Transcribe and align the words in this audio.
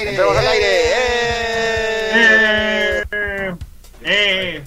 aire. 0.00 0.10
Entramos 0.10 0.36
al 0.36 0.46
aire. 0.46 0.66
¡Eh! 2.14 3.04
¡Eh! 3.12 3.54
¡Eh! 4.02 4.64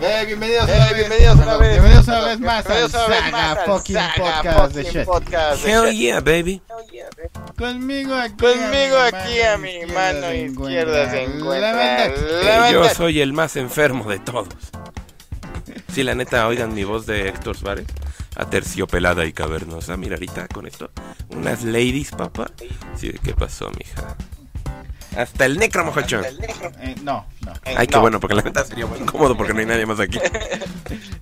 Eh, 0.00 0.24
bienvenidos, 0.26 0.68
Eh, 0.68 0.92
bienvenidos 0.96 1.36
una 1.36 1.56
vez. 1.56 1.70
Bienvenidos 1.70 2.08
una 2.08 2.20
vez 2.24 2.40
más 2.40 2.64
Bienvenidos 2.66 2.94
una 2.94 3.06
vez 3.06 3.18
Saga 3.20 3.30
más 3.30 3.58
al 3.58 3.64
fucking 3.66 3.94
Saga 3.94 4.42
podcast 4.42 4.74
de 4.74 4.82
fucking 4.84 5.00
Shit. 5.00 5.06
podcast 5.06 5.62
de 5.64 5.70
Hell 5.72 5.84
Shit. 5.90 5.98
yeah, 6.00 6.20
baby. 6.20 6.62
Conmigo 7.56 8.14
aquí. 8.14 8.34
Conmigo 8.36 8.96
a 8.98 9.10
mi 9.10 9.16
aquí 9.16 9.40
a 9.42 9.56
mi 9.56 9.86
mano 9.86 10.34
izquierda 10.34 11.10
se 11.10 11.22
encuentra 11.22 12.70
yo 12.72 12.88
soy 12.90 13.20
el 13.20 13.32
más 13.32 13.54
enfermo 13.56 14.10
de 14.10 14.18
todos. 14.18 14.48
Sí, 15.92 16.02
la 16.02 16.16
neta, 16.16 16.48
oigan 16.48 16.74
mi 16.74 16.82
voz 16.82 17.06
de 17.06 17.28
Héctor 17.28 17.56
Suárez. 17.56 17.86
Aterciopelada 18.34 19.24
y 19.26 19.32
cavernosa. 19.32 19.96
Mira 19.96 20.16
ahorita 20.16 20.48
con 20.48 20.66
esto. 20.66 20.90
Unas 21.28 21.62
ladies, 21.62 22.10
papá. 22.10 22.50
Sí, 22.96 23.12
¿qué 23.22 23.32
pasó, 23.32 23.70
mija? 23.78 24.16
Hasta 25.16 25.44
el 25.44 25.58
necro, 25.58 25.84
mojochón. 25.84 26.24
Eh, 26.80 26.94
no, 27.02 27.26
no. 27.44 27.52
Eh, 27.64 27.74
Ay, 27.76 27.86
qué 27.86 27.94
no. 27.96 28.00
bueno, 28.02 28.20
porque 28.20 28.34
la 28.34 28.42
neta 28.42 28.64
sería 28.64 28.86
muy 28.86 28.98
incómodo 28.98 29.36
porque 29.36 29.52
no 29.52 29.60
hay 29.60 29.66
nadie 29.66 29.86
más 29.86 30.00
aquí. 30.00 30.18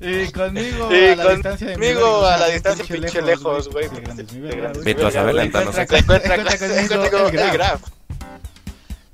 Y 0.01 0.33
conmigo 0.33 0.89
Sí, 0.91 1.05
a 1.07 1.15
la 1.17 1.33
distancia 1.35 1.67
de 1.69 1.77
mi 1.77 1.87
conmigo 1.95 2.27
a 2.27 2.37
la 2.37 2.49
distancia 2.49 2.85
pinche 2.85 3.23
lejos, 3.23 3.69
güey. 3.69 3.89
Sí, 3.89 3.95
grandes, 4.01 4.27
mi 4.27 4.33
Sí, 4.33 4.41
verga, 4.41 4.61
grandes. 4.63 4.83
güey. 4.83 4.95
Ve 4.95 5.01
tú 5.01 5.07
a 5.07 5.11
saber, 5.13 5.35
la 5.35 5.45
no 5.45 5.73
sé. 5.73 5.87
Conmigo 5.87 7.29
el 7.29 7.31
Graf. 7.33 7.53
Graf. 7.53 7.83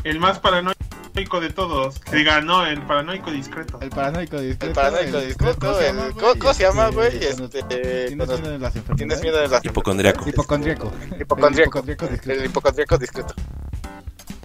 El 0.04 0.18
más 0.20 0.38
paranoico 0.38 1.40
de 1.40 1.50
todos. 1.50 1.98
Que 1.98 2.16
diga, 2.16 2.40
no, 2.40 2.64
el 2.64 2.80
paranoico 2.82 3.30
discreto. 3.30 3.78
El 3.82 3.90
paranoico 3.90 4.40
discreto. 4.40 4.66
El 4.66 4.72
paranoico 4.72 5.20
discreto, 5.20 5.80
el... 5.80 6.38
¿Cómo 6.38 6.54
se 6.54 6.62
llama, 6.62 6.88
güey? 6.88 7.16
Este... 7.22 7.62
Tienes 7.64 8.16
miedo 8.16 8.36
de 8.38 8.58
las 8.58 8.76
enfermedades. 8.76 8.96
Tienes 8.96 9.20
miedo 9.22 9.38
de 9.38 9.48
las... 9.48 9.64
Hipocondriaco. 9.64 10.28
Hipocondriaco. 10.28 10.92
Hipocondriaco. 11.20 11.84
El 12.26 12.44
hipocondriaco 12.46 12.96
discreto. 12.98 13.34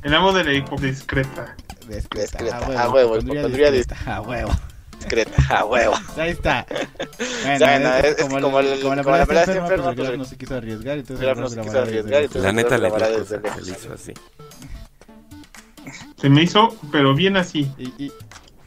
El 0.04 0.14
amo 0.14 0.34
de 0.34 0.44
la 0.44 0.52
discreta. 0.52 0.86
Discreta. 0.86 1.56
Discreta, 1.88 2.38
A 2.78 2.84
a 2.84 2.90
huevo, 2.90 3.16
hipocondría 3.16 3.42
hipocondría 3.42 3.72
discreta, 3.72 4.16
A 4.16 4.22
huevo. 4.22 4.52
Discreta, 5.00 5.44
a 5.60 5.66
huevo. 5.66 5.94
Ahí 6.18 6.30
está. 6.32 6.66
Bueno, 7.44 7.60
Bueno, 7.60 7.96
es, 7.98 8.04
es- 8.06 8.18
es 8.18 8.24
como, 8.24 8.42
como 8.42 8.60
el- 8.60 8.68
el- 8.68 8.82
como 8.82 8.96
la 8.96 9.04
como 9.04 9.16
la 9.18 9.26
verdad 9.26 9.44
está 9.44 9.52
verdad 9.54 9.64
enferma, 9.64 9.96
pues, 9.96 10.18
no 10.18 10.26
se 10.26 10.38
quiso 10.38 10.56
arriesgar, 10.56 10.98
entonces 10.98 11.38
no 11.38 11.50
se 11.50 11.62
quiso 11.62 11.80
arriesgar, 11.80 12.30
La 12.36 12.52
neta 12.54 12.78
desde 12.78 12.90
cosa, 12.90 13.10
lejos. 13.10 13.66
se 13.66 13.72
hizo 13.72 13.94
así. 13.94 14.14
Se 16.22 16.30
me 16.30 16.44
hizo, 16.44 16.76
pero 16.92 17.14
bien 17.14 17.36
así. 17.38 17.70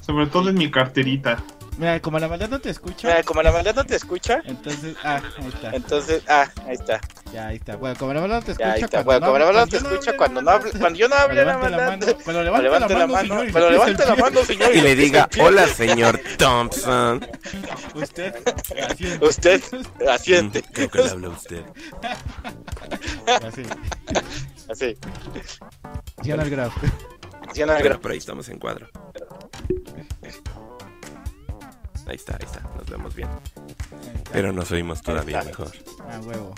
Sobre 0.00 0.26
todo 0.26 0.50
en 0.50 0.56
mi 0.56 0.70
carterita. 0.70 1.42
Mira, 1.78 2.00
como 2.00 2.18
la 2.18 2.28
maldad 2.28 2.48
no 2.48 2.60
te 2.60 2.70
escucha, 2.70 3.08
Mira, 3.08 3.22
como 3.22 3.42
la 3.42 3.52
maldad 3.52 3.74
no 3.74 3.84
te 3.84 3.96
escucha, 3.96 4.42
entonces, 4.44 4.96
ah, 5.02 5.20
ahí 5.38 5.48
está, 5.48 5.70
entonces, 5.76 6.22
ah, 6.28 6.50
ahí 6.66 6.74
está, 6.74 7.00
ya, 7.32 7.48
ahí 7.48 7.56
está. 7.56 7.76
Bueno, 7.76 7.96
como 7.98 8.14
la 8.14 8.20
maldad 8.20 8.36
no 8.36 8.42
te 8.44 8.52
escucha, 8.52 8.68
ya 8.68 8.74
ahí 8.74 8.82
está. 8.82 9.02
Bueno, 9.02 9.26
como 9.26 9.38
la 9.38 9.44
maldad 9.46 9.60
no 9.60 9.66
te 9.66 9.78
cuando 9.78 9.90
yo 9.90 9.94
escucha, 9.96 10.16
cuando 10.16 10.42
no 10.42 10.50
hable, 10.50 10.70
cuando 10.72 10.98
yo 10.98 11.08
no 11.08 11.14
hable 11.16 11.34
la 11.34 11.44
levante 11.44 11.70
la 11.70 11.76
maldad, 11.76 12.06
mano, 12.06 12.18
cuando 12.24 12.42
levante 12.42 12.94
la 12.94 13.06
mano, 13.06 13.28
cuando 13.52 13.70
levante 13.70 14.04
la 14.06 14.14
el 14.14 14.20
mano, 14.20 14.44
señor, 14.44 14.76
Y 14.76 14.80
le 14.80 14.96
diga, 14.96 15.28
hola, 15.40 15.66
señor 15.66 16.20
Thompson. 16.38 17.26
Usted, 17.94 18.34
asiente. 18.90 19.26
Usted 19.26 19.62
asiente, 20.08 20.62
Creo 20.72 20.90
que 20.90 20.98
le 21.02 21.10
habla 21.10 21.28
a 21.28 21.30
usted. 21.30 21.62
Así. 23.42 23.62
así, 24.68 24.96
Sí, 26.22 26.30
no 26.30 26.42
el 26.42 26.50
Graf. 26.50 26.74
¿sí 27.52 27.62
o 27.62 27.66
no, 27.66 27.74
Pero 27.74 27.84
Graf? 27.84 28.00
por 28.00 28.10
ahí 28.10 28.18
estamos 28.18 28.48
en 28.48 28.58
cuadro. 28.58 28.88
Ahí 32.06 32.16
está, 32.16 32.34
ahí 32.34 32.44
está. 32.46 32.60
Nos 32.76 32.88
vemos 32.88 33.14
bien. 33.14 33.28
Pero 34.32 34.52
nos 34.52 34.70
oímos 34.70 35.02
todavía 35.02 35.42
mejor. 35.42 35.72
Ah, 36.00 36.20
huevo. 36.22 36.54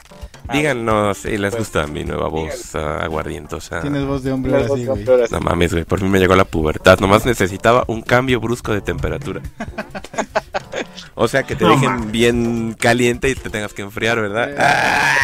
Díganos 0.53 1.17
si 1.19 1.39
les 1.39 1.57
gusta 1.57 1.87
mi 1.87 2.05
nueva 2.05 2.29
voz 2.29 2.75
ah, 2.75 2.99
aguardientosa. 3.03 3.81
Tienes 3.81 4.05
voz 4.05 4.23
de 4.23 4.33
hombre 4.33 4.55
ahora 4.55 4.69
sí, 4.75 4.85
güey. 4.85 5.05
No 5.31 5.41
mames, 5.41 5.73
güey, 5.73 5.85
por 5.85 6.01
fin 6.01 6.11
me 6.11 6.19
llegó 6.19 6.37
la 6.37 6.45
pubertad. 6.45 6.99
Nomás 7.01 7.25
necesitaba 7.25 7.85
un 7.87 8.03
cambio 8.03 8.41
brusco 8.41 8.73
de 8.73 8.81
temperatura. 8.81 9.41
O 11.21 11.27
sea, 11.27 11.43
que 11.43 11.57
te 11.57 11.65
No, 11.65 11.71
dejen 11.71 11.91
man. 11.91 12.13
bien 12.13 12.77
caliente 12.79 13.29
y 13.29 13.35
te 13.35 13.51
tengas 13.51 13.75
que 13.75 13.83
enfriar, 13.83 14.21
¿verdad? 14.21 14.55
Ah, 14.57 15.17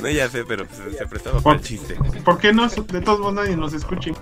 no 0.00 0.08
ya 0.08 0.28
sé, 0.28 0.44
pero 0.44 0.66
pues, 0.66 0.96
se 0.96 1.06
prestaba 1.06 1.40
para 1.40 1.56
el 1.58 1.64
chiste. 1.64 1.96
¿Por 2.24 2.38
qué 2.38 2.52
no? 2.52 2.68
De 2.68 3.00
todos 3.00 3.18
modos 3.18 3.34
nadie 3.34 3.56
nos 3.56 3.72
escucha. 3.72 4.12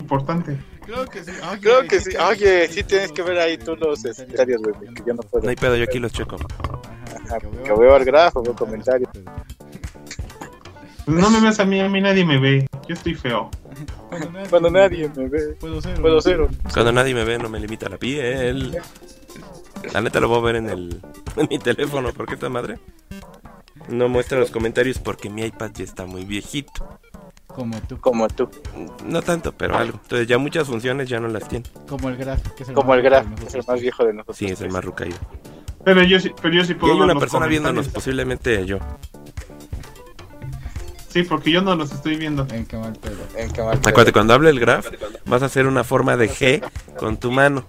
Importante. 0.00 0.58
Creo 0.88 1.04
que 1.06 1.22
sí. 1.22 1.30
Oye, 1.50 1.60
Creo 1.60 1.82
que 1.86 2.00
sí. 2.00 2.10
tienes 2.10 2.28
Oye, 2.30 2.68
sí 2.68 2.82
tienes 2.82 3.12
que 3.12 3.22
ver 3.22 3.38
ahí 3.38 3.58
tú 3.58 3.76
los 3.76 4.02
comentarios, 4.02 4.62
güey, 4.62 4.74
que 4.94 5.02
yo 5.06 5.12
no 5.14 5.22
puedo. 5.22 5.44
No 5.44 5.50
hay 5.50 5.56
pedo, 5.56 5.76
yo 5.76 5.84
aquí 5.84 5.98
los 5.98 6.12
checo. 6.12 6.36
Ajá, 7.26 7.38
Que 7.40 7.72
veo 7.74 7.94
el 7.96 8.04
grafo, 8.06 8.42
veo 8.42 8.54
comentarios. 8.56 9.10
Pues 11.04 11.16
no 11.18 11.30
me 11.30 11.40
ves 11.40 11.60
a 11.60 11.64
mí, 11.66 11.78
a 11.80 11.88
mí 11.90 12.00
nadie 12.00 12.24
me 12.24 12.38
ve. 12.38 12.66
Yo 12.88 12.94
estoy 12.94 13.14
feo. 13.14 13.50
Cuando 14.48 14.70
nadie 14.70 15.10
me 15.14 15.28
ve, 15.28 15.56
Puedo 15.60 15.82
ser. 15.82 16.00
puedo 16.00 16.20
ser. 16.22 16.48
Cuando 16.72 16.90
nadie 16.92 17.14
me 17.14 17.24
ve, 17.24 17.36
no 17.38 17.50
me 17.50 17.60
limita 17.60 17.88
la 17.90 17.98
piel. 17.98 18.78
La 19.92 20.00
neta 20.00 20.20
lo 20.20 20.28
voy 20.28 20.38
a 20.38 20.42
ver 20.42 20.56
en 20.56 20.70
el 20.70 21.02
en 21.36 21.48
mi 21.50 21.58
teléfono, 21.58 22.12
¿por 22.14 22.26
qué 22.26 22.34
esta 22.34 22.48
madre? 22.48 22.78
No 23.88 24.08
muestra 24.08 24.38
los 24.38 24.50
comentarios 24.50 24.98
porque 24.98 25.28
mi 25.30 25.42
iPad 25.42 25.70
ya 25.74 25.84
está 25.84 26.06
muy 26.06 26.24
viejito. 26.24 26.98
Como 27.58 27.80
tú. 27.80 28.00
Como 28.00 28.28
tú, 28.28 28.48
No 29.04 29.20
tanto, 29.20 29.50
pero 29.50 29.76
algo. 29.76 29.98
Entonces 30.00 30.28
ya 30.28 30.38
muchas 30.38 30.68
funciones 30.68 31.08
ya 31.08 31.18
no 31.18 31.26
las 31.26 31.48
tiene. 31.48 31.64
Como 31.88 32.08
el 32.08 32.16
Graf. 32.16 32.40
Que 32.54 32.62
es 32.62 32.68
el 32.68 32.74
como 32.76 32.90
más 32.90 32.98
el 32.98 33.02
graf, 33.02 33.26
es 33.44 33.52
el 33.52 33.64
más 33.66 33.80
viejo 33.80 34.04
de 34.04 34.12
nosotros. 34.12 34.36
Sí, 34.36 34.46
es 34.46 34.60
el 34.60 34.70
más 34.70 34.84
rucaído. 34.84 35.16
Pero 35.84 36.04
yo 36.04 36.20
sí, 36.20 36.30
pero 36.40 36.54
yo 36.54 36.64
sí 36.64 36.70
Y 36.70 36.74
puedo 36.76 36.92
hay 36.92 37.00
ver 37.00 37.10
una 37.10 37.18
persona 37.18 37.48
viéndonos, 37.48 37.88
posiblemente 37.88 38.64
yo. 38.64 38.78
Sí, 41.08 41.24
porque 41.24 41.50
yo 41.50 41.60
no 41.60 41.74
los 41.74 41.90
estoy 41.90 42.14
viendo. 42.14 42.46
En 42.52 42.64
qué 42.64 42.76
mal 42.76 42.92
pedo. 42.92 43.16
En 43.34 43.50
que 43.50 43.60
mal 43.60 43.76
Acuérdate, 43.76 44.12
cuando 44.12 44.34
hable 44.34 44.50
el 44.50 44.60
graph, 44.60 44.86
vas 45.26 45.42
a 45.42 45.46
hacer 45.46 45.66
una 45.66 45.82
forma 45.82 46.16
de 46.16 46.30
G 46.30 46.62
con 46.96 47.16
tu 47.16 47.32
mano. 47.32 47.66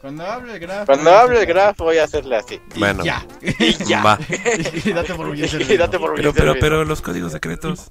Cuando 0.00 0.26
hable 0.26 0.54
el 0.54 0.60
Graf. 0.60 0.86
Cuando 0.86 1.10
hable 1.10 1.40
el 1.40 1.46
graf 1.46 1.78
voy 1.78 1.98
a 1.98 2.04
hacerle 2.04 2.36
así. 2.36 2.60
Y 2.74 2.78
Bueno. 2.78 3.04
Ya. 3.04 3.24
Y 3.40 3.72
ya. 3.84 4.02
Va. 4.02 4.18
y 4.84 4.92
date 4.92 5.14
por 5.14 5.30
bien 5.30 5.48
Y 5.60 5.76
date 5.76 5.98
por 5.98 6.14
Pero, 6.14 6.32
pero, 6.32 6.54
pero 6.58 6.84
los 6.84 7.00
códigos 7.02 7.32
secretos. 7.32 7.90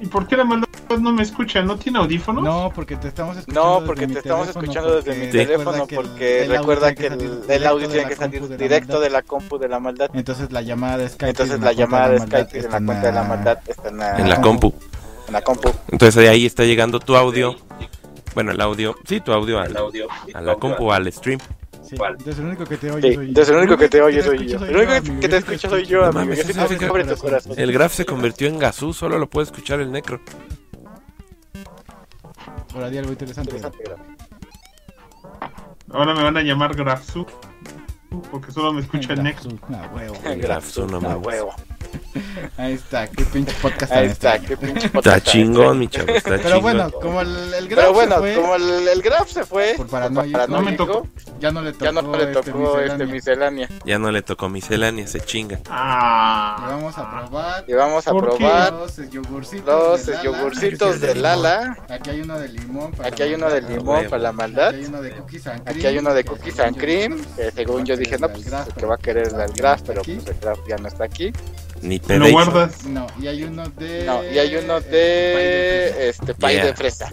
¿Y 0.00 0.06
por 0.06 0.26
qué 0.26 0.36
la 0.36 0.44
maldad 0.44 0.66
no 1.00 1.12
me 1.12 1.22
escucha? 1.22 1.62
¿No 1.62 1.76
tiene 1.76 1.98
audífonos? 1.98 2.44
No, 2.44 2.70
porque 2.74 2.96
te 2.96 3.08
estamos 3.08 3.36
escuchando. 3.36 3.62
No, 3.62 3.74
desde 3.74 3.86
porque 3.86 4.06
mi 4.06 4.12
te 4.12 4.18
estamos 4.20 4.46
teléfono, 4.46 4.64
escuchando 4.64 4.96
desde 4.96 5.10
porque 5.10 5.26
mi 5.26 5.32
teléfono 5.32 5.86
porque 5.86 6.40
audio 6.42 6.58
recuerda 6.58 6.94
que 6.94 7.06
el, 7.06 7.66
audio 7.66 7.88
tiene 7.88 8.08
que 8.08 8.16
salir 8.16 8.56
directo 8.56 9.00
de 9.00 9.10
la 9.10 9.22
compu 9.22 9.58
de 9.58 9.68
la 9.68 9.80
maldad. 9.80 10.10
Entonces 10.14 10.52
la 10.52 10.62
llamada 10.62 10.98
de 10.98 11.08
Skype. 11.08 11.30
Entonces 11.30 11.60
la 11.60 11.72
llamada 11.72 12.10
de 12.10 12.18
Skype 12.20 12.58
está 12.58 12.80
la 12.80 12.86
cuenta 12.86 13.06
de 13.06 13.12
la 13.12 13.22
maldad 13.22 13.58
está 13.66 13.88
en 13.88 13.96
la, 13.98 14.18
En 14.18 14.28
la 14.28 14.40
compu. 14.40 14.74
en 15.26 15.32
la 15.32 15.42
compu. 15.42 15.70
Entonces 15.88 16.22
de 16.22 16.28
ahí 16.28 16.46
está 16.46 16.64
llegando 16.64 17.00
tu 17.00 17.16
audio. 17.16 17.56
Bueno, 18.34 18.52
el 18.52 18.60
audio. 18.60 18.96
Sí, 19.06 19.20
tu 19.20 19.32
audio 19.32 19.58
al, 19.58 19.74
a 20.34 20.40
la 20.42 20.56
compu, 20.56 20.92
al 20.92 21.10
stream. 21.10 21.40
Sí, 21.88 21.96
entonces 22.00 22.38
el 22.38 22.46
único 22.46 22.64
que 22.64 22.76
te 22.76 22.90
oye 22.90 23.08
Sí, 23.08 23.14
soy 23.14 23.28
entonces 23.28 23.54
el 23.54 23.60
único 23.60 23.76
que 23.76 23.88
te 23.88 24.02
oye 24.02 24.22
soy 24.24 24.46
yo. 24.48 24.64
El 24.64 24.76
único 24.76 25.20
que 25.20 25.28
te 25.28 25.30
yo 25.30 25.36
escucha 25.36 25.68
soy 25.68 25.86
yo, 25.86 26.04
amigo. 26.04 26.34
Yo. 26.34 27.54
El 27.56 27.72
graph 27.72 27.92
se 27.92 28.04
convirtió 28.04 28.48
en 28.48 28.58
gasú, 28.58 28.92
solo 28.92 29.18
lo 29.18 29.28
puede 29.28 29.44
escuchar 29.44 29.80
el 29.80 29.92
necro. 29.92 30.20
Ahora 32.74 32.90
di 32.90 32.98
algo 32.98 33.12
interesante. 33.12 33.56
Interesante, 33.56 33.84
graf. 33.84 34.00
Ahora 35.90 36.14
me 36.14 36.22
van 36.22 36.36
a 36.36 36.42
llamar 36.42 36.74
Grafsu. 36.74 37.24
Porque 38.30 38.50
solo 38.52 38.72
me 38.72 38.80
escucha 38.82 39.12
el 39.12 39.22
Nex. 39.22 39.46
Huevo. 39.92 40.16
El 40.24 40.40
graph, 40.40 40.76
no 40.78 41.00
Ah, 41.08 41.16
huevo. 41.16 41.54
Ahí 42.56 42.72
está, 42.72 43.06
qué 43.08 43.24
pinche 43.26 43.52
podcast 43.60 43.92
Ahí 43.92 44.06
está, 44.06 44.38
qué 44.38 44.56
pinche 44.56 44.86
Está 44.86 44.92
podcast 44.92 45.26
chingón, 45.26 45.78
mi 45.78 45.86
chavo, 45.88 46.08
está 46.08 46.30
Pero 46.30 46.42
chingón. 46.44 46.62
bueno, 46.62 46.90
como 46.92 47.20
el, 47.20 47.54
el 47.54 47.68
Graf 47.68 47.80
Pero 47.84 47.92
bueno, 47.92 48.14
se 48.14 48.20
fue, 48.20 48.34
como 48.34 48.54
el, 48.56 48.88
el 48.88 49.02
graf 49.02 49.28
se 49.30 49.44
fue 49.44 49.74
Por 49.76 49.86
paranoico. 49.86 50.46
No 50.48 50.62
me 50.62 50.72
tocó. 50.72 51.06
ya 51.38 51.50
no 51.50 51.60
le 51.62 51.72
tocó, 51.72 51.84
ya 51.84 51.92
no 51.92 52.12
le 52.16 52.24
este 52.24 52.32
tocó 52.52 52.80
este 52.80 53.06
miscelánea. 53.06 53.66
miscelánea. 53.66 53.68
Ya 53.84 53.98
no 53.98 54.10
le 54.10 54.22
tocó 54.22 54.48
miscelánea, 54.48 55.06
se 55.06 55.20
chinga. 55.20 55.56
Y 55.58 55.62
Ah. 55.68 56.66
vamos 56.70 56.96
a 56.96 57.10
probar 57.20 57.64
Y 57.68 57.72
vamos 57.74 58.08
a 58.08 58.10
¿Por 58.12 58.24
probar 58.38 58.72
los 58.72 58.96
yogurcitos 59.10 59.66
los 59.66 60.06
de 60.06 60.12
Lala. 60.14 60.24
yogurcitos 60.24 61.00
de 61.00 61.14
Lala. 61.16 61.76
Aquí 61.90 62.10
hay 62.10 62.20
uno 62.22 62.38
de 62.38 62.48
limón. 62.48 62.92
Para 62.92 63.08
Aquí 63.10 63.22
hay 63.22 63.34
uno 63.34 63.50
de 63.50 63.60
limón 63.62 64.04
para 64.08 64.22
la 64.22 64.32
maldad. 64.32 64.68
Aquí 64.68 64.78
hay 64.78 64.86
uno 64.86 65.02
de 65.02 65.12
cookies 65.12 65.46
and 65.46 65.62
cream. 65.64 65.76
Aquí 65.76 65.86
hay 65.86 65.98
uno 65.98 66.14
de 66.14 66.24
que 66.24 66.30
cookies 66.30 67.54
según 67.54 67.84
yo 67.84 67.95
dije, 67.96 68.12
yo 68.12 68.18
no, 68.18 68.28
pues 68.32 68.46
el 68.46 68.74
que 68.74 68.86
va 68.86 68.94
a 68.94 68.98
querer 68.98 69.28
el 69.28 69.52
graf, 69.52 69.82
pero 69.86 70.02
pues 70.02 70.26
el 70.26 70.38
graf 70.40 70.58
ya 70.68 70.76
no 70.76 70.88
está 70.88 71.04
aquí. 71.04 71.32
Ni 71.82 71.98
¿Lo 71.98 72.04
pedeis. 72.06 72.32
guardas? 72.32 72.84
No, 72.86 73.06
y 73.20 73.26
hay 73.26 73.44
uno 73.44 73.68
de. 73.70 74.04
No, 74.06 74.24
y 74.24 74.38
hay 74.38 74.56
uno 74.56 74.78
eh, 74.78 74.80
de 74.80 75.98
de 75.98 76.08
este 76.08 76.34
Yeah. 76.38 76.64
de 76.66 76.74
fresa. 76.74 77.10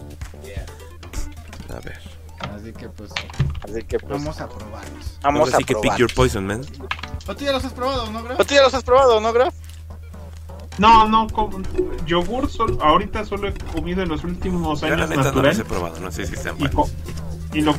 A 1.70 1.80
ver. 1.80 2.00
Así 2.56 2.72
que 2.74 2.90
pues 2.90 3.12
Así 3.64 3.84
que 3.84 4.00
pues 4.00 4.12
vamos 4.12 4.40
a 4.42 4.50
probarlos. 4.50 5.20
vamos 5.22 5.54
a 5.54 5.58
sí 5.58 5.64
que 5.64 5.76
pick 5.76 5.96
your 5.98 6.14
poison, 6.14 6.46
man. 6.46 6.62
¿O 7.28 7.36
tú 7.36 7.46
ya 7.46 7.52
los 7.54 7.64
has 7.64 7.72
probado, 7.74 8.10
no, 8.12 8.22
Graf? 8.24 8.40
¿O 8.40 8.46
tú 8.46 8.54
ya 8.54 8.62
los 8.64 8.74
has 8.74 8.84
probado, 8.84 9.20
no, 9.22 9.32
Graf? 9.34 9.54
No, 10.78 11.08
no, 11.08 11.28
como- 11.28 11.62
yogur 12.06 12.50
solo, 12.50 12.82
ahorita 12.84 13.24
solo 13.26 13.48
he 13.48 13.54
comido 13.54 14.02
en 14.02 14.10
los 14.10 14.24
últimos 14.24 14.82
Yo 14.82 14.88
la 14.88 14.96
años 14.96 15.10
neta 15.10 15.22
no 15.22 15.28
natural. 15.28 15.46
los 15.52 15.60
he 15.60 15.66
probado, 15.66 16.00
no 16.00 16.12
sé 16.12 16.26
si 16.26 16.36
sean 16.36 16.56
y, 16.60 17.58
y 17.58 17.62
lo 17.62 17.76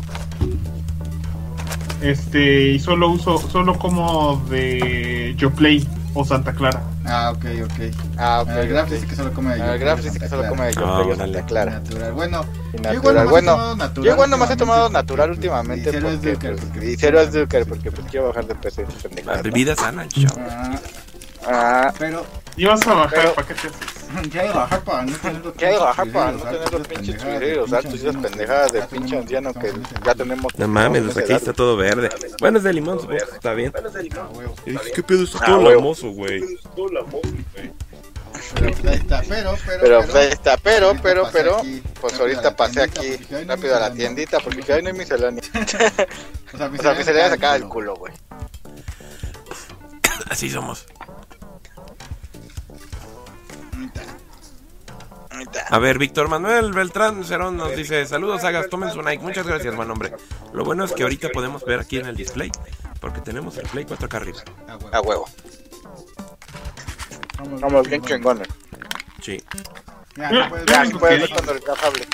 este 2.04 2.68
y 2.70 2.78
solo 2.78 3.10
uso 3.10 3.38
solo 3.50 3.78
como 3.78 4.36
de 4.50 5.34
Yoplay 5.36 5.86
o 6.14 6.24
Santa 6.24 6.52
Clara. 6.52 6.80
Ah, 7.06 7.32
ok, 7.34 7.44
ok. 7.64 7.94
Ah, 8.16 8.42
ok. 8.42 8.48
el 8.50 8.68
Graf 8.68 8.86
ok. 8.86 8.92
dice 8.94 9.06
que 9.06 9.16
solo 9.16 9.32
come 9.32 9.54
de 9.56 9.62
Ah, 9.62 9.64
El 9.64 9.72
yogur 9.72 9.78
Graf 9.80 9.98
dice 10.00 10.12
que 10.18 10.28
Santa 10.28 10.36
solo 10.36 10.48
come 10.48 10.66
de 10.66 10.72
Clara. 10.74 10.88
Ah, 10.94 10.98
yogur 10.98 11.06
de 11.06 11.12
órale. 11.14 11.32
Santa 11.34 11.46
Clara. 11.48 11.70
Natural. 11.72 12.12
Bueno, 12.12 12.44
Y 12.72 12.82
yo 12.82 12.92
igual 12.92 13.14
natural. 13.14 13.14
nomás 13.14 13.26
he 13.26 13.30
Bueno, 13.30 13.52
tomado 13.52 13.76
natural 13.76 14.04
yo 14.06 14.12
igual 14.12 14.30
nomás 14.30 14.48
he 14.48 14.52
últimamente 14.52 14.64
tomado 14.64 14.82
porque, 14.84 14.92
natural 14.92 15.28
pues, 15.28 15.38
últimamente 15.38 15.88
y 15.88 15.92
cero 15.92 16.08
azúcar, 16.08 16.52
pues, 16.54 16.64
porque, 16.70 16.90
y 16.92 16.96
cero 16.96 17.20
azúcar 17.20 17.66
porque 17.66 17.90
pues 17.90 18.06
quiero 18.10 18.28
bajar 18.28 18.46
de 18.46 18.54
peso 18.54 18.82
La 19.24 19.42
bebida 19.42 19.74
sana. 19.76 20.06
Ah, 20.38 20.78
Ah, 21.46 21.92
pero 21.98 22.24
Y 22.56 22.64
vas 22.66 22.86
a 22.86 22.94
bajar, 22.94 23.10
Pero- 23.14 23.34
¿para 23.34 23.48
qué 23.48 23.54
te 23.54 23.60
haces? 23.68 23.72
ya 24.32 24.42
de 24.44 24.48
bajar 24.50 24.80
para 24.84 25.02
no 25.02 25.16
tener 25.16 25.44
los 25.44 25.54
¿Qué 25.54 25.66
hay 25.66 25.72
de 25.72 25.78
bajar 25.80 26.08
para 26.12 26.32
no 26.32 26.38
tener 26.38 26.72
los 26.72 26.86
pinches 26.86 27.20
pinche 27.24 27.72
altos 27.72 27.94
y 27.94 27.96
esas 28.08 28.16
pendejadas 28.16 28.72
de 28.72 28.78
ya 28.80 28.86
pinche 28.86 29.16
anciano 29.18 29.52
que 29.54 29.72
ya 30.04 30.14
tenemos? 30.14 30.56
No 30.56 30.68
mames, 30.68 31.02
pues 31.04 31.16
aquí 31.18 31.32
está 31.32 31.52
todo 31.52 31.76
verde. 31.76 32.10
Bueno, 32.40 32.58
es 32.58 32.64
de 32.64 32.72
limón, 32.72 33.00
supongo 33.00 33.18
que 33.18 33.34
está 33.34 33.54
bien. 33.54 33.72
Ah, 33.76 34.80
¿qué 34.94 35.02
pedo? 35.02 35.24
Está 35.24 35.38
Ah, 35.42 35.46
todo 35.46 35.70
lamoso, 35.70 36.10
güey. 36.10 36.42
Pero 38.54 38.70
pues, 38.70 38.84
ahí 38.84 38.94
está, 38.98 39.22
pero, 39.28 39.56
pero, 39.64 39.80
Pero 39.82 40.02
pues 40.02 40.14
ahí 40.14 40.28
está, 40.28 40.56
pero, 40.58 40.86
ahorita 40.88 41.02
pero, 41.02 41.22
pasé 41.24 41.32
pero, 41.38 41.56
aquí, 41.58 41.82
pues 42.00 42.12
rápido 42.12 42.18
a 42.18 42.22
ahorita 42.22 42.42
la 42.42 42.56
pasé 42.56 42.72
tiendita, 42.88 43.00
aquí 43.00 43.16
porque 43.16 43.34
hoy 43.36 43.44
no 43.46 43.52
hay 43.52 43.56
rápido 43.56 43.76
a 43.76 43.80
la 43.80 43.90
miscelánea. 43.90 43.96
tiendita 43.96 44.38
porque 44.40 44.72
hoy 44.72 44.82
no 44.82 44.88
hay 44.88 44.94
miscelánea. 44.94 45.42
O 46.54 46.56
sea, 46.56 46.70
O 46.72 46.76
sea, 46.82 46.94
miscelánea 46.94 47.30
sacada 47.30 47.54
del 47.54 47.68
culo, 47.68 47.96
güey. 47.96 48.12
Así 50.30 50.48
somos. 50.50 50.86
A 55.70 55.78
ver, 55.78 55.98
Víctor 55.98 56.28
Manuel 56.28 56.72
Beltrán 56.72 57.24
Cerón 57.24 57.56
nos 57.56 57.74
dice, 57.74 58.06
saludos, 58.06 58.44
hagas, 58.44 58.68
tomen 58.68 58.90
su 58.90 59.02
Nike. 59.02 59.22
Muchas 59.22 59.46
gracias, 59.46 59.74
buen 59.74 59.90
hombre. 59.90 60.12
Lo 60.52 60.64
bueno 60.64 60.84
es 60.84 60.92
que 60.92 61.02
ahorita 61.02 61.30
podemos 61.30 61.64
ver 61.64 61.80
aquí 61.80 61.98
en 61.98 62.06
el 62.06 62.16
display, 62.16 62.50
porque 63.00 63.20
tenemos 63.20 63.56
el 63.58 63.66
Play 63.68 63.84
4 63.84 64.06
acá 64.06 64.18
arriba. 64.18 64.38
A 64.92 65.00
huevo. 65.00 65.26
Vamos, 67.38 67.60
Vamos 67.60 67.88
bien 67.88 68.02
chingones. 68.02 68.48
Sí. 69.20 69.42
Ya, 70.16 70.30
no 70.30 70.98
puedes 70.98 71.20
ver, 71.20 71.30
cuando 71.30 71.52
el 71.52 71.60
Graf 71.60 71.84
hable. 71.84 72.06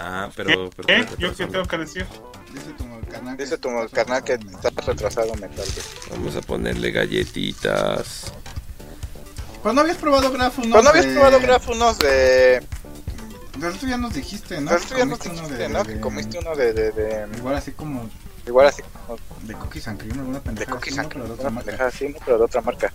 Ah, 0.00 0.28
pero... 0.34 0.70
¿Qué? 0.70 1.06
pero 1.08 1.16
¿Yo 1.18 1.34
qué 1.34 1.46
tengo 1.46 1.64
que 1.64 1.78
decir? 1.78 2.06
Dice 2.52 2.72
tu 2.72 2.84
carnal 3.10 3.36
que 3.36 3.42
Dice 3.44 3.58
tu 3.58 3.68
carnal 3.92 4.24
que 4.24 4.32
retrasado 4.34 4.56
estás 4.56 4.86
retrasado 4.86 5.34
mental. 5.34 5.66
Vamos 6.10 6.36
a 6.36 6.40
ponerle 6.40 6.90
galletitas. 6.90 8.32
Pues 9.66 9.74
no 9.74 9.80
habías 9.80 9.96
probado 9.96 10.30
Graf 10.30 10.60
uno 10.60 10.70
Pues 10.74 10.84
no 10.84 10.90
habías 10.90 11.06
de- 11.06 11.12
probado 11.14 11.40
Graf 11.40 11.68
unos 11.70 11.98
de... 11.98 12.64
De 13.56 13.68
esto 13.68 13.84
ya 13.88 13.96
nos 13.96 14.14
dijiste, 14.14 14.60
¿no? 14.60 14.70
Tú 14.76 14.94
ya 14.96 15.04
nos 15.06 15.18
Comiste 15.18 15.28
uno 15.30 15.40
dijiste, 15.42 15.56
de- 15.56 15.68
¿no? 15.68 15.82
de- 15.82 15.92
Que 15.94 16.00
comiste 16.00 16.38
uno 16.38 16.54
de... 16.54 16.72
de, 16.72 16.92
de 16.92 17.36
Igual 17.36 17.56
así 17.56 17.72
como 17.72 18.08
igual 18.46 18.68
así, 18.68 18.82
como 18.82 19.18
de 19.42 19.54
cookies 19.54 19.88
and 19.88 19.98
cream, 19.98 20.20
alguna 20.20 20.38
de 20.38 20.44
pendejada. 20.44 20.76
cookies 20.76 20.92
así, 20.92 21.00
and. 21.00 21.08
Pero 21.14 21.24
de 21.24 21.30
cream, 21.32 21.34
otra 21.40 21.50
marca. 21.50 21.86
así, 21.88 22.08
¿no? 22.10 22.18
Pero 22.24 22.38
de 22.38 22.44
otra 22.44 22.60
marca. 22.60 22.92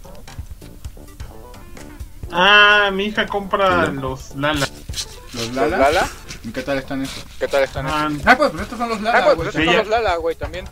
Ah, 2.32 2.90
mi 2.94 3.04
hija 3.08 3.28
compra 3.28 3.88
los 3.88 4.34
Lala. 4.38 4.66
¿Los 5.34 5.48
¿Los 5.54 5.70
Lala? 5.72 6.10
¿Y 6.46 6.52
qué 6.54 6.62
tal 6.62 6.78
están 6.78 7.02
estos? 7.02 7.26
¿Qué 7.38 7.50
tal 7.50 7.64
están? 7.64 7.86
Ah, 7.86 8.10
Ah, 8.24 8.38
pues, 8.38 8.52
pues 8.52 8.64
estos 8.64 8.78
son 8.80 8.88
los 8.88 9.02
Lala, 9.02 9.20
Ah, 9.20 9.24
pues, 9.26 9.36
pues 9.36 9.48
estos 9.50 9.60
Sí, 9.62 9.66
son 9.66 9.74
ya. 9.74 9.80
los 9.82 9.90
Lala, 9.90 10.16
güey, 10.16 10.36
también. 10.38 10.70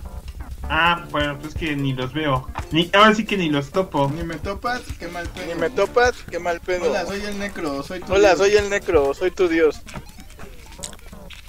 Ah, 0.69 1.06
bueno, 1.12 1.38
pues 1.39 1.54
que 1.56 1.75
ni 1.75 1.94
los 1.94 2.13
veo. 2.13 2.48
Ni, 2.71 2.89
ahora 2.94 3.13
sí 3.16 3.25
que 3.25 3.38
ni 3.38 3.50
los 3.50 3.71
topo. 3.71 4.10
Ni 4.16 4.24
me 4.24 4.36
topas, 4.36 4.81
qué 5.00 5.07
mal 5.07 5.27
pedo. 5.30 5.48
Ni 5.54 5.60
me 5.60 5.69
topas, 5.69 6.13
qué 6.30 6.39
mal 6.39 6.60
pedo. 6.62 6.89
Hola, 6.89 7.06
soy 7.06 7.21
el 7.21 7.38
necro, 7.39 7.83
soy 7.83 8.00
tu 8.00 8.13
Hola, 8.13 8.30
Dios. 8.36 8.38
soy 8.39 8.56
el 8.57 8.69
necro, 8.69 9.13
soy 9.13 9.31
tu 9.31 9.48
dios. 9.48 9.81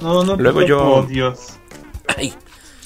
No, 0.01 0.25
no 0.25 0.37
te 0.37 0.43
Luego 0.43 0.63
yo- 0.63 1.03
Dios. 1.09 1.59
Ay. 2.17 2.35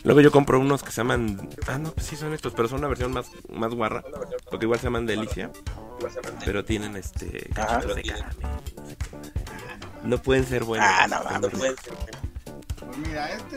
Luego 0.03 0.21
yo 0.21 0.31
compro 0.31 0.61
unos 0.61 0.83
que 0.83 0.91
se 0.91 0.97
llaman... 0.99 1.49
Ah, 1.67 1.79
no, 1.79 1.91
pues 1.93 2.07
sí 2.07 2.17
son 2.17 2.35
estos, 2.35 2.53
pero 2.53 2.69
son 2.69 2.81
una 2.81 2.89
versión 2.89 3.11
más, 3.13 3.27
más 3.51 3.73
guarra. 3.73 4.03
Porque 4.51 4.67
igual 4.67 4.79
se 4.79 4.87
llaman 4.87 5.07
Delicia. 5.07 5.51
Pero 6.45 6.63
tienen 6.65 6.95
este... 6.97 7.49
Cachitos 7.55 7.97
de 7.97 8.03
caramelo. 8.03 8.61
No 10.03 10.19
pueden 10.19 10.45
ser 10.45 10.65
buenos. 10.65 10.87
Ah, 10.91 11.07
no, 11.09 11.23
Son 11.23 11.25
mames. 11.33 11.45
horribles. 11.55 11.77
Pues 12.87 12.99
mira, 12.99 13.33
este. 13.33 13.57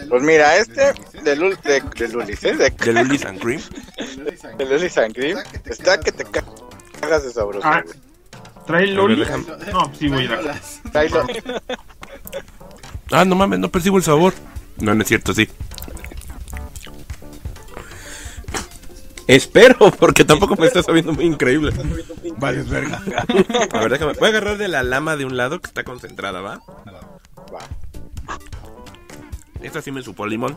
de 0.00 0.06
Pues 0.06 0.22
mira, 0.22 0.54
Lulis, 0.54 0.68
este 0.68 0.94
Lulis, 0.94 1.24
de, 1.24 1.36
Lul, 1.36 1.58
de, 1.62 1.80
de 2.06 2.08
Lulis, 2.12 2.44
¿eh? 2.44 2.56
De, 2.56 2.70
De 2.70 2.92
Lulis 3.04 3.24
and 3.24 3.40
Cream. 3.40 3.60
de 3.96 4.64
Lulis 4.66 4.96
and 4.98 5.14
Lulis 5.14 5.14
Cream. 5.14 5.38
Está 5.64 6.00
que 6.00 6.12
te 6.12 6.24
cagas 6.24 6.44
de 6.46 6.60
ca- 6.60 7.00
cagas 7.00 7.24
de 7.24 7.32
sabroso, 7.32 7.66
Ah. 7.66 7.82
güey. 7.84 7.96
¿Trae 8.66 8.86
déjame- 8.86 9.72
No, 9.72 9.92
sí 9.94 10.08
voy 10.08 10.20
a 10.20 10.24
ir 10.24 10.32
a... 10.32 10.36
Lolas. 10.36 10.80
Tráelo. 10.92 11.26
Ah, 13.10 13.24
no 13.24 13.34
mames, 13.34 13.58
no 13.58 13.70
percibo 13.70 13.96
el 13.96 14.02
sabor. 14.02 14.34
No, 14.76 14.94
no 14.94 15.00
es 15.02 15.08
cierto, 15.08 15.32
sí. 15.32 15.48
Espero, 19.26 19.90
porque 19.98 20.24
tampoco 20.24 20.56
me 20.56 20.66
está 20.66 20.82
sabiendo 20.82 21.12
muy 21.12 21.24
increíble. 21.26 21.72
Vale, 22.38 22.60
es 22.60 22.68
verga. 22.68 23.02
A 23.72 23.78
ver, 23.80 23.90
déjame. 23.92 24.12
Voy 24.14 24.26
a 24.26 24.30
agarrar 24.30 24.56
de 24.56 24.68
la 24.68 24.82
lama 24.82 25.16
de 25.16 25.24
un 25.26 25.36
lado 25.36 25.60
que 25.60 25.66
está 25.68 25.84
concentrada, 25.84 26.40
¿va? 26.40 26.60
Va. 27.52 27.60
Esta 29.62 29.82
sí 29.82 29.90
me 29.90 30.02
supo 30.02 30.24
a 30.24 30.28
limón. 30.28 30.56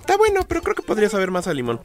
Está 0.00 0.16
bueno, 0.16 0.40
pero 0.46 0.60
creo 0.62 0.74
que 0.74 0.82
podría 0.82 1.08
saber 1.08 1.30
más 1.30 1.46
a 1.46 1.54
limón. 1.54 1.80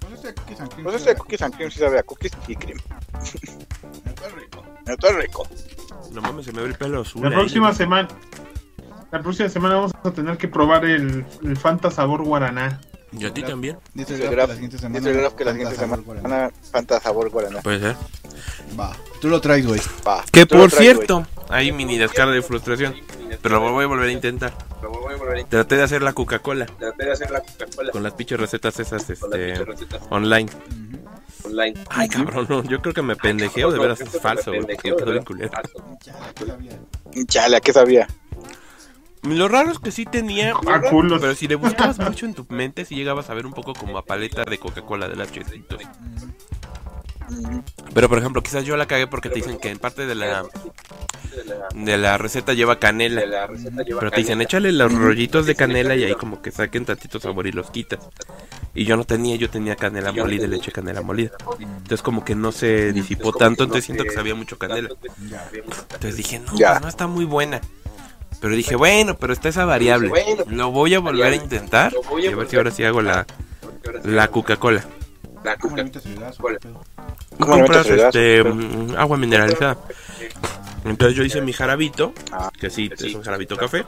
Pues 0.00 0.14
este 0.14 0.28
de 0.28 0.34
cookies 0.34 0.60
and 0.60 0.70
cream. 0.70 0.84
Pues 0.84 0.96
este 0.96 1.10
de 1.10 1.16
Cookies 1.16 1.42
and 1.42 1.54
Cream 1.56 1.70
sí 1.70 1.78
sabe 1.78 1.98
a 1.98 2.02
Cookies 2.02 2.32
y 2.48 2.56
Cream. 2.56 2.78
Está 4.04 4.28
rico. 4.28 4.64
Esto 4.86 5.08
es 5.08 5.16
rico. 5.16 5.48
No 6.12 6.20
mames, 6.20 6.44
se 6.46 6.52
me 6.52 6.62
ve 6.62 6.68
el 6.68 6.74
pelo 6.74 7.00
azul. 7.00 7.22
La 7.22 7.28
ahí. 7.28 7.34
próxima 7.34 7.72
semana... 7.72 8.08
La 9.10 9.22
próxima 9.22 9.48
semana 9.48 9.76
vamos 9.76 9.92
a 10.02 10.10
tener 10.10 10.36
que 10.36 10.48
probar 10.48 10.84
el, 10.84 11.24
el 11.42 11.56
Fanta 11.56 11.90
sabor 11.90 12.24
guaraná. 12.24 12.80
Y 13.18 13.24
a 13.24 13.32
ti 13.32 13.42
también. 13.42 13.78
Dice 13.92 14.14
el 14.14 14.30
Graf 14.30 14.46
que 14.46 14.48
la 14.48 14.54
siguiente 14.54 14.78
semana. 14.78 14.98
dice 14.98 15.10
el 15.10 15.16
Graf 15.18 15.34
que 15.34 15.44
la 15.44 15.52
siguiente 15.52 15.76
Fanta 15.76 16.02
semana 16.70 17.00
sabor 17.00 17.30
guaraná. 17.30 17.60
Puede 17.62 17.80
ser. 17.80 17.96
Va. 18.78 18.96
Tú 19.20 19.28
lo 19.28 19.40
traes, 19.40 19.66
güey. 19.66 19.80
Va. 20.06 20.24
Que 20.30 20.46
por 20.46 20.70
cierto, 20.70 21.26
hay 21.48 21.72
mini 21.72 21.98
descarga 21.98 22.32
de 22.32 22.42
frustración. 22.42 22.94
Pero 23.42 23.56
lo 23.56 23.72
voy 23.72 23.84
a 23.84 23.86
volver 23.86 24.08
a 24.08 24.12
intentar. 24.12 24.54
Traté 25.48 25.76
de 25.76 25.82
hacer 25.82 26.02
la 26.02 26.12
Coca-Cola 26.12 26.66
con 27.92 28.02
las 28.02 28.12
pinches 28.14 28.38
recetas 28.38 28.78
esas 28.80 29.08
este, 29.08 29.54
online. 30.10 30.50
Ay, 31.90 32.08
cabrón, 32.08 32.46
no, 32.48 32.64
yo 32.64 32.80
creo 32.80 32.94
que 32.94 33.02
me 33.02 33.16
pendejeo, 33.16 33.70
de 33.70 33.78
veras 33.78 34.00
es 34.00 34.08
falso, 34.20 34.52
la 34.52 34.62
güey. 34.62 34.78
Chale, 37.26 37.56
¿a 37.56 37.60
qué 37.60 37.72
sabía? 37.72 38.08
Lo 39.24 39.48
raro 39.48 39.70
es 39.70 39.78
que 39.78 39.90
sí 39.90 40.04
tenía, 40.04 40.52
A 40.66 40.80
culos. 40.82 41.20
pero 41.20 41.34
si 41.34 41.48
le 41.48 41.54
buscabas 41.54 41.98
mucho 41.98 42.26
en 42.26 42.34
tu 42.34 42.46
mente, 42.50 42.84
sí 42.84 42.94
llegabas 42.94 43.30
a 43.30 43.34
ver 43.34 43.46
un 43.46 43.52
poco 43.52 43.72
como 43.72 43.96
a 43.98 44.04
paleta 44.04 44.44
de 44.44 44.58
Coca-Cola 44.58 45.08
de 45.08 45.16
las 45.16 45.32
chesitos. 45.32 45.80
Pero 47.94 48.08
por 48.08 48.18
ejemplo, 48.18 48.42
quizás 48.42 48.64
yo 48.64 48.76
la 48.76 48.86
cagué 48.86 49.06
porque 49.06 49.30
te 49.30 49.36
dicen 49.36 49.58
que 49.58 49.70
en 49.70 49.78
parte 49.78 50.06
de 50.06 50.14
la 50.14 50.44
de 51.74 51.98
la 51.98 52.18
receta 52.18 52.52
lleva 52.52 52.78
canela. 52.78 53.48
Pero 53.86 54.10
te 54.10 54.20
dicen, 54.20 54.40
échale 54.40 54.72
los 54.72 54.92
rollitos 54.92 55.46
de 55.46 55.54
canela 55.54 55.96
y 55.96 56.04
ahí 56.04 56.14
como 56.14 56.42
que 56.42 56.50
saquen 56.50 56.84
tantito 56.84 57.18
sabor 57.18 57.46
y 57.46 57.52
los 57.52 57.70
quitas. 57.70 58.00
Y 58.74 58.84
yo 58.84 58.96
no 58.96 59.04
tenía, 59.04 59.36
yo 59.36 59.48
tenía 59.48 59.76
canela 59.76 60.12
molida 60.12 60.44
y 60.44 60.48
le 60.48 60.56
eché 60.56 60.70
canela 60.72 61.00
molida. 61.00 61.30
Entonces 61.58 62.02
como 62.02 62.24
que 62.24 62.34
no 62.34 62.52
se 62.52 62.92
disipó 62.92 63.32
tanto, 63.32 63.64
entonces 63.64 63.86
siento 63.86 64.04
que 64.04 64.10
sabía 64.10 64.34
mucho 64.34 64.58
canela. 64.58 64.90
Entonces 65.52 66.16
dije, 66.16 66.40
no, 66.40 66.52
pues 66.52 66.80
no 66.82 66.88
está 66.88 67.06
muy 67.06 67.24
buena. 67.24 67.60
Pero 68.44 68.56
dije, 68.56 68.76
bueno, 68.76 69.16
pero 69.16 69.32
está 69.32 69.48
esa 69.48 69.64
variable. 69.64 70.12
Lo 70.48 70.70
voy 70.70 70.92
a 70.92 70.98
volver 70.98 71.32
a 71.32 71.34
intentar 71.34 71.94
y 72.22 72.26
a 72.26 72.36
ver 72.36 72.46
si 72.46 72.56
ahora 72.56 72.70
sí 72.70 72.84
hago 72.84 73.00
la, 73.00 73.24
la 74.02 74.28
Coca-Cola. 74.28 74.84
Le 75.42 75.56
Compras 77.38 77.86
este, 77.86 78.44
mm, 78.44 78.96
agua 78.98 79.16
mineralizada. 79.16 79.78
Entonces 80.84 81.16
yo 81.16 81.24
hice 81.24 81.40
mi 81.40 81.54
jarabito, 81.54 82.12
Ah. 82.32 82.50
que 82.60 82.68
sí, 82.68 82.90
es 82.94 83.14
un 83.14 83.22
jarabito 83.22 83.56
café. 83.56 83.82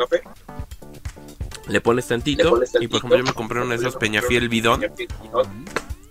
Le 1.69 1.83
pones 1.83 2.07
tantito 2.07 2.59
y 2.81 2.89
por 2.89 2.97
ejemplo 2.97 3.19
yo 3.19 3.25
me 3.25 3.35
compré 3.35 3.61
uno 3.61 3.69
de 3.69 3.77
esos 3.77 3.97
Peñafiel 3.97 4.49
bidón 4.49 4.83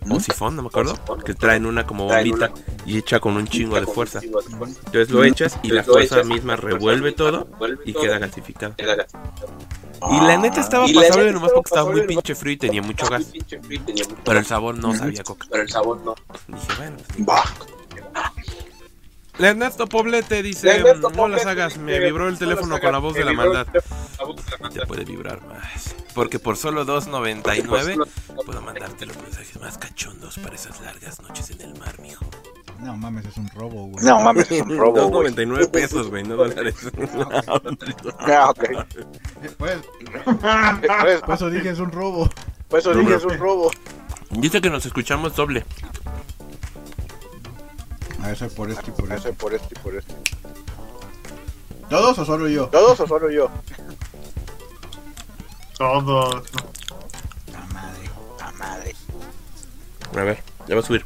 o 0.10 0.20
sifón, 0.20 0.56
no 0.56 0.62
me 0.62 0.68
acuerdo, 0.68 0.96
que 1.24 1.34
traen 1.34 1.66
una 1.66 1.86
como 1.86 2.06
bombita 2.06 2.52
y 2.86 2.98
echa 2.98 3.20
con 3.20 3.36
un 3.38 3.48
chingo 3.48 3.80
de 3.80 3.86
fuerza. 3.86 4.20
Entonces 4.24 5.10
lo 5.10 5.24
echas 5.24 5.58
y 5.64 5.70
la 5.70 5.84
fuerza 5.84 6.24
misma 6.24 6.56
revuelve 6.56 7.12
todo 7.12 7.48
y 7.86 7.94
queda 7.94 8.20
gasificado. 8.20 8.76
Y 10.12 10.22
la 10.22 10.38
neta 10.38 10.62
estaba 10.62 10.86
pasable 10.86 11.32
nomás 11.32 11.52
porque 11.52 11.70
estaba 11.70 11.92
muy 11.92 12.06
pinche 12.06 12.36
frío 12.36 12.54
y 12.54 12.58
tenía 12.58 12.82
mucho 12.82 13.08
gas. 13.08 13.32
Pero 14.24 14.40
el 14.40 14.46
sabor 14.46 14.78
no 14.78 14.94
sabía 14.94 15.24
coca. 15.24 15.48
Pero 15.50 15.64
el 15.64 15.70
sabor 15.70 16.02
no. 16.02 16.16
Dije, 16.48 16.68
bueno, 16.78 16.98
pues. 16.98 17.26
Ernesto 19.40 19.88
Poblete 19.88 20.42
dice, 20.42 20.84
no 21.16 21.28
las 21.28 21.46
hagas, 21.46 21.78
me 21.78 22.00
vibró 22.00 22.28
el 22.30 22.38
teléfono 22.38 22.80
con 22.80 22.92
la 22.92 23.00
voz 23.00 23.14
de 23.16 23.26
la 23.26 23.34
maldad. 23.34 23.68
Ya 24.72 24.86
puede 24.86 25.04
vibrar 25.06 25.46
más. 25.46 25.96
Porque 26.14 26.40
por 26.40 26.56
solo 26.58 26.86
2.99 26.86 28.08
puedo 28.46 28.62
mandarte 28.62 29.06
los 29.06 29.18
mensajes 29.18 29.60
más 29.60 29.78
cachondos 29.78 30.38
para 30.40 30.56
esas 30.56 30.80
largas 30.82 31.22
noches 31.22 31.50
en 31.52 31.62
el 31.62 31.78
mar, 31.80 32.00
mijo. 32.00 32.26
No 32.80 32.96
mames, 32.96 33.26
es 33.26 33.38
un 33.38 33.50
robo, 33.50 33.88
güey. 33.88 34.06
No 34.06 34.20
mames, 34.22 34.50
es 34.52 34.62
un 34.62 34.78
robo, 34.78 35.08
güey. 35.10 35.34
2.99 35.34 35.70
pesos, 35.72 36.10
güey, 36.10 36.24
no 36.24 36.36
dólares. 36.36 36.76
Ah, 38.20 38.50
ok. 38.50 38.64
Pues, 39.58 39.80
Pues, 40.40 41.22
por 41.22 41.36
eso 41.36 41.50
dije 41.50 41.70
es 41.70 41.80
un 41.80 41.92
robo. 41.92 42.30
pues 42.70 42.86
eso 42.86 42.94
dije, 42.98 43.16
es 43.16 43.24
un 43.26 43.38
robo. 43.38 43.72
Dice 44.32 44.62
que 44.62 44.70
nos 44.70 44.86
escuchamos 44.86 45.36
doble. 45.36 45.66
A 48.26 48.34
soy 48.34 48.50
por 48.50 48.72
esto 48.72 48.84
y 48.88 48.92
por 48.92 49.06
Eso 49.06 49.16
esto. 49.16 49.30
es 49.30 49.36
por 49.38 49.54
esto 49.54 49.68
y 49.72 49.80
por 49.80 49.96
esto. 49.96 50.16
¿Todos 51.90 52.18
o 52.18 52.26
solo 52.26 52.48
yo? 52.48 52.68
¿Todos 52.70 53.00
o 53.00 53.08
solo 53.08 53.30
yo? 53.30 53.52
Todos. 55.78 56.44
La 57.54 57.66
madre. 57.68 58.10
La 58.40 58.52
madre. 58.54 58.96
A 60.16 60.24
ver, 60.24 60.44
ya 60.68 60.74
va 60.76 60.82
a 60.82 60.84
subir. 60.84 61.04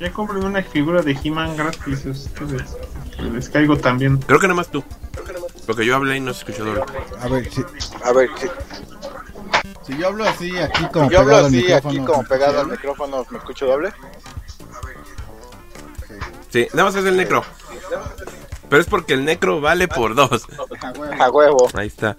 Ya 0.00 0.12
compren 0.12 0.44
una 0.44 0.60
figura 0.64 1.00
de 1.02 1.12
He-Man 1.22 1.56
gratis. 1.56 2.04
Ustedes. 2.04 2.76
Les 3.20 3.48
caigo 3.48 3.76
también. 3.76 4.16
Creo 4.16 4.40
que 4.40 4.48
nada 4.48 4.56
más 4.56 4.68
tú. 4.68 4.82
Porque 5.64 5.86
yo 5.86 5.94
hablé 5.94 6.16
y 6.16 6.20
no 6.20 6.34
se 6.34 6.40
escuchó. 6.40 6.64
A 7.20 7.28
ver, 7.28 7.48
si, 7.52 7.62
A 8.02 8.12
ver, 8.12 8.28
si 8.36 8.48
si 9.84 9.96
yo 9.98 10.06
hablo 10.08 10.24
así 10.24 10.56
aquí 10.58 10.84
como 10.92 11.10
yo 11.10 11.18
hablo 11.20 11.30
pegado 11.30 11.38
al 11.38 11.46
así 11.46 11.56
micrófono. 11.56 11.88
aquí 11.90 12.06
como 12.06 12.22
¿se 12.22 12.28
pegado 12.28 12.60
al 12.60 12.66
micrófono, 12.68 13.26
¿me 13.30 13.38
escucho 13.38 13.66
doble? 13.66 13.92
Sí, 16.50 16.68
nada 16.72 16.84
más 16.84 16.94
es 16.96 17.04
el 17.06 17.16
necro. 17.16 17.42
Pero 18.68 18.82
es 18.82 18.88
porque 18.88 19.14
el 19.14 19.24
necro 19.24 19.60
vale 19.60 19.88
por 19.88 20.14
dos. 20.14 20.46
A 21.18 21.30
huevo. 21.30 21.68
Ahí 21.74 21.86
está. 21.88 22.16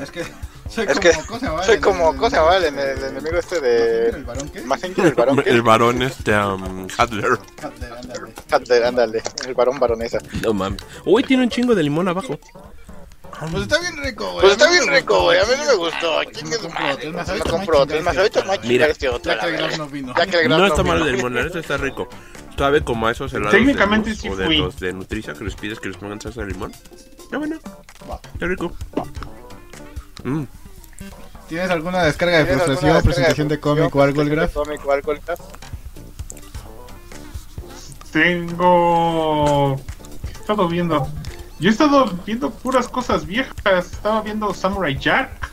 Es 0.00 0.10
que 0.10 0.24
soy 0.68 0.86
Es 0.86 0.98
como 0.98 1.00
que 1.00 1.12
cosa 1.26 1.50
vale, 1.52 1.66
soy 1.66 1.74
el- 1.76 1.80
como 1.80 2.10
el- 2.12 2.16
cosa 2.18 2.42
vale 2.42 2.68
en 2.68 2.78
el 2.78 3.02
enemigo 3.04 3.36
este 3.38 3.56
¿El 3.56 4.12
de 4.12 4.22
varón 4.22 4.48
qué? 4.50 4.60
Mazinger, 4.62 5.06
el 5.06 5.14
varón 5.14 5.42
El 5.46 5.62
varón 5.62 6.02
este 6.02 6.36
um, 6.38 6.86
Hadler. 6.96 7.38
Ándale, 7.62 7.96
ándale. 7.98 8.34
Ándale, 8.52 8.86
ándale, 8.86 9.22
el 9.46 9.54
varón 9.54 9.78
baronesa. 9.80 10.18
No 10.42 10.52
mames. 10.54 10.80
Uy, 11.04 11.22
tiene 11.24 11.42
un 11.44 11.48
chingo 11.50 11.74
de 11.74 11.82
limón 11.82 12.06
abajo. 12.08 12.38
Pues 13.50 13.62
está 13.62 13.78
bien 13.80 13.96
rico, 14.02 14.24
güey. 14.32 14.40
Pues 14.40 14.52
está 14.52 14.70
bien 14.70 14.88
rico, 14.88 15.22
güey, 15.22 15.38
a 15.38 15.44
mí 15.44 15.52
no 15.58 15.64
me 15.66 15.74
gustó. 15.76 16.22
No 16.24 16.30
Chingue 16.32 16.56
su 16.56 16.62
compró, 16.62 16.80
madre. 16.82 16.96
tres 16.96 17.14
más 17.14 17.28
No 17.28 17.34
no 17.78 17.86
tres 17.86 18.02
más 18.02 18.16
ahorita 18.16 18.44
no 18.44 18.52
hay 18.52 18.58
Mira. 18.64 18.86
este 18.86 19.08
otro. 19.08 19.32
Ya 19.32 19.40
que 19.40 19.46
el. 19.46 19.52
Graf 19.56 19.78
no 19.78 19.86
vino. 19.88 20.14
Ya 20.16 20.26
que 20.26 20.36
el 20.40 20.44
Graf 20.48 20.58
No 20.58 20.66
está 20.66 20.82
malo 20.82 21.06
el 21.06 21.16
limón, 21.16 21.34
neta 21.34 21.58
está 21.58 21.76
rico. 21.76 22.08
Sabe 22.56 22.82
como 22.82 23.06
a 23.06 23.12
esos 23.12 23.32
helados 23.32 23.52
Técnicamente 23.52 24.10
de 24.10 24.14
los, 24.16 24.20
sí 24.22 24.28
o 24.28 24.36
de 24.36 24.46
fui. 24.46 24.58
los 24.58 24.80
de 24.80 24.92
Nutricia 24.92 25.32
que 25.34 25.44
les 25.44 25.54
pides 25.54 25.78
que 25.78 25.88
les 25.88 25.96
pongan 25.96 26.20
salsa 26.20 26.40
de 26.40 26.48
limón. 26.48 26.72
Está 26.72 27.38
bueno. 27.38 27.56
Está 28.34 28.46
rico. 28.46 28.72
Mm. 30.24 30.42
¿Tienes 31.48 31.70
alguna 31.70 32.02
descarga 32.02 32.38
de 32.38 32.44
¿Tienes 32.44 32.62
alguna 32.62 32.74
frustración, 32.76 32.94
descarga 32.94 33.02
presentación 33.02 33.48
de 33.48 33.60
cómic 33.60 33.94
o 33.94 34.02
algo 34.02 34.22
el 34.22 34.30
Graf? 34.30 34.52
Cómic 34.52 34.84
o 34.84 34.92
algo 34.92 35.12
el 35.12 35.20
Graf. 35.24 35.40
Tengo. 38.12 39.76
¿Qué 40.24 40.28
he 40.28 40.40
estado 40.40 40.68
viendo? 40.68 41.08
Yo 41.60 41.68
he 41.68 41.72
estado 41.72 42.06
viendo 42.24 42.50
puras 42.50 42.88
cosas 42.88 43.26
viejas. 43.26 43.92
Estaba 43.92 44.22
viendo 44.22 44.52
Samurai 44.54 44.96
Jack. 44.96 45.50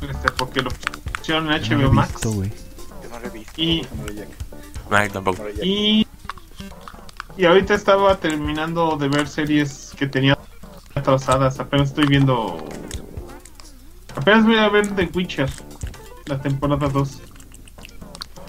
Este, 0.00 0.30
porque 0.32 0.62
lo 0.62 0.70
pusieron 1.18 1.50
en 1.52 1.60
HBO 1.62 1.92
Max. 1.92 2.20
Yo 2.22 2.30
no 3.10 3.18
lo 3.20 3.26
he 3.26 3.30
visto. 3.30 3.52
Y, 3.60 3.82
No 4.90 4.96
Ay, 4.96 5.08
tampoco. 5.10 5.42
y. 5.62 6.06
Y 7.36 7.44
ahorita 7.46 7.74
estaba 7.74 8.16
terminando 8.18 8.96
de 8.96 9.08
ver 9.08 9.26
series 9.26 9.94
que 9.98 10.06
tenía 10.06 10.38
atrasadas. 10.94 11.58
Apenas 11.60 11.88
estoy 11.88 12.06
viendo. 12.06 12.62
Apenas 14.14 14.44
voy 14.44 14.58
a 14.58 14.68
ver 14.68 14.94
The 14.94 15.10
Witcher. 15.14 15.50
La 16.26 16.40
temporada 16.40 16.88
2. 16.88 17.22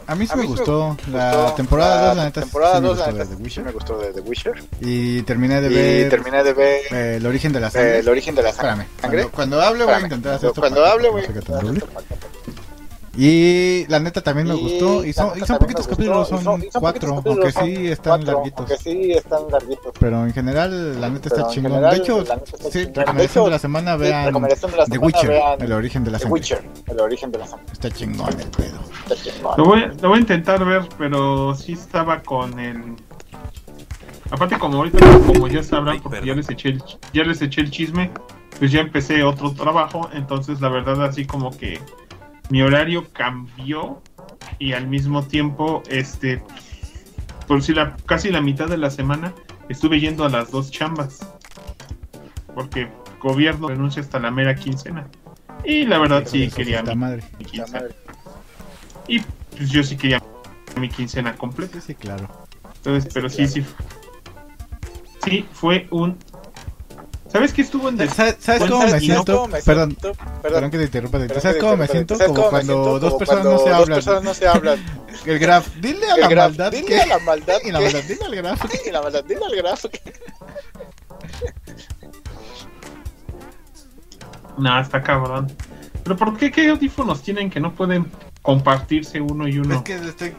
A 0.07 0.15
mí 0.15 0.25
sí 0.27 0.33
A 0.33 0.35
me 0.35 0.41
mí 0.43 0.47
sí 0.47 0.53
me 0.59 0.65
gustó. 0.65 0.97
La 1.11 1.31
gustó 1.35 1.53
temporada 1.55 2.07
2, 2.09 2.17
la 2.17 2.23
neta, 2.25 2.41
sí 2.41 2.45
temporada 2.47 2.81
me 2.81 2.87
2, 2.87 2.97
la 2.97 3.05
gustó 3.05 3.11
neta, 3.17 3.23
de 3.23 3.29
The 3.29 3.35
sí 3.37 3.43
Witcher. 3.43 3.63
me 3.63 3.71
gustó 3.71 3.97
de 3.99 4.13
The 4.13 4.21
Witcher. 4.21 4.63
Y 4.81 5.21
terminé 5.23 5.61
de 5.61 5.67
Y 5.69 5.73
ver 5.73 6.09
terminé 6.09 6.43
de 6.43 6.53
ver 6.53 6.81
eh, 6.91 7.15
El 7.17 7.25
origen 7.25 7.53
de 7.53 7.59
la 7.59 7.67
eh, 7.67 7.71
sangre. 7.71 7.99
el 7.99 8.09
origen 8.09 8.35
de 8.35 8.43
la 8.43 8.49
Espérame, 8.49 8.85
sangre. 9.01 9.23
cuando, 9.23 9.31
cuando 9.31 9.61
hable 9.61 9.83
voy 9.85 9.93
a 9.93 9.97
Espérame. 9.97 10.05
intentar 10.05 10.33
hacer 10.35 10.49
esto. 10.49 10.61
Cuando 10.61 10.81
para 10.81 10.91
que 10.91 10.97
hable, 10.97 11.09
güey. 11.09 11.25
se 11.25 11.33
quede 11.33 11.41
tan 11.41 11.59
doble. 11.65 11.81
Y 13.15 13.85
la 13.89 13.99
neta 13.99 14.21
también 14.21 14.47
me 14.47 14.55
Y 14.55 14.59
gustó. 14.59 15.05
Y 15.05 15.13
son, 15.13 15.37
y 15.37 15.41
poquitos 15.41 15.87
capítulos, 15.87 16.27
son, 16.29 16.39
y 16.39 16.71
son 16.71 16.81
cuatro, 16.81 17.21
aunque 17.23 17.51
sí 17.51 17.87
están 17.87 18.21
cuatro, 18.21 18.33
larguitos. 18.33 18.59
Aunque 18.59 18.77
sí 18.77 19.11
están 19.11 19.41
larguitos. 19.51 19.93
Pero 19.99 20.25
en 20.25 20.33
general, 20.33 20.99
la 20.99 21.09
neta 21.09 21.29
está 21.29 21.47
chingón. 21.47 21.73
general, 21.73 21.95
de 21.95 22.01
hecho, 22.01 22.23
la 22.23 22.35
neta 22.35 22.51
está 22.55 22.71
sí, 22.71 22.79
chingón. 22.79 22.93
recomendación 22.95 23.17
De 23.17 23.23
hecho, 23.25 23.43
de 23.43 23.49
la 23.51 23.59
semana, 23.59 23.95
vean 23.97 24.25
recomendación 24.25 24.71
de 24.71 24.77
la 24.77 24.85
The 24.85 24.91
semana, 24.91 25.05
Witcher, 25.05 25.29
vean 25.29 25.61
el 25.61 25.71
origen 25.73 26.03
de 26.03 26.11
la 26.11 26.17
The 26.17 26.23
sangre. 26.23 26.33
Witcher, 26.33 26.69
el 26.87 26.99
origen 26.99 27.31
de 27.31 27.37
la 27.37 27.47
sangre. 27.47 27.65
Está 27.71 27.91
chingón 27.91 28.39
el 28.39 28.47
pedo. 28.47 28.79
Está 29.07 29.31
chingón. 29.31 29.53
Lo 29.57 29.65
voy, 29.65 29.81
lo 30.01 30.09
voy 30.09 30.17
a 30.17 30.21
intentar 30.21 30.65
ver, 30.65 30.89
pero 30.97 31.53
sí 31.53 31.73
estaba 31.73 32.23
con 32.23 32.59
el. 32.59 32.95
Aparte, 34.31 34.57
como 34.57 34.77
ahorita, 34.77 34.97
como 35.27 35.47
ya 35.47 35.61
sabrán, 35.61 36.01
porque 36.01 36.25
ya 36.25 36.33
les, 36.33 36.49
eché 36.49 36.69
el, 36.69 36.83
ya 37.13 37.23
les 37.23 37.39
eché 37.43 37.61
el 37.61 37.69
chisme, 37.69 38.09
pues 38.57 38.71
ya 38.71 38.79
empecé 38.79 39.23
otro 39.23 39.53
trabajo. 39.53 40.09
Entonces, 40.13 40.59
la 40.61 40.69
verdad, 40.69 41.05
así 41.05 41.25
como 41.25 41.55
que 41.55 41.79
mi 42.49 42.61
horario 42.61 43.07
cambió 43.13 44.01
y 44.59 44.73
al 44.73 44.87
mismo 44.87 45.23
tiempo, 45.25 45.83
este, 45.89 46.41
por 47.47 47.63
si 47.63 47.73
la 47.73 47.95
casi 48.05 48.29
la 48.29 48.41
mitad 48.41 48.67
de 48.67 48.77
la 48.77 48.89
semana 48.89 49.33
estuve 49.69 49.99
yendo 49.99 50.25
a 50.25 50.29
las 50.29 50.51
dos 50.51 50.71
chambas, 50.71 51.19
porque 52.53 52.89
gobierno 53.21 53.67
renuncia 53.69 54.01
hasta 54.01 54.19
la 54.19 54.31
mera 54.31 54.55
quincena. 54.55 55.07
Y 55.63 55.85
la 55.85 55.97
verdad, 55.97 56.23
sí 56.25 56.49
quería 56.49 56.83
mi, 56.83 56.95
madre. 56.95 57.23
mi 57.39 57.45
La 57.45 57.49
quincena. 57.51 57.79
madre. 57.79 57.95
Y 59.07 59.19
pues 59.19 59.69
yo 59.69 59.83
sí 59.83 59.95
quería 59.95 60.21
mi 60.79 60.89
quincena 60.89 61.35
completa. 61.35 61.79
Sí, 61.79 61.87
sí, 61.87 61.95
claro. 61.95 62.27
Entonces, 62.77 63.11
pero 63.13 63.29
sí, 63.29 63.47
sí. 63.47 63.65
Sí, 65.23 65.45
fue 65.53 65.87
un. 65.89 66.17
¿Sabes 67.33 67.51
qué 67.51 67.63
estuvo 67.63 67.89
en 67.89 67.97
¿Sabes, 68.09 68.35
sabes 68.39 68.61
cómo 68.61 68.83
me 68.83 68.89
¿sabes? 68.89 69.03
Siento? 69.03 69.35
¿Cómo 69.35 69.47
me 69.47 69.61
Perdón, 69.63 69.97
siento? 69.99 70.13
perdón 70.13 70.41
Perdón. 70.43 70.71
que 70.71 70.77
te 70.77 70.83
interrumpa. 70.83 71.17
¿Sabes 71.41 71.55
que 71.55 71.61
cómo 71.61 71.77
me 71.77 71.87
siento? 71.87 72.15
¿Sabes 72.15 72.27
Como 72.27 72.35
cómo 72.35 72.45
me 72.45 72.51
cuando 72.51 72.73
siento? 72.83 72.99
dos 72.99 73.13
personas 73.15 73.41
cuando 73.43 73.51
no 73.51 73.57
se 73.63 73.69
dos 73.69 73.79
hablan. 73.79 73.95
personas 73.97 74.23
no 74.23 74.33
se 74.35 74.47
hablan. 74.47 74.79
El 75.25 75.39
Graf, 75.39 75.67
dile 75.77 76.05
a 76.11 76.15
El 76.15 76.21
la 76.21 76.27
Graf, 76.27 76.49
maldad 76.49 76.71
dile 76.71 76.85
que... 76.85 77.01
a 77.01 77.05
la 77.07 77.19
maldad 77.19 77.57
Y 77.65 77.71
la 77.71 77.79
maldad, 77.81 78.03
dile 78.07 78.25
al 78.25 78.35
Graf. 78.35 78.65
Y 78.85 78.91
la 78.91 79.01
maldad, 79.01 79.23
dile 79.23 79.41
al 79.45 79.89
que... 79.89 80.01
No, 84.57 84.79
está 84.79 85.01
cabrón. 85.01 85.51
¿Pero 86.03 86.15
por 86.15 86.37
qué 86.37 86.51
qué 86.51 86.69
audífonos 86.69 87.23
tienen 87.23 87.49
que 87.49 87.59
no 87.59 87.73
pueden 87.73 88.11
compartirse 88.43 89.19
uno 89.19 89.47
y 89.47 89.57
uno? 89.57 89.75
Es 89.77 89.81
que 89.81 89.95
estoy... 89.95 90.35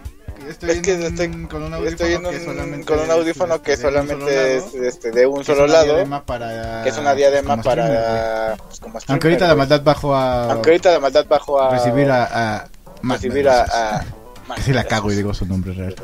Estoy, 0.48 0.70
Es 0.70 0.80
que 0.82 0.94
en 0.94 1.02
estoy- 1.02 1.46
con 1.48 1.62
un 1.62 1.74
audífono 1.74 1.88
Estoy 1.90 2.12
en 2.14 2.22
que 2.22 2.44
solamente 2.44 2.86
con 2.86 2.98
un 2.98 3.04
es, 3.04 3.10
audífono 3.10 3.62
que 3.62 3.72
este, 3.72 3.90
de 3.90 3.96
un 3.96 4.04
solo 4.04 4.04
solamente 4.04 4.56
es 4.56 4.64
lado, 4.74 4.84
este, 4.88 5.10
de 5.10 5.26
un 5.26 5.34
que 5.36 5.40
es 5.40 5.46
solo 5.46 5.64
una 5.64 5.72
lado, 5.72 5.84
diadema 5.86 6.22
para... 6.24 6.82
que 6.82 6.88
es 6.88 6.98
una 6.98 7.14
diadema 7.14 7.50
como 7.50 7.62
streamer, 7.62 7.86
güey. 7.86 8.02
para... 8.04 8.56
pues, 8.56 8.80
como 8.80 8.98
Aunque 9.08 9.26
ahorita 9.28 9.48
la 9.48 9.54
maldad 9.54 9.82
bajó 9.82 10.14
a... 10.14 10.52
Aunque 10.52 10.70
ahorita 10.70 10.92
la 10.92 11.00
maldad 11.00 11.26
bajó 11.28 11.60
a... 11.60 11.70
recibir 11.70 12.10
a... 12.10 12.24
a 12.56 12.68
más 13.02 13.16
recibir 13.22 13.48
a... 13.48 13.62
a- 13.62 14.04
Que 14.56 14.60
si 14.62 14.72
la 14.74 14.84
cago 14.84 15.10
y 15.10 15.14
digo 15.16 15.32
su 15.32 15.46
nombre 15.46 15.72
real. 15.72 15.94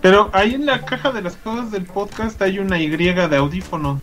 Pero 0.00 0.30
ahí 0.32 0.54
en 0.54 0.64
la 0.64 0.84
caja 0.84 1.12
de 1.12 1.20
las 1.20 1.36
cosas 1.36 1.70
del 1.70 1.84
podcast 1.84 2.40
hay 2.40 2.58
una 2.58 2.78
Y 2.78 2.88
de 2.88 3.36
audífono. 3.36 4.00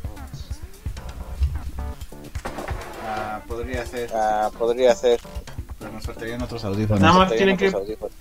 Ah, 3.08 3.40
podría 3.48 3.86
ser, 3.86 4.12
Ah, 4.14 4.52
podría 4.58 4.94
ser. 4.94 5.20
Pero 5.86 5.94
nos 5.96 6.06
faltarían 6.06 6.42
otros 6.42 6.66
audífonos. 6.66 7.00
Nada 7.02 7.14
más 7.14 7.32
tienen 7.36 7.58
que- 7.58 7.68
audífonos. 7.68 8.12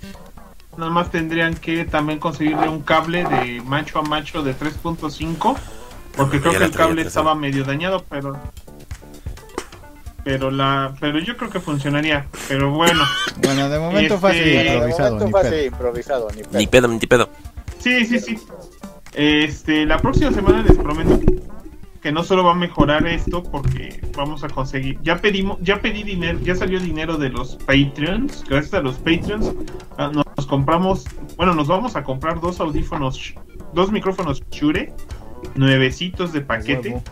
Nada 0.76 0.90
más 0.90 1.11
tendrían 1.11 1.54
que 1.54 1.85
también 1.85 2.18
conseguirle 2.18 2.68
un 2.68 2.80
cable 2.83 3.25
de 3.25 3.62
macho 3.64 4.00
a 4.00 4.02
macho 4.02 4.42
de 4.42 4.54
3.5. 4.54 5.56
Porque 6.16 6.40
creo 6.40 6.52
que 6.59 6.64
el 6.64 6.71
cable 6.73 7.02
estaba 7.02 7.35
medio 7.35 7.64
dañado, 7.64 8.04
pero. 8.09 8.37
Pero 10.25 10.50
la. 10.50 10.94
Pero 11.00 11.18
yo 11.21 11.37
creo 11.37 11.50
que 11.50 11.61
funcionaría. 11.61 12.26
Pero 12.49 12.71
bueno. 12.71 13.02
Bueno, 13.42 13.68
de 13.68 13.78
momento 13.78 14.18
fue 14.18 14.30
así, 14.30 14.38
Este- 14.40 14.50
De 14.52 14.75
improvisado, 14.75 15.14
momento 15.16 15.25
ni 15.26 15.33
pedo. 15.42 15.54
así, 15.56 15.66
improvisado, 15.66 16.28
ni 16.30 16.42
pedo. 16.42 16.59
Ni 16.59 16.66
pedo, 16.66 16.88
ni 16.88 16.99
pedo. 17.06 17.28
Sí, 17.78 18.04
sí, 18.06 18.18
sí. 18.21 18.38
Este, 19.14 19.87
la 19.87 19.99
próxima 19.99 20.33
semana 20.33 20.62
les 20.62 20.76
prometo 20.76 21.21
que 22.04 22.12
no 22.12 22.23
solo 22.23 22.44
va 22.44 22.52
a 22.52 22.54
mejorar 22.54 23.06
esto 23.06 23.42
porque 23.42 23.99
vamos 24.14 24.44
a 24.44 24.49
conseguir. 24.50 24.99
Ya 25.02 25.16
pedimos, 25.16 25.56
ya 25.62 25.80
pedí 25.80 26.02
dinero, 26.02 26.38
ya 26.40 26.54
salió 26.54 26.78
dinero 26.78 27.16
de 27.16 27.30
los 27.30 27.56
Patreons. 27.56 28.44
Gracias 28.46 28.75
a 28.75 28.82
los 28.82 28.96
Patreons 28.96 29.54
ah, 29.96 30.12
nos, 30.12 30.46
compramos, 30.46 31.06
bueno, 31.38 31.54
nos 31.54 31.66
vamos 31.66 31.96
a 31.96 32.04
comprar 32.04 32.42
dos 32.42 32.61
audífonos, 32.61 33.32
dos 33.73 33.90
micrófonos 33.90 34.42
Shure, 34.50 34.92
nuevecitos 35.54 36.34
de 36.34 36.42
paquete. 36.42 37.02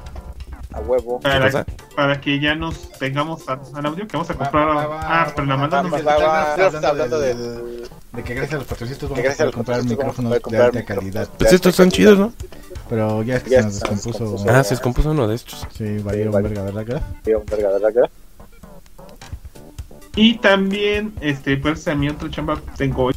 A 0.75 0.81
huevo. 0.81 1.21
¿Qué 1.21 1.64
Para, 1.97 2.21
que 2.21 2.41
ya 2.41 2.55
nos 2.55 2.91
tengamos 2.93 3.49
a- 3.49 3.61
al 3.75 3.87
audio 3.87 4.07
que 4.07 4.17
vamos 4.17 4.31
a 4.31 4.35
comprar. 4.35 4.69
va- 4.69 4.87
va- 4.87 5.00
ah, 5.23 5.33
pero 5.35 5.47
la 5.47 5.64
está 5.67 6.88
hablando 6.88 7.21
del- 7.21 7.37
del... 7.38 7.88
De 8.12 8.23
que 8.23 8.35
gracias 8.35 8.55
a 8.55 8.59
los 8.59 8.67
patrocitos 8.67 9.09
vamos 9.11 9.25
a 9.26 9.37
poder 9.37 9.55
comprar 9.55 9.85
micrófonos 9.85 10.33
de 10.50 10.57
alta 10.59 10.85
calidad. 10.85 11.29
Pues 11.38 11.52
estos 11.52 11.75
son 11.75 11.91
chidos, 11.91 12.19
¿no? 12.19 12.33
Pero 12.88 13.23
ya 13.23 13.37
es 13.37 13.43
que 13.43 13.50
Ya 13.50 13.59
se 13.61 13.64
nos 13.64 13.75
descompuso. 13.81 14.19
descompuso. 14.25 14.50
Ah, 14.50 14.64
se 14.64 14.71
descompuso 14.75 15.11
uno 15.12 15.26
de 15.29 15.35
estos. 15.35 15.67
Sí, 15.76 15.99
valieron 15.99 16.33
vale. 16.33 16.49
verga, 16.49 16.62
¿verdad, 16.64 16.85
Graf? 16.87 17.02
Tío, 17.23 17.43
verga, 17.50 17.71
¿verdad? 17.79 18.11
Y 20.14 20.35
también, 20.38 21.14
este, 21.21 21.57
pues 21.57 21.88
a 21.88 21.95
mi 21.95 22.09
otra 22.11 22.29
chamba 22.31 22.61
tengo 22.76 23.11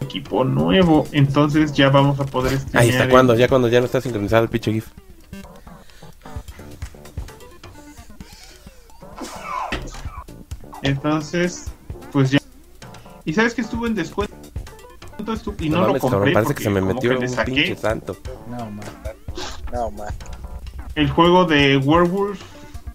equipo 0.00 0.42
nuevo, 0.42 1.06
entonces 1.12 1.72
ya 1.74 1.90
vamos 1.90 2.18
a 2.18 2.24
poder 2.24 2.58
Ahí 2.72 2.88
está, 2.88 3.08
cuando 3.10 3.34
Ya 3.34 3.46
cuando 3.48 3.68
ya 3.68 3.80
no 3.80 3.86
está 3.86 4.00
sincronizado 4.00 4.42
el 4.44 4.48
pinche 4.48 4.72
GIF. 4.72 4.86
Entonces, 10.82 11.66
pues 12.12 12.30
ya. 12.30 12.38
Y 13.24 13.34
sabes 13.34 13.54
que 13.54 13.60
estuvo 13.60 13.86
en 13.86 13.94
descuento 13.94 14.38
y 15.58 15.68
no, 15.68 15.78
No 15.78 15.82
lo 15.82 15.86
mames, 15.88 16.00
compré 16.00 16.18
cabrón, 16.18 16.32
parece 16.34 16.54
que 16.54 16.62
se 16.62 16.70
me 16.70 16.80
metió 16.80 17.18
un 17.18 17.44
pinche 17.44 17.76
santo. 17.76 18.16
No, 18.48 18.70
man. 18.70 18.86
No, 19.72 19.90
man. 19.90 20.08
el 20.94 21.10
juego 21.10 21.44
de 21.44 21.76
Werewolf, 21.76 22.40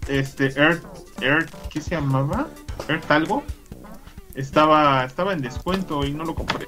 este 0.08 0.48
Earth, 0.60 0.84
Earth, 1.22 1.54
¿qué 1.70 1.82
se 1.82 1.92
llamaba? 1.92 2.48
Earth 2.88 3.12
algo. 3.12 3.44
Estaba, 4.36 5.06
estaba 5.06 5.34
en 5.34 5.42
descuento 5.42 6.04
y 6.06 6.12
no 6.12 6.24
lo 6.24 6.34
compré. 6.34 6.68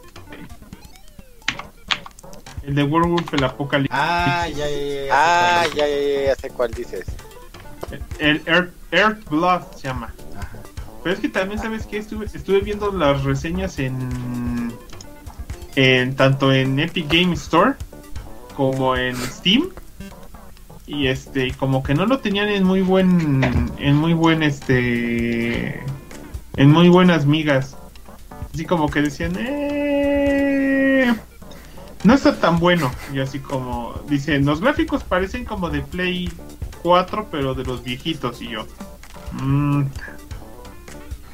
El 2.63 2.75
de 2.75 2.83
Werewolf, 2.83 3.33
el 3.33 3.43
Apocalipsis. 3.43 3.97
Ah, 3.99 4.47
ya, 4.47 4.69
ya, 4.69 5.05
ya. 5.05 5.09
Ah, 5.11 5.63
ya, 5.75 5.87
ya, 5.87 5.99
ya, 5.99 6.25
ya 6.27 6.35
sé 6.35 6.49
cuál 6.49 6.71
dices. 6.71 7.05
El 8.19 8.41
Earth, 8.45 8.73
Earth 8.91 9.29
Blood 9.29 9.61
se 9.75 9.87
llama. 9.87 10.13
Pero 11.05 11.13
es 11.13 11.21
que 11.21 11.29
también, 11.29 11.61
¿sabes 11.61 11.85
qué? 11.85 11.99
Estuve, 11.99 12.61
viendo 12.61 12.91
las 12.91 13.23
reseñas 13.23 13.77
en, 13.77 14.73
en. 15.75 16.15
tanto 16.15 16.51
en 16.51 16.79
Epic 16.79 17.07
Game 17.07 17.35
Store 17.35 17.73
como 18.57 18.95
en 18.95 19.15
Steam. 19.15 19.69
Y 20.87 21.05
este, 21.05 21.51
como 21.51 21.83
que 21.83 21.93
no 21.93 22.07
lo 22.07 22.21
tenían 22.21 22.49
en 22.49 22.63
muy 22.63 22.81
buen. 22.81 23.71
En 23.77 23.95
muy 23.97 24.13
buen 24.13 24.41
este. 24.41 25.79
En 26.55 26.71
muy 26.71 26.89
buenas 26.89 27.27
migas. 27.27 27.77
Así 28.51 28.65
como 28.65 28.89
que 28.89 29.03
decían, 29.03 29.35
eh. 29.37 31.13
No 32.03 32.15
está 32.15 32.35
tan 32.39 32.57
bueno. 32.57 32.91
Y 33.13 33.19
así 33.19 33.37
como. 33.37 33.93
Dicen, 34.09 34.43
los 34.43 34.59
gráficos 34.59 35.03
parecen 35.03 35.45
como 35.45 35.69
de 35.69 35.81
Play 35.81 36.31
4, 36.81 37.27
pero 37.29 37.53
de 37.53 37.63
los 37.63 37.83
viejitos. 37.83 38.41
Y 38.41 38.49
yo. 38.49 38.65
Mmm. 39.33 39.83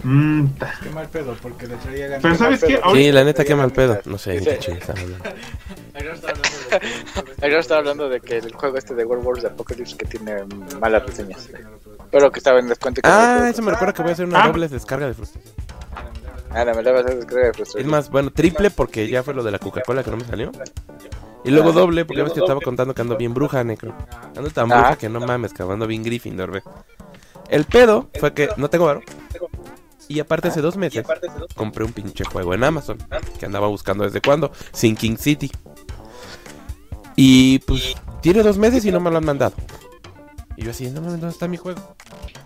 Mmm. 0.03 0.46
Qué 0.84 0.89
mal 0.89 1.08
pedo, 1.10 1.36
porque 1.41 1.67
le 1.67 1.75
traía 1.77 2.08
ganas. 2.08 2.22
Pero 2.24 2.36
¿sabes 2.36 2.60
qué? 2.63 2.75
Ahorita- 2.81 2.93
Sí, 2.96 3.12
la 3.12 3.24
neta, 3.24 3.46
qué 3.46 3.55
mal 3.55 3.72
pedo. 3.72 4.00
No 4.05 4.17
sé, 4.17 4.39
qué 4.39 4.58
chingas 4.60 4.81
están 4.81 4.98
hablando. 4.98 5.24
Ayer 7.41 7.60
estaba 7.60 7.79
hablando 7.79 8.10
de 8.10 8.20
que 8.22 8.38
el 8.38 8.53
juego 8.53 8.77
este 8.77 8.96
de 8.96 9.05
World 9.05 9.25
Wars 9.25 9.41
de 9.41 9.50
Apocalypse 9.50 9.96
que 9.98 10.05
tiene 10.05 10.43
malas 10.79 11.05
reseñas. 11.05 11.50
Pero 12.12 12.31
que 12.31 12.39
estaba 12.39 12.60
en 12.60 12.67
descuento. 12.67 13.00
y 13.00 13.03
que 13.03 13.10
Ah, 13.10 13.48
eso 13.50 13.62
me 13.62 13.72
recuerda 13.72 13.93
que 13.93 14.01
voy 14.01 14.12
a 14.12 14.13
hacer 14.13 14.25
una 14.25 14.43
Ah. 14.43 14.48
doble 14.48 14.67
descarga 14.67 15.08
de 15.08 15.13
frustración. 15.13 15.53
Ah, 16.53 16.65
no, 16.65 16.74
me 16.74 16.84
la 16.84 16.91
vas 16.91 17.05
a 17.05 17.15
descargar 17.15 17.46
de 17.46 17.50
Es 17.51 17.55
frustración. 17.58 17.91
más, 17.91 18.10
bueno, 18.10 18.31
triple 18.31 18.72
porque 18.72 19.08
ya 19.08 19.24
fue 19.24 19.34
lo 19.34 19.43
de 19.43 19.51
la 19.51 19.60
Coca-Cola 19.60 20.03
que 20.03 20.12
no 20.12 20.17
me 20.17 20.25
salió. 20.25 20.51
Y 21.43 21.50
luego 21.51 21.72
doble 21.72 22.05
porque 22.05 22.22
ves 22.24 22.34
que 22.34 22.39
estaba 22.39 22.60
contando 22.62 22.93
que 22.93 23.01
ando 23.01 23.17
bien 23.17 23.34
bruja, 23.34 23.63
necro. 23.63 23.96
Ando 24.36 24.50
tan 24.50 24.72
Ah. 24.72 24.75
bruja 24.77 24.96
que 24.98 25.10
no 25.10 25.20
mames, 25.22 25.53
cabrón, 25.53 25.75
ando 25.75 25.88
bien 25.88 26.03
Gryffindor, 26.03 26.51
ve. 26.51 26.63
El 27.50 27.65
pedo 27.65 28.10
fue 28.20 28.34
que 28.34 28.50
no 28.58 28.70
tengo 28.70 28.86
varo. 28.86 29.01
Y 30.11 30.19
aparte 30.19 30.49
hace 30.49 30.61
dos 30.61 30.75
meses 30.77 31.03
compré 31.55 31.83
un 31.85 31.93
pinche 31.93 32.23
juego 32.25 32.53
en 32.53 32.63
Amazon 32.63 32.97
que 33.39 33.45
andaba 33.45 33.67
buscando 33.67 34.03
desde 34.03 34.21
cuándo, 34.21 34.51
Sinking 34.73 35.17
City. 35.17 35.51
Y 37.15 37.59
pues 37.59 37.95
tiene 38.21 38.43
dos 38.43 38.57
meses 38.57 38.83
y 38.85 38.91
no 38.91 39.00
me 39.00 39.09
lo 39.11 39.17
han 39.17 39.25
mandado. 39.25 39.53
Y 40.57 40.63
yo 40.63 40.71
así, 40.71 40.89
no 40.89 41.01
mames, 41.01 41.19
¿dónde 41.19 41.33
está 41.33 41.47
mi 41.47 41.57
juego? 41.57 41.79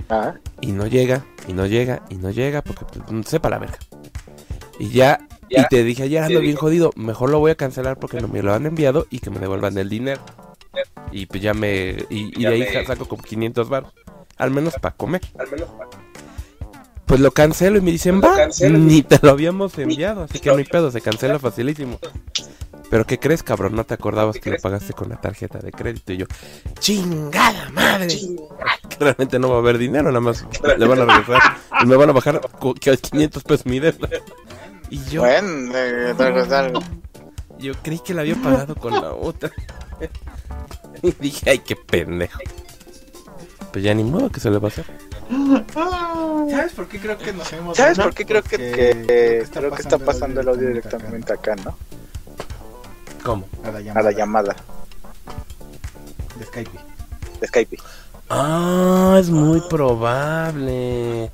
Ah, 0.10 0.36
Y 0.62 0.72
no 0.72 0.86
llega, 0.88 1.26
y 1.48 1.54
no 1.54 1.66
llega, 1.66 2.04
y 2.10 2.16
no 2.16 2.30
llega, 2.30 2.62
porque 2.62 2.86
pues, 2.86 3.12
no 3.12 3.24
sepa 3.24 3.50
la 3.50 3.58
verga. 3.60 3.78
Y 4.80 4.90
ya, 4.90 5.28
y 5.64 5.68
te 5.70 5.84
dije 5.84 6.04
ayer 6.04 6.24
ando 6.24 6.40
bien 6.42 6.56
jodido, 6.58 6.92
mejor 6.96 7.30
lo 7.30 7.40
voy 7.40 7.52
a 7.52 7.56
cancelar 7.56 7.98
porque 7.98 8.20
no 8.22 8.28
me 8.28 8.44
lo 8.44 8.54
han 8.54 8.66
enviado 8.66 9.08
y 9.10 9.20
que 9.20 9.30
me 9.32 9.40
devuelvan 9.40 9.78
el 9.78 9.90
dinero. 9.90 10.22
Y 11.12 11.26
pues 11.28 11.42
ya 11.42 11.54
me, 11.54 12.06
y, 12.10 12.40
y 12.40 12.42
de 12.44 12.48
ahí 12.50 12.64
sa- 12.74 12.86
saco 12.86 13.08
como 13.08 13.24
500 13.24 13.70
baros, 13.70 13.94
al 14.38 14.52
menos 14.52 14.74
para 14.76 14.96
comer. 14.96 15.22
Pues 17.06 17.20
lo 17.20 17.32
cancelo 17.32 17.78
y 17.78 17.82
me 17.82 17.92
dicen, 17.92 18.20
va, 18.22 18.36
ni 18.72 19.02
te 19.04 19.20
lo 19.22 19.30
habíamos 19.32 19.78
enviado, 19.78 20.24
así 20.24 20.40
que 20.40 20.50
no 20.50 20.58
hay 20.58 20.64
pedo, 20.64 20.90
se 20.92 21.02
cancela 21.02 21.38
facilísimo. 21.40 22.00
Pero 22.90 23.06
¿qué 23.06 23.20
crees, 23.20 23.44
cabrón? 23.44 23.76
No 23.76 23.84
te 23.84 23.94
acordabas 23.96 24.38
que 24.40 24.52
lo 24.52 24.58
pagaste 24.58 24.94
con 24.94 25.10
la 25.10 25.20
tarjeta 25.20 25.60
de 25.60 25.72
crédito 25.72 26.14
y 26.14 26.18
yo, 26.18 26.26
chingada 26.80 27.70
madre. 27.72 28.16
Realmente 29.00 29.38
no 29.40 29.50
va 29.50 29.56
a 29.56 29.60
haber 29.60 29.78
dinero, 29.78 30.06
nada 30.10 30.20
más 30.22 30.46
le 30.78 30.88
van 30.88 31.00
a 31.02 31.06
regresar 31.18 31.42
y 31.82 31.86
me 31.86 31.96
van 31.96 32.10
a 32.10 32.14
bajar 32.14 32.42
cu- 32.60 32.74
que 32.76 32.96
500 32.98 33.44
pesos 33.44 33.66
mi 33.66 33.80
deuda. 33.80 34.10
Y 34.90 35.04
yo, 35.06 35.22
bueno, 35.22 35.74
yo 37.58 37.74
creí 37.82 38.00
que 38.00 38.14
la 38.14 38.22
había 38.22 38.36
pagado 38.36 38.76
con 38.76 38.94
la 38.94 39.12
otra. 39.14 39.52
Y 41.02 41.12
dije, 41.20 41.50
ay, 41.52 41.60
qué 41.60 41.76
pendejo. 41.76 42.40
Pues 43.72 43.84
ya 43.84 43.94
ni 43.94 44.04
modo 44.04 44.30
que 44.32 44.40
se 44.40 44.50
le 44.50 44.58
va 44.58 44.70
a 44.70 44.72
hacer. 44.72 44.86
¿Sabes 46.50 46.74
por 46.74 46.88
qué 46.88 47.00
creo 47.00 47.18
que 47.18 47.34
nos 47.34 47.52
hemos 47.54 47.76
¿Sabes 47.78 47.98
por 47.98 48.14
qué 48.14 48.26
creo 48.26 48.44
que, 48.44 48.58
porque 48.58 49.46
que- 49.48 49.50
creo 49.52 49.72
que 49.72 49.82
está 49.82 49.98
pasando 49.98 50.42
el 50.42 50.48
audio 50.50 50.68
directamente 50.68 51.34
acá, 51.34 51.56
no? 51.56 51.76
¿Cómo? 53.24 53.48
A 53.64 53.72
la 53.72 53.78
A 53.80 53.82
llamada, 53.82 54.12
la 54.12 54.18
llamada 54.18 54.56
de 56.38 56.46
Skype. 56.46 56.70
de 57.42 57.48
Skype. 57.48 57.78
Ah, 58.30 59.18
es 59.20 59.30
muy 59.30 59.62
probable. 59.70 61.32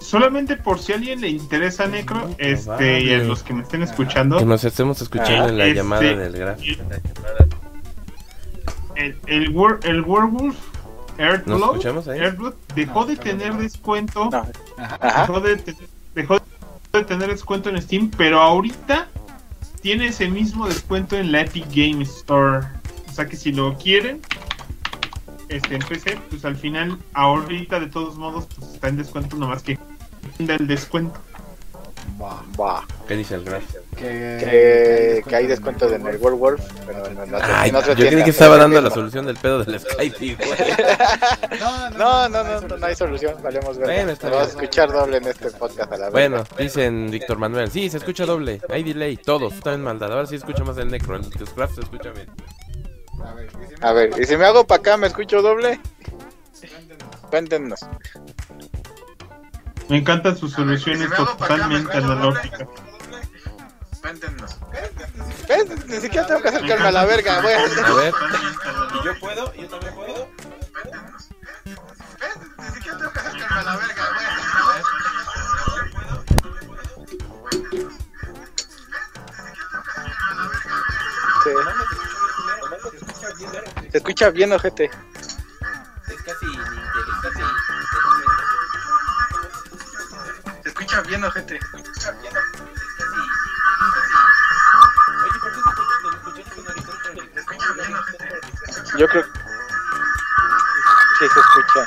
Solamente 0.00 0.56
por 0.56 0.78
si 0.78 0.92
a 0.92 0.96
alguien 0.96 1.20
le 1.20 1.28
interesa 1.30 1.86
Necro, 1.88 2.30
este, 2.38 3.00
y 3.02 3.12
a 3.14 3.18
los 3.18 3.42
que 3.42 3.54
me 3.54 3.62
estén 3.62 3.82
escuchando, 3.82 4.38
Que 4.38 4.44
nos 4.44 4.62
estemos 4.62 5.00
escuchando 5.02 5.48
en 5.48 5.58
la 5.58 5.64
Este- 5.66 5.76
llamada 5.76 6.02
del 6.02 6.32
gráfico. 6.36 6.84
el, 8.94 9.18
el, 9.26 9.42
el 9.84 10.00
Werewolf 10.04 10.32
¿Nos 10.32 10.56
Earthblood, 12.16 12.54
dejó 12.74 13.04
de 13.06 13.16
tener 13.16 13.54
descuento, 13.56 14.28
dejó 15.26 15.40
de, 15.40 15.56
te- 15.56 15.76
dejó 16.14 16.38
de 16.92 17.04
tener 17.04 17.28
descuento 17.30 17.68
en 17.70 17.80
Steam, 17.82 18.10
pero 18.16 18.40
ahorita 18.40 19.08
tiene 19.82 20.06
ese 20.06 20.28
mismo 20.28 20.66
descuento 20.66 21.16
en 21.16 21.30
la 21.32 21.42
Epic 21.42 21.66
Game 21.74 22.02
Store. 22.04 22.66
O 23.08 23.12
sea 23.12 23.26
que 23.26 23.36
si 23.36 23.52
lo 23.52 23.76
quieren, 23.76 24.20
este, 25.48 25.76
en 25.76 25.82
PC, 25.82 26.18
pues 26.30 26.44
al 26.44 26.56
final, 26.56 26.98
ahorita 27.12 27.78
de 27.80 27.86
todos 27.88 28.16
modos, 28.16 28.46
pues 28.56 28.72
está 28.74 28.88
en 28.88 28.96
descuento, 28.96 29.36
nomás 29.36 29.62
que 29.62 29.78
del 30.38 30.66
descuento. 30.66 31.20
¿Qué 33.08 33.16
dice 33.16 33.34
el 33.34 33.44
gráfico? 33.44 33.80
Que, 33.96 34.02
Que, 34.02 35.22
que 35.28 35.36
hay 35.36 35.46
descuento 35.46 35.88
en 35.92 36.06
el 36.06 36.16
World 36.16 36.38
Wolf, 36.38 36.64
pero 36.86 37.06
en, 37.06 37.18
en 37.18 37.34
Ay, 37.42 37.70
en 37.70 37.76
yo 37.76 37.94
creí 37.94 38.24
que 38.24 38.30
estaba 38.30 38.56
dando 38.56 38.80
la 38.80 38.90
solución 38.90 39.26
del 39.26 39.36
pedo 39.36 39.62
del 39.64 39.78
Skype, 39.80 40.36
güey. 40.36 40.58
No, 41.60 41.90
No, 41.98 42.28
no, 42.28 42.44
no, 42.44 42.60
no, 42.60 42.76
no 42.76 42.86
hay 42.86 42.94
solución, 42.94 43.36
valemos 43.42 43.76
ver. 43.78 43.86
Bueno, 43.86 44.12
está 44.12 44.30
vamos 44.30 44.46
a 44.46 44.50
escuchar 44.50 44.90
doble 44.92 45.16
en 45.18 45.26
este 45.26 45.50
podcast 45.50 45.92
a 45.92 45.96
la 45.96 46.04
vez. 46.06 46.12
Bueno, 46.12 46.44
dicen 46.58 47.10
Víctor 47.10 47.38
Manuel, 47.38 47.70
sí, 47.70 47.88
se 47.90 47.98
escucha 47.98 48.24
doble, 48.26 48.60
hay 48.68 48.82
delay, 48.82 49.16
todos, 49.16 49.54
tú 49.54 49.60
también 49.60 49.82
maldad, 49.82 50.10
ahora 50.12 50.26
sí 50.26 50.36
escucha 50.36 50.64
más 50.64 50.76
el 50.78 50.90
necro, 50.90 51.16
el 51.16 51.28
Discraft 51.30 51.74
se 51.74 51.80
escucha 51.82 52.10
bien. 52.10 52.28
A 53.24 53.32
ver, 53.34 53.46
¿y 53.46 53.50
si 53.50 53.56
me- 53.56 53.86
A 53.88 53.92
ver, 53.92 54.10
¿y 54.20 54.24
si 54.26 54.36
me 54.36 54.44
hago 54.44 54.66
para 54.66 54.80
acá, 54.80 54.96
me 54.96 55.06
escucho 55.06 55.40
doble? 55.42 55.80
Cuéntenos. 57.30 57.80
Me 59.88 59.98
encantan 59.98 60.36
sus 60.36 60.52
soluciones 60.52 61.10
totalmente 61.14 61.96
analógicas. 61.96 62.68
Cuéntenos. 64.00 64.58
¿Ves? 65.48 65.86
Ni 65.86 65.96
siquiera 65.96 66.26
tengo 66.26 66.42
que 66.42 66.48
acercarme 66.48 66.88
a 66.88 66.92
la 66.92 67.04
verga, 67.04 67.40
güey. 67.40 67.54
A 67.54 67.92
ver, 67.94 68.14
¿Y 69.00 69.04
yo 69.04 69.18
puedo? 69.20 69.54
¿Yo 69.54 69.68
también 69.68 69.94
puedo? 69.94 70.28
Ni 72.58 72.68
siquiera 72.74 72.98
tengo 72.98 73.12
que 73.12 73.18
acercarme 73.18 73.60
a 73.60 73.62
la 73.62 73.76
verga, 73.76 74.04
güey. 74.14 74.26
Sí. 81.44 81.50
Se 83.90 83.98
escucha 83.98 84.30
bien, 84.30 84.52
ojete. 84.52 84.90
Se 90.94 91.00
escucha 91.00 91.10
bien, 91.10 91.24
ojete. 91.24 91.58
Yo 98.96 99.08
creo. 99.08 99.24
Sí, 101.18 101.24
se 101.32 101.40
escucha. 101.40 101.80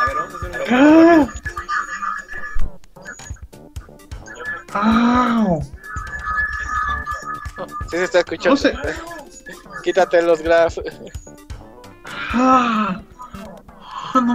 A 0.00 0.04
ver, 0.06 0.16
vamos 0.16 0.32
a 0.32 0.36
hacer 0.36 0.50
una... 0.72 1.28
¡Au! 4.72 5.62
Sí, 7.90 7.96
se 7.98 8.04
está 8.04 8.20
escuchando. 8.20 8.50
No 8.50 8.56
sé. 8.56 8.72
Quítate 9.84 10.22
los 10.22 10.40
grafs. 10.40 10.80
¡Ah! 12.32 13.02
¡Ah, 14.14 14.20
no 14.22 14.34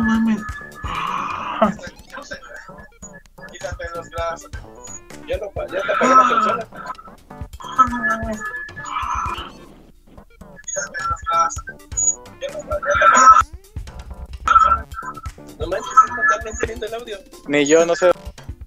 Ni 17.57 17.65
yo 17.65 17.83
no 17.87 17.95
sé 17.95 18.11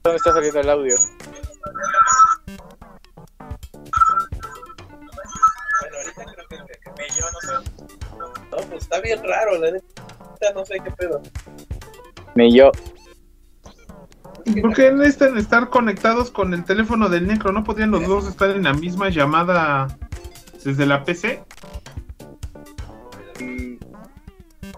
dónde 0.03 0.17
está 0.17 0.33
saliendo 0.33 0.59
el 0.59 0.69
audio. 0.69 0.97
Bueno, 5.81 5.97
ahorita 5.97 6.25
creo 6.25 6.47
que, 6.49 6.57
que- 6.57 6.81
que- 6.81 6.91
ni 6.99 7.09
yo 7.17 7.25
no 7.31 7.41
sé. 7.41 7.55
No, 8.51 8.57
pues 8.69 8.83
está 8.83 9.01
bien 9.01 9.23
raro, 9.23 9.59
la 9.59 9.71
neta. 9.71 9.87
No 10.57 10.65
sé 10.65 10.81
qué 10.83 10.91
pedo. 10.91 11.23
Ni 12.35 12.53
yo. 12.57 12.73
¿Por 14.61 14.75
qué 14.75 14.91
necesitan 14.91 15.39
estar 15.39 15.71
conectados 15.71 16.33
con 16.33 16.53
el 16.53 16.65
teléfono 16.65 17.09
del 17.09 17.29
Necro? 17.29 17.53
¿No 17.53 17.63
podrían 17.63 17.93
los 17.93 18.05
dos 18.09 18.27
estar 18.27 18.51
en 18.51 18.65
la 18.65 18.73
misma 18.73 19.09
llamada 19.09 19.87
desde 20.65 20.85
la 20.85 21.05
PC? 21.05 21.45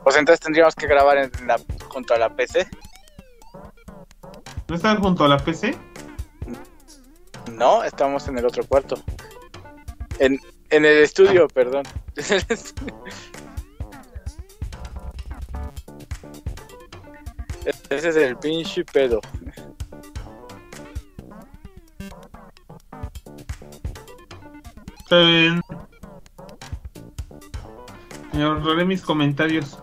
Pues 0.05 0.17
entonces 0.17 0.41
tendríamos 0.41 0.75
que 0.75 0.87
grabar 0.87 1.17
en 1.17 1.31
la, 1.47 1.59
junto 1.89 2.13
a 2.13 2.19
la 2.19 2.29
PC. 2.37 2.69
¿No 4.73 4.77
están 4.77 5.03
junto 5.03 5.27
a 5.27 5.29
la 5.29 5.37
PC? 5.37 5.77
No, 7.53 7.85
estamos 7.85 8.27
en 8.29 8.39
el 8.39 8.47
otro 8.47 8.65
cuarto. 8.65 8.95
En, 10.19 10.41
en 10.71 10.87
el 10.87 11.03
estudio, 11.03 11.47
perdón. 11.47 11.83
Ese 12.17 12.43
es 17.91 18.17
el 18.17 18.35
pinche 18.39 18.83
pedo. 18.87 19.21
Está 25.01 25.21
bien. 25.21 25.61
Me 28.33 28.43
ahorraré 28.43 28.87
mis 28.87 29.03
comentarios. 29.03 29.83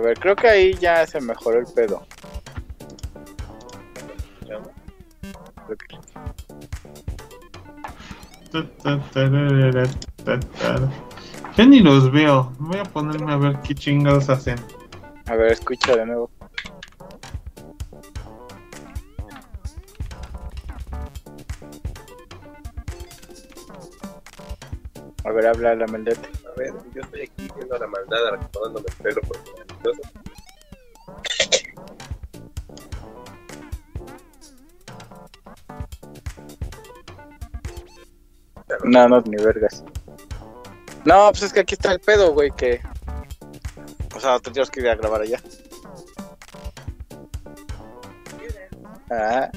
Ver, 0.00 0.18
creo 0.18 0.36
que 0.36 0.48
ahí 0.48 0.74
ya 0.74 1.06
se 1.06 1.20
mejoró 1.20 1.58
el 1.58 1.66
pedo. 1.66 2.06
Ya 11.56 11.66
ni 11.66 11.80
los 11.80 12.10
veo. 12.10 12.52
Voy 12.58 12.78
a 12.78 12.84
ponerme 12.84 13.32
a 13.32 13.36
ver 13.36 13.60
qué 13.60 13.74
chingados 13.74 14.28
hacen. 14.28 14.56
A 15.26 15.34
ver, 15.34 15.52
escucha 15.52 15.96
de 15.96 16.06
nuevo. 16.06 16.30
A 25.24 25.30
ver, 25.32 25.46
habla 25.46 25.74
la 25.74 25.86
maldete. 25.86 26.28
A 26.44 26.58
ver, 26.58 26.72
yo 26.94 27.02
estoy 27.02 27.22
aquí 27.22 27.48
viendo 27.54 27.76
a 27.76 27.78
la 27.78 27.86
maldad, 27.86 28.34
acomodándome 28.34 28.86
el 28.88 28.96
pelo 29.02 29.20
por 29.22 29.59
No, 38.90 39.08
no, 39.08 39.20
ni 39.20 39.36
vergas. 39.40 39.84
No, 41.04 41.30
pues 41.30 41.44
es 41.44 41.52
que 41.52 41.60
aquí 41.60 41.74
está 41.74 41.92
el 41.92 42.00
pedo, 42.00 42.32
güey, 42.32 42.50
que... 42.50 42.80
O 44.16 44.18
sea, 44.18 44.40
tendríamos 44.40 44.68
que 44.68 44.80
ir 44.80 44.88
a 44.88 44.96
grabar 44.96 45.22
allá. 45.22 45.40
Ah. 49.12 49.48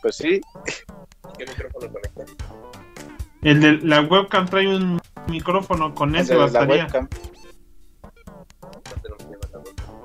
Pues 0.00 0.16
sí. 0.16 0.40
¿Qué 1.36 1.44
micrófono 1.44 1.92
conecta? 1.92 2.24
El 3.42 3.60
de 3.60 3.72
la 3.78 4.02
webcam 4.02 4.46
trae 4.46 4.68
un 4.68 5.00
micrófono, 5.26 5.92
con 5.92 6.14
ese 6.14 6.36
bastaría. 6.36 6.86
la. 6.86 7.08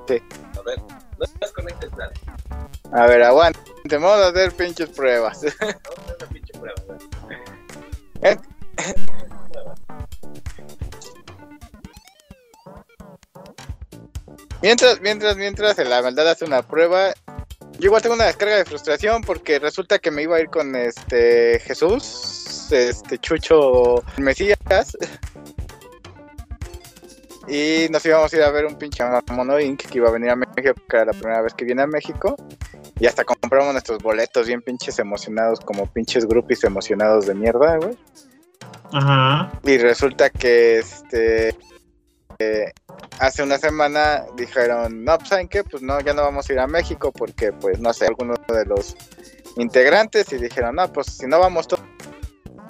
Sí. 0.08 0.20
A 0.58 0.62
ver, 0.62 0.78
no 0.80 1.26
desconectes 1.40 1.92
nada. 1.92 2.12
A 2.92 3.06
ver, 3.06 3.22
aguante. 3.22 3.60
Vamos 3.88 4.18
a 4.18 4.28
hacer 4.28 4.52
pinches 4.52 4.88
pruebas. 4.90 5.42
Mientras, 14.62 15.00
mientras, 15.00 15.36
mientras 15.36 15.78
la 15.78 16.02
maldad 16.02 16.28
hace 16.28 16.44
una 16.44 16.62
prueba, 16.62 17.12
yo 17.78 17.86
igual 17.86 18.02
tengo 18.02 18.16
una 18.16 18.24
descarga 18.24 18.56
de 18.56 18.64
frustración 18.64 19.22
porque 19.22 19.60
resulta 19.60 20.00
que 20.00 20.10
me 20.10 20.22
iba 20.22 20.36
a 20.36 20.40
ir 20.40 20.48
con 20.48 20.74
este 20.74 21.60
Jesús, 21.60 22.68
este 22.72 23.18
Chucho 23.18 24.02
Mesías, 24.16 24.58
y 27.48 27.86
nos 27.90 28.04
íbamos 28.04 28.32
a 28.32 28.36
ir 28.36 28.42
a 28.42 28.50
ver 28.50 28.66
un 28.66 28.76
pinche 28.76 29.04
Mono 29.30 29.60
Inc. 29.60 29.86
que 29.86 29.98
iba 29.98 30.08
a 30.08 30.12
venir 30.12 30.30
a 30.30 30.36
México, 30.36 30.74
que 30.88 30.96
era 30.96 31.06
la 31.06 31.12
primera 31.12 31.40
vez 31.40 31.54
que 31.54 31.64
viene 31.64 31.82
a 31.82 31.86
México, 31.86 32.34
y 32.98 33.06
hasta 33.06 33.24
compramos 33.24 33.72
nuestros 33.72 34.02
boletos 34.02 34.48
bien 34.48 34.60
pinches 34.60 34.98
emocionados, 34.98 35.60
como 35.60 35.86
pinches 35.86 36.26
groupies 36.26 36.64
emocionados 36.64 37.26
de 37.26 37.34
mierda, 37.34 37.76
güey. 37.76 37.96
Ajá. 38.92 39.52
Y 39.62 39.78
resulta 39.78 40.30
que 40.30 40.78
este 40.78 41.54
eh, 42.40 42.72
hace 43.18 43.42
una 43.42 43.58
semana 43.58 44.24
dijeron, 44.36 45.04
no, 45.04 45.18
pues 45.18 45.28
saben 45.28 45.48
qué, 45.48 45.64
pues 45.64 45.82
no, 45.82 46.00
ya 46.00 46.14
no 46.14 46.22
vamos 46.22 46.48
a 46.48 46.52
ir 46.52 46.60
a 46.60 46.66
México 46.68 47.10
porque 47.12 47.52
pues 47.52 47.80
no 47.80 47.92
sé, 47.92 48.06
alguno 48.06 48.34
de 48.46 48.64
los 48.64 48.96
integrantes 49.56 50.32
y 50.32 50.38
dijeron, 50.38 50.76
no, 50.76 50.92
pues 50.92 51.08
si 51.08 51.26
no 51.26 51.40
vamos 51.40 51.66
to- 51.66 51.78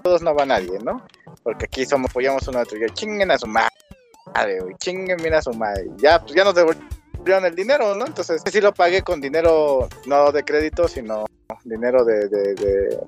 todos 0.02 0.22
no 0.22 0.34
va 0.34 0.46
nadie, 0.46 0.78
¿no? 0.82 1.06
Porque 1.42 1.66
aquí 1.66 1.84
somos, 1.84 2.10
apoyamos 2.10 2.48
uno 2.48 2.60
a 2.60 2.62
otro, 2.62 2.78
y 2.78 2.80
yo 2.80 2.88
chinguen 2.94 3.30
a 3.30 3.38
su 3.38 3.46
madre, 3.46 4.60
güey, 4.60 4.74
chinguen 4.78 5.18
bien 5.18 5.34
a 5.34 5.42
su 5.42 5.52
madre. 5.52 5.86
Ya, 5.98 6.20
pues 6.20 6.34
ya 6.34 6.44
nos 6.44 6.54
devolvieron 6.54 7.44
el 7.44 7.54
dinero, 7.54 7.94
¿no? 7.94 8.06
Entonces 8.06 8.42
sí 8.50 8.60
lo 8.60 8.72
pagué 8.72 9.02
con 9.02 9.20
dinero, 9.20 9.88
no 10.06 10.32
de 10.32 10.44
crédito, 10.44 10.88
sino 10.88 11.26
dinero 11.64 12.04
de, 12.04 12.28
de, 12.28 12.98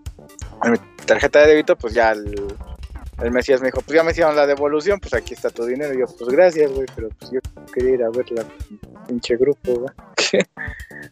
mi 0.64 0.78
tarjeta 1.06 1.40
de 1.40 1.46
débito, 1.46 1.76
pues 1.76 1.94
ya 1.94 2.12
el, 2.12 2.54
el 3.22 3.30
Mesías 3.30 3.60
me 3.60 3.66
dijo, 3.68 3.80
pues 3.82 3.94
ya 3.96 4.02
me 4.02 4.12
hicieron 4.12 4.34
la 4.36 4.46
devolución, 4.46 4.98
pues 5.00 5.12
aquí 5.14 5.34
está 5.34 5.50
tu 5.50 5.64
dinero. 5.64 5.92
Y 5.94 5.98
yo, 6.00 6.06
pues 6.06 6.30
gracias, 6.30 6.70
güey, 6.72 6.86
pero 6.94 7.08
pues 7.18 7.30
yo 7.30 7.40
quería 7.72 7.90
ir 7.94 8.04
a 8.04 8.10
ver 8.10 8.30
la 8.32 8.44
pinche 9.06 9.36
grupo, 9.36 9.74
güey. 9.74 9.90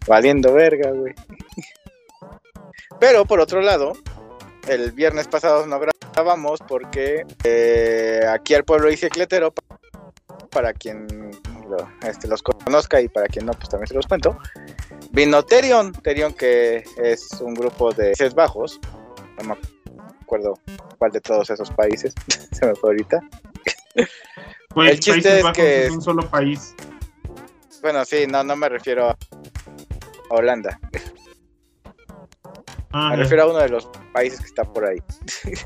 Valiendo 0.07 0.53
verga, 0.53 0.91
güey. 0.91 1.15
Pero 3.01 3.25
por 3.25 3.41
otro 3.41 3.61
lado, 3.61 3.93
el 4.69 4.93
viernes 4.93 5.29
pasado 5.29 5.67
no 5.67 5.79
grabamos 5.81 6.61
porque 6.67 7.25
eh, 7.45 8.21
aquí 8.29 8.55
al 8.55 8.65
pueblo 8.65 8.89
bicicletero, 8.89 9.53
pa- 9.53 9.79
para 10.51 10.73
quien 10.73 11.31
este, 12.07 12.27
los 12.29 12.43
conozca 12.43 13.01
y 13.01 13.09
para 13.09 13.27
quien 13.29 13.47
no, 13.47 13.53
pues 13.53 13.69
también 13.69 13.87
se 13.89 13.95
los 13.95 14.07
cuento, 14.07 14.39
vino 15.13 15.43
Terion, 15.45 15.93
Terion 15.93 16.33
que 16.33 16.83
es 16.97 17.29
un 17.41 17.55
grupo 17.55 17.93
de 17.93 18.13
Bajos, 18.35 18.81
no 19.47 19.57
acuerdo 20.29 20.55
cuál 20.99 21.11
de 21.13 21.21
todos 21.23 21.49
esos 21.49 21.71
países, 21.71 22.13
se 22.53 22.67
me 22.67 22.75
fue 22.75 22.91
ahorita. 22.91 23.21
Pues 24.75 24.91
El 24.93 25.01
chiste 25.01 25.43
Países 25.43 25.45
es 25.45 25.53
que- 25.53 25.85
es 25.87 25.91
un 25.91 26.03
solo 26.03 26.29
país. 26.29 26.75
Bueno, 27.81 28.05
sí, 28.05 28.27
no, 28.27 28.43
no 28.45 28.57
me 28.57 28.69
refiero 28.69 29.11
a 29.11 29.17
Holanda, 30.31 30.79
Ah, 32.91 33.11
me 33.11 33.17
refiero 33.17 33.45
a 33.45 33.51
uno 33.51 33.59
de 33.59 33.69
los 33.69 33.87
países 34.13 34.41
que 34.41 34.47
está 34.47 34.65
por 34.65 34.85
ahí. 34.87 34.99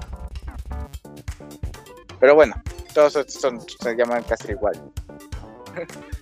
Pero 2.20 2.34
bueno, 2.34 2.54
todos 2.94 3.12
son, 3.28 3.60
se 3.60 3.94
llaman 3.96 4.22
casi 4.24 4.52
igual. 4.52 4.80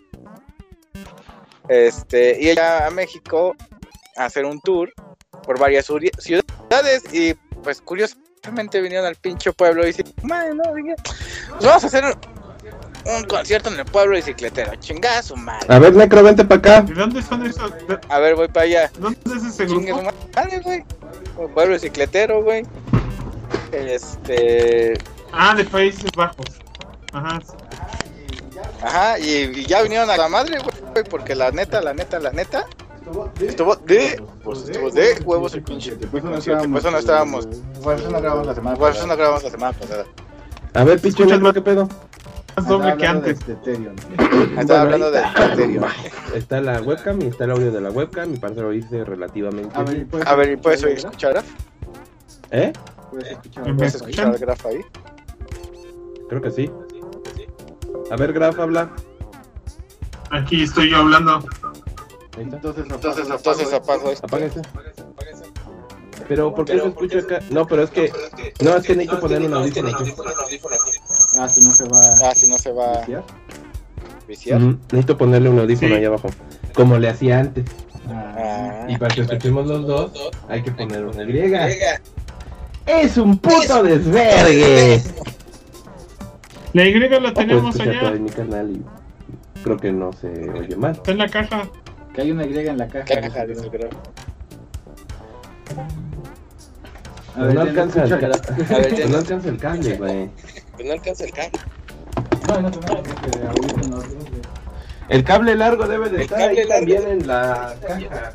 Este, 1.68 2.36
y 2.40 2.50
ella 2.50 2.86
a 2.86 2.90
México 2.90 3.54
a 4.16 4.24
hacer 4.24 4.44
un 4.44 4.60
tour 4.60 4.92
por 5.44 5.58
varias 5.58 5.86
ciudades 5.86 7.14
y 7.14 7.34
pues 7.62 7.80
curiosamente 7.80 8.29
vinieron 8.82 9.06
al 9.06 9.16
pinche 9.16 9.52
pueblo 9.52 9.82
y 9.82 9.86
dicen, 9.88 10.12
"Madre, 10.22 10.54
no, 10.54 10.62
pues 10.64 11.64
vamos 11.64 11.84
a 11.84 11.86
hacer 11.86 12.04
un 13.04 13.24
concierto 13.24 13.70
en 13.70 13.78
el 13.78 13.84
pueblo 13.86 14.16
bicicletero, 14.16 14.74
chingada 14.76 15.22
su 15.22 15.36
madre. 15.36 15.66
A 15.68 15.78
ver, 15.78 15.94
Necro, 15.94 16.22
vente 16.22 16.44
para 16.44 16.58
acá. 16.58 16.82
¿De 16.82 16.94
dónde 16.94 17.22
son 17.22 17.44
esos? 17.46 17.72
¿De 17.88 17.98
A 18.08 18.18
ver, 18.18 18.34
voy 18.34 18.48
para 18.48 18.66
allá. 18.66 18.90
¿Dónde 18.98 19.18
es 19.36 19.44
ese 19.44 19.66
grupo? 19.66 20.02
madre, 20.34 20.60
güey. 20.60 20.84
Un 21.36 21.52
pueblo 21.52 21.74
bicicletero, 21.74 22.42
güey. 22.42 22.66
Este. 23.72 24.94
Ah, 25.32 25.54
de 25.54 25.64
Países 25.64 26.10
Bajos. 26.16 26.46
Ajá. 27.12 27.40
Ajá, 28.82 29.18
y, 29.18 29.30
y 29.60 29.66
ya 29.66 29.82
vinieron 29.82 30.10
a 30.10 30.16
la 30.16 30.28
madre, 30.28 30.58
güey. 30.58 31.04
Porque 31.04 31.34
la 31.34 31.50
neta, 31.50 31.80
la 31.80 31.94
neta, 31.94 32.18
la 32.18 32.32
neta. 32.32 32.66
Estuvo 33.40 33.76
de. 33.76 34.22
Pues 34.42 34.68
estuvo 34.68 34.90
de 34.90 35.20
huevos 35.24 35.54
el 35.54 35.62
pinche. 35.62 35.92
Por 35.96 36.18
eso 36.18 36.26
no 36.28 36.32
concierto, 36.34 36.68
Por 36.68 36.78
eso 36.78 36.90
no 36.90 36.98
estábamos. 36.98 37.46
Por 37.82 37.94
eso 37.96 38.10
no 38.10 38.20
grabamos 38.20 38.46
la 38.46 38.54
semana 38.54 38.76
Por 38.76 38.90
eso 38.90 39.06
no 39.06 39.16
grabamos 39.16 39.44
la 39.44 39.50
semana 39.50 39.78
pasada. 39.78 40.04
A 40.74 40.84
ver, 40.84 41.00
pinche 41.00 41.24
¿qué 41.52 41.60
pedo? 41.62 41.88
Más 42.56 42.66
doble 42.66 42.96
que 42.96 43.06
antes. 43.06 43.38
Estaba 44.58 44.82
hablando 44.82 45.10
de 45.10 45.20
Ethereum. 45.20 45.84
está, 46.34 46.60
la 46.60 46.80
webcam 46.82 47.20
y 47.22 47.26
está 47.26 47.44
el 47.44 47.52
audio 47.52 47.72
de 47.72 47.80
la 47.80 47.90
webcam 47.90 48.34
y 48.34 48.36
parece 48.38 48.62
oírse 48.62 49.04
relativamente. 49.04 49.76
A 49.78 49.82
ver, 49.82 50.06
¿puedes- 50.06 50.26
A 50.26 50.34
ver, 50.34 50.50
¿y 50.52 50.56
puedes 50.56 50.82
oír 50.84 50.98
escuchar? 50.98 51.42
¿Eh? 52.50 52.72
¿Puedes 53.10 53.30
escuchar 53.30 53.62
¿Me 53.64 53.68
algo 53.70 53.78
¿Puedes 53.78 53.94
ahí? 53.94 54.00
escuchar 54.10 54.34
el 54.34 54.38
grafo 54.40 54.68
ahí? 54.68 54.80
Creo 56.28 56.42
que 56.42 56.50
sí. 56.50 56.70
A 58.10 58.16
ver, 58.16 58.32
Graf, 58.32 58.58
habla. 58.58 58.90
Aquí 60.30 60.62
estoy 60.62 60.90
yo 60.90 60.98
hablando. 60.98 61.44
Entonces, 62.42 62.84
Entonces, 62.90 63.24
apago 63.30 63.36
entonces 63.36 63.72
apago 63.72 64.10
esto. 64.10 64.26
Apáguese. 64.26 64.62
Pero, 66.28 66.54
¿por 66.54 66.64
qué 66.64 66.78
se 66.80 66.86
escucha 66.86 67.18
acá? 67.18 67.40
No, 67.50 67.66
pero 67.66 67.82
es 67.82 67.90
que. 67.90 68.12
No, 68.62 68.76
es 68.76 68.86
que 68.86 68.94
necesito 68.94 69.20
ponerle 69.20 69.48
un 69.48 69.54
audífono 69.54 69.88
aquí. 69.88 70.12
Ah, 71.38 71.48
si 71.48 71.60
no 71.62 71.70
se 71.70 71.84
va 71.84 71.98
Ah, 72.24 72.34
si 72.34 72.48
no 72.50 72.58
se 72.58 72.72
va 72.72 73.04
viciar. 74.28 74.60
Necesito 74.60 75.16
ponerle 75.18 75.48
un 75.48 75.58
audífono 75.58 75.88
Sí. 75.88 75.94
ahí 75.94 76.04
abajo. 76.04 76.28
Como 76.74 76.98
le 76.98 77.08
hacía 77.08 77.40
antes. 77.40 77.64
Ah, 78.08 78.34
Ah, 78.36 78.86
Y 78.88 78.96
para 78.96 79.14
que 79.14 79.20
escuchemos 79.22 79.66
los 79.66 79.86
dos, 79.86 80.12
hay 80.48 80.62
que 80.62 80.70
poner 80.72 81.04
una 81.04 81.24
Y. 81.24 81.68
¡Es 82.86 83.16
un 83.18 83.38
puto 83.38 83.82
desvergue! 83.82 85.02
La 86.72 86.84
Y 86.84 87.18
la 87.20 87.32
Pues 87.32 87.34
tenemos 87.34 87.74
escucha 87.74 87.92
todo 87.98 88.08
allá. 88.08 88.16
en 88.16 88.24
mi 88.24 88.30
canal 88.30 88.70
y 88.70 89.62
creo 89.62 89.76
que 89.76 89.92
no 89.92 90.12
se 90.12 90.28
oye 90.50 90.76
mal. 90.76 90.92
Está 90.92 91.10
en 91.10 91.18
la 91.18 91.28
caja. 91.28 91.68
Que 92.14 92.20
hay 92.22 92.30
una 92.30 92.44
Y 92.46 92.70
en 92.72 92.78
la 92.78 92.88
caja. 92.88 93.04
¿Qué 93.04 93.20
caja 93.20 93.46
dice 93.46 93.64
el 93.64 93.70
grafo? 93.70 93.96
A 97.36 97.42
ver, 97.42 97.54
no 97.54 97.60
alcanza 97.60 98.04
el 98.04 98.12
escucha. 98.12 98.30
ca- 98.30 98.74
A 98.74 98.78
ver, 98.78 98.94
ya 98.98 99.06
no 99.08 99.16
alcanza 99.18 99.48
el 99.48 99.58
cable, 99.58 99.96
güey. 99.96 100.30
no 100.84 100.92
alcanza 100.92 101.24
el 101.24 101.32
cable. 101.32 101.50
No, 102.48 102.60
no 102.60 102.68
audífonos. 103.50 104.04
El 105.08 105.24
cable 105.24 105.54
largo 105.56 105.86
debe 105.86 106.08
de 106.08 106.16
El 106.16 106.22
estar 106.22 106.38
cable 106.38 106.60
ahí 106.62 106.68
también 106.68 107.08
en 107.08 107.26
la 107.26 107.74
caja. 107.86 108.32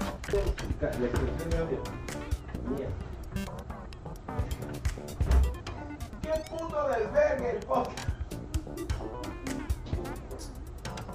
¡Qué 6.22 6.30
puto 6.50 6.78
desvergue 6.90 7.52
el 7.52 7.66
podcast! 7.66 8.00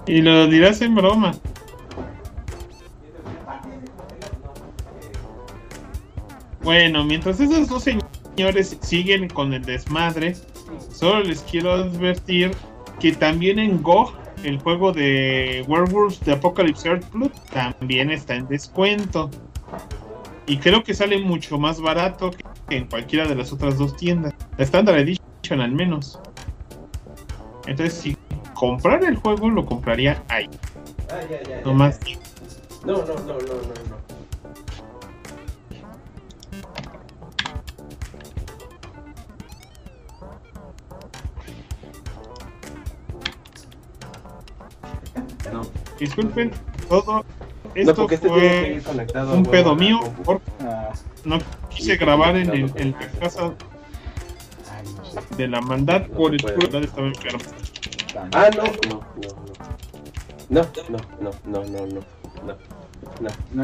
Y 0.07 0.21
lo 0.21 0.47
dirás 0.47 0.81
en 0.81 0.95
broma. 0.95 1.33
Bueno, 6.63 7.03
mientras 7.03 7.39
esos 7.39 7.67
dos 7.67 7.83
señores 7.83 8.77
siguen 8.81 9.27
con 9.29 9.53
el 9.53 9.63
desmadre, 9.63 10.35
solo 10.91 11.21
les 11.21 11.41
quiero 11.41 11.71
advertir 11.71 12.51
que 12.99 13.11
también 13.13 13.57
en 13.57 13.81
GOG, 13.81 14.13
el 14.43 14.59
juego 14.59 14.91
de 14.91 15.65
Werewolves 15.67 16.19
de 16.21 16.33
Apocalypse 16.33 16.87
Earthblood, 16.87 17.31
también 17.51 18.11
está 18.11 18.35
en 18.35 18.47
descuento. 18.47 19.29
Y 20.45 20.57
creo 20.57 20.83
que 20.83 20.93
sale 20.93 21.17
mucho 21.19 21.57
más 21.57 21.79
barato 21.81 22.31
que 22.67 22.77
en 22.77 22.87
cualquiera 22.87 23.27
de 23.27 23.35
las 23.35 23.51
otras 23.51 23.77
dos 23.77 23.95
tiendas. 23.97 24.33
La 24.57 24.63
Standard 24.63 24.99
Edition 24.99 25.61
al 25.61 25.71
menos. 25.71 26.19
Entonces, 27.67 27.93
si 27.93 28.17
comprar 28.53 29.03
el 29.03 29.15
juego, 29.15 29.49
lo 29.49 29.65
compraría 29.65 30.23
ahí. 30.27 30.49
No 31.65 31.73
más. 31.73 31.99
No, 32.85 32.97
no, 32.97 33.05
no, 33.05 33.15
no, 33.15 33.33
no, 33.33 33.37
no. 33.37 34.10
Disculpen, 46.01 46.51
todo 46.89 47.23
no 47.23 47.23
esto 47.75 47.95
porque 47.95 48.15
este 48.15 48.27
fue 48.27 48.81
un 49.33 49.45
pedo 49.45 49.69
la 49.69 49.75
mío 49.75 49.99
porque 50.25 50.43
Ah, 50.61 50.89
no 51.23 51.37
quise 51.69 51.95
grabar 51.95 52.35
en, 52.35 52.49
el, 52.49 52.71
en 52.75 52.91
la 52.91 53.07
casa 53.19 53.53
ay, 54.71 54.83
no 54.97 55.21
sé. 55.21 55.35
de 55.37 55.47
la 55.47 55.61
maldad 55.61 56.07
No 56.07 56.13
por 56.17 56.33
el 56.33 56.41
puede. 56.41 56.55
culo 56.55 56.79
estaba 56.79 57.07
enfermo. 57.07 57.39
Ah, 58.33 58.49
no, 58.57 58.63
no, 58.63 59.01
no, 59.21 59.29
no. 60.49 60.61
No, 60.61 60.67
no, 60.89 60.97
no, 61.21 61.31
no, 61.45 61.63
no, 61.69 61.85
no. 61.85 62.01
No, 62.43 63.29
no, 63.53 63.63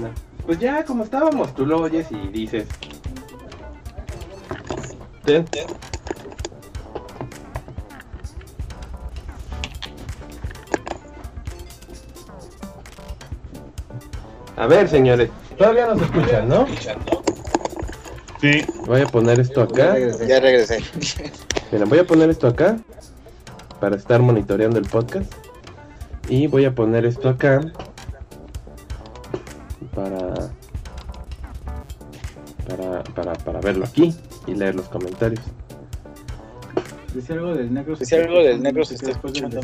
no. 0.00 0.08
Pues 0.44 0.58
ya, 0.60 0.84
como 0.84 1.02
estábamos, 1.04 1.54
tú 1.54 1.64
lo 1.66 1.80
oyes 1.80 2.06
y 2.12 2.28
dices. 2.28 2.68
Ten. 5.24 5.44
A 14.56 14.66
ver, 14.66 14.88
señores, 14.88 15.30
todavía 15.58 15.86
nos 15.86 16.00
escuchan, 16.00 16.48
¿no? 16.48 16.66
Sí, 18.40 18.64
Voy 18.86 19.00
a 19.00 19.06
poner 19.06 19.40
esto 19.40 19.62
acá. 19.62 19.96
Ya 20.26 20.40
regresé. 20.40 20.82
Miren, 21.72 21.88
voy 21.88 21.98
a 21.98 22.06
poner 22.06 22.30
esto 22.30 22.46
acá 22.46 22.78
para 23.80 23.96
estar 23.96 24.20
monitoreando 24.20 24.78
el 24.78 24.86
podcast. 24.86 25.32
Y 26.28 26.46
voy 26.46 26.64
a 26.64 26.74
poner 26.74 27.04
esto 27.06 27.28
acá 27.28 27.60
para 29.94 30.50
para, 32.68 33.02
para, 33.14 33.32
para 33.34 33.60
verlo 33.60 33.84
aquí 33.84 34.14
y 34.46 34.54
leer 34.54 34.74
los 34.74 34.88
comentarios. 34.88 35.40
Dice 37.16 37.32
algo 37.32 37.54
del 37.54 37.72
negro. 37.72 37.96
Dice 37.96 38.22
algo 38.22 38.42
del 38.42 38.62
negro 38.62 38.84
se 38.84 38.94
está 38.94 39.06
de 39.06 39.12
escuchando. 39.12 39.58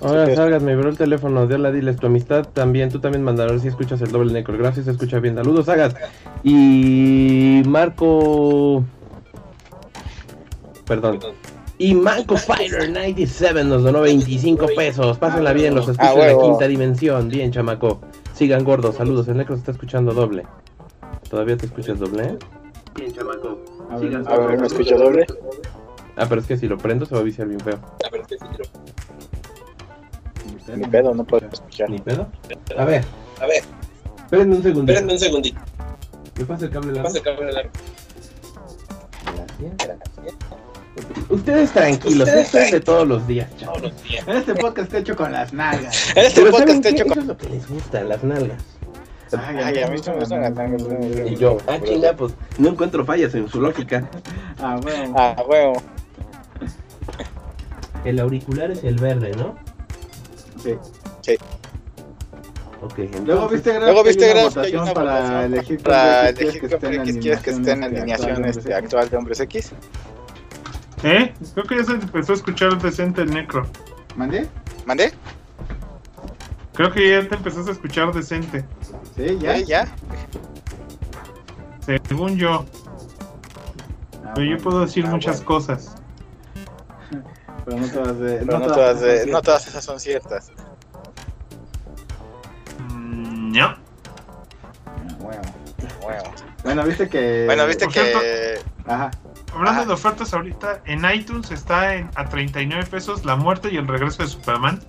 Ahora 0.00 0.34
salgas, 0.34 0.60
me 0.60 0.74
vibró 0.74 0.90
el 0.90 0.98
teléfono, 0.98 1.46
Dios 1.46 1.72
diles 1.72 1.96
tu 1.96 2.08
amistad 2.08 2.48
también, 2.52 2.90
tú 2.90 2.98
también 2.98 3.22
mandarás 3.22 3.62
si 3.62 3.68
escuchas 3.68 4.00
el 4.02 4.10
doble 4.10 4.32
necro, 4.32 4.58
gracias, 4.58 4.86
se 4.86 4.90
escucha 4.90 5.20
bien, 5.20 5.36
saludos, 5.36 5.66
Sagas. 5.66 5.94
Y 6.42 7.62
Marco... 7.66 8.82
Perdón. 10.86 11.20
Y 11.78 11.94
Manco 11.94 12.36
Fighter 12.36 12.90
97 12.90 13.62
nos 13.62 13.84
donó 13.84 14.00
25 14.00 14.66
pesos, 14.74 15.18
pásenla 15.18 15.52
bien, 15.52 15.76
los 15.76 15.88
escucho 15.88 16.02
Ah, 16.04 16.28
en 16.28 16.36
la 16.36 16.42
quinta 16.42 16.66
dimensión, 16.66 17.28
bien 17.28 17.52
chamaco. 17.52 18.00
Sigan 18.34 18.64
gordos, 18.64 18.96
saludos, 18.96 19.28
el 19.28 19.36
necro 19.36 19.54
se 19.54 19.60
está 19.60 19.70
escuchando 19.70 20.12
doble. 20.12 20.44
¿Todavía 21.30 21.56
te 21.56 21.66
escuchas 21.66 22.00
doble? 22.00 22.38
Bien 22.96 23.12
chamaco. 23.12 23.56
A 23.88 23.98
ver, 23.98 24.08
Sigan 24.08 24.26
A 24.26 24.36
ver, 24.36 24.60
¿me 24.60 24.66
escucho 24.66 24.98
doble? 24.98 25.24
Ah, 26.18 26.26
pero 26.28 26.40
es 26.40 26.46
que 26.46 26.56
si 26.56 26.66
lo 26.66 26.76
prendo 26.78 27.06
se 27.06 27.14
va 27.14 27.20
a 27.20 27.24
viciar 27.24 27.46
bien 27.48 27.60
feo. 27.60 27.78
Ni 30.76 30.84
pedo, 30.86 31.14
no 31.14 31.24
puedo 31.24 31.46
escuchar. 31.50 31.88
¿Ni 31.88 31.98
pedo? 31.98 32.26
A 32.76 32.84
ver, 32.84 33.04
A 33.40 33.46
ver, 33.46 33.62
espérenme 34.24 34.56
un 34.56 34.62
segundo. 34.62 34.92
espérenme 34.92 35.12
un 35.14 35.18
segundito. 35.18 35.60
¿Me 36.36 36.44
pasa 36.44 36.64
el 36.66 36.70
cable 36.70 36.92
largo? 36.92 37.04
Pasa 37.04 37.18
el 37.18 37.24
cable 37.24 37.52
largo. 37.52 37.70
Ustedes 41.30 41.70
tranquilos, 41.72 42.26
Ustedes 42.28 42.46
esto 42.46 42.58
es 42.58 42.70
de 42.72 42.80
todos 42.80 43.06
los 43.06 43.26
días, 43.26 43.48
chavos. 43.56 43.78
Todos 43.78 43.92
los 43.92 44.02
días. 44.02 44.24
Este 44.28 44.54
podcast 44.54 44.86
está 44.88 44.98
hecho 44.98 45.16
con 45.16 45.32
las 45.32 45.52
nalgas. 45.52 46.10
En 46.16 46.24
este 46.26 46.40
Pero 46.42 46.50
podcast 46.52 46.68
¿saben 46.68 46.76
está 46.76 46.88
qué? 46.90 46.94
hecho 46.96 47.04
Eso 47.04 47.14
con... 47.14 47.22
es 47.22 47.26
lo 47.28 47.36
que 47.36 47.48
les 47.48 47.68
gusta, 47.68 48.02
las 48.02 48.24
nalgas. 48.24 48.64
Ay, 49.46 49.82
a 49.82 49.88
mí 49.88 49.98
se 49.98 50.10
me 50.10 50.16
gustan 50.18 50.40
las 50.40 50.52
nalgas. 50.52 50.82
Y 51.30 51.36
yo, 51.36 51.58
ah, 51.68 51.78
chinga, 51.84 52.12
pues 52.14 52.34
no 52.58 52.68
encuentro 52.70 53.04
fallas 53.04 53.34
en 53.34 53.48
su 53.48 53.60
lógica. 53.60 54.08
Ah, 54.60 54.78
bueno. 54.82 55.14
Ah, 55.16 55.36
huevo. 55.46 55.74
El 58.08 58.20
auricular 58.20 58.70
es 58.70 58.84
el 58.84 58.96
verde, 58.96 59.32
¿no? 59.36 59.56
Sí. 60.62 60.72
Ok, 62.80 62.96
Luego 62.96 63.16
entonces- 63.16 63.50
viste, 63.52 63.72
Graf, 63.72 63.84
Luego 63.84 64.02
que 64.02 64.08
viste, 64.08 64.28
Graf, 64.28 64.54
que 64.54 64.60
hay 64.60 64.72
votación 64.72 64.82
una 64.84 64.94
para 64.94 65.12
votación 65.14 65.44
elegir 65.44 65.82
Para 65.82 66.28
elegir 66.28 66.48
X 66.48 66.60
qué 66.80 66.96
X 66.96 67.16
quieres 67.20 67.40
que 67.40 67.50
esté 67.50 67.70
en 67.72 67.84
alineación 67.84 68.44
este, 68.44 68.74
actual 68.74 69.08
de 69.10 69.16
Hombres 69.16 69.40
X. 69.40 69.72
¿eh? 71.02 71.34
Creo 71.54 71.66
que 71.66 71.76
ya 71.76 71.84
se 71.84 71.92
empezó 71.92 72.32
a 72.32 72.36
escuchar 72.36 72.80
decente 72.80 73.22
el 73.22 73.30
necro. 73.30 73.66
¿Mandé? 74.16 74.46
¿Mandé? 74.86 75.12
Creo 76.74 76.92
que 76.92 77.10
ya 77.10 77.28
te 77.28 77.34
empezaste 77.34 77.70
a 77.70 77.74
escuchar 77.74 78.12
decente. 78.14 78.64
Sí, 79.16 79.38
ya. 79.40 79.58
¿Ya? 79.58 79.84
¿Ya? 79.84 79.94
Según 82.08 82.36
yo. 82.36 82.64
Ah, 84.24 84.32
Pero 84.34 84.56
yo 84.56 84.62
puedo 84.62 84.80
decir 84.82 85.04
Ah, 85.06 85.10
muchas 85.10 85.44
bueno. 85.44 85.48
cosas. 85.48 85.94
Pero 87.68 87.80
no 87.80 87.88
todas, 87.88 88.18
de, 88.18 88.36
Pero 88.46 88.58
no 88.58 88.66
todas, 88.66 89.00
de- 89.00 89.26
no 89.26 89.42
todas 89.42 89.66
esas 89.66 89.84
son 89.84 90.00
ciertas. 90.00 90.50
Mm, 92.78 93.52
no. 93.52 93.66
Ah, 93.66 93.76
bueno. 95.18 95.42
Bueno, 96.02 96.22
Bueno, 96.64 96.82
viste 96.84 97.08
que. 97.08 97.44
bueno 97.46 97.66
viste 97.66 97.84
por 97.84 97.92
cierto- 97.92 98.20
que... 98.20 98.58
Ajá. 98.86 99.10
Hablando 99.54 99.82
Ah. 99.82 99.84
de 99.86 99.92
ofertas 99.92 100.32
ahorita, 100.34 100.80
en 100.86 101.04
iTunes 101.10 101.50
está 101.50 101.94
en, 101.94 102.10
a 102.14 102.28
39 102.28 102.86
pesos 102.86 103.24
La 103.24 103.36
muerte 103.36 103.68
y 103.72 103.76
el 103.76 103.86
regreso 103.88 104.22
de 104.22 104.28
Superman, 104.28 104.80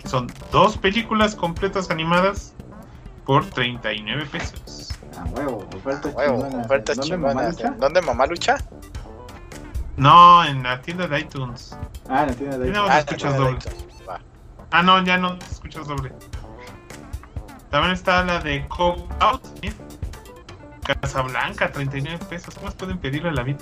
que 0.00 0.08
son 0.08 0.30
dos 0.52 0.76
películas 0.76 1.34
completas 1.34 1.90
animadas 1.90 2.52
por 3.24 3.44
39 3.46 4.26
pesos. 4.30 4.90
Ah, 5.16 5.24
huevo. 5.30 5.66
Ofertas 5.76 6.14
Huevo, 6.14 6.42
chingonas. 6.44 6.66
ofertas 6.66 6.96
¿Dónde, 6.96 7.14
chingonas. 7.14 7.34
mamalucha? 7.34 7.70
¿Dónde 7.78 8.00
mamá 8.02 8.26
lucha? 8.26 8.56
No, 9.98 10.44
en 10.44 10.62
la 10.62 10.80
tienda 10.80 11.06
de 11.06 11.20
iTunes. 11.20 11.76
Ah, 12.08 12.24
la 12.26 12.32
tienda 12.34 12.56
de 12.58 12.70
No, 12.70 12.86
Ah, 12.88 13.00
escuchas 13.00 13.36
doble. 13.36 13.58
iTunes. 13.58 13.84
Ah, 14.70 14.82
no, 14.82 15.02
ya 15.02 15.16
no 15.18 15.36
te 15.38 15.46
escuchas 15.46 15.86
doble. 15.86 16.12
También 17.70 17.92
está 17.92 18.24
la 18.24 18.38
de 18.40 18.66
Code 18.68 19.04
Out. 19.20 19.42
¿sí? 19.62 19.70
Casablanca, 20.82 21.70
39 21.70 22.24
pesos. 22.30 22.54
¿Qué 22.54 22.64
más 22.64 22.74
pueden 22.74 22.98
pedirle 22.98 23.28
a 23.28 23.32
la 23.32 23.42
vida? 23.42 23.58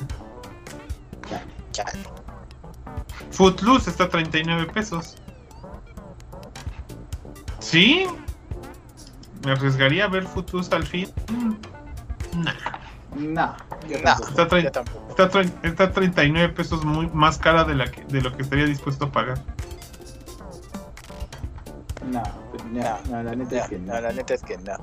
Footloose 3.31 3.90
está 3.90 4.05
a 4.05 4.09
39 4.09 4.66
pesos. 4.72 5.16
¿Sí? 7.59 8.07
¿Me 9.44 9.53
arriesgaría 9.53 10.05
a 10.05 10.09
ver 10.09 10.25
Footloose 10.25 10.75
al 10.75 10.85
fin? 10.87 11.11
Mm, 11.33 12.42
nah. 12.42 12.53
No. 13.16 13.46
No, 13.46 13.57
Está, 13.88 14.48
tre- 14.48 14.62
yo 14.64 14.72
tampoco. 14.72 15.07
está, 15.11 15.31
tre- 15.31 15.52
está 15.62 15.85
a 15.85 15.92
39 15.92 16.52
pesos 16.55 16.85
muy 16.85 17.09
más 17.09 17.38
cara 17.38 17.64
de, 17.64 17.74
la 17.74 17.90
que- 17.90 18.05
de 18.05 18.20
lo 18.20 18.35
que 18.37 18.42
estaría 18.42 18.66
dispuesto 18.66 19.07
a 19.07 19.12
pagar. 19.12 19.38
No, 22.11 22.22
no, 22.72 22.98
no, 23.11 23.22
la 23.22 23.35
neta 23.35 23.59
es 23.64 23.68
que 23.68 23.79
no. 23.79 23.94
No, 23.94 24.00
la 24.00 24.12
neta 24.12 24.35
es 24.35 24.42
que 24.42 24.57
no. 24.59 24.76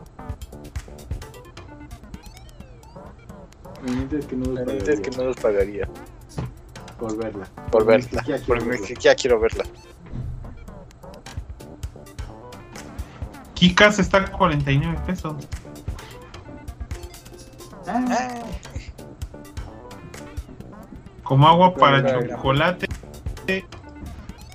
La 3.86 3.94
neta 3.94 4.18
es 4.18 4.26
que 4.26 4.36
no 4.36 4.46
La 4.54 4.62
los 4.66 4.74
neta 4.74 4.92
es 4.94 5.00
que 5.02 5.12
pagaría 5.12 5.18
no 5.18 5.24
los 5.26 5.38
pagaría 5.38 5.88
por 7.00 7.18
verla. 7.18 7.46
por 7.72 7.86
verla. 7.86 8.24
Porque 8.48 8.78
siquiera 8.80 9.16
quiero 9.16 9.40
verla. 9.40 9.64
Kikas 13.56 14.00
está 14.00 14.18
a 14.20 14.32
49 14.32 15.00
pesos. 15.06 15.48
Como 21.24 21.48
agua 21.48 21.74
para 21.76 22.30
chocolate 22.30 22.88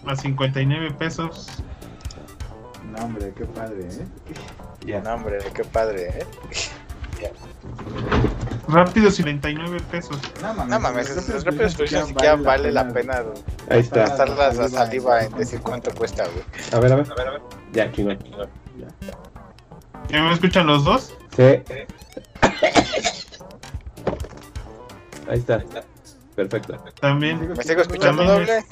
a 0.07 0.17
59 0.17 0.93
pesos. 0.93 1.49
no, 2.93 3.05
hombre, 3.05 3.33
qué 3.37 3.45
padre, 3.45 3.89
¿eh? 3.91 5.01
no, 5.03 5.15
hombre, 5.15 5.39
qué 5.55 5.65
padre, 5.65 6.09
¿eh? 6.21 6.27
Rápido 8.69 9.11
59 9.11 9.81
pesos. 9.91 10.21
No 10.43 10.55
mames, 10.55 10.69
No 10.69 10.81
mames, 10.81 11.17
los 11.17 11.29
esos 11.29 11.45
Rápidos 11.45 11.81
ni 11.81 11.89
siquiera 11.89 12.37
vale 12.37 12.71
la 12.71 12.89
pena 12.89 13.25
Ahí 13.71 13.81
está. 13.81 14.01
gastar 14.01 14.29
la 14.31 14.53
la 14.53 14.69
saliva 14.69 15.25
en 15.25 15.33
decir 15.33 15.61
cuánto 15.61 15.91
cuesta, 15.95 16.25
güey. 16.25 16.45
A 16.73 16.79
ver, 16.79 16.93
a 16.93 16.97
ver. 16.97 17.07
Ya, 17.73 17.91
chingón. 17.93 18.19
¿Ya 20.11 20.23
me 20.23 20.33
escuchan 20.33 20.67
los 20.67 20.85
dos? 20.85 21.15
Sí. 21.37 21.63
Ahí 25.29 25.39
está. 25.39 25.63
Perfecto. 26.35 26.77
También. 27.01 27.49
¿Me 27.57 27.63
sigo 27.63 27.83
escuchando 27.83 28.23
También 28.25 28.47
doble? 28.47 28.65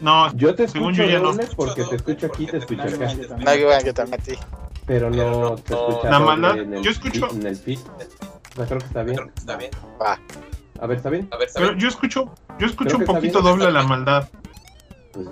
No, 0.00 0.32
Yo 0.34 0.54
te 0.54 0.68
Según 0.68 0.90
escucho 0.92 1.08
yo 1.08 1.12
ya 1.12 1.18
no. 1.20 1.32
doble 1.32 1.48
porque 1.56 1.84
te 1.84 1.96
escucho 1.96 2.26
aquí, 2.26 2.46
te 2.46 2.58
escucho 2.58 2.84
No, 2.84 3.04
acá. 3.04 3.14
No, 3.38 3.54
yo, 3.54 3.68
yo 3.84 3.94
también 3.94 4.20
a 4.20 4.24
ti. 4.24 4.32
Pero 4.86 5.10
no 5.10 5.56
te 5.56 5.74
maldad, 6.08 6.58
en 6.58 6.74
el 6.74 6.82
yo 6.82 6.90
escucho- 6.90 7.28
feed- 7.28 7.40
en 7.40 7.46
el 7.46 7.56
feed. 7.56 7.78
O 7.78 8.56
sea, 8.56 8.66
creo 8.66 8.78
que 8.78 8.86
está 8.86 9.02
bien. 9.02 9.32
Está 9.36 9.56
bien. 9.56 9.70
Va. 10.00 10.18
A 10.80 10.86
ver, 10.86 10.96
¿está 10.98 11.10
bien? 11.10 11.28
A 11.32 11.36
ver, 11.36 11.48
está 11.48 11.58
pero 11.60 11.72
bien. 11.72 11.80
yo 11.82 11.88
escucho, 11.88 12.32
yo 12.58 12.66
escucho 12.66 12.96
un 12.96 13.04
poquito 13.04 13.40
doble 13.42 13.66
a 13.66 13.70
la 13.70 13.82
maldad. 13.82 14.28
Pues 15.12 15.26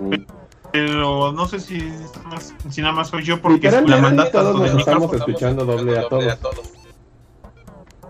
Pero 0.73 1.31
no 1.31 1.47
sé 1.47 1.59
si, 1.61 1.77
es 1.77 2.23
más- 2.25 2.53
si 2.69 2.81
nada 2.81 2.93
más 2.93 3.07
soy 3.07 3.23
yo 3.23 3.41
porque 3.41 3.71
la 3.71 3.81
maldad 3.97 4.29
todos 4.31 4.53
tanto 4.59 4.73
nos 4.73 4.79
estamos 4.81 5.13
escuchando 5.13 5.65
doble 5.65 5.97
a 5.97 6.07
todos. 6.09 6.37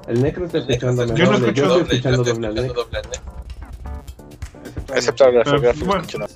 El 0.07 0.21
necro 0.21 0.45
está 0.45 0.59
escuchándome 0.59 1.15
Yo 1.15 1.25
no 1.25 1.31
doble. 1.33 1.47
escucho 1.47 1.53
Yo 1.53 1.63
estoy 1.63 1.77
doble, 1.79 1.95
escuchando 1.95 2.23
doble 2.23 2.47
al 2.47 2.55
necro. 2.55 2.87
Excepto 4.95 5.25
bueno. 5.85 6.03
no. 6.19 6.27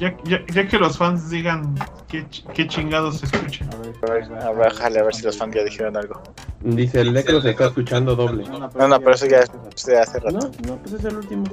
Ya, 0.00 0.16
ya, 0.24 0.44
ya 0.52 0.66
que 0.66 0.78
los 0.78 0.98
fans 0.98 1.30
digan 1.30 1.76
qué, 2.08 2.26
qué 2.54 2.66
chingados 2.66 3.18
se 3.18 3.26
escuchan. 3.26 3.70
A 3.72 3.76
ver, 3.76 3.94
A 4.02 4.12
ver, 4.28 4.42
a 4.42 4.52
ver, 4.52 4.72
jale, 4.72 4.98
a 4.98 5.02
ver 5.04 5.14
si 5.14 5.22
los 5.22 5.36
fans 5.38 5.54
ya 5.54 5.62
dijeron 5.62 5.96
algo. 5.96 6.20
Dice, 6.62 7.02
el 7.02 7.12
necro 7.12 7.40
se 7.40 7.50
está 7.50 7.66
escuchando 7.66 8.16
doble. 8.16 8.44
No, 8.48 8.88
no, 8.88 8.98
pero 8.98 9.12
eso 9.12 9.26
ya 9.26 9.42
se 9.76 9.96
hace 9.98 10.18
rato. 10.18 10.38
No, 10.38 10.50
no, 10.66 10.76
pues 10.82 10.94
es 10.94 11.04
el 11.04 11.16
último. 11.16 11.44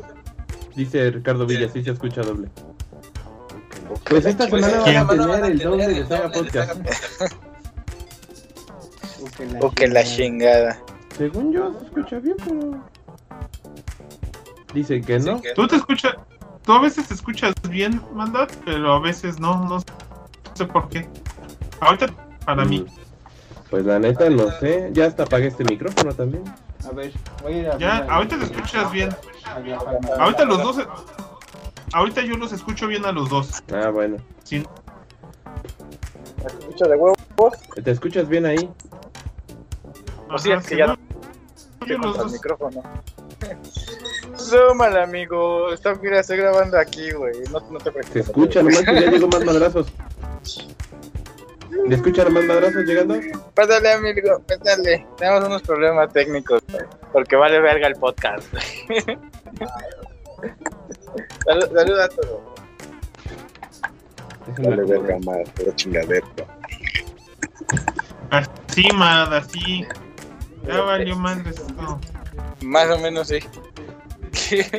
Dice 0.75 1.11
Ricardo 1.11 1.45
Villa, 1.45 1.69
sí 1.69 1.83
se 1.83 1.91
escucha 1.91 2.21
doble. 2.21 2.47
Pues 4.09 4.25
esta 4.25 4.47
Pues 4.47 4.65
semana 4.65 5.03
van 5.03 5.19
a 5.19 5.29
tener 5.29 5.51
el 5.51 5.59
doble 5.59 5.87
de 5.87 6.07
Saga 6.07 6.29
doble 6.29 6.51
O 9.61 9.71
que 9.71 9.87
la 9.87 10.03
chingada. 10.03 10.81
Según 11.17 11.51
yo, 11.51 11.73
se 11.79 11.85
escucha 11.85 12.19
bien, 12.19 12.37
pero... 12.43 12.83
Dicen 14.73 15.03
que 15.03 15.19
no. 15.19 15.41
Tú 15.55 15.67
te 15.67 15.75
escuchas, 15.77 16.15
tú 16.63 16.73
a 16.73 16.81
veces 16.81 17.07
te 17.07 17.13
escuchas 17.15 17.53
bien, 17.69 18.01
maldad, 18.13 18.47
pero 18.65 18.93
a 18.93 18.99
veces 18.99 19.39
no, 19.39 19.65
no 19.67 19.79
sé 20.53 20.65
por 20.65 20.87
qué. 20.89 21.09
Ahorita 21.81 22.07
para 22.45 22.63
mí. 22.65 22.79
Mm, 22.81 22.85
Pues 23.69 23.85
la 23.85 23.99
neta, 23.99 24.29
no 24.29 24.49
sé. 24.59 24.89
Ya 24.93 25.05
hasta 25.07 25.23
apagué 25.23 25.47
este 25.47 25.63
micrófono 25.63 26.13
también. 26.13 26.43
A 26.87 26.91
ver, 26.91 27.11
voy 27.41 27.53
a 27.53 27.57
ir 27.57 27.67
a 27.69 27.77
Ya, 27.77 27.97
a- 27.97 28.15
ahorita 28.15 28.37
te 28.37 28.45
escuchas 28.45 28.91
bien. 28.91 29.09
Ahorita 30.19 30.45
los 30.45 30.63
dos, 30.63 30.87
ahorita 31.93 32.21
yo 32.21 32.35
los 32.37 32.53
escucho 32.53 32.87
bien 32.87 33.05
a 33.05 33.11
los 33.11 33.29
dos. 33.29 33.63
Ah, 33.73 33.89
bueno. 33.89 34.17
Escucho 36.45 36.85
de 36.85 36.95
huevo. 36.95 37.15
¿Te 37.83 37.91
escuchas 37.91 38.27
bien 38.29 38.45
ahí? 38.45 38.69
O 40.31 40.37
sí, 40.37 40.51
es 40.51 40.65
que 40.65 40.77
ya 40.77 40.87
no 40.87 40.97
contra 42.01 42.23
el 42.23 42.31
micrófono. 42.31 42.83
Súmale, 44.35 45.01
amigo. 45.01 45.71
Está, 45.73 45.95
mira, 45.95 46.19
estoy 46.19 46.37
grabando 46.37 46.77
aquí, 46.77 47.11
güey. 47.11 47.33
No, 47.51 47.59
no 47.71 47.77
te 47.79 47.91
preocupes. 47.91 48.11
Se 48.11 48.19
escucha, 48.31 48.61
nomás 48.61 48.83
que 48.83 48.93
ya 49.01 49.09
llegó 49.11 49.27
más 49.27 49.43
madrazos. 49.45 49.87
¿Le 51.87 51.95
escuchan 51.95 52.33
más 52.33 52.43
madrazos 52.45 52.83
llegando? 52.85 53.15
Pásale, 53.55 53.91
amigo, 53.93 54.41
pásale. 54.47 55.07
Tenemos 55.17 55.45
unos 55.45 55.61
problemas 55.63 56.11
técnicos. 56.13 56.61
Porque 57.11 57.35
vale 57.35 57.59
verga 57.59 57.87
el 57.87 57.95
podcast. 57.95 58.47
Salud- 61.45 61.73
Saluda 61.73 62.05
a 62.05 62.09
todos. 62.09 62.39
Déjenme 64.47 64.73
acomodar. 64.83 65.19
madre, 65.25 65.43
pero 65.55 65.71
chingadera. 65.75 66.27
Así, 68.31 68.87
mad, 68.93 69.33
así. 69.33 69.85
Ya 70.69 70.81
valió 70.81 71.15
madres 71.15 71.59
esto. 71.59 71.99
Más 72.61 72.89
o 72.89 72.99
menos 72.99 73.27
sí. 73.27 73.39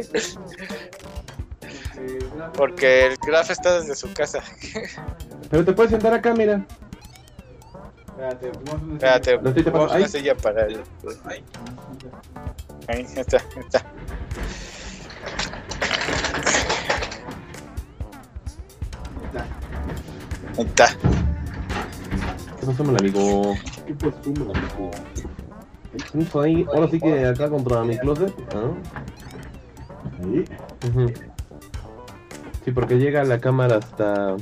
Porque 2.54 3.06
el 3.06 3.16
Graf 3.26 3.50
está 3.50 3.80
desde 3.80 3.96
su 3.96 4.12
casa. 4.12 4.40
Pero 5.50 5.64
te 5.64 5.72
puedes 5.72 5.90
sentar 5.90 6.14
acá, 6.14 6.32
mira. 6.34 6.64
Espérate, 8.06 8.50
Espérate, 8.92 9.70
a 9.70 9.80
una 9.80 10.08
silla 10.08 10.36
para 10.36 10.66
él. 10.66 10.82
Ahí 12.86 13.06
está, 13.16 13.38
ahí 13.38 13.60
está. 13.60 13.84
Ahí 20.56 20.64
está. 20.66 20.96
¿Qué 22.60 22.66
pasó, 22.66 22.84
mal 22.84 22.96
amigo? 22.98 23.54
¿Qué 23.86 23.94
costumbre, 23.94 24.44
amigo? 24.44 24.90
Ahí, 26.42 26.66
ahora 26.72 26.88
sí 26.88 27.00
que 27.00 27.26
acá 27.26 27.48
contra 27.50 27.82
mi 27.82 27.98
closet. 27.98 28.32
¿ah? 28.54 28.70
Ahí. 30.22 30.44
Sí, 32.64 32.70
porque 32.72 32.98
llega 32.98 33.24
la 33.24 33.40
cámara 33.40 33.76
hasta. 33.76 34.36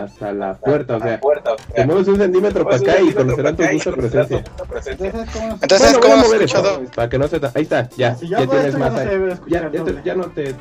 hasta 0.00 0.32
la 0.32 0.54
puerta, 0.54 0.96
o 0.96 1.00
sea. 1.00 1.20
Puerta. 1.20 1.56
Te 1.74 1.84
mueves 1.84 2.06
un 2.08 2.16
centímetro 2.16 2.64
para 2.64 2.76
acá 2.76 3.00
y 3.00 3.12
conocerán 3.12 3.56
tu 3.56 3.64
gusto 3.72 3.92
presencia. 3.94 4.44
Entonces, 4.62 4.96
¿cómo 5.32 5.48
nos- 5.48 5.62
Entonces, 5.62 5.80
Bueno, 5.80 6.00
¿cómo 6.00 6.00
voy 6.00 6.12
a 6.12 6.16
nos 6.16 6.26
mover 6.26 6.42
escucha 6.42 6.58
esto, 6.58 6.72
doble? 6.74 6.88
Para 6.94 7.08
que 7.08 7.18
no 7.18 7.28
se. 7.28 7.40
ta- 7.40 7.52
Ahí 7.54 7.62
está, 7.62 7.88
ya. 7.96 8.14
Si 8.14 8.28
Ya 8.28 8.46
tienes 8.46 8.78
más. 8.78 8.92
no 8.92 8.98
ahí. 8.98 9.08
Ya, 9.48 9.70
ya, 9.70 9.84
te- 9.84 10.02
ya 10.04 10.14
no 10.14 10.24
te. 10.30 10.54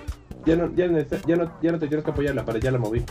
Ya 0.46 0.56
no, 0.56 0.74
ya, 0.76 0.88
no, 0.88 1.00
ya, 1.00 1.36
no, 1.36 1.52
ya 1.62 1.72
no 1.74 1.80
te 1.80 1.88
tienes 1.88 2.04
que 2.06 2.12
apoyar 2.12 2.34
la 2.34 2.46
pared, 2.46 2.62
ya 2.62 2.72
la 2.72 2.78
moví. 2.80 3.04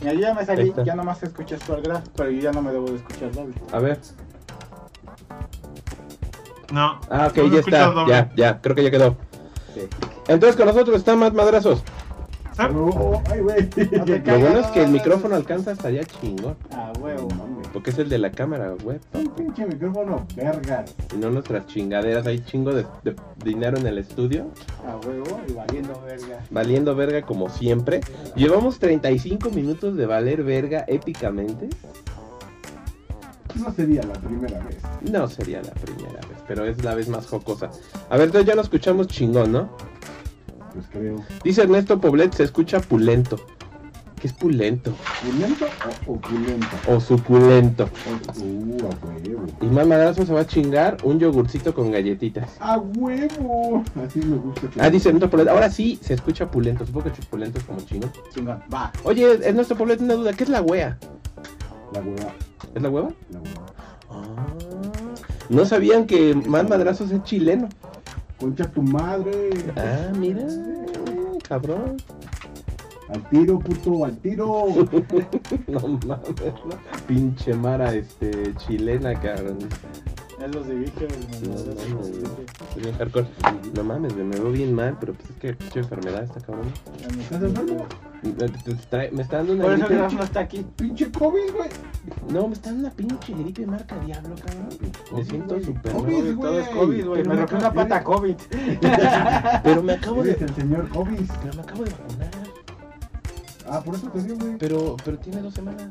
Mira, 0.00 0.12
yo 0.14 0.20
ya 0.20 0.34
me 0.34 0.44
salí, 0.44 0.74
ya 0.84 0.94
nomás 0.96 1.22
escuchas 1.22 1.60
tu 1.60 1.74
graf, 1.80 2.04
pero 2.16 2.28
yo 2.30 2.40
ya 2.40 2.52
no 2.52 2.60
me 2.60 2.72
debo 2.72 2.86
de 2.86 2.96
escuchar 2.96 3.32
doble. 3.32 3.54
A 3.72 3.78
ver. 3.78 3.98
No. 6.74 6.98
Ah, 7.08 7.28
ok, 7.30 7.36
no 7.36 7.52
ya 7.52 7.60
está. 7.60 7.86
doble. 7.86 8.12
Ya, 8.12 8.30
ya, 8.34 8.60
creo 8.60 8.74
que 8.74 8.82
ya 8.82 8.90
quedó. 8.90 9.16
Sí. 9.74 9.82
Entonces 10.26 10.56
con 10.56 10.66
nosotros 10.66 10.96
están 10.96 11.20
más 11.20 11.32
madrazos. 11.32 11.84
¿Ah? 12.58 12.70
Oh, 12.74 13.22
ay, 13.30 13.40
güey. 13.40 13.68
Lo 14.24 14.38
bueno 14.38 14.58
es 14.58 14.66
que 14.68 14.80
el 14.80 14.86
no, 14.86 14.92
micrófono 14.92 15.34
alcanza 15.34 15.72
hasta 15.72 15.88
allá 15.88 16.04
chingón. 16.04 16.56
Ah, 16.72 16.92
huevo, 17.00 17.28
mami. 17.30 17.62
Porque 17.72 17.90
es 17.90 17.98
el 17.98 18.08
de 18.08 18.18
la 18.18 18.30
cámara 18.30 18.74
web. 18.84 19.00
Un 19.12 19.28
pinche 19.30 19.66
micrófono, 19.66 20.26
vergas. 20.36 20.94
Y 21.12 21.16
no 21.18 21.30
nuestras 21.30 21.66
chingaderas. 21.66 22.26
Hay 22.26 22.40
chingo 22.44 22.72
de, 22.72 22.86
de 23.02 23.14
dinero 23.44 23.76
en 23.78 23.86
el 23.86 23.98
estudio. 23.98 24.46
A 24.86 24.96
huevo 25.06 25.40
y 25.48 25.52
valiendo 25.52 26.00
verga. 26.04 26.40
Valiendo 26.50 26.94
verga 26.94 27.22
como 27.22 27.50
siempre. 27.50 28.00
Llevamos 28.36 28.78
35 28.78 29.50
minutos 29.50 29.96
de 29.96 30.06
valer 30.06 30.42
verga 30.44 30.84
épicamente. 30.86 31.68
No 33.56 33.72
sería 33.72 34.02
la 34.02 34.14
primera 34.14 34.58
vez. 34.64 34.76
No 35.10 35.28
sería 35.28 35.62
la 35.62 35.72
primera 35.72 36.20
vez, 36.28 36.38
pero 36.48 36.64
es 36.64 36.82
la 36.84 36.94
vez 36.94 37.08
más 37.08 37.26
jocosa. 37.26 37.70
A 38.10 38.16
ver, 38.16 38.26
entonces 38.26 38.46
ya 38.48 38.54
lo 38.54 38.62
escuchamos 38.62 39.06
chingón, 39.08 39.52
¿no? 39.52 39.70
Pues 40.72 40.86
creo. 40.90 41.22
Dice 41.44 41.62
Ernesto 41.62 42.00
Poblet, 42.00 42.32
se 42.34 42.44
escucha 42.44 42.80
pulento. 42.80 43.36
que 44.20 44.28
es 44.28 44.32
pulento. 44.32 44.90
¿Pulento 45.22 45.66
o 46.06 46.12
opulento? 46.14 46.66
O 46.88 46.98
suculento. 46.98 47.84
O- 47.84 48.40
Uh, 48.42 48.78
a 48.90 49.06
huevo. 49.06 49.46
Y 49.60 49.66
más 49.66 49.86
madrazo 49.86 50.24
se 50.24 50.32
va 50.32 50.40
a 50.40 50.46
chingar 50.46 50.96
un 51.04 51.18
yogurcito 51.20 51.74
con 51.74 51.92
galletitas. 51.92 52.48
A 52.58 52.78
huevo. 52.78 53.84
Así 54.06 54.20
me 54.20 54.36
gusta. 54.38 54.62
que- 54.70 54.80
Ah, 54.80 54.88
dice 54.88 55.10
Ernesto 55.10 55.28
Poblete. 55.28 55.50
Ahora 55.50 55.68
sí 55.70 55.98
se 56.02 56.14
escucha 56.14 56.50
pulento. 56.50 56.86
Supongo 56.86 57.12
que 57.12 57.22
pulento 57.30 57.58
es 57.58 57.64
como 57.64 57.80
chino. 57.82 58.10
Chingón. 58.34 58.60
Va. 58.72 58.90
Oye, 59.04 59.46
Ernesto 59.46 59.76
Poblete, 59.76 60.02
una 60.02 60.14
duda. 60.14 60.32
¿Qué 60.32 60.44
es 60.44 60.48
la 60.50 60.62
wea? 60.62 60.96
La 61.92 62.00
hueva. 62.00 62.32
¿Es 62.74 62.82
la 62.82 62.88
hueva? 62.88 63.08
La 63.30 63.40
hueva. 63.40 63.66
Ah, 64.10 64.46
no 65.48 65.64
sabían 65.64 66.06
que 66.06 66.34
más 66.34 66.68
madrazos 66.68 67.10
es 67.10 67.22
chileno. 67.24 67.68
Concha 68.38 68.70
tu 68.70 68.82
madre. 68.82 69.50
Ah, 69.76 70.12
mira. 70.16 70.46
Cabrón. 71.48 71.96
Al 73.08 73.28
tiro, 73.28 73.58
puto, 73.58 74.04
al 74.04 74.16
tiro. 74.18 74.66
No 75.66 75.80
mames, 75.80 76.54
¿no? 76.64 76.76
Pinche 77.06 77.54
Mara, 77.54 77.94
este, 77.94 78.54
chilena, 78.56 79.14
cabrón. 79.20 79.58
Es 80.44 80.54
los 80.54 80.66
de 80.66 80.74
Vicky, 80.74 81.06
No 81.46 81.54
mames, 81.94 82.08
es 82.76 82.82
bien 82.82 82.94
hardcore. 82.98 83.26
No 83.74 83.84
mames, 83.84 84.14
me 84.14 84.24
veo 84.24 84.50
bien 84.52 84.74
mal, 84.74 84.96
pero 85.00 85.14
pues 85.14 85.30
es 85.30 85.36
que 85.36 85.54
pinche 85.54 85.78
enfermedad 85.80 86.24
está 86.24 86.40
cabrón. 86.40 86.66
¿Estás 87.18 87.42
enfermo? 87.42 87.86
Me, 88.22 88.30
te- 88.32 88.48
te 88.48 88.74
trae- 88.90 89.10
me 89.10 89.22
está 89.22 89.38
dando 89.38 89.54
una 89.54 89.64
Por 89.64 89.72
eso 89.74 89.86
gripe. 89.86 90.14
No 90.16 90.22
está 90.22 90.40
aquí. 90.40 90.66
Pinche 90.76 91.10
COVID, 91.10 91.50
güey. 91.56 91.68
No, 92.30 92.46
me 92.48 92.54
está 92.54 92.70
dando 92.70 92.88
una 92.88 92.94
pinche 92.96 93.32
gripe 93.32 93.66
marca 93.66 93.98
diablo, 94.00 94.34
cabrón. 94.34 94.68
Me 95.16 95.24
siento 95.24 95.60
súper 95.60 95.94
mal. 95.94 96.02
COVID, 96.02 96.38
Todo 96.38 96.58
es. 96.60 96.68
COVID, 96.68 97.06
güey. 97.06 97.22
Pero 97.22 97.34
Me 97.34 97.36
rompió 97.40 97.58
una 97.58 97.72
pata 97.72 98.04
COVID. 98.04 98.34
Pero 99.64 99.82
me 99.82 99.92
acabo 99.94 100.22
de. 100.22 100.32
El 100.32 100.54
señor 100.54 100.88
COVID. 100.90 101.20
Pero 101.42 101.54
me 101.54 101.62
acabo 101.62 101.84
de 101.84 101.90
vacunar. 101.90 102.30
Ah, 103.66 103.80
por 103.82 103.94
eso 103.94 104.08
te 104.10 104.22
dio, 104.22 104.36
güey. 104.36 104.58
Pero, 104.58 104.96
pero 105.02 105.18
tiene 105.18 105.40
dos 105.40 105.54
semanas. 105.54 105.86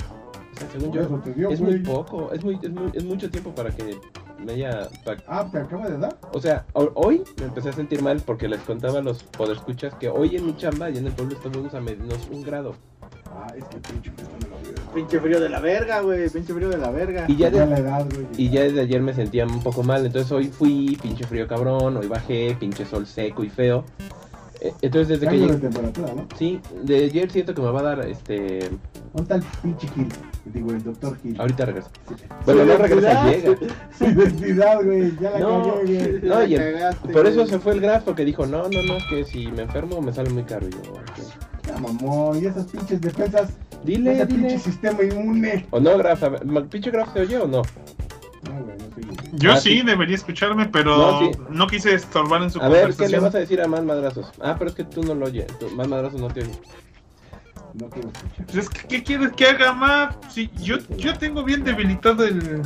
O 0.55 0.59
sea, 0.59 0.69
según 0.71 0.91
yo, 0.91 1.49
es 1.49 1.59
muy 1.59 1.79
poco. 1.79 2.31
Es 2.31 2.43
muy, 2.43 2.59
es 2.61 2.69
muy, 2.71 2.91
es 2.93 3.03
mucho 3.03 3.29
tiempo 3.31 3.53
para 3.55 3.71
que 3.71 3.97
me 4.43 4.53
haya. 4.53 4.87
pa- 5.05 5.17
Ah, 5.27 5.47
¿te 5.51 5.57
acaba 5.57 5.87
de 5.89 5.97
dar? 5.97 6.17
O 6.33 6.39
sea, 6.41 6.65
ho- 6.73 6.91
hoy 6.95 7.23
me 7.39 7.45
empecé 7.45 7.69
a 7.69 7.73
sentir 7.73 8.01
mal 8.01 8.21
porque 8.25 8.47
les 8.47 8.59
contaba 8.61 8.99
a 8.99 9.01
los 9.01 9.23
podescuchas 9.23 9.93
que 9.95 10.09
hoy 10.09 10.35
en 10.35 10.45
mi 10.45 10.55
chamba 10.57 10.89
y 10.89 10.97
en 10.97 11.07
el 11.07 11.13
pueblo 11.13 11.35
estamos 11.35 11.73
a 11.73 11.79
menos 11.79 12.17
un 12.31 12.43
grado. 12.43 12.75
Ah, 13.35 13.47
es 13.57 13.63
que 13.65 13.77
pinche 13.77 14.11
frío 14.11 14.27
me 14.41 14.49
lo 14.49 14.59
dio. 14.75 14.93
Pinche 14.93 15.19
frío 15.19 15.39
de 15.39 15.49
la 15.49 15.59
verga, 15.59 16.01
güey. 16.01 16.29
Pinche 16.29 16.53
frío 16.53 16.69
de 16.69 16.77
la 16.77 16.91
verga. 16.91 17.25
Y 17.27 17.35
ya 17.35 17.49
de, 17.49 17.65
la 17.65 17.77
edad, 17.79 18.05
güey. 18.13 18.27
y 18.37 18.49
ya 18.49 18.61
desde 18.61 18.81
ayer 18.81 19.01
me 19.01 19.13
sentía 19.13 19.45
un 19.45 19.61
poco 19.61 19.81
mal. 19.83 20.05
Entonces 20.05 20.31
hoy 20.31 20.47
fui, 20.47 20.97
pinche 21.01 21.25
frío 21.25 21.47
cabrón. 21.47 21.97
Hoy 21.97 22.07
bajé, 22.07 22.55
pinche 22.59 22.85
sol 22.85 23.07
seco 23.07 23.43
y 23.43 23.49
feo. 23.49 23.83
Eh, 24.61 24.71
Entonces 24.81 25.07
desde 25.19 25.21
que 25.21 25.25
Cambio 25.39 25.47
de 25.47 25.53
llegué. 25.55 25.67
temperatura, 25.67 26.13
¿no? 26.13 26.27
Sí, 26.37 26.61
de 26.83 27.05
ayer 27.05 27.31
siento 27.31 27.53
que 27.53 27.61
me 27.61 27.71
va 27.71 27.79
a 27.79 27.83
dar 27.83 28.07
este. 28.07 28.69
¿Dónde 29.13 29.21
está 29.23 29.35
el 29.35 29.43
pinche 29.61 29.87
Gil? 29.89 30.07
Digo, 30.45 30.71
el 30.71 30.83
doctor 30.83 31.17
Gil. 31.21 31.39
Ahorita 31.39 31.65
regreso. 31.65 31.89
Bueno, 32.45 32.65
no 32.65 32.77
regresa, 32.77 33.31
llega. 33.31 33.55
Su 33.97 34.03
identidad, 34.05 34.83
güey. 34.83 35.15
Ya 35.19 35.29
la 35.31 35.39
No, 35.39 35.73
cagué, 35.75 36.19
güey. 36.19 36.21
no, 36.21 36.35
cagaste, 36.63 37.09
por 37.13 37.25
eso 37.27 37.35
güey. 37.37 37.47
se 37.47 37.59
fue 37.59 37.71
el 37.73 37.79
graf 37.81 38.03
porque 38.03 38.25
dijo, 38.25 38.45
no, 38.45 38.63
no, 38.67 38.83
no, 38.83 38.97
es 38.97 39.03
que 39.09 39.23
si 39.23 39.47
me 39.47 39.61
enfermo 39.63 40.01
me 40.01 40.11
sale 40.11 40.29
muy 40.31 40.43
caro. 40.43 40.67
Y 40.67 40.71
yo. 40.71 40.79
Ya, 41.67 41.77
mamón. 41.77 42.43
Y 42.43 42.47
esas 42.47 42.65
pinches 42.67 42.99
defensas. 42.99 43.53
Dile, 43.85 44.13
ese 44.13 44.25
dile. 44.25 44.39
pinche 44.49 44.59
sistema 44.59 45.01
inmune. 45.03 45.65
¿O 45.71 45.79
no, 45.79 45.97
graf? 45.97 46.21
A 46.23 46.29
ver, 46.29 46.41
¿El 46.43 46.65
pinche 46.65 46.91
graf 46.91 47.13
se 47.13 47.21
oye 47.21 47.37
o 47.37 47.47
no? 47.47 47.61
No, 48.43 48.63
güey, 48.65 48.77
no 48.77 48.93
soy 48.93 49.03
güey. 49.05 49.17
Yo 49.33 49.51
Ah, 49.53 49.57
sí, 49.57 49.79
sí. 49.79 49.85
debería 49.85 50.15
escucharme, 50.15 50.65
pero 50.67 50.97
No, 50.97 51.19
sí. 51.19 51.31
no 51.49 51.67
quise 51.67 51.93
estorbar 51.93 52.43
en 52.43 52.49
su 52.51 52.61
A 52.61 52.67
ver, 52.67 52.81
¿qué 52.81 52.87
le 52.89 52.93
conversación. 52.95 53.23
vas 53.23 53.35
a 53.35 53.39
decir 53.39 53.61
a 53.61 53.67
más 53.67 53.83
madrazos? 53.85 54.29
Ah, 54.41 54.55
pero 54.59 54.69
es 54.71 54.75
que 54.75 54.83
tú 54.83 55.03
no 55.03 55.15
lo 55.15 55.25
oyes. 55.25 55.47
Más 55.75 55.87
madrazos 55.87 56.19
no 56.19 56.27
te 56.27 56.41
oye. 56.41 56.51
No 57.79 57.89
quiero 57.89 58.09
escuchar. 58.09 58.45
Pues 58.45 58.57
es 58.57 58.69
que, 58.69 58.87
¿qué 58.87 59.03
quieres 59.03 59.31
que 59.33 59.45
haga 59.47 59.73
más? 59.73 60.15
Sí, 60.29 60.49
yo, 60.61 60.77
yo 60.97 61.17
tengo 61.17 61.43
bien 61.43 61.63
debilitado 61.63 62.23
el, 62.25 62.61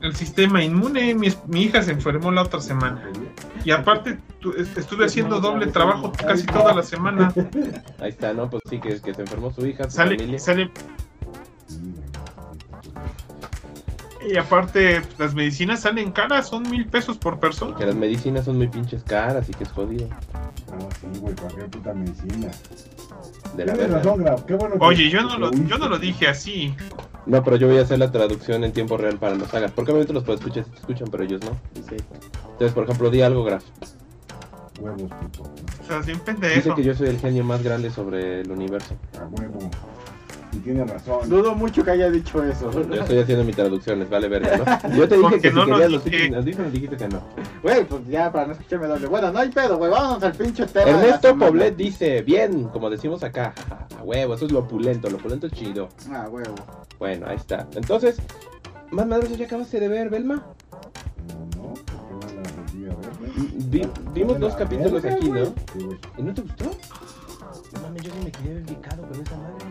el 0.00 0.16
sistema 0.16 0.62
inmune. 0.64 1.14
Mi, 1.14 1.28
mi 1.46 1.62
hija 1.64 1.82
se 1.82 1.92
enfermó 1.92 2.30
la 2.30 2.42
otra 2.42 2.60
semana. 2.60 3.02
Y 3.64 3.70
aparte, 3.70 4.18
tu- 4.40 4.52
est- 4.52 4.78
estuve 4.78 5.04
haciendo 5.06 5.40
doble 5.40 5.66
trabajo 5.66 6.12
casi 6.12 6.46
toda 6.46 6.74
la 6.74 6.82
semana. 6.82 7.32
Ahí 8.00 8.08
está, 8.10 8.32
¿no? 8.32 8.48
Pues 8.48 8.62
sí, 8.70 8.80
que, 8.80 9.00
que 9.00 9.12
se 9.12 9.20
enfermó 9.20 9.52
su 9.52 9.66
hija, 9.66 9.84
su 9.84 9.96
Sale, 9.96 10.16
familia. 10.16 10.38
sale. 10.38 10.70
Y 14.28 14.36
aparte, 14.36 15.00
las 15.16 15.34
medicinas 15.34 15.80
salen 15.80 16.10
caras, 16.12 16.48
son 16.48 16.68
mil 16.68 16.86
pesos 16.86 17.16
por 17.18 17.38
persona. 17.38 17.76
Que 17.76 17.86
las 17.86 17.94
medicinas 17.94 18.44
son 18.46 18.58
muy 18.58 18.68
pinches 18.68 19.02
caras 19.04 19.48
y 19.48 19.52
que 19.54 19.64
es 19.64 19.70
jodido. 19.70 20.08
No, 20.08 20.88
sí, 21.00 21.20
güey, 21.20 21.34
cualquier 21.36 21.66
puta 21.68 21.94
medicina. 21.94 22.50
De 23.56 23.64
la 23.66 23.72
Tienes 23.72 23.78
verga. 23.78 23.96
razón, 23.98 24.22
Graf. 24.24 24.42
Qué 24.42 24.54
bueno 24.54 24.78
que- 24.78 24.84
Oye, 24.84 25.10
yo 25.10 25.22
no 25.22 25.38
lo, 25.38 25.50
yo 25.52 25.78
no 25.78 25.88
lo 25.88 25.98
dije 25.98 26.28
así. 26.28 26.74
No, 27.26 27.42
pero 27.44 27.56
yo 27.56 27.66
voy 27.68 27.78
a 27.78 27.82
hacer 27.82 27.98
la 27.98 28.10
traducción 28.10 28.64
en 28.64 28.72
tiempo 28.72 28.96
real 28.96 29.18
para 29.18 29.34
los 29.34 29.48
sagas. 29.48 29.70
Porque 29.72 29.90
obviamente 29.90 30.12
los 30.12 30.24
puedo 30.24 30.38
escuchar 30.38 30.64
si 30.64 30.70
te 30.70 30.76
escuchan, 30.78 31.08
pero 31.10 31.24
ellos 31.24 31.40
no. 31.42 31.50
Sí. 31.74 31.96
Entonces, 32.52 32.72
por 32.72 32.84
ejemplo, 32.84 33.10
di 33.10 33.22
algo, 33.22 33.44
Graf. 33.44 33.64
Huevos, 34.80 35.10
puto. 35.10 35.42
O 35.42 35.86
sea, 35.86 36.02
sin 36.04 36.14
Dice 36.14 36.24
pendejo. 36.24 36.74
que 36.76 36.84
yo 36.84 36.94
soy 36.94 37.08
el 37.08 37.18
genio 37.18 37.42
más 37.44 37.62
grande 37.62 37.90
sobre 37.90 38.42
el 38.42 38.50
universo. 38.52 38.94
A 39.20 39.24
huevo. 39.26 39.58
Y 40.58 40.60
tiene 40.60 40.84
razón. 40.84 41.28
Dudo 41.28 41.54
mucho 41.54 41.84
que 41.84 41.90
haya 41.92 42.10
dicho 42.10 42.42
eso. 42.42 42.70
Yo 42.72 42.94
estoy 42.94 43.18
haciendo 43.18 43.44
mis 43.44 43.54
traducciones, 43.54 44.10
vale 44.10 44.28
verga, 44.28 44.56
¿no? 44.88 44.88
Yo 44.96 45.08
te 45.08 45.16
dije 45.16 45.40
que 45.40 45.50
no 45.52 45.64
si 45.64 45.70
querías 45.70 45.90
los 45.92 46.02
pinches 46.02 46.34
audífonos, 46.34 46.72
dijiste 46.72 46.96
que 46.96 47.08
no. 47.08 47.20
Güey, 47.62 47.84
pues 47.84 48.06
ya 48.08 48.32
para 48.32 48.46
no 48.46 48.52
escucharme 48.52 48.86
doble. 48.88 49.06
Bueno, 49.06 49.30
no 49.32 49.38
hay 49.38 49.50
pedo, 49.50 49.78
güey. 49.78 49.90
Vámonos 49.90 50.22
al 50.22 50.32
pinche 50.32 50.66
tema. 50.66 50.90
Ernesto. 50.90 51.36
Poblet 51.38 51.76
dice, 51.76 52.22
bien, 52.22 52.64
como 52.68 52.90
decimos 52.90 53.22
acá, 53.22 53.54
a 53.98 54.02
huevo, 54.02 54.34
eso 54.34 54.46
es 54.46 54.52
lo 54.52 54.60
opulento, 54.60 55.08
lo 55.08 55.16
opulento 55.18 55.46
es 55.46 55.52
chido. 55.52 55.88
Ah, 56.10 56.26
huevo. 56.30 56.54
Bueno, 56.98 57.26
ahí 57.28 57.36
está. 57.36 57.66
Entonces, 57.76 58.16
más 58.90 59.06
madres, 59.06 59.36
¿ya 59.38 59.46
acabaste 59.46 59.78
de 59.78 59.88
ver, 59.88 60.10
Belma? 60.10 60.44
No, 61.56 61.74
porque 61.74 62.34
no 62.34 62.42
la 62.42 62.50
volví 62.50 62.84
a 62.86 62.96
ver. 62.96 63.10
Vi- 63.70 63.88
vimos 64.14 64.32
¿Dónde 64.32 64.46
dos 64.46 64.56
capítulos 64.56 65.04
aquí? 65.04 65.30
¿no? 65.30 65.54
¿Y 66.18 66.22
no 66.22 66.34
te 66.34 66.42
gustó? 66.42 66.64
No 67.74 67.80
mames, 67.82 68.02
yo 68.02 68.10
sí 68.12 68.18
me 68.24 68.30
quedé 68.32 68.62
ubicado 68.62 69.02
con 69.02 69.20
esa 69.20 69.36
madre. 69.36 69.64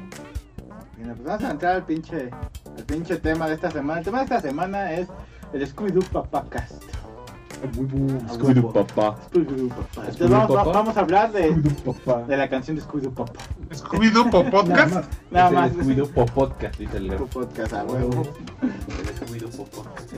Pues 0.98 1.24
vamos 1.24 1.44
a 1.44 1.52
entrar 1.52 1.76
al 1.76 1.86
pinche, 1.86 2.30
al 2.78 2.84
pinche 2.86 3.18
tema 3.18 3.48
de 3.48 3.56
esta 3.56 3.70
semana. 3.72 4.00
El 4.00 4.06
tema 4.06 4.18
de 4.20 4.24
esta 4.24 4.42
semana 4.42 4.92
es 4.94 5.08
el 5.54 5.66
Scooby-Doo 5.68 6.04
Papacast. 6.12 6.84
Scooby-Doo, 7.58 8.72
papá. 8.72 9.16
Scooby-Doo 9.32 9.70
Papá. 9.70 10.02
Entonces 10.08 10.16
¿Scooby-Doo 10.16 10.30
vamos, 10.30 10.52
va- 10.58 10.64
Papá? 10.64 10.72
vamos 10.78 10.98
a 10.98 11.00
hablar 11.00 11.32
de, 11.32 11.56
Scooby-Doo, 11.56 12.28
la 12.38 12.50
canción 12.50 12.76
de 12.78 12.84
Scooby-Doo 12.84 13.14
Papá. 13.14 13.34
Scooby-Doo 13.72 14.30
po- 14.32 14.44
Nada 14.44 14.52
podcast. 14.52 14.94
más. 14.94 15.72
Es 15.72 15.78
el 15.78 15.84
Scooby-Doo 15.86 16.08
po- 16.10 16.26
podcast, 16.26 16.78
dice 16.80 16.98
el 16.98 17.08
podcast, 17.16 17.74
a 17.74 17.84
huevo. 17.84 18.24
El 18.62 19.16
Scooby-Doo 19.16 19.50
po- 19.52 19.66
podcast. 19.66 20.14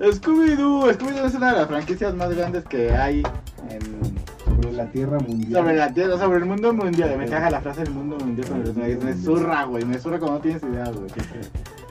Scooby-Doo. 0.00 0.92
Scooby-Doo 0.92 1.26
es 1.26 1.34
una 1.34 1.52
de 1.52 1.58
las 1.58 1.68
franquicias 1.68 2.14
más 2.14 2.30
grandes 2.34 2.64
que 2.64 2.90
hay 2.92 3.22
en, 3.70 3.80
Sobre 4.64 4.76
la 4.78 4.86
tierra 4.86 5.18
mundial. 5.18 5.52
sobre 5.52 5.76
la 5.76 5.92
tierra, 5.92 6.18
sobre 6.18 6.38
el 6.38 6.44
mundo 6.46 6.72
mundial. 6.72 7.18
Me 7.18 7.26
caga 7.28 7.50
la 7.50 7.60
frase 7.60 7.82
del 7.82 7.92
mundo 7.92 8.16
mundial, 8.16 8.48
me, 8.74 8.96
me 8.96 9.14
zurra, 9.14 9.64
güey. 9.64 9.84
Me 9.84 9.98
zurra 9.98 10.18
como 10.18 10.32
no 10.32 10.40
tienes 10.40 10.62
idea, 10.62 10.84
güey. 10.90 11.06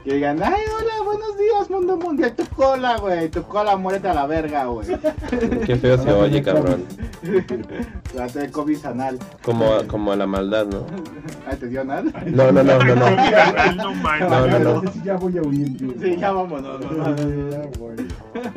Que 0.04 0.16
digan, 0.16 0.42
ay, 0.42 0.64
hola, 0.76 1.04
buenos 1.06 1.38
días, 1.38 1.70
mundo 1.70 1.98
mundial. 1.98 2.34
Tu 2.36 2.44
cola, 2.48 2.98
güey. 2.98 3.30
Tu 3.30 3.44
cola, 3.44 3.78
muérete 3.78 4.08
a 4.08 4.16
la 4.16 4.26
verga, 4.26 4.66
güey. 4.66 4.88
Qué 5.68 5.76
feo 5.76 5.98
se 6.00 6.12
oye, 6.12 6.42
cabrón. 6.42 6.84
Trate 8.12 8.40
de 8.40 8.52
COVID 8.52 8.86
anal. 8.88 9.20
Como, 9.44 9.66
como 9.88 10.12
a 10.12 10.16
la 10.16 10.26
maldad, 10.26 10.66
¿no? 10.66 10.88
Ay, 11.48 11.58
¿te 11.58 11.68
dio 11.68 11.82
anal? 11.82 12.12
No, 12.26 12.52
no, 12.52 12.64
no, 12.64 12.80
no, 12.80 12.96
no. 12.96 12.96
No. 12.96 13.94
No, 14.30 14.48
no, 14.48 14.60
no. 14.60 14.82
sé 14.82 14.88
si 14.94 15.04
ya 15.04 15.16
voy 15.18 15.38
a 15.38 15.42
huir, 15.44 15.78
tío. 15.78 15.94
Sí, 16.02 16.18
ya 16.18 16.32
vámonos. 16.32 16.82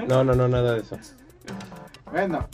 No, 0.08 0.24
no, 0.24 0.34
no, 0.34 0.48
nada 0.48 0.72
de 0.72 0.80
eso. 0.80 0.96
Bueno, 2.10 2.48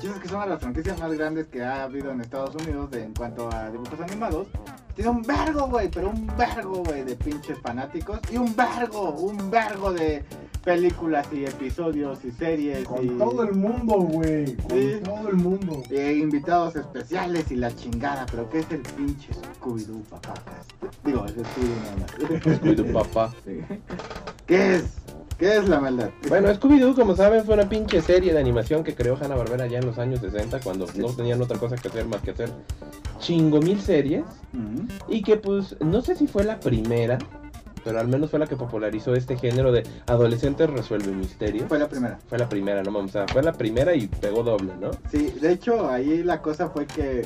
que 0.00 0.28
son 0.28 0.40
de 0.42 0.46
las 0.48 0.60
franquicias 0.60 0.98
más 1.00 1.12
grandes 1.12 1.46
que 1.46 1.62
ha 1.64 1.84
habido 1.84 2.10
en 2.12 2.20
Estados 2.20 2.54
Unidos 2.54 2.90
de- 2.90 3.04
en 3.04 3.14
cuanto 3.14 3.48
a 3.52 3.70
dibujos 3.70 3.98
animados. 4.00 4.46
Tiene 4.94 5.10
un 5.10 5.22
vergo, 5.22 5.66
güey, 5.68 5.90
pero 5.90 6.10
un 6.10 6.26
vergo, 6.38 6.82
güey, 6.84 7.02
de 7.04 7.16
pinches 7.16 7.58
fanáticos. 7.60 8.18
Y 8.32 8.36
un 8.38 8.54
vergo, 8.56 9.10
un 9.10 9.50
vergo 9.50 9.92
de 9.92 10.24
películas 10.64 11.26
y 11.32 11.44
episodios 11.44 12.24
y 12.24 12.30
series. 12.32 12.80
y, 12.80 12.84
Con 12.84 13.18
todo 13.18 13.42
el 13.44 13.54
mundo, 13.54 13.94
güey. 14.00 14.56
Con 14.56 14.70
Sí. 14.70 15.00
todo 15.04 15.28
el 15.28 15.36
mundo. 15.36 15.82
invitados 15.90 16.76
especiales 16.76 17.50
y 17.50 17.56
la 17.56 17.74
chingada. 17.74 18.26
Pero 18.30 18.48
¿qué 18.48 18.60
es 18.60 18.70
el 18.70 18.80
pinche 18.80 19.28
Scooby-Doo, 19.60 20.02
papacas? 20.04 20.66
Digo, 21.04 21.24
es 21.26 21.32
Scooby-Doo 21.32 21.82
nada 21.82 21.96
más. 22.00 22.58
Scooby-Doo, 22.60 22.92
papá. 22.92 23.34
Sí. 23.44 23.60
¿Qué 24.46 24.76
es? 24.76 24.84
¿Qué 25.38 25.56
es 25.58 25.68
la 25.68 25.80
maldad? 25.80 26.10
Bueno, 26.28 26.48
Scooby-Doo, 26.48 26.94
como 26.94 27.14
saben, 27.14 27.44
fue 27.44 27.54
una 27.54 27.68
pinche 27.68 28.00
serie 28.00 28.32
de 28.32 28.40
animación 28.40 28.82
que 28.82 28.94
creó 28.94 29.18
Hanna-Barbera 29.20 29.66
ya 29.66 29.78
en 29.78 29.86
los 29.86 29.98
años 29.98 30.20
60, 30.20 30.60
cuando 30.60 30.86
no 30.94 31.08
tenían 31.08 31.42
otra 31.42 31.58
cosa 31.58 31.76
que 31.76 31.88
hacer 31.88 32.06
más 32.06 32.22
que 32.22 32.30
hacer 32.30 32.50
chingo 33.18 33.60
mil 33.60 33.78
series. 33.80 34.24
Y 35.08 35.22
que, 35.22 35.36
pues, 35.36 35.76
no 35.80 36.00
sé 36.00 36.16
si 36.16 36.26
fue 36.26 36.44
la 36.44 36.58
primera, 36.58 37.18
pero 37.86 38.00
al 38.00 38.08
menos 38.08 38.30
fue 38.30 38.40
la 38.40 38.48
que 38.48 38.56
popularizó 38.56 39.14
este 39.14 39.36
género 39.36 39.70
de 39.70 39.86
adolescentes 40.08 40.68
resuelven 40.68 41.20
misterios. 41.20 41.68
Fue 41.68 41.78
la 41.78 41.88
primera. 41.88 42.18
Fue 42.26 42.36
la 42.36 42.48
primera, 42.48 42.82
no 42.82 42.90
mames, 42.90 43.10
o 43.10 43.12
sea, 43.12 43.28
fue 43.28 43.44
la 43.44 43.52
primera 43.52 43.94
y 43.94 44.08
pegó 44.08 44.42
doble, 44.42 44.72
¿no? 44.80 44.90
Sí, 45.08 45.30
de 45.40 45.52
hecho, 45.52 45.88
ahí 45.88 46.24
la 46.24 46.42
cosa 46.42 46.68
fue 46.68 46.84
que 46.86 47.24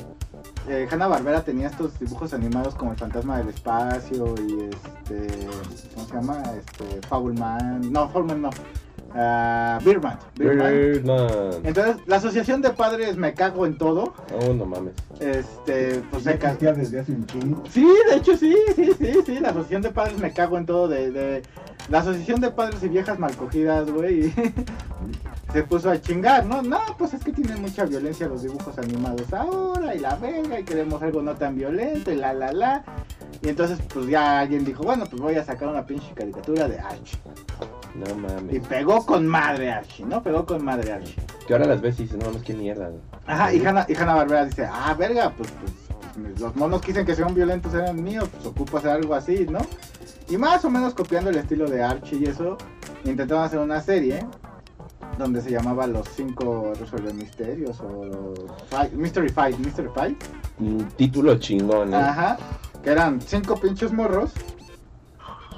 eh, 0.69 0.87
Hanna 0.91 1.07
Barbera 1.07 1.43
tenía 1.43 1.65
estos 1.65 1.99
dibujos 1.99 2.35
animados 2.35 2.75
como 2.75 2.91
el 2.91 2.97
fantasma 2.97 3.39
del 3.39 3.49
espacio 3.49 4.35
y 4.37 4.69
este. 4.69 5.47
¿Cómo 5.95 6.07
se 6.07 6.13
llama? 6.13 6.43
Este. 6.55 7.07
Fableman. 7.07 7.91
No, 7.91 8.07
Fableman 8.09 8.43
no. 8.43 8.49
Ah, 9.13 9.79
Birdman. 9.83 10.17
Birdman. 10.37 10.71
Birdman. 10.73 11.51
Entonces, 11.63 11.97
la 12.05 12.15
asociación 12.17 12.61
de 12.61 12.69
padres 12.71 13.17
Me 13.17 13.33
Cago 13.33 13.65
en 13.65 13.77
Todo. 13.77 14.13
Oh, 14.33 14.53
no 14.53 14.65
mames. 14.65 14.93
Este. 15.19 16.01
Pues 16.11 16.23
se 16.23 16.37
ca- 16.37 16.47
existía 16.47 16.73
desde 16.73 16.99
hace 17.01 17.11
un 17.11 17.25
chingo. 17.25 17.63
Sí, 17.69 17.87
de 18.09 18.15
hecho 18.17 18.37
sí, 18.37 18.55
sí, 18.75 18.91
sí, 18.97 19.13
sí, 19.25 19.39
la 19.39 19.49
asociación 19.49 19.81
de 19.81 19.89
padres 19.91 20.17
me 20.19 20.31
cago 20.33 20.57
en 20.57 20.65
todo 20.65 20.87
de, 20.87 21.11
de- 21.11 21.41
la 21.89 21.99
asociación 21.99 22.39
de 22.41 22.51
padres 22.51 22.81
y 22.83 22.87
viejas 22.89 23.17
malcogidas, 23.19 23.89
güey, 23.91 24.31
se 25.53 25.63
puso 25.63 25.89
a 25.89 25.99
chingar, 25.99 26.45
¿no? 26.45 26.61
No, 26.61 26.79
pues 26.97 27.13
es 27.13 27.23
que 27.23 27.33
tienen 27.33 27.59
mucha 27.61 27.85
violencia 27.85 28.27
los 28.27 28.43
dibujos 28.43 28.77
animados 28.77 29.33
ahora 29.33 29.93
y 29.95 29.99
la 29.99 30.15
verga 30.15 30.59
y 30.59 30.63
queremos 30.63 31.01
algo 31.01 31.21
no 31.21 31.33
tan 31.35 31.55
violento 31.55 32.11
y 32.11 32.15
la 32.15 32.33
la 32.33 32.53
la. 32.53 32.83
Y 33.41 33.49
entonces 33.49 33.79
pues 33.93 34.05
ya 34.07 34.39
alguien 34.41 34.63
dijo, 34.63 34.83
bueno, 34.83 35.05
pues 35.09 35.21
voy 35.21 35.35
a 35.35 35.43
sacar 35.43 35.67
una 35.69 35.85
pinche 35.85 36.13
caricatura 36.13 36.67
de 36.67 36.79
Archie. 36.79 37.19
No 37.95 38.09
Y 38.09 38.13
mames. 38.15 38.67
pegó 38.67 39.05
con 39.05 39.27
madre 39.27 39.71
Archie, 39.71 40.05
¿no? 40.05 40.23
Pegó 40.23 40.45
con 40.45 40.63
madre 40.63 40.93
Archie. 40.93 41.15
Que 41.45 41.53
ahora 41.53 41.65
las 41.65 41.81
ves 41.81 41.99
y 41.99 42.03
dices, 42.03 42.17
no 42.17 42.25
mames, 42.27 42.43
qué 42.43 42.53
mierda. 42.53 42.87
güey. 42.89 43.01
Ajá, 43.27 43.53
y 43.53 43.65
Hanna, 43.65 43.85
y 43.89 43.95
Hanna 43.95 44.15
Barbera 44.15 44.45
dice, 44.45 44.67
ah, 44.71 44.95
verga, 44.97 45.33
pues, 45.35 45.51
pues, 45.51 45.71
pues, 46.15 46.39
los 46.39 46.55
monos 46.55 46.81
que 46.81 46.87
dicen 46.87 47.05
que 47.05 47.15
sean 47.15 47.33
violentos 47.33 47.73
eran 47.73 48.01
míos, 48.01 48.29
pues 48.31 48.45
ocupo 48.45 48.77
hacer 48.77 48.91
algo 48.91 49.13
así, 49.13 49.45
¿no? 49.49 49.59
Y 50.29 50.37
más 50.37 50.63
o 50.65 50.69
menos 50.69 50.93
copiando 50.93 51.29
el 51.29 51.37
estilo 51.37 51.69
de 51.69 51.83
Archie 51.83 52.19
y 52.19 52.23
eso, 52.25 52.57
intentaron 53.03 53.43
hacer 53.43 53.59
una 53.59 53.81
serie 53.81 54.25
donde 55.17 55.41
se 55.41 55.51
llamaba 55.51 55.87
Los 55.87 56.07
Cinco 56.09 56.71
Resuelve 56.79 57.13
Misterios 57.13 57.79
o 57.81 58.33
Five- 58.69 58.91
Mystery 58.95 59.29
Fight, 59.29 59.57
Mystery 59.59 59.89
Fight, 59.93 60.23
Un 60.59 60.87
título 60.95 61.37
chingón, 61.37 61.93
¿eh? 61.93 61.97
ajá, 61.97 62.37
que 62.81 62.89
eran 62.91 63.19
cinco 63.21 63.55
pinches 63.59 63.91
morros, 63.91 64.31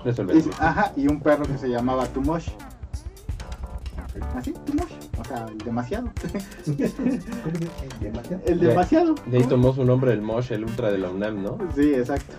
Y, 0.06 0.50
ajá, 0.60 0.92
y 0.96 1.08
un 1.08 1.20
perro 1.22 1.46
que 1.46 1.58
se 1.58 1.70
llamaba 1.70 2.06
Tumosh. 2.08 2.50
Así, 4.36 4.54
Tumosh, 4.66 4.92
o 5.20 5.24
sea, 5.26 5.46
el 5.52 5.58
demasiado, 5.60 6.12
¿Cómo 6.22 6.78
se- 6.78 7.20
Demasiado. 8.00 8.42
el 8.46 8.60
De- 8.60 8.68
demasiado. 8.68 9.16
De 9.26 9.38
ahí 9.38 9.44
tomó 9.46 9.74
su 9.74 9.84
nombre 9.84 10.14
el 10.14 10.22
Mosh, 10.22 10.52
el 10.52 10.66
Ultra 10.66 10.92
de 10.92 11.00
la 11.00 11.10
UNAM, 11.10 11.42
¿no? 11.42 11.58
Sí, 11.76 11.96
exacto, 11.96 12.34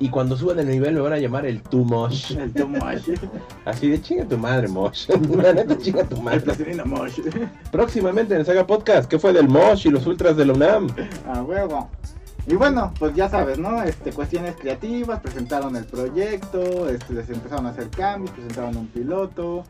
Y 0.00 0.10
cuando 0.10 0.36
suban 0.36 0.58
de 0.58 0.64
nivel 0.66 0.94
me 0.94 1.00
van 1.00 1.14
a 1.14 1.18
llamar 1.18 1.46
el 1.46 1.62
Tu 1.62 1.82
Mosh. 1.82 2.32
el 2.38 2.52
Tumosh. 2.52 3.10
Así 3.64 3.88
de 3.88 4.02
chinga 4.02 4.26
tu 4.26 4.36
madre, 4.36 4.68
Mosh. 4.68 5.08
La 5.08 5.52
neta 5.54 5.78
chinga 5.78 6.04
tu 6.04 6.16
El 6.16 6.22
madre. 6.22 6.40
plastilina 6.40 6.84
Mosh. 6.84 7.20
Próximamente 7.72 8.34
en 8.36 8.44
Saga 8.44 8.66
Podcast, 8.66 9.08
¿qué 9.08 9.18
fue 9.18 9.32
del 9.32 9.48
Mosh 9.48 9.86
y 9.86 9.90
los 9.90 10.06
Ultras 10.06 10.36
de 10.36 10.44
la 10.44 10.52
UNAM? 10.52 10.88
A 11.26 11.42
huevo. 11.42 11.88
Y 12.48 12.54
bueno, 12.56 12.94
pues 12.98 13.14
ya 13.14 13.28
sabes, 13.28 13.58
¿no? 13.58 13.82
Este, 13.82 14.10
cuestiones 14.10 14.56
creativas, 14.56 15.20
presentaron 15.20 15.76
el 15.76 15.84
proyecto, 15.84 16.88
este, 16.88 17.12
les 17.12 17.28
empezaron 17.28 17.66
a 17.66 17.70
hacer 17.70 17.90
cambios, 17.90 18.30
presentaron 18.30 18.74
un 18.74 18.86
piloto, 18.86 19.64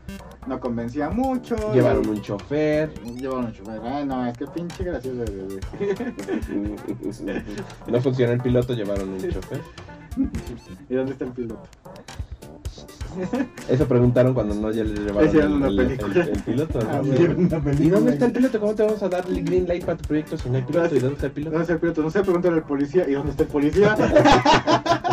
no 0.47 0.61
convencía 0.61 1.09
mucho. 1.09 1.57
Llevaron 1.73 2.07
un 2.07 2.21
chofer. 2.21 2.93
Llevaron 3.03 3.47
un 3.47 3.51
chofer. 3.51 3.81
Ay, 3.83 4.05
no, 4.05 4.25
es 4.25 4.37
que 4.37 4.47
pinche 4.47 4.85
gracioso, 4.85 5.25
bebé. 5.25 5.59
No 7.87 8.01
funcionó 8.01 8.31
el 8.33 8.41
piloto, 8.41 8.73
llevaron 8.73 9.09
un 9.09 9.19
chofer. 9.29 9.61
¿Y 10.89 10.95
dónde 10.95 11.11
está 11.11 11.25
el 11.25 11.31
piloto? 11.31 11.61
Eso 13.69 13.87
preguntaron 13.87 14.33
cuando 14.33 14.55
no 14.55 14.71
ya 14.71 14.83
le 14.83 14.93
llevaron 14.99 15.35
el, 15.35 15.47
una 15.53 15.67
el- 15.67 15.75
película. 15.77 16.13
el- 16.23 16.29
el 16.29 16.43
piloto. 16.43 16.79
¿no? 16.81 16.89
Ah, 16.89 17.01
una 17.01 17.59
película. 17.63 17.85
¿Y 17.85 17.89
dónde 17.89 18.11
está 18.13 18.25
el 18.25 18.31
piloto? 18.31 18.59
¿Cómo 18.59 18.75
te 18.75 18.83
vamos 18.83 19.03
a 19.03 19.09
dar 19.09 19.25
el 19.27 19.43
green 19.43 19.67
light 19.67 19.85
para 19.85 19.97
tu 19.97 20.07
proyecto 20.07 20.37
si 20.37 20.49
no 20.49 20.57
hay 20.57 20.63
piloto? 20.63 20.95
¿Y 20.95 20.99
dónde 20.99 21.15
está 21.15 21.25
el 21.27 21.31
piloto? 21.33 21.51
¿Dónde 21.51 21.61
está 21.63 21.73
el 21.73 21.79
piloto? 21.79 22.01
No 22.01 22.11
sé, 22.11 22.21
pregúntale 22.21 22.55
al 22.55 22.63
policía. 22.63 23.09
¿Y 23.09 23.13
dónde 23.13 23.31
está 23.31 23.43
el 23.43 23.49
policía? 23.49 23.95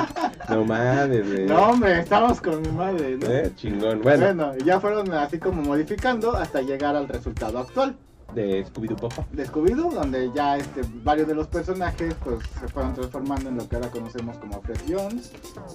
No 0.48 0.64
mames, 0.64 1.26
güey. 1.28 1.46
no, 1.46 1.70
hombre, 1.70 1.98
estamos 1.98 2.40
con 2.40 2.62
mi 2.62 2.68
madre, 2.68 3.16
¿no? 3.18 3.26
Eh, 3.26 3.50
chingón. 3.56 4.00
Bueno, 4.00 4.26
Bueno, 4.26 4.52
ya 4.64 4.78
fueron 4.78 5.12
así 5.12 5.38
como 5.40 5.60
modificando 5.60 6.36
hasta 6.36 6.62
llegar 6.62 6.94
al 6.94 7.08
resultado 7.08 7.58
actual. 7.58 7.96
De 8.36 8.66
Scooby-Doo 8.66 8.96
Papa. 8.96 9.26
de 9.32 9.46
Scooby-Doo, 9.46 9.94
donde 9.94 10.30
ya 10.34 10.58
este, 10.58 10.82
varios 11.02 11.26
de 11.26 11.34
los 11.34 11.46
personajes 11.48 12.14
pues 12.22 12.38
se 12.60 12.68
fueron 12.68 12.92
transformando 12.92 13.48
en 13.48 13.56
lo 13.56 13.66
que 13.66 13.76
ahora 13.76 13.90
conocemos 13.90 14.36
como 14.36 14.60
Fred 14.60 14.78
Jones, 14.86 15.32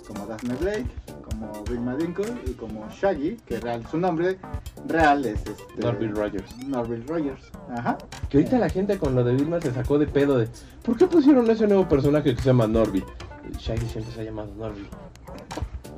como 0.08 0.28
Daphne 0.28 0.56
Blake, 0.62 0.86
como 1.24 1.64
Bill 1.64 1.82
Madinkle 1.82 2.34
y 2.46 2.52
como 2.54 2.88
Shaggy, 2.90 3.38
que 3.48 3.60
real, 3.60 3.84
su 3.90 3.98
nombre 3.98 4.38
real 4.88 5.26
es 5.26 5.40
este, 5.40 5.82
Norville 5.82 6.14
Rogers. 6.14 6.58
Norville 6.68 7.04
Rogers. 7.08 7.52
Ajá. 7.76 7.98
Que 8.30 8.38
ahorita 8.38 8.60
la 8.60 8.70
gente 8.70 9.00
con 9.00 9.16
lo 9.16 9.24
de 9.24 9.34
Vilma 9.34 9.60
se 9.60 9.74
sacó 9.74 9.98
de 9.98 10.06
pedo 10.06 10.38
de 10.38 10.48
¿Por 10.84 10.98
qué 10.98 11.08
pusieron 11.08 11.50
ese 11.50 11.68
nuevo 11.68 11.90
personaje 11.90 12.36
que 12.36 12.42
se 12.42 12.48
llama 12.48 12.68
Norville? 12.68 13.06
Shaggy 13.58 13.88
siempre 13.88 14.14
se 14.14 14.22
ha 14.22 14.24
llamado 14.24 14.54
Norville. 14.56 14.88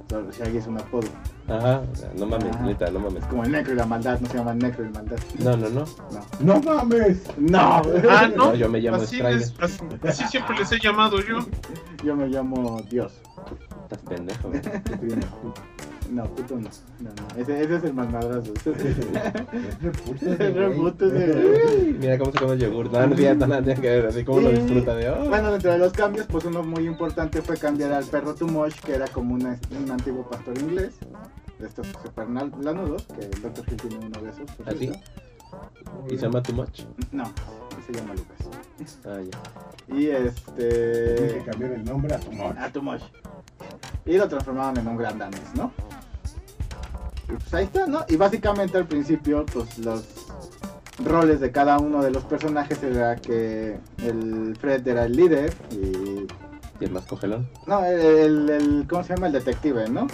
Nor- 0.10 0.32
Shaggy 0.32 0.58
es 0.58 0.68
un 0.68 0.78
apodo. 0.80 1.08
Ajá, 1.48 1.82
o 1.92 1.96
sea, 1.96 2.10
no 2.16 2.26
mames, 2.26 2.56
Ajá. 2.56 2.66
neta, 2.66 2.92
no 2.92 3.00
mames. 3.00 3.24
Es 3.24 3.26
como 3.30 3.44
el 3.44 3.52
Necro 3.52 3.74
y 3.74 3.76
la 3.78 3.86
Maldad, 3.86 4.20
no 4.20 4.28
se 4.30 4.38
llama 4.38 4.54
Necro 4.54 4.86
y 4.86 4.90
Maldad. 4.90 5.18
No, 5.40 5.58
no, 5.58 5.70
no. 5.70 5.86
No. 6.40 6.54
¡No 6.56 6.60
mames! 6.62 7.24
No. 7.38 7.60
Ah, 7.60 8.28
No, 8.36 8.46
no. 8.48 8.56
yo 8.56 8.70
me 8.70 8.80
llamo 8.80 8.98
Así, 8.98 9.18
les- 9.22 9.54
así, 9.60 9.80
así 10.08 10.24
siempre 10.28 10.58
les 10.58 10.72
he 10.72 10.80
llamado 10.80 11.20
yo. 11.22 11.40
Yo 12.04 12.16
me 12.16 12.28
llamo 12.28 12.82
Dios. 12.90 13.14
Estás 13.84 14.00
pendejo, 14.08 14.50
güey. 14.50 14.62
No, 16.14 16.24
puto 16.26 16.56
no. 16.56 16.70
no, 17.00 17.10
no. 17.10 17.42
Ese, 17.42 17.64
ese 17.64 17.76
es 17.78 17.84
el 17.86 17.94
más 17.94 18.12
madrazo. 18.12 18.54
Ese 18.56 18.72
es 18.72 20.40
el- 20.40 21.98
Mira 22.00 22.18
cómo 22.20 22.32
se 22.32 22.38
come 22.38 22.54
el 22.54 22.60
yogur. 22.60 22.92
No, 22.92 23.08
no 23.08 23.16
nada 23.48 23.74
que 23.76 23.82
ver. 23.82 24.06
Así 24.06 24.24
como 24.24 24.42
lo 24.42 24.50
disfruta 24.52 24.96
de. 24.96 25.10
"Oh". 25.10 25.28
Bueno, 25.30 25.52
dentro 25.52 25.72
de 25.72 25.78
los 25.80 25.92
cambios, 25.94 26.28
pues 26.28 26.46
uno 26.46 26.62
muy 26.64 26.86
importante 26.86 27.42
fue 27.42 27.58
cambiar 27.58 27.94
al 27.94 28.06
perro 28.06 28.36
Tumosh, 28.36 28.80
que 28.82 28.94
era 28.96 29.08
como 29.08 29.34
una- 29.36 29.60
un 29.84 29.90
antiguo 29.92 30.30
pastor 30.30 30.58
inglés, 30.60 30.94
de 31.60 31.68
estos 31.68 31.88
super 32.04 32.30
lanudos, 32.30 33.06
que 33.08 33.26
el 33.26 33.42
Dr. 33.42 33.66
Hill 33.70 33.78
tiene 33.78 34.06
uno 34.06 34.22
de 34.22 34.30
esos. 34.30 34.52
por 34.52 34.68
¿Ah, 34.70 34.72
sí? 34.72 34.78
cierto. 34.78 35.00
Y 36.10 36.18
se 36.18 36.24
llama 36.26 36.42
Too 36.44 36.54
Much. 36.56 36.82
No, 37.12 37.26
se 37.86 37.94
llama 37.94 38.14
Lucas. 38.14 38.38
Ah, 39.06 39.20
ya. 39.22 39.96
Y 39.96 40.06
Tienes 40.08 40.40
que 40.58 41.16
este... 41.16 41.44
cambiar 41.46 41.72
el 41.74 41.86
nombre 41.86 42.16
a 42.16 42.20
tu 42.20 42.32
mono. 42.32 42.60
A 42.60 42.70
Tumosh. 42.70 43.04
Y 44.06 44.18
lo 44.18 44.28
transformaron 44.28 44.78
en 44.78 44.88
un 44.88 44.98
gran 44.98 45.18
danés, 45.18 45.42
¿no? 45.56 45.72
Pues 47.40 47.54
ahí 47.54 47.66
está, 47.66 47.86
¿no? 47.88 48.06
Y 48.08 48.16
básicamente 48.16 48.78
al 48.78 48.86
principio, 48.86 49.46
pues 49.54 49.78
los 49.80 50.04
roles 51.06 51.40
de 51.40 51.52
cada 51.52 51.78
uno 51.80 52.02
de 52.04 52.12
los 52.12 52.24
personajes 52.24 52.82
era 52.84 53.16
que 53.16 53.78
el 54.06 54.56
Fred 54.60 54.88
era 54.88 55.06
el 55.06 55.14
líder 55.16 55.54
y 55.72 56.28
Y 56.80 56.86
el 56.86 56.92
más 56.92 57.06
cogelón. 57.06 57.48
No, 57.68 57.84
el, 57.86 58.50
el- 58.50 58.86
¿cómo 58.90 59.04
se 59.04 59.14
llama? 59.16 59.28
El 59.28 59.34
detective, 59.34 59.88
¿no? 59.90 60.08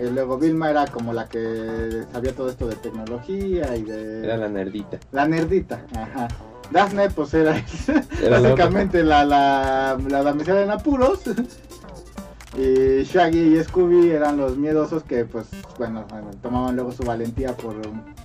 Y 0.00 0.08
luego 0.10 0.38
Vilma 0.38 0.70
era 0.70 0.86
como 0.86 1.12
la 1.12 1.26
que 1.28 2.04
sabía 2.12 2.34
todo 2.34 2.48
esto 2.50 2.66
de 2.68 2.76
tecnología 2.76 3.74
y 3.76 3.82
de... 3.82 4.24
Era 4.24 4.36
la 4.36 4.48
nerdita. 4.48 4.98
La 5.10 5.26
nerdita, 5.26 5.84
ajá. 5.96 6.28
Daphne, 6.70 7.10
pues 7.10 7.34
era, 7.34 7.54
Era 8.22 8.40
la 8.40 8.48
básicamente 8.50 9.02
la, 9.02 9.24
la, 9.24 9.98
la 10.08 10.22
damisela 10.22 10.62
en 10.62 10.70
apuros. 10.70 11.20
Y 12.56 13.02
Shaggy 13.04 13.56
y 13.56 13.64
Scooby 13.64 14.10
eran 14.10 14.36
los 14.36 14.56
miedosos 14.58 15.02
que, 15.04 15.24
pues, 15.24 15.46
bueno, 15.78 16.04
tomaban 16.42 16.76
luego 16.76 16.92
su 16.92 17.02
valentía 17.02 17.56
por, 17.56 17.76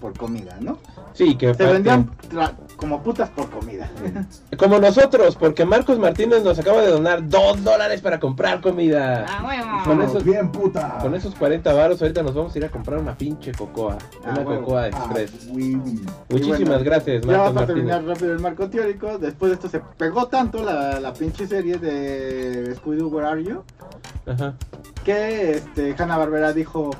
por 0.01 0.17
comida, 0.17 0.57
¿no? 0.59 0.78
Sí, 1.13 1.36
que 1.36 1.53
Se 1.53 1.65
vendían 1.65 2.09
tra- 2.30 2.53
como 2.78 3.01
putas 3.03 3.30
por 3.32 3.49
comida. 3.49 3.89
Como 4.57 4.80
nosotros, 4.80 5.36
porque 5.36 5.65
Marcos 5.65 5.99
Martínez 5.99 6.43
nos 6.43 6.57
acaba 6.57 6.82
de 6.82 6.89
donar 6.89 7.28
dos 7.28 7.63
dólares 7.63 8.01
para 8.01 8.19
comprar 8.19 8.61
comida. 8.61 9.25
Ah, 9.28 9.82
Con 9.84 9.97
Somos 9.97 10.09
esos, 10.11 10.23
bien 10.23 10.51
puta. 10.51 10.97
con 11.01 11.13
esos 11.15 11.36
40 11.36 11.73
varos, 11.73 12.01
ahorita 12.01 12.23
nos 12.23 12.34
vamos 12.34 12.55
a 12.55 12.57
ir 12.57 12.65
a 12.65 12.69
comprar 12.69 12.99
una 12.99 13.15
pinche 13.17 13.51
cocoa. 13.51 13.97
Ah, 14.25 14.30
Una 14.32 14.41
huevo. 14.41 14.61
cocoa 14.61 14.84
Ah, 14.84 14.88
express. 14.88 15.47
Muchísimas 15.47 16.59
bueno, 16.67 16.84
gracias, 16.84 17.21
Ya 17.23 17.28
Marcos 17.28 17.45
para 17.47 17.51
Martínez. 17.53 17.67
terminar 17.67 18.03
rápido 18.05 18.32
el 18.34 18.39
marco 18.39 18.69
teórico, 18.69 19.17
después 19.17 19.49
de 19.51 19.55
esto 19.55 19.69
se 19.69 19.80
pegó 19.97 20.28
tanto 20.28 20.63
la, 20.63 20.99
la 20.99 21.13
pinche 21.13 21.45
serie 21.47 21.78
de 21.78 22.75
Scooby-Doo 22.75 23.09
Where 23.11 23.28
Are 23.28 23.43
You 23.43 23.63
Ajá. 24.25 24.53
que 25.03 25.51
este, 25.51 25.95
Hanna 25.97 26.17
Barbera 26.17 26.53
dijo, 26.53 26.91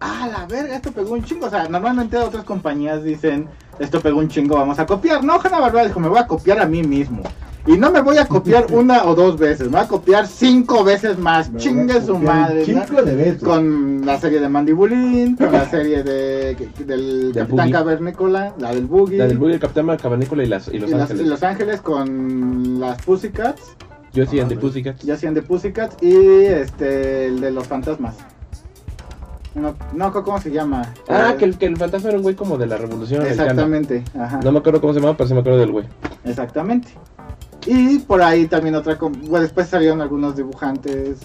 ah, 0.00 0.28
la 0.30 0.46
verga, 0.46 0.76
esto 0.76 0.92
pegó 0.92 1.12
un 1.14 1.22
chingo. 1.24 1.46
O 1.46 1.50
sea, 1.50 1.68
normalmente 1.68 2.16
otras 2.16 2.44
compañías 2.44 3.02
dicen, 3.04 3.46
esto 3.78 4.00
pegó 4.00 4.18
un 4.18 4.28
chingo, 4.28 4.56
vamos 4.56 4.78
a 4.78 4.86
copiar. 4.86 5.22
No, 5.24 5.40
Hanna 5.42 5.60
Barbera 5.60 5.86
dijo, 5.86 6.00
me 6.00 6.08
voy 6.08 6.18
a 6.18 6.26
copiar 6.26 6.60
a 6.60 6.66
mí 6.66 6.82
mismo. 6.82 7.22
Y 7.66 7.76
no 7.76 7.90
me 7.90 8.00
voy 8.00 8.16
a 8.16 8.26
copiar 8.26 8.66
una 8.72 9.04
o 9.04 9.14
dos 9.14 9.38
veces, 9.38 9.66
me 9.66 9.72
voy 9.72 9.80
a 9.82 9.86
copiar 9.88 10.26
cinco 10.26 10.82
veces 10.82 11.18
más. 11.18 11.50
Me 11.50 11.60
Chingue 11.60 12.00
su 12.00 12.18
madre. 12.18 12.64
chingo 12.64 13.02
de 13.02 13.14
veces. 13.14 13.42
Con 13.42 14.04
la 14.06 14.18
serie 14.18 14.40
de 14.40 14.48
Mandibulín, 14.48 15.36
con 15.36 15.52
la 15.52 15.68
serie 15.70 16.02
de, 16.02 16.56
del 16.86 17.32
Del 17.32 17.44
Capitán. 17.44 17.70
Cavernícola, 17.70 18.54
la 18.58 18.74
del 18.74 18.86
Boogie. 18.86 19.18
La 19.18 19.26
del 19.26 19.36
Boogie, 19.36 19.54
el 19.54 19.60
Capitán 19.60 19.94
Cavernícola 19.98 20.42
y, 20.42 20.46
las, 20.46 20.68
y 20.68 20.76
y 20.76 20.78
Los 20.78 20.90
las- 20.90 21.02
Ángeles. 21.02 21.22
y 21.22 21.28
Los 21.28 21.42
Ángeles 21.42 21.80
con 21.82 22.80
las 22.80 23.02
Pussycats. 23.02 23.76
Yo 24.14 24.24
sí, 24.26 24.40
Ah, 24.40 24.44
de 24.44 24.54
sí. 24.54 24.60
Pussycats. 24.60 25.02
Ya 25.04 25.14
hacían 25.14 25.34
de 25.34 25.42
Pussycats 25.42 26.02
y 26.02 26.16
este 26.46 27.26
el 27.26 27.40
de 27.42 27.50
los 27.52 27.66
fantasmas. 27.68 28.14
No, 29.54 29.74
no 29.92 30.12
¿cómo 30.12 30.40
se 30.40 30.50
llama? 30.50 30.82
Ah, 31.08 31.32
Eh, 31.32 31.36
que 31.36 31.44
el, 31.44 31.58
que 31.58 31.66
el 31.66 31.76
fantasma 31.76 32.10
era 32.10 32.18
un 32.18 32.22
güey 32.22 32.36
como 32.36 32.56
de 32.56 32.66
la 32.66 32.76
revolución. 32.76 33.26
Exactamente, 33.26 34.04
ajá. 34.18 34.40
No 34.44 34.52
me 34.52 34.58
acuerdo 34.60 34.80
cómo 34.80 34.92
se 34.94 35.00
llama, 35.00 35.16
pero 35.16 35.28
sí 35.28 35.34
me 35.34 35.40
acuerdo 35.40 35.58
del 35.58 35.72
güey. 35.72 35.86
Exactamente. 36.24 36.88
Y 37.66 37.98
por 37.98 38.22
ahí 38.22 38.46
también 38.46 38.74
otra... 38.74 38.96
Bueno, 39.00 39.40
después 39.40 39.68
salieron 39.68 40.00
algunos 40.00 40.36
dibujantes... 40.36 41.18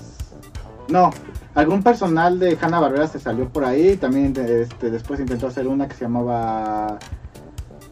No, 0.87 1.11
algún 1.55 1.81
personal 1.81 2.37
de 2.39 2.57
Hanna-Barbera 2.59 3.07
se 3.07 3.19
salió 3.19 3.47
por 3.47 3.63
ahí. 3.63 3.95
También 3.95 4.33
este, 4.37 4.89
después 4.89 5.19
intentó 5.19 5.47
hacer 5.47 5.67
una 5.67 5.87
que 5.87 5.95
se 5.95 6.05
llamaba... 6.05 6.97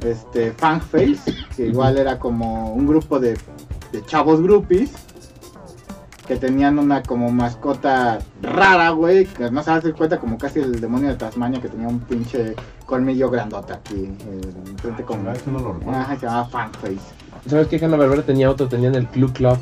Este, 0.03 0.51
Fang 0.51 0.81
Face, 0.81 1.33
que 1.55 1.67
igual 1.67 1.97
era 1.97 2.19
como 2.19 2.73
un 2.73 2.85
grupo 2.85 3.19
de, 3.19 3.37
de 3.93 4.05
chavos 4.05 4.41
groupies 4.41 4.91
que 6.27 6.37
tenían 6.37 6.79
una 6.79 7.03
como 7.03 7.29
mascota 7.31 8.19
rara, 8.41 8.91
güey, 8.91 9.25
que 9.25 9.51
no 9.51 9.61
se 9.63 9.71
das 9.71 9.83
cuenta 9.97 10.19
como 10.19 10.37
casi 10.37 10.59
el 10.59 10.79
demonio 10.79 11.09
de 11.09 11.15
Tasmania 11.15 11.61
que 11.61 11.67
tenía 11.67 11.87
un 11.87 11.99
pinche 11.99 12.55
colmillo 12.85 13.29
grandote 13.29 13.73
aquí 13.73 14.05
en 14.05 14.77
frente 14.77 15.03
como... 15.03 15.29
Ah, 15.29 15.33
eso 15.33 15.51
no. 15.51 15.91
Ajá, 15.91 16.15
se 16.15 16.25
llamaba 16.25 16.45
Fanface. 16.45 16.99
¿Sabes 17.47 17.67
qué 17.67 17.83
Hanna 17.83 17.97
Barbera 17.97 18.21
tenía 18.23 18.49
otro? 18.49 18.67
Tenían 18.67 18.95
el 18.95 19.07
Club 19.07 19.33
Club. 19.33 19.57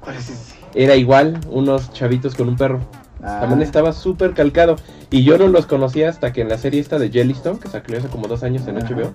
¿Cuál 0.00 0.16
es 0.16 0.30
ese? 0.30 0.54
Era 0.74 0.96
igual, 0.96 1.38
unos 1.50 1.92
chavitos 1.92 2.34
con 2.34 2.48
un 2.48 2.56
perro. 2.56 2.80
Ah, 3.22 3.38
También 3.40 3.62
estaba 3.62 3.92
súper 3.92 4.34
calcado. 4.34 4.76
Y 5.10 5.22
yo 5.22 5.38
no 5.38 5.48
los 5.48 5.66
conocía 5.66 6.08
hasta 6.08 6.32
que 6.32 6.40
en 6.40 6.48
la 6.48 6.58
serie 6.58 6.80
esta 6.80 6.98
de 6.98 7.10
Jellystone, 7.10 7.58
que 7.58 7.68
salió 7.68 7.98
hace 7.98 8.08
como 8.08 8.26
dos 8.26 8.42
años 8.42 8.66
en 8.66 8.78
Ajá. 8.78 8.88
HBO, 8.94 9.12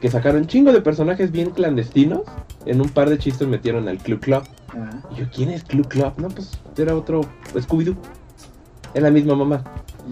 que 0.00 0.10
sacaron 0.10 0.46
chingo 0.46 0.72
de 0.72 0.80
personajes 0.80 1.30
bien 1.32 1.50
clandestinos. 1.50 2.22
En 2.66 2.80
un 2.80 2.88
par 2.88 3.08
de 3.08 3.18
chistes 3.18 3.48
metieron 3.48 3.88
al 3.88 3.98
Club 3.98 4.20
Club. 4.20 4.42
ah, 4.70 4.90
Y 5.12 5.20
yo, 5.20 5.26
¿quién 5.34 5.50
es 5.50 5.64
Club 5.64 5.88
Club? 5.88 6.12
No, 6.18 6.28
pues 6.28 6.58
era 6.76 6.94
otro 6.94 7.22
Scooby-Doo. 7.54 7.96
Es 8.94 9.02
la 9.02 9.10
misma 9.10 9.34
mamá. 9.34 9.62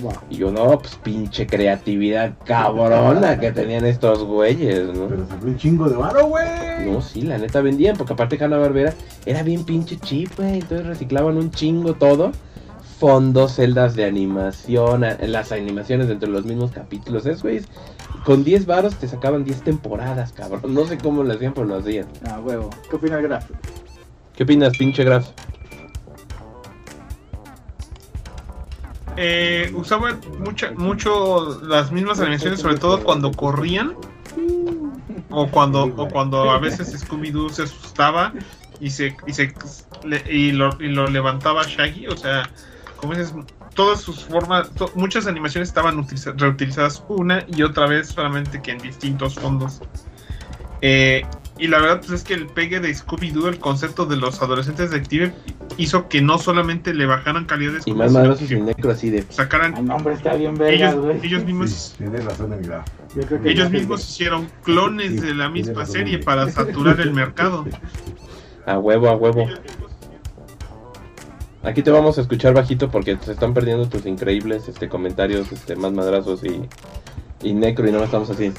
wow. 0.01 0.12
Y 0.28 0.37
yo, 0.37 0.51
no, 0.53 0.78
pues 0.78 0.97
pinche 1.03 1.47
creatividad 1.47 2.34
cabrona 2.45 3.39
que 3.41 3.53
tenían 3.53 3.87
estos 3.87 4.22
güeyes, 4.24 4.87
¿no? 4.95 5.07
Pero 5.09 5.26
se 5.26 5.34
fue 5.37 5.49
un 5.51 5.57
chingo 5.57 5.89
de 5.89 5.97
varo, 5.97 6.26
güey. 6.26 6.45
No, 6.84 7.01
sí, 7.01 7.22
la 7.22 7.39
neta 7.39 7.61
vendían, 7.62 7.97
porque 7.97 8.12
aparte 8.12 8.43
Hanna 8.43 8.59
Barbera 8.59 8.93
era 9.24 9.43
bien 9.43 9.64
pinche 9.64 9.97
cheap, 9.99 10.37
güey. 10.37 10.59
Entonces 10.61 10.87
reciclaban 10.87 11.37
un 11.39 11.51
chingo 11.51 11.95
todo. 11.95 12.32
Fondos, 12.99 13.53
celdas 13.57 13.94
de 13.94 14.05
animación, 14.05 15.05
las 15.20 15.53
animaciones 15.53 16.09
dentro 16.09 16.28
de 16.28 16.34
los 16.34 16.44
mismos 16.47 16.70
capítulos. 16.70 17.26
Es, 17.26 17.42
güey, 17.42 17.61
con 18.24 18.42
10 18.42 18.66
varos 18.66 18.94
te 18.97 19.07
sacaban 19.07 19.44
10 19.44 19.62
temporadas, 19.62 20.32
cabrón. 20.32 20.62
No 20.74 20.86
sé 20.86 20.97
cómo 20.99 21.22
lo 21.22 21.32
hacían, 21.34 21.53
pero 21.53 21.66
lo 21.66 21.76
hacían. 21.76 22.07
Ah, 22.26 22.40
huevo. 22.40 22.70
¿Qué 22.88 22.97
opina 22.97 23.16
el 23.18 23.22
Graf? 23.24 23.51
¿Qué 24.34 24.42
opinas, 24.44 24.76
pinche 24.78 25.05
Graf? 25.05 25.28
Eh, 29.16 29.72
usaba 29.74 30.18
mucha, 30.38 30.72
mucho 30.72 31.61
las 31.62 31.90
mismas 31.90 32.20
animaciones, 32.20 32.61
sobre 32.61 32.76
todo 32.76 33.03
cuando 33.03 33.32
corrían. 33.32 33.94
O 35.30 35.49
cuando, 35.49 35.84
o 35.84 36.09
cuando 36.09 36.51
a 36.51 36.59
veces 36.59 36.94
Scooby-Doo 37.07 37.51
se 37.51 37.62
asustaba 37.64 38.32
y 38.80 38.90
se, 38.90 39.16
y 39.26 39.32
se 39.32 39.53
le- 40.05 40.22
y 40.32 40.53
lo, 40.53 40.70
y 40.80 40.88
lo 40.88 41.09
levantaba 41.09 41.62
Shaggy. 41.64 42.07
O 42.09 42.16
sea, 42.16 42.49
como 42.97 43.14
dices, 43.14 43.34
todas 43.74 44.01
sus 44.01 44.24
formas, 44.24 44.70
to- 44.74 44.90
muchas 44.94 45.26
animaciones 45.26 45.68
estaban 45.68 45.99
utiliza- 45.99 46.32
reutilizadas 46.36 47.03
una 47.09 47.44
y 47.47 47.62
otra 47.62 47.86
vez, 47.86 48.09
solamente 48.09 48.61
que 48.62 48.72
en 48.72 48.78
distintos 48.78 49.34
fondos. 49.34 49.80
Eh, 50.82 51.22
y 51.59 51.68
la 51.68 51.78
verdad 51.80 52.01
pues, 52.01 52.11
es 52.12 52.22
que 52.24 52.34
el 52.34 52.47
pegue 52.49 52.80
de 52.80 52.90
Scooby-Doo, 52.94 53.49
el 53.49 53.59
concepto 53.59 54.05
de 54.05 54.16
los 54.16 54.42
adolescentes 54.42 54.90
detectives, 54.90 55.32
hizo 55.78 56.07
que 56.09 56.20
no 56.20 56.36
solamente 56.38 56.92
le 56.92 57.07
bajaran 57.07 57.47
calidad 57.47 57.72
de 57.72 57.78
Y 57.78 57.80
Scooby, 57.82 57.97
más 57.99 58.09
sino 58.11 58.20
madrazos 58.20 58.49
que 58.49 58.55
y 58.57 58.61
necro 58.61 58.90
así 58.90 59.09
de. 59.11 59.22
sacaran 59.30 59.74
El 59.76 59.86
nombre 59.86 60.14
está 60.14 60.34
bien 60.34 60.55
vergas, 60.55 60.92
ellos, 60.92 61.05
güey. 61.05 61.20
ellos 61.26 61.44
mismos 61.44 61.94
Sí, 61.99 62.05
razón 62.20 62.53
ellos 63.44 63.70
mismos 63.70 64.07
hicieron 64.09 64.49
clones 64.62 65.12
Sí, 65.12 65.20
de 65.20 65.34
la 65.34 65.49
misma 65.49 65.80
razón, 65.80 65.92
serie 65.94 66.18
para 66.18 66.51
saturar 66.51 67.01
el 67.01 67.12
mercado. 67.12 67.64
A 68.66 68.78
huevo, 68.80 69.09
a 69.09 69.14
huevo. 69.14 69.47
Aquí 71.66 71.82
te 71.82 71.90
vamos 71.90 72.16
a 72.16 72.20
escuchar 72.20 72.54
bajito 72.54 72.88
porque 72.90 73.18
se 73.20 73.32
están 73.32 73.52
perdiendo 73.52 73.88
tus 73.88 74.06
increíbles 74.06 74.68
este, 74.68 74.88
comentarios, 74.88 75.50
este, 75.50 75.74
más 75.74 75.92
madrazos 75.92 76.42
y, 76.44 76.62
y 77.42 77.54
necro 77.54 77.88
y 77.88 77.92
no 77.92 78.02
estamos 78.04 78.30
así. 78.30 78.52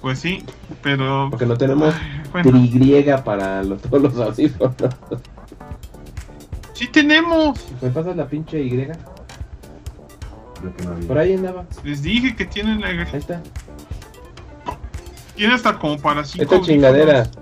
Pues 0.00 0.18
sí, 0.18 0.44
pero 0.82 1.28
Porque 1.30 1.46
no 1.46 1.56
tenemos 1.56 1.94
bueno, 2.32 2.50
trigriega 2.50 3.22
para 3.22 3.62
los, 3.62 3.82
todos 3.82 4.02
los 4.02 4.16
audífonos. 4.16 4.74
sí 6.72 6.88
tenemos. 6.88 7.60
¿Me 7.80 7.90
pasas 7.90 8.16
la 8.16 8.26
pinche 8.26 8.60
Y? 8.62 8.70
Que 8.70 8.86
no 10.84 10.92
había. 10.92 11.06
Por 11.06 11.18
ahí 11.18 11.34
andaba. 11.34 11.66
Les 11.84 12.02
dije 12.02 12.34
que 12.34 12.46
tienen 12.46 12.80
la 12.80 12.88
Ahí 12.88 12.98
está. 13.12 13.42
tiene 15.36 15.54
hasta 15.54 15.78
como 15.78 15.98
para 15.98 16.24
cinco 16.24 16.54
Esta 16.54 16.66
chingadera. 16.66 17.18
audífonos. 17.20 17.41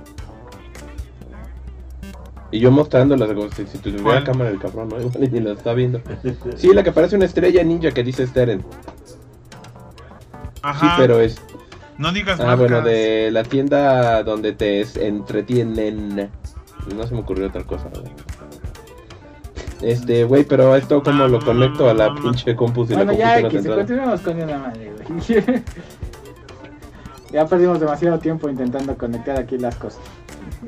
Y 2.53 2.59
yo 2.61 2.71
mostrándolas 2.71 3.29
como 3.33 3.49
si, 3.53 3.67
si 3.67 3.79
tuviera 3.79 4.03
¿Cuál? 4.03 4.25
cámara 4.25 4.51
el 4.51 4.59
cabrón, 4.59 4.89
¿no? 4.89 5.01
Igual 5.01 5.33
ni 5.33 5.41
lo 5.41 5.53
está 5.53 5.73
viendo. 5.75 6.01
Sí, 6.57 6.73
la 6.75 6.83
que 6.83 6.93
parece 6.93 7.17
una 7.17 7.25
estrella 7.27 7.63
ninja 7.63 7.91
que 7.93 8.03
dice 8.03 8.27
Steren. 8.27 8.65
Ajá. 10.63 10.81
Sí, 10.89 10.93
pero 10.99 11.21
es. 11.21 11.41
No 11.99 12.13
digas 12.13 12.41
Ah, 12.41 12.45
marcas. 12.45 12.59
bueno, 12.59 12.83
de 12.83 13.31
la 13.31 13.43
tienda 13.45 14.23
donde 14.23 14.53
te 14.53 14.83
entretienen. 15.07 16.31
No 16.95 17.07
se 17.07 17.15
me 17.15 17.21
ocurrió 17.21 17.47
otra 17.49 17.63
cosa. 17.65 17.89
güey. 17.91 18.13
Este, 19.83 20.25
güey, 20.25 20.45
pero 20.45 20.77
esto 20.77 21.03
como 21.03 21.27
lo 21.29 21.41
conecto 21.41 21.89
a 21.89 21.95
la 21.95 22.15
pinche 22.15 22.55
compu 22.55 22.87
si 22.87 22.93
Bueno, 22.95 23.13
la 23.13 23.19
ya, 23.19 23.41
no 23.41 23.49
está 23.49 23.75
continuemos 23.77 24.21
con 24.21 24.43
una 24.43 24.59
madre, 24.59 24.93
güey. 25.09 25.43
ya 27.33 27.47
perdimos 27.47 27.81
demasiado 27.81 28.19
tiempo 28.19 28.49
intentando 28.51 28.97
conectar 28.99 29.39
aquí 29.39 29.57
las 29.57 29.77
cosas. 29.77 30.01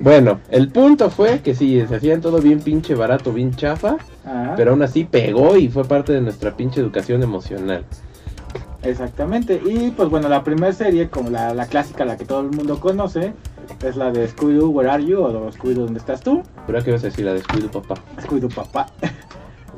Bueno, 0.00 0.40
el 0.50 0.68
punto 0.70 1.10
fue 1.10 1.40
que 1.40 1.54
sí, 1.54 1.84
se 1.86 1.96
hacían 1.96 2.20
todo 2.20 2.38
bien 2.40 2.60
pinche 2.60 2.94
barato, 2.94 3.32
bien 3.32 3.54
chafa, 3.54 3.96
Ah, 4.24 4.54
pero 4.56 4.70
aún 4.70 4.82
así 4.82 5.04
pegó 5.04 5.56
y 5.56 5.68
fue 5.68 5.84
parte 5.84 6.12
de 6.12 6.20
nuestra 6.20 6.56
pinche 6.56 6.80
educación 6.80 7.22
emocional. 7.22 7.84
Exactamente. 8.82 9.60
Y 9.64 9.90
pues 9.90 10.08
bueno, 10.08 10.28
la 10.28 10.42
primera 10.42 10.72
serie, 10.72 11.08
como 11.08 11.30
la, 11.30 11.54
la 11.54 11.66
clásica, 11.66 12.04
la 12.04 12.16
que 12.16 12.24
todo 12.24 12.40
el 12.40 12.50
mundo 12.50 12.80
conoce, 12.80 13.32
es 13.84 13.96
la 13.96 14.10
de 14.10 14.28
Scooby-Doo, 14.28 14.68
Where 14.70 14.90
Are 14.90 15.04
You? 15.04 15.20
o 15.22 15.52
Scooby-Doo, 15.52 15.84
¿dónde 15.84 15.98
estás 16.00 16.20
tú? 16.20 16.42
Pero 16.66 16.82
que 16.82 16.90
ibas 16.90 17.02
a 17.02 17.06
decir 17.06 17.24
la 17.24 17.34
descuido, 17.34 17.70
papá. 17.70 17.94
Scooby-Doo, 18.20 18.52
papá. 18.54 18.86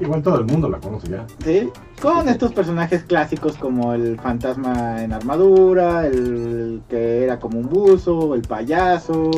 Igual 0.01 0.23
todo 0.23 0.41
el 0.41 0.45
mundo 0.47 0.69
la 0.69 0.79
conoce 0.79 1.09
ya. 1.09 1.25
¿Sí? 1.45 1.71
Con 2.03 2.29
estos 2.29 2.53
personajes 2.53 3.05
clásicos 3.05 3.57
como 3.57 3.95
el 3.95 4.19
fantasma 4.19 5.03
en 5.03 5.13
armadura, 5.13 6.07
el 6.07 6.83
que 6.89 7.23
era 7.25 7.39
como 7.39 7.61
un 7.61 7.69
buzo, 7.69 8.35
el 8.35 8.43
payaso, 8.43 9.31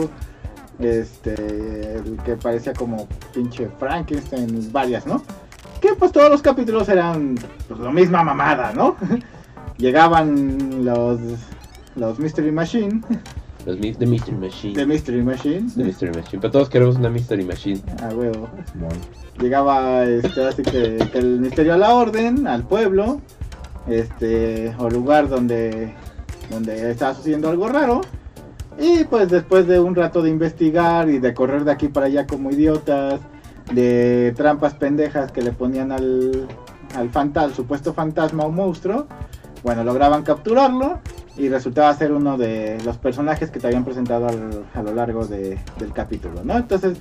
este, 0.79 1.95
el 1.97 2.17
que 2.25 2.37
parecía 2.37 2.73
como 2.73 3.07
pinche 3.35 3.69
Frankenstein, 3.79 4.71
varias, 4.73 5.07
¿no? 5.07 5.23
Que 5.81 5.95
pues 5.95 6.13
todos 6.13 6.31
los 6.31 6.43
capítulos 6.43 6.89
eran 6.89 7.37
pues, 7.69 7.81
la 7.81 7.91
misma 7.91 8.23
mamada, 8.25 8.73
¿no? 8.73 8.97
Llegaban 9.79 10.85
los 10.85 11.19
los 11.97 12.19
Mystery 12.19 12.53
Machine, 12.53 13.01
Los 13.65 13.79
mi- 13.79 13.93
de 13.93 14.07
Mystery 14.07 14.37
Machine. 14.37 14.75
de 14.75 14.87
Mystery 14.87 15.23
Machine, 15.23 15.71
De 15.75 15.85
Mystery 15.85 16.13
Machine. 16.13 16.41
Pero 16.41 16.51
todos 16.51 16.69
queremos 16.69 16.97
una 16.97 17.09
Mystery 17.09 17.45
Machine. 17.45 17.81
a 18.03 18.09
huevo. 18.15 18.49
Llegaba 19.41 20.05
este 20.05 20.45
así 20.47 20.63
que, 20.63 20.99
que 21.13 21.19
el 21.19 21.41
misterio 21.41 21.75
a 21.75 21.77
la 21.79 21.95
orden 21.95 22.47
al 22.47 22.65
pueblo 22.65 23.21
este 23.89 24.75
o 24.79 24.89
lugar 24.91 25.29
donde 25.29 25.95
donde 26.51 26.91
estaba 26.91 27.15
sucediendo 27.15 27.49
algo 27.51 27.69
raro 27.69 28.01
y 28.79 29.05
pues 29.05 29.29
después 29.31 29.67
de 29.67 29.81
un 29.81 29.95
rato 29.95 30.23
de 30.23 30.31
investigar 30.31 31.09
y 31.09 31.19
de 31.19 31.33
correr 31.35 31.65
de 31.65 31.73
aquí 31.73 31.89
para 31.89 32.07
allá 32.07 32.27
como 32.27 32.51
idiotas 32.51 33.21
de 33.73 34.33
trampas 34.37 34.75
pendejas 34.75 35.33
que 35.33 35.43
le 35.43 35.53
ponían 35.53 35.93
al 35.93 36.47
al 36.97 37.11
fantasma 37.11 37.55
supuesto 37.55 37.93
fantasma 37.95 38.45
o 38.45 38.51
monstruo 38.53 39.07
bueno 39.65 39.83
lograban 39.83 40.23
capturarlo 40.23 41.01
y 41.37 41.49
resultaba 41.51 41.93
ser 41.95 42.13
uno 42.13 42.39
de 42.39 42.79
los 42.85 42.97
personajes 42.97 43.51
que 43.51 43.59
te 43.61 43.67
habían 43.67 43.85
presentado 43.85 44.27
al- 44.29 44.65
a 44.73 44.83
lo 44.83 44.95
largo 44.95 45.27
de- 45.27 45.59
del 45.79 45.93
capítulo 45.93 46.43
no 46.45 46.57
entonces 46.57 46.97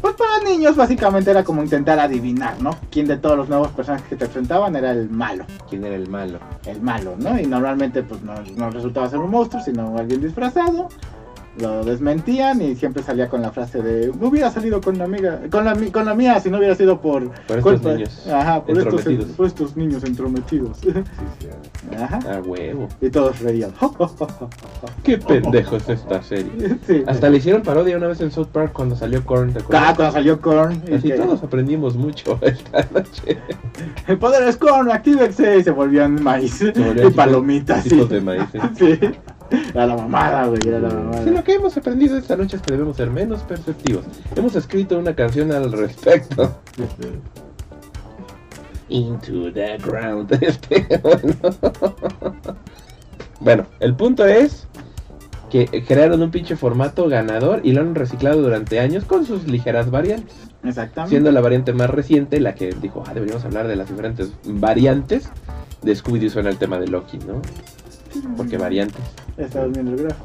pues 0.00 0.14
para 0.14 0.44
niños 0.44 0.76
básicamente 0.76 1.30
era 1.30 1.44
como 1.44 1.62
intentar 1.62 1.98
adivinar, 1.98 2.54
¿no? 2.62 2.70
Quién 2.90 3.06
de 3.06 3.18
todos 3.18 3.36
los 3.36 3.50
nuevos 3.50 3.68
personajes 3.68 4.08
que 4.08 4.16
te 4.16 4.24
enfrentaban 4.24 4.74
era 4.74 4.92
el 4.92 5.10
malo, 5.10 5.44
¿Quién 5.68 5.84
era 5.84 5.94
el 5.94 6.08
malo? 6.08 6.38
el 6.64 6.80
malo, 6.80 7.16
¿no? 7.18 7.38
Y 7.38 7.46
normalmente 7.46 8.02
pues 8.02 8.22
no, 8.22 8.32
no 8.56 8.70
resultaba 8.70 9.10
ser 9.10 9.18
un 9.18 9.30
monstruo, 9.30 9.62
sino 9.62 9.98
alguien 9.98 10.22
disfrazado. 10.22 10.88
Lo 11.58 11.84
desmentían 11.84 12.62
y 12.62 12.76
siempre 12.76 13.02
salía 13.02 13.28
con 13.28 13.42
la 13.42 13.50
frase 13.50 13.82
de 13.82 14.12
no 14.18 14.28
hubiera 14.28 14.50
salido 14.52 14.80
con 14.80 14.96
la 14.98 15.04
amiga, 15.04 15.40
con 15.50 15.64
la, 15.64 15.74
con 15.92 16.04
la 16.04 16.14
mía 16.14 16.38
si 16.40 16.48
no 16.48 16.58
hubiera 16.58 16.76
sido 16.76 17.00
por, 17.00 17.28
Por 17.48 17.58
estos 17.58 17.62
culpa- 17.80 17.92
niños 17.94 18.26
Ajá, 18.32 18.62
por 18.62 18.78
estos, 18.78 18.94
entrometidos. 19.00 19.36
por 19.36 19.46
estos 19.46 19.76
niños 19.76 20.04
entrometidos. 20.04 20.78
Sí, 20.78 20.90
sí. 20.92 21.48
Ajá. 22.00 22.20
A 22.36 22.40
huevo. 22.40 22.88
Y 23.00 23.10
todos 23.10 23.40
reían. 23.40 23.72
Qué 25.02 25.18
pendejo 25.18 25.76
es 25.76 25.88
esta 25.88 26.22
serie. 26.22 26.78
Sí. 26.86 27.02
Hasta 27.06 27.28
le 27.28 27.38
hicieron 27.38 27.62
parodia 27.62 27.96
una 27.96 28.06
vez 28.06 28.20
en 28.20 28.30
South 28.30 28.46
Park 28.52 28.72
cuando 28.72 28.94
salió 28.96 29.24
Korn. 29.26 29.52
¿te 29.52 29.58
Ah, 29.72 29.92
cuando 29.96 30.12
salió 30.12 30.40
Korn. 30.40 30.80
Así 30.94 31.08
que- 31.08 31.14
todos 31.14 31.42
aprendimos 31.42 31.96
mucho 31.96 32.38
esta 32.42 32.86
noche. 32.94 33.38
El 34.06 34.18
poder 34.18 34.46
es 34.48 34.56
Korn, 34.56 34.90
actívense. 34.92 35.58
Y 35.58 35.64
se 35.64 35.72
volvían 35.72 36.22
maíz. 36.22 36.54
Se 36.58 36.70
volvían 36.72 37.08
y 37.08 37.10
palomitas. 37.14 37.82
sí. 37.82 37.90
tipos 37.90 38.08
de 38.08 38.20
maíz, 38.20 38.44
¿eh? 38.54 38.60
Sí. 38.78 38.98
Era 39.50 39.86
la 39.86 39.96
mamada, 39.96 40.46
güey, 40.46 40.60
era 40.66 40.78
la 40.78 40.88
mamada. 40.88 41.24
Sí, 41.24 41.30
lo 41.30 41.42
que 41.44 41.54
hemos 41.54 41.76
aprendido 41.76 42.16
esta 42.16 42.36
noche 42.36 42.56
es 42.56 42.62
que 42.62 42.72
debemos 42.72 42.96
ser 42.96 43.10
menos 43.10 43.42
perceptivos. 43.42 44.04
Hemos 44.36 44.54
escrito 44.56 44.98
una 44.98 45.14
canción 45.14 45.52
al 45.52 45.72
respecto. 45.72 46.60
Into 48.88 49.52
the 49.52 49.78
ground. 49.78 50.32
Este, 50.40 50.86
bueno. 51.02 52.36
Bueno, 53.40 53.66
el 53.80 53.94
punto 53.94 54.26
es 54.26 54.66
que 55.50 55.66
crearon 55.86 56.22
un 56.22 56.30
pinche 56.30 56.56
formato 56.56 57.08
ganador 57.08 57.60
y 57.64 57.72
lo 57.72 57.80
han 57.80 57.94
reciclado 57.94 58.42
durante 58.42 58.78
años 58.78 59.04
con 59.04 59.24
sus 59.24 59.46
ligeras 59.48 59.90
variantes. 59.90 60.34
Exactamente. 60.62 61.10
Siendo 61.10 61.32
la 61.32 61.40
variante 61.40 61.72
más 61.72 61.90
reciente 61.90 62.38
la 62.38 62.54
que 62.54 62.72
dijo, 62.72 63.02
ah, 63.06 63.14
deberíamos 63.14 63.44
hablar 63.44 63.66
de 63.66 63.76
las 63.76 63.88
diferentes 63.88 64.32
variantes 64.44 65.30
de 65.82 65.96
Scooby-Doo 65.96 66.30
suena 66.30 66.50
el 66.50 66.58
tema 66.58 66.78
de 66.78 66.88
Loki, 66.88 67.18
¿no? 67.18 67.40
Porque 68.36 68.58
variantes. 68.58 69.02
Estabas 69.36 69.72
viendo 69.72 69.92
el 69.92 70.02
grafo. 70.04 70.24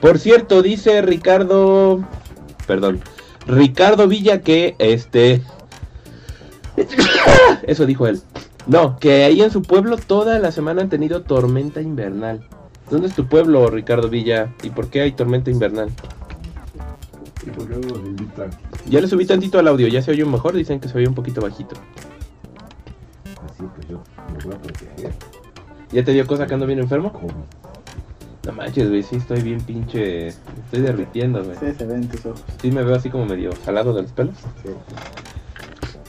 Por 0.00 0.18
cierto, 0.18 0.62
dice 0.62 1.02
Ricardo. 1.02 2.04
Perdón. 2.66 3.00
Ricardo 3.46 4.08
Villa 4.08 4.40
que 4.40 4.74
este. 4.78 5.42
Eso 7.66 7.86
dijo 7.86 8.06
él. 8.06 8.20
No, 8.66 8.98
que 8.98 9.24
ahí 9.24 9.40
en 9.42 9.50
su 9.50 9.62
pueblo 9.62 9.96
toda 9.96 10.38
la 10.38 10.50
semana 10.50 10.82
han 10.82 10.88
tenido 10.88 11.22
tormenta 11.22 11.80
invernal. 11.80 12.46
¿Dónde 12.90 13.08
es 13.08 13.14
tu 13.14 13.26
pueblo, 13.26 13.68
Ricardo 13.68 14.08
Villa? 14.08 14.52
¿Y 14.62 14.70
por 14.70 14.88
qué 14.88 15.02
hay 15.02 15.12
tormenta 15.12 15.50
invernal? 15.50 15.90
¿Y 17.44 17.50
por 17.50 17.68
qué 17.68 17.74
no 17.74 17.80
nos 17.80 18.06
invitan? 18.06 18.50
Ya 18.88 19.00
le 19.00 19.08
subí 19.08 19.24
tantito 19.24 19.58
al 19.58 19.68
audio, 19.68 19.88
ya 19.88 20.02
se 20.02 20.10
oye 20.10 20.24
mejor, 20.24 20.54
dicen 20.54 20.80
que 20.80 20.88
se 20.88 20.98
oye 20.98 21.08
un 21.08 21.14
poquito 21.14 21.40
bajito. 21.40 21.76
Así 23.44 23.64
pues 23.74 23.88
yo 23.88 24.02
me 24.32 24.44
voy 24.44 24.54
a 24.54 24.58
proteger. 24.58 25.12
¿Ya 25.92 26.04
te 26.04 26.12
dio 26.12 26.26
cosa 26.26 26.46
que 26.46 26.54
ando 26.54 26.66
bien 26.66 26.78
enfermo? 26.80 27.12
No 28.44 28.52
manches, 28.52 28.88
güey, 28.88 29.02
sí 29.02 29.16
estoy 29.16 29.42
bien 29.42 29.60
pinche. 29.60 30.28
Estoy 30.28 30.80
derritiendo, 30.80 31.42
güey. 31.42 31.56
Sí, 31.58 31.66
se 31.76 31.84
ve 31.84 31.94
en 31.94 32.08
tus 32.08 32.26
ojos. 32.26 32.44
Sí 32.60 32.70
me 32.70 32.82
veo 32.82 32.94
así 32.94 33.10
como 33.10 33.26
medio 33.26 33.50
jalado 33.64 33.92
de 33.92 34.02
los 34.02 34.12
pelos. 34.12 34.36
Sí. 34.62 34.70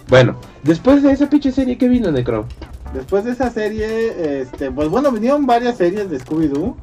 Bueno, 0.07 0.37
después 0.63 1.03
de 1.03 1.11
esa 1.11 1.29
pinche 1.29 1.51
serie, 1.51 1.77
¿qué 1.77 1.89
vino, 1.89 2.11
Necro? 2.11 2.45
Después 2.93 3.25
de 3.25 3.31
esa 3.31 3.49
serie, 3.49 4.41
este, 4.41 4.71
pues 4.71 4.89
bueno, 4.89 5.11
vinieron 5.11 5.45
varias 5.45 5.77
series 5.77 6.09
de 6.09 6.19
Scooby-Doo. 6.19 6.75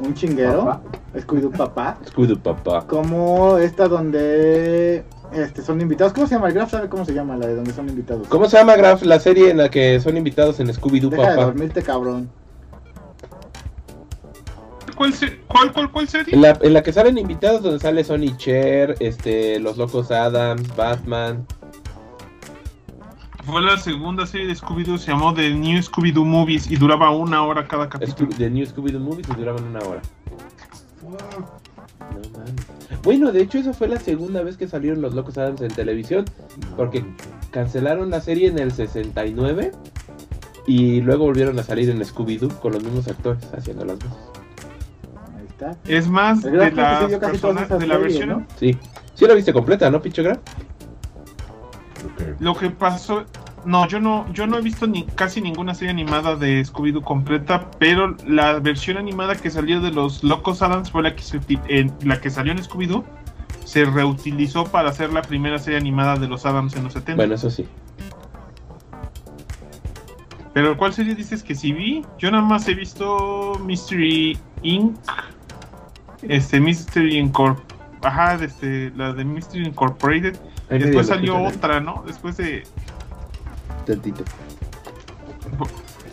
Un 0.00 0.14
chinguero. 0.14 0.80
Scooby-Doo 1.14 1.50
papá. 1.50 1.98
Scooby 2.06 2.36
papá. 2.36 2.86
Como 2.86 3.58
esta 3.58 3.88
donde 3.88 5.04
este, 5.32 5.62
son 5.62 5.80
invitados. 5.80 6.12
¿Cómo 6.12 6.26
se 6.26 6.34
llama? 6.34 6.48
El 6.48 6.54
Graf 6.54 6.70
sabe 6.70 6.88
cómo 6.88 7.04
se 7.04 7.12
llama 7.14 7.36
la 7.36 7.46
de 7.46 7.54
donde 7.56 7.72
son 7.72 7.88
invitados. 7.88 8.26
¿Cómo 8.28 8.48
se 8.48 8.56
llama, 8.56 8.76
Graf, 8.76 9.02
la 9.02 9.18
serie 9.20 9.50
en 9.50 9.58
la 9.58 9.70
que 9.70 10.00
son 10.00 10.16
invitados 10.16 10.60
en 10.60 10.68
Scooby-Doo 10.68 11.10
Deja 11.10 11.22
de 11.22 11.28
papá? 11.28 11.44
dormirte, 11.46 11.82
cabrón. 11.82 12.30
¿Cuál, 14.96 15.14
se- 15.14 15.38
cuál, 15.46 15.72
cuál, 15.72 15.90
cuál 15.90 16.08
serie? 16.08 16.34
En 16.34 16.42
la, 16.42 16.58
en 16.60 16.74
la 16.74 16.82
que 16.82 16.92
salen 16.92 17.16
invitados 17.16 17.62
donde 17.62 17.78
sale 17.78 18.04
Sonny 18.04 18.36
Cher, 18.36 18.96
este, 19.00 19.58
los 19.58 19.76
locos 19.78 20.10
Adams, 20.10 20.74
Batman. 20.76 21.46
Fue 23.46 23.62
la 23.62 23.78
segunda 23.78 24.26
serie 24.26 24.46
de 24.46 24.54
Scooby-Doo, 24.54 24.98
se 24.98 25.10
llamó 25.12 25.32
The 25.32 25.54
New 25.54 25.78
Scooby-Doo 25.80 26.24
Movies 26.24 26.70
y 26.70 26.76
duraba 26.76 27.10
una 27.10 27.42
hora 27.42 27.66
cada 27.66 27.88
capítulo. 27.88 28.28
The 28.36 28.50
New 28.50 28.66
Scooby-Doo 28.66 29.00
Movies 29.00 29.26
y 29.30 29.34
duraban 29.34 29.64
una 29.64 29.80
hora. 29.80 30.02
No 32.10 32.38
mames. 32.38 32.80
Bueno, 33.02 33.32
de 33.32 33.42
hecho, 33.42 33.58
esa 33.58 33.72
fue 33.72 33.88
la 33.88 33.98
segunda 33.98 34.42
vez 34.42 34.56
que 34.56 34.68
salieron 34.68 35.00
los 35.00 35.14
locos 35.14 35.38
Adams 35.38 35.60
en 35.62 35.72
televisión. 35.72 36.24
Porque 36.76 37.04
cancelaron 37.50 38.10
la 38.10 38.20
serie 38.20 38.48
en 38.48 38.58
el 38.58 38.72
69 38.72 39.72
y 40.66 41.00
luego 41.00 41.24
volvieron 41.24 41.58
a 41.58 41.62
salir 41.62 41.90
en 41.90 42.00
Scooby-Doo 42.00 42.60
con 42.60 42.72
los 42.72 42.82
mismos 42.84 43.08
actores 43.08 43.42
haciendo 43.56 43.84
las 43.84 43.98
voces. 43.98 44.18
Ahí 45.36 45.46
está. 45.48 45.76
Es 45.86 46.08
más, 46.08 46.42
de, 46.42 46.52
las 46.52 47.18
personas, 47.18 47.70
la 47.70 47.78
series, 47.78 48.00
versión... 48.00 48.28
¿no? 48.28 48.46
Sí. 48.58 48.76
¿Sí 49.14 49.26
la 49.26 49.34
viste 49.34 49.52
completa, 49.52 49.90
no, 49.90 50.00
pinche 50.00 50.22
Graf? 50.22 50.38
Ok. 52.04 52.40
Lo 52.40 52.54
que 52.54 52.70
pasó... 52.70 53.24
No, 53.64 53.86
yo 53.86 54.00
no, 54.00 54.30
yo 54.32 54.46
no 54.46 54.58
he 54.58 54.62
visto 54.62 54.86
ni 54.86 55.04
casi 55.04 55.40
ninguna 55.40 55.74
serie 55.74 55.90
animada 55.90 56.36
de 56.36 56.62
Scooby-Doo 56.64 57.02
completa, 57.02 57.70
pero 57.78 58.16
la 58.26 58.58
versión 58.58 58.96
animada 58.96 59.34
que 59.34 59.50
salió 59.50 59.80
de 59.80 59.90
los 59.90 60.24
Locos 60.24 60.62
Adams 60.62 60.90
fue 60.90 61.02
la 61.02 61.14
que, 61.14 61.22
se, 61.22 61.40
la 62.02 62.20
que 62.20 62.30
salió 62.30 62.52
en 62.52 62.58
Scooby-Doo. 62.58 63.04
Se 63.64 63.84
reutilizó 63.84 64.64
para 64.64 64.88
hacer 64.88 65.12
la 65.12 65.22
primera 65.22 65.58
serie 65.58 65.78
animada 65.78 66.16
de 66.16 66.26
los 66.26 66.46
Adams 66.46 66.74
en 66.74 66.84
los 66.84 66.94
70. 66.94 67.16
Bueno, 67.16 67.34
eso 67.34 67.50
sí. 67.50 67.66
Pero 70.52 70.76
¿cuál 70.76 70.92
serie 70.92 71.14
dices 71.14 71.42
que 71.42 71.54
sí 71.54 71.72
vi? 71.72 72.04
Yo 72.18 72.30
nada 72.30 72.42
más 72.42 72.66
he 72.66 72.74
visto 72.74 73.60
Mystery 73.64 74.36
Inc. 74.62 74.96
Este, 76.22 76.60
Mystery 76.60 77.18
Incorporated. 77.18 77.76
Ajá, 78.02 78.34
este, 78.42 78.90
la 78.96 79.12
de 79.12 79.24
Mystery 79.24 79.66
Incorporated. 79.66 80.36
Después 80.68 81.06
salió 81.08 81.40
otra, 81.42 81.80
¿no? 81.80 82.02
Después 82.06 82.36
de... 82.36 82.64
Tantito. 83.86 84.24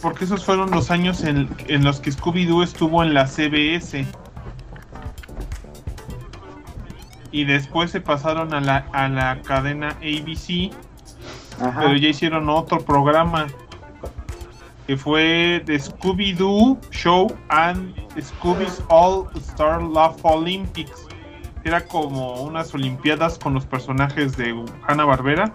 Porque 0.02 0.26
esos 0.26 0.46
fueron 0.46 0.72
los 0.72 0.92
años 0.92 1.24
en, 1.24 1.50
en 1.68 1.84
los 1.84 2.00
que 2.00 2.12
Scooby-Doo 2.12 2.64
estuvo 2.64 3.04
en 3.04 3.14
la 3.14 3.28
CBS. 3.28 4.06
Y 7.32 7.46
después 7.46 7.92
se 7.92 8.02
pasaron 8.02 8.54
a 8.54 8.62
la, 8.62 8.88
a 8.94 9.08
la 9.10 9.42
cadena 9.42 9.90
ABC, 10.02 10.72
Ajá. 11.60 11.82
pero 11.82 11.96
ya 11.96 12.10
hicieron 12.10 12.50
otro 12.50 12.80
programa 12.80 13.48
que 14.88 14.96
fue 14.96 15.62
de 15.66 15.76
Scooby-Doo 15.78 16.80
Show 16.92 17.28
and 17.50 17.94
Scooby's 18.22 18.82
All 18.88 19.28
Star 19.36 19.82
Love 19.82 20.18
Olympics. 20.24 21.08
Era 21.66 21.86
como 21.86 22.42
unas 22.44 22.74
olimpiadas 22.74 23.38
con 23.38 23.54
los 23.54 23.66
personajes 23.66 24.38
de 24.38 24.56
Hanna-Barbera 24.88 25.52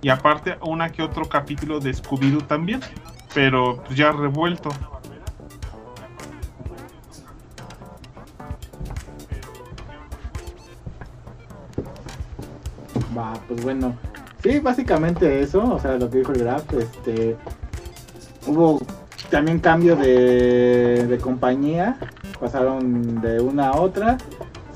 y 0.00 0.08
aparte 0.10 0.56
una 0.62 0.90
que 0.90 1.02
otro 1.02 1.28
capítulo 1.28 1.80
de 1.80 1.92
Scooby-Doo 1.92 2.46
también, 2.46 2.80
pero 3.34 3.82
pues 3.84 3.98
ya 3.98 4.12
revuelto. 4.12 4.70
Va, 13.16 13.34
pues 13.48 13.62
bueno. 13.62 13.96
Sí, 14.42 14.60
básicamente 14.60 15.40
eso, 15.40 15.74
o 15.74 15.80
sea, 15.80 15.96
lo 15.98 16.08
que 16.08 16.18
dijo 16.18 16.32
el 16.32 16.40
Graf, 16.44 16.72
este 16.72 17.36
hubo 18.46 18.80
también 19.30 19.58
cambio 19.58 19.96
de, 19.96 21.06
de 21.06 21.18
compañía, 21.18 21.98
pasaron 22.38 23.20
de 23.20 23.40
una 23.40 23.70
a 23.70 23.80
otra, 23.80 24.16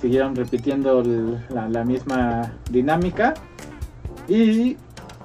siguieron 0.00 0.34
repitiendo 0.34 1.02
la 1.50 1.84
misma 1.84 2.52
dinámica 2.68 3.34
y 4.28 4.76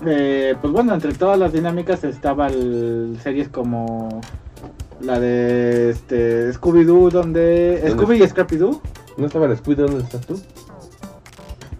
eh, 0.05 0.55
pues 0.61 0.73
bueno, 0.73 0.93
entre 0.93 1.13
todas 1.13 1.37
las 1.39 1.51
dinámicas 1.53 2.03
estaban 2.03 3.17
series 3.21 3.49
como 3.49 4.21
la 5.01 5.19
de 5.19 5.89
este 5.91 6.51
Scooby-Doo, 6.53 7.09
donde... 7.11 7.79
¿Dónde? 7.81 7.91
Scooby 8.03 8.23
y 8.23 8.27
Scrappy-Doo. 8.27 8.81
¿No 9.17 9.25
estaba 9.27 9.45
el 9.47 9.57
Scooby? 9.57 9.75
¿Dónde 9.75 10.03
estás 10.03 10.25
tú? 10.25 10.39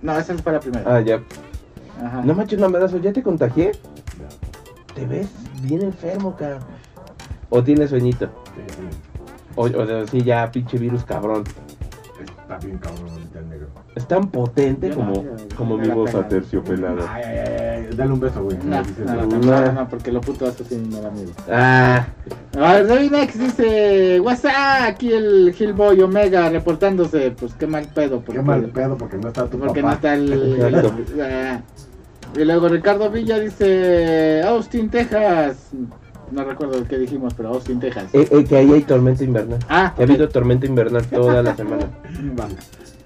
No, 0.02 0.18
esa 0.18 0.36
fue 0.38 0.54
la 0.54 0.60
primera. 0.60 0.96
Ah, 0.96 1.02
ya. 1.02 1.22
Ajá. 2.04 2.22
No 2.24 2.34
manches, 2.36 2.60
mamadazo, 2.60 2.98
¿ya 3.00 3.12
te 3.12 3.24
contagié? 3.24 3.72
Te 4.94 5.06
ves 5.06 5.28
bien 5.64 5.82
enfermo, 5.82 6.36
cara. 6.36 6.60
¿O 7.50 7.64
tienes 7.64 7.90
sueñito? 7.90 8.28
Sí, 8.56 8.62
sí. 8.76 8.88
O, 9.56 9.64
o 9.64 9.70
de- 9.86 10.08
sí, 10.08 10.22
ya, 10.22 10.52
pinche 10.52 10.78
virus 10.78 11.04
cabrón. 11.04 11.44
Está 12.20 12.58
bien 12.60 12.78
cabrón 12.78 13.10
ahorita 13.12 13.40
el 13.40 13.50
negro. 13.50 13.68
Es 13.98 14.08
tan 14.08 14.30
potente 14.30 14.92
como, 14.92 15.10
no, 15.12 15.24
yo- 15.24 15.56
como 15.58 15.78
mi 15.78 15.88
voz 15.90 16.12
pela. 16.12 16.24
aterciopelada. 16.26 17.14
Ay, 17.14 17.24
ay, 17.26 17.38
ay, 17.38 17.56
ay, 17.90 17.96
dale 17.96 18.14
un 18.14 18.20
beso, 18.20 18.44
güey. 18.44 18.58
No, 18.64 18.82
no, 19.40 19.72
no, 19.74 19.90
porque 19.90 20.12
lo 20.12 20.22
puto 20.22 20.46
hace 20.48 20.64
sin 20.64 20.90
me 20.90 21.02
da 21.02 21.10
miedo. 21.12 21.32
Ah, 21.50 22.08
A 22.60 22.74
ver, 22.74 22.88
David 22.88 23.14
X 23.14 23.40
dice, 23.40 24.20
WhatsApp, 24.22 24.84
aquí 24.88 25.12
el 25.12 25.54
Hillboy 25.58 26.02
Omega 26.02 26.50
reportándose, 26.50 27.32
pues 27.32 27.54
qué 27.56 27.68
mal 27.68 27.86
pedo, 27.94 28.22
porque, 28.22 28.40
Qué 28.40 28.46
mal 28.46 28.64
pedo 28.66 28.98
porque 28.98 29.18
no 29.18 29.28
está 29.30 29.46
tu 29.48 29.58
porque 29.60 29.82
papá. 29.82 29.90
no 29.90 29.94
está 29.96 30.14
el... 30.16 31.22
Ah. 31.22 31.62
y 32.36 32.44
luego 32.46 32.68
Ricardo 32.70 33.10
Villa 33.10 33.40
dice, 33.40 34.42
Austin, 34.44 34.90
Texas. 34.90 35.70
No 36.30 36.44
recuerdo 36.44 36.84
qué 36.90 36.98
dijimos, 36.98 37.34
pero 37.36 37.50
Austin, 37.50 37.80
Texas. 37.80 38.10
eh, 38.14 38.28
eh, 38.30 38.44
que 38.44 38.58
ahí 38.58 38.74
hay 38.74 38.82
tormenta 38.82 39.24
invernal. 39.24 39.60
Ah, 39.70 39.94
Ha 39.98 40.02
habido 40.04 40.28
tormenta 40.28 40.66
invernal 40.66 41.06
toda 41.08 41.42
la 41.42 41.56
semana. 41.56 41.86
va. 42.40 42.48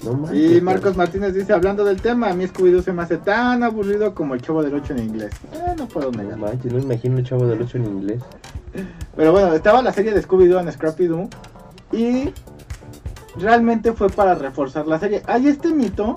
No 0.04 0.14
manches. 0.14 0.58
Y 0.58 0.62
Marcos 0.62 0.98
Martínez 0.98 1.34
dice, 1.34 1.54
hablando 1.54 1.84
del 1.84 2.02
tema, 2.02 2.30
a 2.30 2.34
mí 2.34 2.46
Scooby-Doo 2.46 2.82
se 2.82 2.92
me 2.94 3.04
hace 3.04 3.18
tan 3.18 3.64
aburrido 3.64 4.14
como 4.16 4.34
el 4.34 4.42
Chavo 4.42 4.64
del 4.64 4.74
8 4.76 4.94
en 4.94 5.00
inglés. 5.00 5.32
Eh, 5.54 5.76
no 5.78 5.88
puedo 5.88 6.12
No 6.12 6.24
negar. 6.24 6.38
manches, 6.40 6.72
no 6.72 6.78
me 6.80 6.84
imagino 6.86 7.18
el 7.20 7.24
chavo 7.26 7.46
del 7.48 7.62
8 7.62 7.78
en 7.78 7.86
inglés. 7.86 8.22
Pero 9.16 9.32
bueno, 9.32 9.54
estaba 9.54 9.82
la 9.82 9.94
serie 9.94 10.14
de 10.14 10.22
Scooby-Doo 10.24 10.60
en 10.60 10.68
Scrappy-Doo. 10.72 11.30
Y 11.92 12.34
realmente 13.38 13.94
fue 13.94 14.10
para 14.10 14.36
reforzar 14.36 14.88
la 14.88 15.00
serie. 15.00 15.22
Hay 15.28 15.48
este 15.48 15.70
mito, 15.74 16.16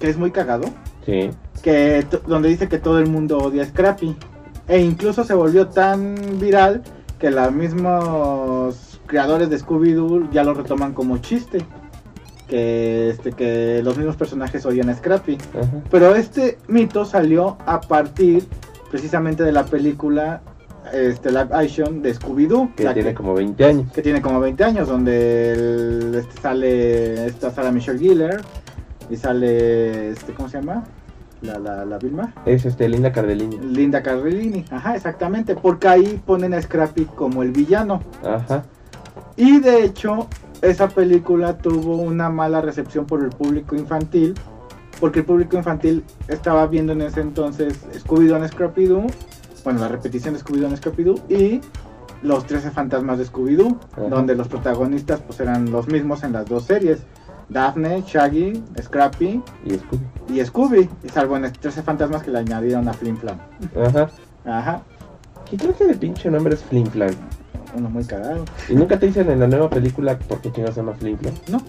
que 0.00 0.08
es 0.10 0.16
muy 0.18 0.30
cagado, 0.30 0.64
Sí. 1.06 1.30
que 1.62 2.04
donde 2.26 2.48
dice 2.48 2.68
que 2.68 2.78
todo 2.78 2.98
el 2.98 3.08
mundo 3.08 3.38
odia 3.38 3.62
a 3.62 3.66
Scrappy. 3.66 4.16
E 4.68 4.78
incluso 4.80 5.24
se 5.24 5.34
volvió 5.34 5.68
tan 5.68 6.14
viral 6.38 6.82
que 7.18 7.30
los 7.30 7.52
mismos 7.52 9.00
creadores 9.06 9.48
de 9.50 9.58
Scooby-Doo 9.58 10.30
ya 10.32 10.44
lo 10.44 10.54
retoman 10.54 10.92
como 10.92 11.18
chiste. 11.18 11.64
Que, 12.52 13.08
este, 13.08 13.32
que 13.32 13.80
los 13.82 13.96
mismos 13.96 14.16
personajes 14.16 14.66
odian 14.66 14.90
a 14.90 14.94
Scrappy. 14.94 15.38
Ajá. 15.58 15.68
Pero 15.90 16.14
este 16.14 16.58
mito 16.68 17.06
salió 17.06 17.56
a 17.64 17.80
partir 17.80 18.44
precisamente 18.90 19.42
de 19.42 19.52
la 19.52 19.64
película 19.64 20.42
este, 20.92 21.30
live 21.30 21.48
action 21.50 22.02
de 22.02 22.14
Scooby-Doo. 22.14 22.74
Que 22.74 22.92
tiene 22.92 23.14
como 23.14 23.32
20 23.32 23.64
años. 23.64 23.92
que 23.94 24.02
tiene 24.02 24.20
como 24.20 24.38
20 24.38 24.64
años, 24.64 24.86
donde 24.86 25.52
el- 25.54 26.14
este, 26.16 26.42
sale 26.42 27.24
esta 27.26 27.50
Sarah 27.50 27.72
Michelle 27.72 27.98
Gellar 27.98 28.42
y 29.08 29.16
sale, 29.16 30.10
este, 30.10 30.34
¿cómo 30.34 30.50
se 30.50 30.58
llama? 30.58 30.84
La, 31.40 31.58
la, 31.58 31.86
la 31.86 31.96
Vilma. 31.96 32.34
Es 32.44 32.66
este 32.66 32.86
Linda 32.86 33.12
Cardellini. 33.12 33.58
Linda 33.60 34.02
Cardellini, 34.02 34.66
ajá, 34.70 34.94
exactamente, 34.94 35.56
porque 35.56 35.88
ahí 35.88 36.20
ponen 36.26 36.52
a 36.52 36.60
Scrappy 36.60 37.06
como 37.06 37.42
el 37.42 37.50
villano. 37.52 38.02
Ajá. 38.22 38.62
Y 39.36 39.58
de 39.60 39.84
hecho, 39.84 40.28
esa 40.62 40.88
película 40.88 41.58
tuvo 41.58 41.96
una 41.96 42.30
mala 42.30 42.60
recepción 42.60 43.04
por 43.04 43.22
el 43.22 43.30
público 43.30 43.76
infantil, 43.76 44.34
porque 45.00 45.20
el 45.20 45.24
público 45.24 45.56
infantil 45.56 46.04
estaba 46.28 46.66
viendo 46.66 46.92
en 46.92 47.02
ese 47.02 47.20
entonces 47.20 47.78
Scooby-Doo 48.04 48.36
and 48.36 48.50
Scrappy-Doo, 48.50 49.06
bueno, 49.64 49.80
la 49.80 49.88
repetición 49.88 50.34
de 50.34 50.40
Scooby-Doo 50.40 50.66
and 50.68 50.78
Scrappy-Doo, 50.78 51.20
y 51.28 51.60
los 52.22 52.46
13 52.46 52.70
fantasmas 52.70 53.18
de 53.18 53.26
Scooby-Doo, 53.26 53.76
donde 54.08 54.34
los 54.36 54.48
protagonistas 54.48 55.20
pues 55.20 55.40
eran 55.40 55.70
los 55.72 55.88
mismos 55.88 56.22
en 56.22 56.32
las 56.32 56.46
dos 56.46 56.64
series, 56.64 57.00
Daphne, 57.48 58.02
Shaggy, 58.06 58.62
Scrappy 58.80 59.42
Y 59.66 59.74
Scooby. 59.74 60.04
y 60.40 60.44
Scooby, 60.44 60.88
y 61.02 61.08
salvo 61.08 61.36
en 61.36 61.52
13 61.52 61.82
fantasmas 61.82 62.22
que 62.22 62.30
le 62.30 62.38
añadieron 62.38 62.88
a 62.88 62.92
Flim 62.92 63.16
Flam. 63.16 63.38
Ajá. 63.76 64.08
Ajá, 64.44 64.82
¿Qué 65.50 65.56
clase 65.56 65.86
de 65.86 65.94
pinche 65.94 66.30
nombre 66.30 66.54
es 66.54 66.62
Flim 66.62 66.86
Flam? 66.86 67.14
Uno 67.74 67.90
muy 67.90 68.04
cagado. 68.04 68.44
¿Y 68.68 68.74
nunca 68.74 68.98
te 68.98 69.06
dicen 69.06 69.30
en 69.30 69.40
la 69.40 69.46
nueva 69.46 69.70
película 69.70 70.18
por 70.18 70.40
qué 70.40 70.52
chingados 70.52 70.74
se 70.74 70.80
llama 70.80 70.94
Flim 70.94 71.18
Flam? 71.18 71.34
No, 71.48 71.62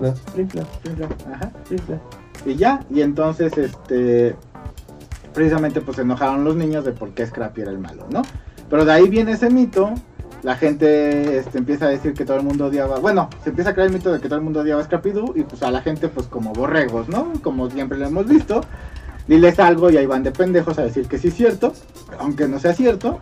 No, 0.00 0.14
Flim 0.14 0.48
Flam, 0.48 0.66
Flim 0.82 0.96
Flam, 0.96 1.10
ajá. 1.32 1.52
Flim 1.64 1.80
Flam. 1.80 2.00
Y 2.46 2.56
ya, 2.56 2.84
y 2.90 3.02
entonces, 3.02 3.56
este, 3.58 4.34
precisamente 5.34 5.80
pues 5.80 5.96
se 5.96 6.02
enojaron 6.02 6.44
los 6.44 6.56
niños 6.56 6.84
de 6.84 6.92
por 6.92 7.10
qué 7.10 7.26
Scrappy 7.26 7.62
era 7.62 7.70
el 7.70 7.78
malo, 7.78 8.06
¿no? 8.10 8.22
Pero 8.68 8.84
de 8.84 8.92
ahí 8.92 9.08
viene 9.08 9.32
ese 9.32 9.50
mito, 9.50 9.92
la 10.42 10.56
gente 10.56 11.38
este, 11.38 11.58
empieza 11.58 11.86
a 11.86 11.88
decir 11.88 12.14
que 12.14 12.24
todo 12.24 12.38
el 12.38 12.44
mundo 12.44 12.66
odiaba, 12.66 12.98
bueno, 12.98 13.28
se 13.42 13.50
empieza 13.50 13.70
a 13.70 13.74
crear 13.74 13.88
el 13.88 13.94
mito 13.94 14.12
de 14.12 14.20
que 14.20 14.28
todo 14.28 14.38
el 14.38 14.44
mundo 14.44 14.60
odiaba 14.60 14.80
a 14.80 14.84
Scrappy 14.84 15.10
Doo 15.10 15.32
y 15.34 15.42
pues 15.42 15.62
a 15.62 15.70
la 15.70 15.82
gente 15.82 16.08
pues 16.08 16.26
como 16.26 16.52
borregos, 16.52 17.08
¿no? 17.08 17.32
Como 17.42 17.68
siempre 17.68 17.98
lo 17.98 18.06
hemos 18.06 18.26
visto, 18.26 18.62
diles 19.26 19.58
algo 19.58 19.90
y 19.90 19.96
ahí 19.96 20.06
van 20.06 20.22
de 20.22 20.30
pendejos 20.30 20.78
a 20.78 20.82
decir 20.82 21.06
que 21.06 21.18
sí 21.18 21.28
es 21.28 21.34
cierto, 21.34 21.72
aunque 22.18 22.48
no 22.48 22.58
sea 22.58 22.72
cierto. 22.72 23.20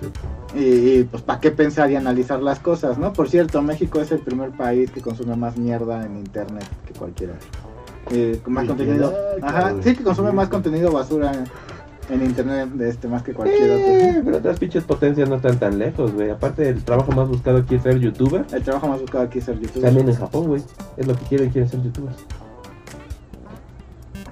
Y, 0.00 0.06
y, 0.54 1.04
pues 1.04 1.22
para 1.22 1.40
qué 1.40 1.50
pensar 1.50 1.90
y 1.90 1.96
analizar 1.96 2.42
las 2.42 2.58
cosas, 2.58 2.98
¿no? 2.98 3.12
Por 3.12 3.28
cierto, 3.28 3.62
México 3.62 4.00
es 4.00 4.12
el 4.12 4.18
primer 4.20 4.50
país 4.50 4.90
que 4.90 5.00
consume 5.00 5.36
más 5.36 5.56
mierda 5.56 6.04
en 6.04 6.16
internet 6.18 6.66
que 6.86 6.92
cualquiera. 6.92 7.34
Eh, 8.10 8.40
con 8.44 8.52
más 8.54 8.66
contenido. 8.66 9.14
Ajá, 9.42 9.74
sí 9.82 9.94
que 9.94 10.02
consume 10.02 10.32
más 10.32 10.48
contenido 10.48 10.90
basura 10.92 11.32
en, 11.32 12.14
en 12.20 12.26
internet 12.26 12.68
de 12.70 12.88
este 12.90 13.06
más 13.08 13.22
que 13.22 13.32
cualquier 13.32 13.70
Eh, 13.70 14.08
otro. 14.10 14.22
pero 14.24 14.36
otras 14.38 14.58
pinches 14.58 14.84
potencias 14.84 15.28
no 15.28 15.36
están 15.36 15.58
tan 15.58 15.78
lejos, 15.78 16.12
güey. 16.12 16.28
Aparte, 16.30 16.68
el 16.68 16.82
trabajo 16.84 17.12
más 17.12 17.28
buscado 17.28 17.58
aquí 17.58 17.76
es 17.76 17.82
ser 17.82 17.98
youtuber. 18.00 18.44
El 18.52 18.62
trabajo 18.62 18.88
más 18.88 19.00
buscado 19.00 19.24
aquí 19.24 19.38
es 19.38 19.44
ser 19.44 19.58
youtuber. 19.58 19.82
También 19.84 20.08
en 20.08 20.16
Japón, 20.16 20.48
güey. 20.48 20.62
Es 20.96 21.06
lo 21.06 21.14
que 21.14 21.24
quieren, 21.26 21.50
quieren 21.50 21.70
ser 21.70 21.82
youtubers. 21.82 22.16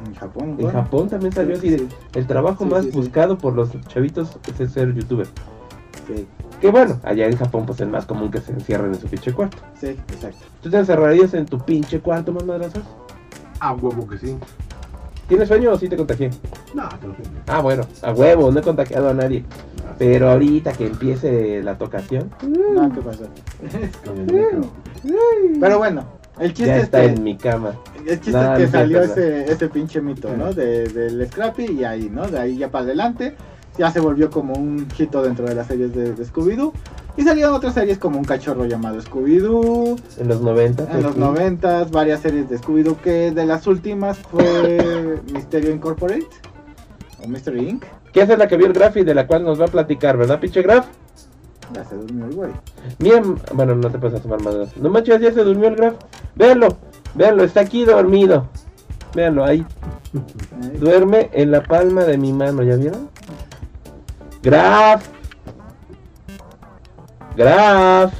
En 0.07 0.15
Japón, 0.15 0.49
En 0.51 0.57
bueno. 0.57 0.73
Japón 0.83 1.09
también 1.09 1.33
salió 1.33 1.57
así 1.57 1.79
Sí, 1.79 1.89
el 2.15 2.27
trabajo 2.27 2.65
Sí, 2.65 2.71
más 2.71 2.91
buscado 2.93 3.39
por 3.39 3.55
los 3.55 3.71
chavitos 3.89 4.39
es 4.59 4.73
ser 4.73 4.93
youtuber. 4.95 5.27
Sí, 6.17 6.27
Que 6.61 6.71
bueno, 6.71 6.99
allá 7.03 7.27
en 7.27 7.37
Japón 7.37 7.65
pues 7.67 7.81
es 7.81 7.89
más 7.89 8.07
común 8.07 8.31
que 8.31 8.41
se 8.41 8.53
encierren 8.53 8.93
en 8.95 9.01
su 9.01 9.07
pinche 9.07 9.33
cuarto. 9.33 9.59
sí, 9.81 9.89
exacto. 9.89 10.45
¿Tú 10.63 10.71
te 10.71 10.77
encerrarías 10.79 11.35
en 11.35 11.47
tu 11.47 11.59
pinche 11.59 12.01
cuarto, 12.01 12.33
más 12.33 12.45
madrazos? 12.45 12.83
Ah, 13.61 13.73
huevo 13.75 14.07
que 14.07 14.19
sí. 14.19 14.37
¿Tienes 15.29 15.49
sueño 15.49 15.71
o 15.73 15.79
sí 15.79 15.89
te 15.89 15.97
contagié? 15.97 16.31
No, 16.75 16.89
te 16.89 17.07
lo 17.07 17.15
juro. 17.15 17.29
Ah, 17.47 17.61
bueno, 17.61 17.85
a 18.03 18.13
huevo, 18.13 18.51
no 18.51 18.59
he 18.61 18.63
contagiado 18.63 19.11
a 19.11 19.15
nadie. 19.15 19.45
Pero 19.99 20.31
ahorita 20.31 20.73
que 20.73 20.87
empiece 20.87 21.63
la 21.63 21.77
tocación, 21.79 22.31
No, 22.43 22.93
¿qué 22.93 23.01
pasó? 23.01 23.25
Con 24.05 24.19
el 24.19 24.27
micro. 24.27 24.61
Pero 25.61 25.79
bueno, 25.79 26.05
el 26.39 26.49
chiste 26.55 26.67
ya 26.67 26.77
es 26.79 26.83
está 26.85 27.01
que, 27.03 27.07
en 27.09 27.23
mi 27.23 27.37
cama. 27.37 27.75
el 28.07 28.19
chiste 28.21 28.33
No, 28.33 28.43
es 28.43 28.49
no 28.51 28.57
que 28.57 28.69
salió 28.69 29.03
ese, 29.03 29.45
ese 29.53 29.69
pinche 29.69 30.01
mito, 30.01 30.35
¿no? 30.37 30.53
De, 30.53 30.89
del 30.89 31.27
Scrappy 31.29 31.65
y 31.67 31.85
ahí, 31.85 32.09
¿no? 32.11 32.27
De 32.27 32.39
ahí 32.39 32.57
ya 32.57 32.71
para 32.71 32.85
adelante. 32.87 33.35
Ya 33.79 33.91
se 33.91 34.01
volvió 34.01 34.31
como 34.31 34.55
un 34.55 34.87
hito 34.99 35.23
dentro 35.23 35.47
de 35.47 35.55
las 35.55 35.67
series 35.67 35.95
de, 35.95 36.13
de 36.13 36.25
Scooby-Doo. 36.25 36.73
Y 37.17 37.23
salieron 37.23 37.55
otras 37.55 37.75
series 37.75 37.99
como 37.99 38.19
un 38.19 38.25
cachorro 38.25 38.65
llamado 38.65 39.01
Scooby-Doo. 39.01 39.99
En 40.19 40.29
los 40.29 40.41
90. 40.41 40.91
En 40.93 41.03
los 41.03 41.17
noventas, 41.17 41.91
varias 41.91 42.21
series 42.21 42.49
de 42.49 42.59
Scooby-Doo 42.59 42.97
que 42.97 43.31
de 43.31 43.47
las 43.47 43.67
últimas 43.67 44.19
fue 44.19 45.21
Misterio 45.33 45.71
Incorporate 45.71 46.27
o 47.23 47.29
Mystery 47.29 47.69
Inc. 47.69 47.85
Que 48.13 48.23
esa 48.23 48.33
es 48.35 48.39
la 48.39 48.49
que 48.49 48.57
vio 48.57 48.67
el 48.67 48.73
Graf 48.73 48.97
y 48.97 49.05
de 49.05 49.15
la 49.15 49.27
cual 49.27 49.45
nos 49.45 49.61
va 49.61 49.67
a 49.67 49.69
platicar, 49.69 50.17
¿verdad, 50.17 50.41
pinche 50.41 50.63
Graf? 50.63 50.87
Ya 51.73 51.85
se 51.85 51.95
durmió 51.95 52.27
el 52.27 52.35
güey. 52.35 52.51
Bien, 52.99 53.37
bueno, 53.55 53.77
no 53.77 53.91
te 53.91 53.99
puedes 53.99 54.21
tomar 54.21 54.43
más. 54.43 54.77
No 54.77 54.91
manches, 54.91 55.21
ya 55.21 55.33
se 55.33 55.45
durmió 55.45 55.69
el 55.69 55.77
Graf. 55.77 55.95
Véanlo, 56.35 56.77
véanlo, 57.15 57.45
está 57.45 57.61
aquí 57.61 57.85
dormido. 57.85 58.49
Véanlo, 59.15 59.45
ahí. 59.45 59.65
Ahí. 60.61 60.79
Duerme 60.79 61.31
en 61.33 61.53
la 61.53 61.63
palma 61.63 62.05
de 62.05 62.19
mi 62.19 62.33
mano, 62.33 62.63
¿ya 62.63 62.77
vieron? 62.77 63.09
Graf. 64.43 65.07
Graf. 67.37 68.13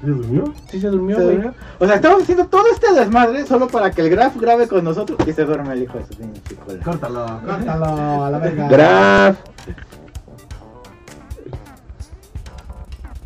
¿Se 0.00 0.06
durmió? 0.06 0.54
Sí 0.70 0.80
se 0.80 0.88
durmió, 0.88 1.16
Se 1.16 1.22
güey. 1.24 1.36
durmió. 1.36 1.54
O 1.78 1.86
sea, 1.86 1.96
estamos 1.96 2.22
haciendo 2.22 2.46
todo 2.46 2.64
este 2.72 2.92
desmadre 2.94 3.46
solo 3.46 3.68
para 3.68 3.90
que 3.90 4.00
el 4.02 4.10
Graf 4.10 4.36
grabe 4.36 4.66
con 4.66 4.82
nosotros 4.84 5.18
y 5.26 5.32
se 5.32 5.44
duerme 5.44 5.74
el 5.74 5.82
hijo 5.82 5.98
de 5.98 6.06
su 6.06 6.14
pinche. 6.14 6.56
Córtalo, 6.84 7.40
córtalo, 7.46 8.24
a 8.24 8.30
la 8.30 8.38
verga. 8.38 8.68
Graf. 8.68 9.36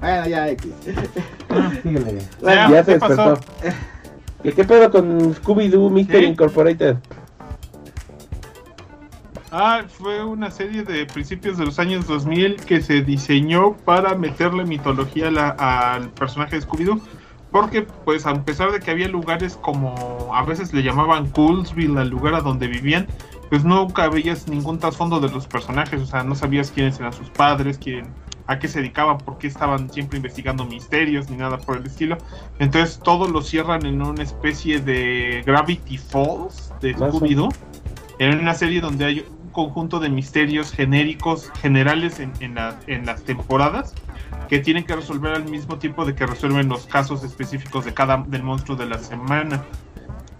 Bueno, 0.00 0.26
ya 0.26 0.48
X. 0.50 0.72
Síguele. 1.82 2.18
Bueno, 2.42 2.70
ya 2.70 2.84
se 2.84 2.92
¿qué 2.94 2.98
pasó? 2.98 3.30
despertó. 3.30 3.40
¿Qué, 4.42 4.52
qué 4.52 4.64
pedo 4.64 4.90
con 4.90 5.34
Scooby-Doo 5.34 5.88
Mystery. 5.90 6.26
Incorporated? 6.26 6.96
Ah, 9.56 9.84
fue 9.86 10.24
una 10.24 10.50
serie 10.50 10.82
de 10.82 11.06
principios 11.06 11.56
de 11.56 11.64
los 11.64 11.78
años 11.78 12.08
2000 12.08 12.56
que 12.56 12.80
se 12.80 13.02
diseñó 13.02 13.76
para 13.84 14.16
meterle 14.16 14.64
mitología 14.64 15.28
al 15.28 16.10
personaje 16.10 16.56
de 16.56 16.66
Scooby-Doo. 16.66 17.00
Porque, 17.52 17.82
pues, 17.82 18.26
a 18.26 18.34
pesar 18.42 18.72
de 18.72 18.80
que 18.80 18.90
había 18.90 19.06
lugares 19.06 19.56
como 19.62 20.34
a 20.34 20.42
veces 20.42 20.72
le 20.74 20.82
llamaban 20.82 21.30
Coolsville, 21.30 21.96
al 22.00 22.08
lugar 22.08 22.34
a 22.34 22.40
donde 22.40 22.66
vivían, 22.66 23.06
pues 23.48 23.64
nunca 23.64 24.08
veías 24.08 24.48
ningún 24.48 24.80
trasfondo 24.80 25.20
de 25.20 25.28
los 25.28 25.46
personajes. 25.46 26.02
O 26.02 26.06
sea, 26.06 26.24
no 26.24 26.34
sabías 26.34 26.72
quiénes 26.72 26.98
eran 26.98 27.12
sus 27.12 27.30
padres, 27.30 27.78
quién, 27.78 28.08
a 28.48 28.58
qué 28.58 28.66
se 28.66 28.80
dedicaban, 28.80 29.18
por 29.18 29.38
qué 29.38 29.46
estaban 29.46 29.88
siempre 29.88 30.16
investigando 30.16 30.64
misterios, 30.64 31.30
ni 31.30 31.36
nada 31.36 31.58
por 31.58 31.76
el 31.76 31.86
estilo. 31.86 32.18
Entonces, 32.58 32.98
todo 32.98 33.28
lo 33.28 33.40
cierran 33.40 33.86
en 33.86 34.02
una 34.02 34.24
especie 34.24 34.80
de 34.80 35.44
Gravity 35.46 35.96
Falls 35.96 36.72
de 36.80 36.96
Scooby-Doo. 36.96 37.54
En 38.20 38.38
una 38.38 38.54
serie 38.54 38.80
donde 38.80 39.04
hay 39.04 39.24
conjunto 39.54 40.00
de 40.00 40.10
misterios 40.10 40.70
genéricos, 40.72 41.50
generales 41.62 42.20
en, 42.20 42.32
en 42.40 42.56
la- 42.56 42.78
en 42.86 43.06
las 43.06 43.22
temporadas, 43.24 43.94
que 44.50 44.58
tienen 44.58 44.84
que 44.84 44.94
resolver 44.94 45.32
al 45.32 45.44
mismo 45.48 45.78
tiempo 45.78 46.04
de 46.04 46.14
que 46.14 46.26
resuelven 46.26 46.68
los 46.68 46.84
casos 46.86 47.24
específicos 47.24 47.86
de 47.86 47.94
cada 47.94 48.18
del 48.18 48.42
monstruo 48.42 48.76
de 48.76 48.84
la 48.84 48.98
semana. 48.98 49.64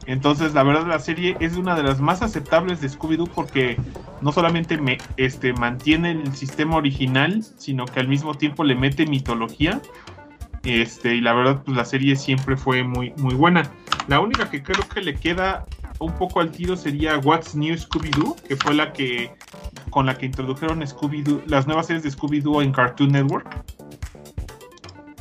Entonces, 0.06 0.52
la 0.52 0.62
verdad, 0.62 0.86
la 0.86 0.98
serie 0.98 1.34
es 1.40 1.56
una 1.56 1.74
de 1.74 1.82
las 1.82 1.98
más 1.98 2.20
aceptables 2.20 2.82
de 2.82 2.88
Scooby-Doo 2.90 3.30
porque 3.34 3.78
no 4.20 4.32
solamente 4.32 4.76
me, 4.76 4.98
este, 5.16 5.54
mantiene 5.54 6.10
el 6.10 6.34
sistema 6.34 6.76
original, 6.76 7.42
sino 7.56 7.86
que 7.86 8.00
al 8.00 8.08
mismo 8.08 8.34
tiempo 8.34 8.64
le 8.64 8.74
mete 8.74 9.06
mitología. 9.06 9.80
Este, 10.64 11.14
y 11.14 11.20
la 11.22 11.32
verdad, 11.32 11.62
pues 11.64 11.76
la 11.76 11.84
serie 11.86 12.16
siempre 12.16 12.56
fue 12.58 12.82
muy, 12.82 13.14
muy 13.16 13.34
buena. 13.34 13.62
La 14.08 14.20
única 14.20 14.50
que 14.50 14.62
creo 14.62 14.86
que 14.88 15.00
le 15.00 15.14
queda 15.14 15.64
un 15.98 16.12
poco 16.14 16.40
al 16.40 16.50
tiro 16.50 16.76
sería 16.76 17.18
What's 17.18 17.54
New 17.54 17.74
Scooby-Doo, 17.74 18.36
que 18.46 18.56
fue 18.56 18.74
la 18.74 18.92
que 18.92 19.30
con 19.90 20.06
la 20.06 20.16
que 20.16 20.26
introdujeron 20.26 20.80
Scooby-Doo, 20.80 21.42
las 21.46 21.66
nuevas 21.66 21.86
series 21.86 22.02
de 22.02 22.10
Scooby-Doo 22.10 22.62
en 22.62 22.72
Cartoon 22.72 23.12
Network, 23.12 23.64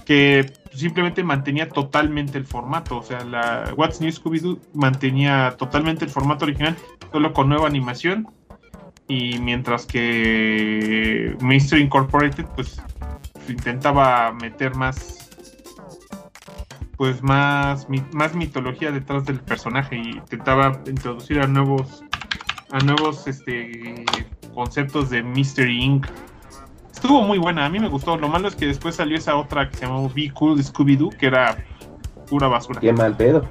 que 0.05 0.51
simplemente 0.73 1.23
mantenía 1.23 1.69
totalmente 1.69 2.37
el 2.37 2.45
formato, 2.45 2.97
o 2.97 3.03
sea, 3.03 3.23
la 3.23 3.73
What's 3.77 4.01
New 4.01 4.09
Scooby-Doo 4.09 4.59
mantenía 4.73 5.55
totalmente 5.57 6.05
el 6.05 6.11
formato 6.11 6.45
original, 6.45 6.75
solo 7.11 7.33
con 7.33 7.49
nueva 7.49 7.67
animación, 7.67 8.27
y 9.07 9.37
mientras 9.39 9.85
que 9.85 11.35
Mystery 11.41 11.83
Incorporated, 11.83 12.45
pues 12.55 12.81
intentaba 13.47 14.31
meter 14.33 14.75
más 14.75 15.22
pues 16.97 17.23
más 17.23 17.89
mi- 17.89 18.03
más 18.13 18.35
mitología 18.35 18.91
detrás 18.91 19.25
del 19.25 19.39
personaje 19.39 19.95
y 19.97 20.11
intentaba 20.11 20.79
introducir 20.87 21.39
a 21.39 21.47
nuevos 21.47 22.03
a 22.71 22.79
nuevos 22.79 23.27
este 23.27 24.05
conceptos 24.53 25.09
de 25.09 25.21
Mystery 25.23 25.83
Inc. 25.83 26.07
estuvo 26.91 27.21
muy 27.23 27.37
buena, 27.37 27.65
a 27.65 27.69
mí 27.69 27.79
me 27.79 27.87
gustó. 27.87 28.17
Lo 28.17 28.27
malo 28.27 28.47
es 28.47 28.55
que 28.55 28.65
después 28.67 28.95
salió 28.95 29.17
esa 29.17 29.35
otra 29.35 29.69
que 29.69 29.77
se 29.77 29.85
llamó 29.85 30.09
Be 30.09 30.31
Cool 30.33 30.59
Scooby-Doo, 30.63 31.09
que 31.17 31.27
era 31.27 31.57
pura 32.29 32.47
basura. 32.47 32.79
Qué 32.79 32.93
mal 32.93 33.15
pedo. 33.15 33.43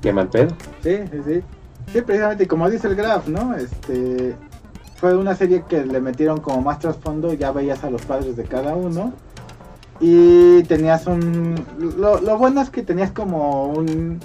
Qué 0.00 0.12
mal 0.12 0.28
pedo. 0.28 0.56
Sí, 0.82 0.96
sí, 1.10 1.18
sí. 1.26 1.42
Sí, 1.92 2.02
precisamente, 2.02 2.46
como 2.46 2.68
dice 2.68 2.86
el 2.86 2.94
Graf, 2.94 3.26
¿no? 3.28 3.54
Este 3.54 4.36
fue 4.98 5.16
una 5.16 5.34
serie 5.34 5.64
que 5.68 5.84
le 5.84 6.00
metieron 6.00 6.40
como 6.40 6.60
más 6.60 6.78
trasfondo, 6.78 7.32
ya 7.32 7.52
veías 7.52 7.82
a 7.84 7.90
los 7.90 8.02
padres 8.02 8.36
de 8.36 8.44
cada 8.44 8.74
uno. 8.74 9.12
Y 10.00 10.62
tenías 10.64 11.06
un... 11.06 11.54
Lo, 11.78 12.20
lo 12.20 12.38
bueno 12.38 12.60
es 12.60 12.70
que 12.70 12.82
tenías 12.82 13.10
como 13.12 13.64
un... 13.66 14.20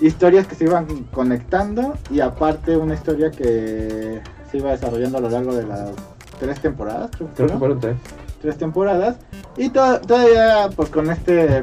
Historias 0.00 0.46
que 0.46 0.54
se 0.54 0.64
iban 0.64 0.86
conectando 1.12 1.94
y 2.10 2.20
aparte 2.20 2.76
una 2.76 2.94
historia 2.94 3.30
que 3.32 4.20
se 4.50 4.56
iba 4.58 4.70
desarrollando 4.70 5.18
a 5.18 5.20
lo 5.22 5.28
largo 5.28 5.52
de 5.54 5.66
las 5.66 5.90
tres 6.38 6.60
temporadas, 6.60 7.10
creo 7.16 7.28
que 7.30 7.34
Creo 7.34 7.48
que 7.48 7.58
fueron. 7.58 7.58
fueron 7.58 7.80
tres. 7.80 7.96
tres 8.40 8.58
temporadas 8.58 9.16
y 9.56 9.70
to- 9.70 10.00
todavía 10.02 10.70
pues 10.76 10.88
con 10.90 11.10
este 11.10 11.62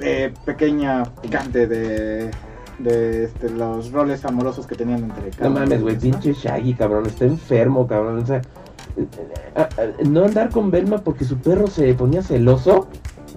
eh, 0.00 0.32
pequeña 0.46 1.04
picante 1.20 1.66
de, 1.66 2.30
de 2.78 3.24
este, 3.24 3.50
los 3.50 3.92
roles 3.92 4.24
amorosos 4.24 4.66
que 4.66 4.74
tenían 4.74 5.04
entre 5.04 5.30
cada 5.30 5.48
No 5.48 5.60
mames, 5.60 5.82
güey, 5.82 5.98
pinche 5.98 6.32
Shaggy, 6.32 6.74
cabrón, 6.74 7.06
está 7.06 7.24
enfermo, 7.24 7.86
cabrón. 7.86 8.18
O 8.18 8.26
sea, 8.26 8.38
eh, 8.96 9.06
eh, 9.56 9.68
eh, 9.78 9.94
no 10.08 10.24
andar 10.24 10.50
con 10.50 10.70
Belma 10.70 10.98
porque 10.98 11.24
su 11.24 11.36
perro 11.38 11.66
se 11.66 11.94
ponía 11.94 12.22
celoso. 12.22 12.88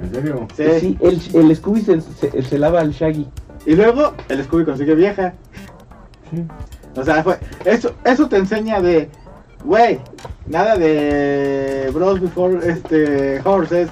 ¿En 0.01 0.11
serio? 0.11 0.47
Sí. 0.55 0.63
Sí, 0.79 0.97
el, 1.01 1.21
el 1.33 1.55
Scooby 1.55 1.81
se, 1.81 2.01
se, 2.01 2.41
se 2.41 2.57
lava 2.57 2.81
al 2.81 2.91
Shaggy. 2.91 3.27
Y 3.65 3.75
luego 3.75 4.13
el 4.29 4.43
Scooby 4.43 4.65
consigue 4.65 4.95
vieja. 4.95 5.33
O 6.95 7.03
sea, 7.03 7.23
fue, 7.23 7.37
eso, 7.65 7.93
eso 8.03 8.27
te 8.27 8.37
enseña 8.37 8.81
de, 8.81 9.09
güey, 9.63 9.99
nada 10.47 10.77
de 10.77 11.89
bros 11.93 12.19
before 12.19 12.59
este 12.67 13.41
horses. 13.43 13.89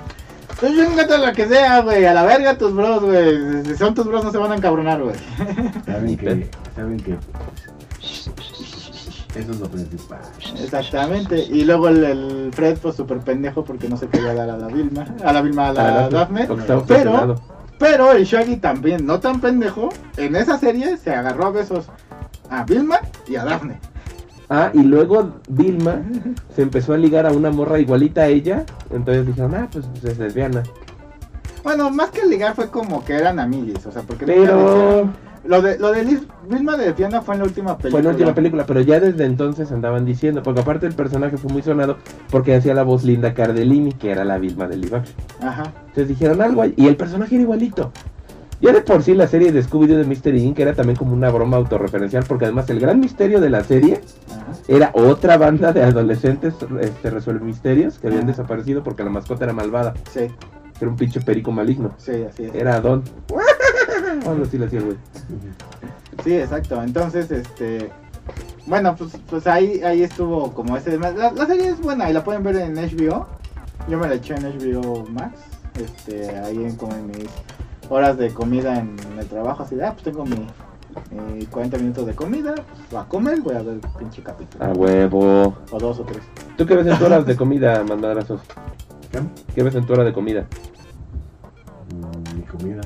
Tú 0.59 0.67
chingate 0.67 1.17
la 1.17 1.33
que 1.33 1.47
sea, 1.47 1.81
güey, 1.81 2.05
a 2.05 2.13
la 2.13 2.23
verga 2.23 2.57
tus 2.57 2.73
bros, 2.73 3.03
güey. 3.03 3.65
Si 3.65 3.75
son 3.75 3.93
tus 3.93 4.05
bros 4.05 4.23
no 4.23 4.31
se 4.31 4.37
van 4.37 4.51
a 4.53 4.55
encabronar, 4.55 5.01
güey. 5.03 5.15
Saben 5.85 6.15
que, 6.17 6.49
saben 6.75 6.97
que 6.99 7.17
eso 9.35 9.51
es 9.51 9.59
lo 9.59 9.67
principal. 9.69 10.19
Exactamente. 10.63 11.37
Y 11.39 11.65
luego 11.65 11.89
el, 11.89 12.03
el 12.05 12.51
Fred, 12.53 12.77
pues 12.77 12.95
súper 12.95 13.19
pendejo 13.19 13.65
porque 13.65 13.89
no 13.89 13.97
se 13.97 14.07
quería 14.07 14.33
dar 14.33 14.49
a 14.49 14.57
la 14.57 14.67
Vilma. 14.67 15.05
A 15.25 15.33
la 15.33 15.41
Vilma, 15.41 15.67
a 15.69 15.73
la, 15.73 16.05
Ah, 16.05 16.09
Daphne. 16.09 16.43
estaba 16.43 16.85
Pero, 16.85 17.35
pero 17.77 18.11
el 18.13 18.23
Shaggy 18.23 18.55
también, 18.57 19.05
no 19.05 19.19
tan 19.19 19.41
pendejo, 19.41 19.89
en 20.15 20.37
esa 20.37 20.57
serie 20.57 20.95
se 20.95 21.13
agarró 21.13 21.47
a 21.47 21.51
besos 21.51 21.87
a 22.49 22.63
Vilma 22.63 22.99
y 23.27 23.35
a 23.35 23.43
Daphne. 23.43 23.77
Ah, 24.49 24.69
y 24.73 24.83
luego 24.83 25.31
Vilma 25.49 26.01
se 26.55 26.61
empezó 26.61 26.93
a 26.93 26.97
ligar 26.97 27.25
a 27.25 27.31
una 27.31 27.49
morra 27.51 27.79
igualita 27.79 28.21
a 28.21 28.27
ella. 28.27 28.63
Entonces 28.91 29.25
dijeron, 29.27 29.55
ah, 29.55 29.67
pues, 29.71 29.85
pues 29.87 30.03
es 30.13 30.19
lesbiana. 30.19 30.63
Bueno, 31.63 31.89
más 31.89 32.11
que 32.11 32.25
ligar 32.27 32.53
fue 32.53 32.69
como 32.69 33.03
que 33.03 33.13
eran 33.13 33.39
amiguis, 33.39 33.83
o 33.87 33.91
sea, 33.91 34.03
porque 34.03 34.25
Pero 34.27 35.09
lo 35.45 35.61
de 35.63 35.79
lo 35.79 35.91
de 35.91 36.03
Liz- 36.05 36.27
Vilma 36.47 36.77
de 36.77 36.93
Fiona 36.93 37.21
fue 37.23 37.33
en 37.35 37.39
la 37.39 37.45
última 37.47 37.75
película. 37.75 37.91
fue 37.91 38.03
la 38.03 38.09
última 38.11 38.35
película, 38.35 38.65
pero 38.67 38.81
ya 38.81 38.99
desde 38.99 39.25
entonces 39.25 39.71
andaban 39.71 40.05
diciendo, 40.05 40.43
porque 40.43 40.61
aparte 40.61 40.85
el 40.85 40.93
personaje 40.93 41.37
fue 41.37 41.51
muy 41.51 41.63
sonado 41.63 41.97
porque 42.29 42.53
hacía 42.55 42.75
la 42.75 42.83
voz 42.83 43.03
Linda 43.03 43.33
Cardellini, 43.33 43.93
que 43.93 44.11
era 44.11 44.23
la 44.25 44.37
Vilma 44.37 44.67
de 44.67 44.77
live 44.77 44.97
action. 44.97 45.15
Ajá. 45.41 45.63
Entonces 45.87 46.07
dijeron 46.07 46.39
algo 46.41 46.65
y 46.75 46.85
el 46.87 46.95
personaje 46.97 47.33
era 47.33 47.41
igualito. 47.41 47.91
Ya 48.61 48.71
de 48.71 48.81
por 48.81 49.03
sí 49.03 49.13
la 49.13 49.27
serie 49.27 49.51
de 49.51 49.61
Scooby-Doo 49.63 49.97
de 49.97 50.05
Mystery 50.05 50.41
Inc. 50.41 50.59
era 50.59 50.73
también 50.73 50.97
como 50.97 51.13
una 51.13 51.29
broma 51.29 51.57
autorreferencial, 51.57 52.23
porque 52.27 52.45
además 52.45 52.69
el 52.69 52.79
gran 52.79 52.99
misterio 52.99 53.41
de 53.41 53.49
la 53.49 53.63
serie 53.63 54.01
Ajá. 54.31 54.45
era 54.67 54.91
otra 54.93 55.37
banda 55.37 55.73
de 55.73 55.83
adolescentes 55.83 56.53
este, 56.81 57.09
resuelve 57.09 57.43
misterios 57.45 57.99
que 57.99 58.07
habían 58.07 58.23
Ajá. 58.23 58.31
desaparecido 58.31 58.81
porque 58.83 59.03
la 59.03 59.09
mascota 59.09 59.43
era 59.43 59.53
malvada, 59.53 59.93
Sí, 60.11 60.27
era 60.79 60.89
un 60.89 60.95
pinche 60.95 61.19
perico 61.21 61.51
maligno. 61.51 61.93
sí, 61.97 62.23
así 62.29 62.45
es. 62.45 62.55
Era 62.55 62.79
Don. 62.81 63.03
Cuando 64.23 64.45
sí 64.45 64.57
le 64.57 64.65
hacía 64.67 64.79
el 64.79 64.85
güey. 64.85 64.97
Sí, 66.23 66.33
exacto. 66.37 66.81
Entonces, 66.81 67.29
este. 67.31 67.89
Bueno, 68.65 68.95
pues, 68.95 69.11
pues 69.29 69.45
ahí, 69.47 69.81
ahí 69.83 70.01
estuvo 70.03 70.51
como 70.53 70.77
ese. 70.77 70.97
La, 70.97 71.11
la 71.31 71.45
serie 71.45 71.67
es 71.69 71.79
buena 71.81 72.09
y 72.09 72.13
la 72.13 72.23
pueden 72.23 72.41
ver 72.43 72.55
en 72.55 72.75
HBO. 72.75 73.27
Yo 73.89 73.99
me 73.99 74.07
la 74.07 74.15
eché 74.15 74.33
en 74.35 74.43
HBO 74.43 75.05
Max. 75.09 75.39
Este, 75.79 76.29
ahí 76.39 76.63
en 76.63 76.75
como 76.77 76.95
en 76.95 77.07
mis 77.07 77.27
horas 77.89 78.17
de 78.17 78.33
comida 78.33 78.79
en 78.79 78.95
el 79.19 79.27
trabajo. 79.27 79.63
Así 79.63 79.75
de, 79.75 79.85
ah, 79.85 79.91
pues 79.93 80.03
tengo 80.03 80.25
mi, 80.25 80.47
mi 81.11 81.45
40 81.45 81.77
minutos 81.77 82.05
de 82.05 82.13
comida. 82.15 82.55
Pues 82.89 83.01
a 83.03 83.07
comer, 83.07 83.41
voy 83.41 83.55
a 83.55 83.61
ver 83.61 83.75
el 83.75 83.81
pinche 83.99 84.21
capítulo. 84.21 84.63
A 84.63 84.69
huevo. 84.69 85.55
O 85.71 85.77
dos 85.79 85.99
o 85.99 86.03
tres. 86.03 86.23
¿Tú 86.57 86.65
qué 86.65 86.75
ves 86.75 86.87
en 86.87 86.97
tu 86.97 87.05
hora 87.05 87.21
de 87.21 87.35
comida, 87.35 87.83
mandadrazos? 87.83 88.41
¿Qué? 89.11 89.19
¿Qué 89.53 89.63
ves 89.63 89.75
en 89.75 89.85
tu 89.85 89.93
hora 89.93 90.03
de 90.03 90.13
comida? 90.13 90.45
Mm, 91.93 92.35
Mi 92.37 92.41
comida. 92.43 92.81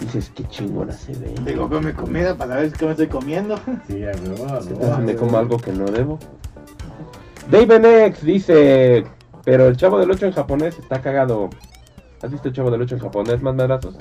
Dices, 0.00 0.30
qué 0.34 0.44
chingona 0.44 0.92
se 0.92 1.12
ve. 1.12 1.34
Digo, 1.44 1.68
con 1.68 1.84
mi 1.84 1.92
comida 1.92 2.36
para 2.36 2.56
ver 2.56 2.72
qué 2.72 2.84
me 2.84 2.92
estoy 2.92 3.08
comiendo. 3.08 3.58
Sí, 3.88 4.04
a 4.04 4.12
huevo, 4.12 5.00
me 5.00 5.16
como 5.16 5.38
algo 5.38 5.56
que 5.58 5.72
no 5.72 5.86
debo. 5.86 6.18
David 7.50 7.84
X 7.84 8.22
dice, 8.24 9.04
pero 9.44 9.66
el 9.66 9.76
chavo 9.76 9.98
del 9.98 10.10
8 10.10 10.26
en 10.26 10.32
japonés 10.32 10.78
está 10.78 11.00
cagado. 11.00 11.50
¿Has 12.22 12.30
visto 12.30 12.48
el 12.48 12.54
chavo 12.54 12.70
del 12.70 12.82
8 12.82 12.96
en 12.96 13.00
japonés, 13.00 13.42
más 13.42 13.54
madrazos? 13.54 13.94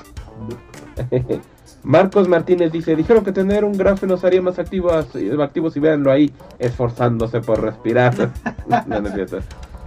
Marcos 1.84 2.28
Martínez 2.28 2.72
dice, 2.72 2.96
dijeron 2.96 3.24
que 3.24 3.32
tener 3.32 3.64
un 3.64 3.78
grafo 3.78 4.06
nos 4.08 4.24
haría 4.24 4.42
más 4.42 4.60
activos, 4.60 5.08
activos 5.42 5.78
y 5.78 5.80
véanlo 5.80 6.12
ahí, 6.12 6.34
esforzándose 6.60 7.40
por 7.42 7.62
respirar. 7.62 8.14
no, 8.88 9.00
no 9.02 9.08
es. 9.10 9.32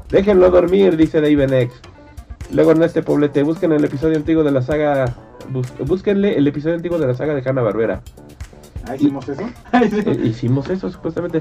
Déjenlo 0.09 0.51
dormir, 0.51 0.97
dice 0.97 1.21
David 1.21 1.53
X. 1.53 1.75
Luego 2.53 2.73
en 2.73 2.83
este 2.83 3.03
poblete, 3.03 3.43
busquen 3.43 3.73
el 3.73 3.85
episodio 3.85 4.17
antiguo 4.17 4.43
de 4.43 4.51
la 4.51 4.63
saga, 4.63 5.15
bus- 5.51 5.73
búsquenle 5.87 6.37
el 6.37 6.47
episodio 6.47 6.77
antiguo 6.77 6.99
de 6.99 7.07
la 7.07 7.15
saga 7.15 7.35
de 7.35 7.49
Hanna 7.49 7.63
Barbera. 7.63 8.01
Ahí 8.89 8.97
hicimos 8.97 9.29
eso. 9.29 9.43
Eh, 9.73 10.21
hicimos 10.25 10.69
eso 10.71 10.91
supuestamente. 10.91 11.41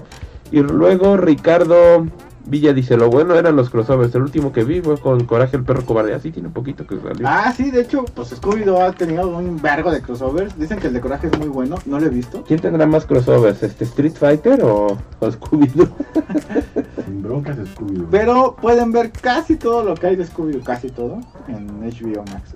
Y 0.51 0.59
luego 0.61 1.17
Ricardo 1.17 2.05
Villa 2.45 2.73
dice, 2.73 2.97
lo 2.97 3.09
bueno 3.09 3.35
eran 3.35 3.55
los 3.55 3.69
crossovers. 3.69 4.13
El 4.15 4.23
último 4.23 4.51
que 4.51 4.63
vi 4.63 4.81
fue 4.81 4.97
con 4.97 5.25
Coraje 5.25 5.57
el 5.57 5.63
perro 5.63 5.85
cobarde. 5.85 6.13
Así 6.13 6.31
tiene 6.31 6.49
poquito 6.49 6.85
que 6.87 6.99
salió. 6.99 7.27
Ah, 7.27 7.53
sí, 7.55 7.69
de 7.69 7.81
hecho, 7.81 8.05
pues 8.15 8.39
Scooby-Doo 8.39 8.81
ha 8.81 8.91
tenido 8.93 9.27
un 9.27 9.61
vergo 9.61 9.91
de 9.91 10.01
crossovers. 10.01 10.57
Dicen 10.57 10.79
que 10.79 10.87
el 10.87 10.93
de 10.93 11.01
Coraje 11.01 11.27
es 11.27 11.37
muy 11.37 11.47
bueno, 11.47 11.77
no 11.85 11.99
lo 11.99 12.05
he 12.05 12.09
visto. 12.09 12.43
¿Quién 12.43 12.59
tendrá 12.59 12.85
más 12.85 13.05
crossovers? 13.05 13.61
¿Este 13.61 13.83
Street 13.83 14.13
Fighter 14.13 14.63
o, 14.63 14.97
o 15.19 15.27
Scooby-Doo? 15.31 15.87
Sin 17.05 17.21
broncas, 17.21 17.57
Scooby. 17.73 18.05
Pero 18.09 18.55
pueden 18.59 18.91
ver 18.91 19.11
casi 19.11 19.55
todo 19.55 19.83
lo 19.83 19.95
que 19.95 20.07
hay 20.07 20.15
de 20.15 20.25
Scooby-Doo, 20.25 20.63
casi 20.63 20.89
todo, 20.89 21.19
en 21.47 21.67
HBO 21.81 22.23
Max. 22.31 22.55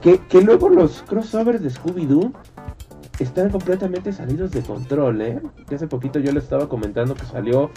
que, 0.00 0.18
que 0.18 0.42
luego 0.42 0.68
los 0.68 1.02
crossovers 1.02 1.62
de 1.62 1.70
Scooby-Doo 1.70 2.32
están 3.18 3.50
completamente 3.50 4.12
salidos 4.12 4.50
de 4.50 4.62
control, 4.62 5.20
¿eh? 5.20 5.40
Que 5.68 5.74
hace 5.74 5.86
poquito 5.86 6.18
yo 6.18 6.32
les 6.32 6.44
estaba 6.44 6.68
comentando 6.68 7.14
que 7.14 7.26
salió 7.26 7.70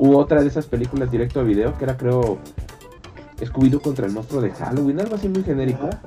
u 0.00 0.16
otra 0.16 0.40
de 0.40 0.48
esas 0.48 0.66
películas 0.66 1.10
directo 1.10 1.40
a 1.40 1.42
video, 1.42 1.76
que 1.76 1.84
era 1.84 1.96
creo 1.96 2.38
Scooby-Doo 3.38 3.82
contra 3.82 4.06
el 4.06 4.12
monstruo 4.12 4.40
de 4.40 4.50
Halloween, 4.50 4.98
algo 4.98 5.14
así 5.14 5.28
muy 5.28 5.44
genérico. 5.44 5.86
Ajá. 5.86 6.00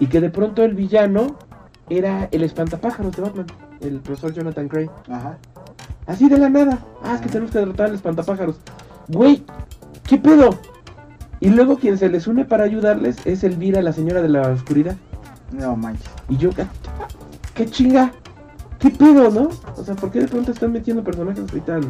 Y 0.00 0.08
que 0.08 0.20
de 0.20 0.28
pronto 0.28 0.64
el 0.64 0.74
villano 0.74 1.36
era 1.88 2.28
el 2.32 2.42
espantapájaros 2.42 3.14
de 3.16 3.22
Batman, 3.22 3.46
el 3.80 4.00
profesor 4.00 4.34
Jonathan 4.34 4.68
Gray. 4.68 4.90
Ajá. 5.08 5.38
Así 6.06 6.28
de 6.28 6.36
la 6.36 6.50
nada. 6.50 6.80
Ah, 7.02 7.14
es 7.14 7.20
que 7.20 7.28
tenemos 7.28 7.52
que 7.52 7.60
derrotar 7.60 7.86
al 7.86 7.94
espantapájaros. 7.94 8.56
Güey, 9.08 9.44
¿qué 10.06 10.18
pedo? 10.18 10.58
Y 11.38 11.50
luego 11.50 11.78
quien 11.78 11.98
se 11.98 12.08
les 12.08 12.26
une 12.26 12.44
para 12.44 12.64
ayudarles 12.64 13.24
es 13.24 13.44
Elvira, 13.44 13.82
la 13.82 13.92
señora 13.92 14.20
de 14.20 14.28
la 14.28 14.48
oscuridad. 14.48 14.96
No 15.52 15.76
manches. 15.76 16.10
Y 16.28 16.38
yo, 16.38 16.50
¿qué, 16.50 16.66
qué 17.54 17.66
chinga? 17.66 18.12
¿Qué 18.80 18.90
pedo, 18.90 19.30
no? 19.30 19.48
O 19.76 19.84
sea, 19.84 19.94
¿por 19.94 20.10
qué 20.10 20.20
de 20.20 20.28
pronto 20.28 20.50
están 20.50 20.72
metiendo 20.72 21.04
personajes 21.04 21.44
tan, 21.64 21.82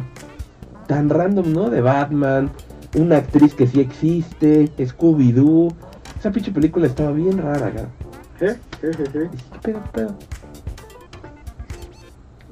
tan 0.87 1.09
random, 1.09 1.53
no? 1.53 1.69
De 1.69 1.81
Batman, 1.81 2.49
una 2.95 3.17
actriz 3.17 3.53
que 3.53 3.67
sí 3.67 3.79
existe, 3.79 4.69
Scooby-Doo. 4.77 5.73
Esa 6.19 6.31
pinche 6.31 6.51
película 6.51 6.87
estaba 6.87 7.11
bien 7.11 7.37
rara, 7.37 7.71
cara. 7.71 7.89
¿Qué? 8.39 8.55
¿Qué, 8.81 8.91
qué, 8.91 9.03
qué? 9.03 9.19
Dije, 9.19 9.43
¿Qué 9.53 9.59
pedo, 9.61 9.83
qué 9.83 9.89
pedo? 9.93 10.15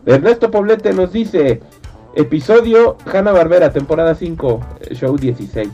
Ernesto 0.05 0.51
Poblete 0.51 0.93
nos 0.93 1.11
dice, 1.11 1.61
episodio 2.13 2.97
Hanna 3.11 3.31
Barbera, 3.31 3.71
temporada 3.71 4.13
5, 4.13 4.59
eh, 4.81 4.95
show 4.95 5.17
16. 5.17 5.69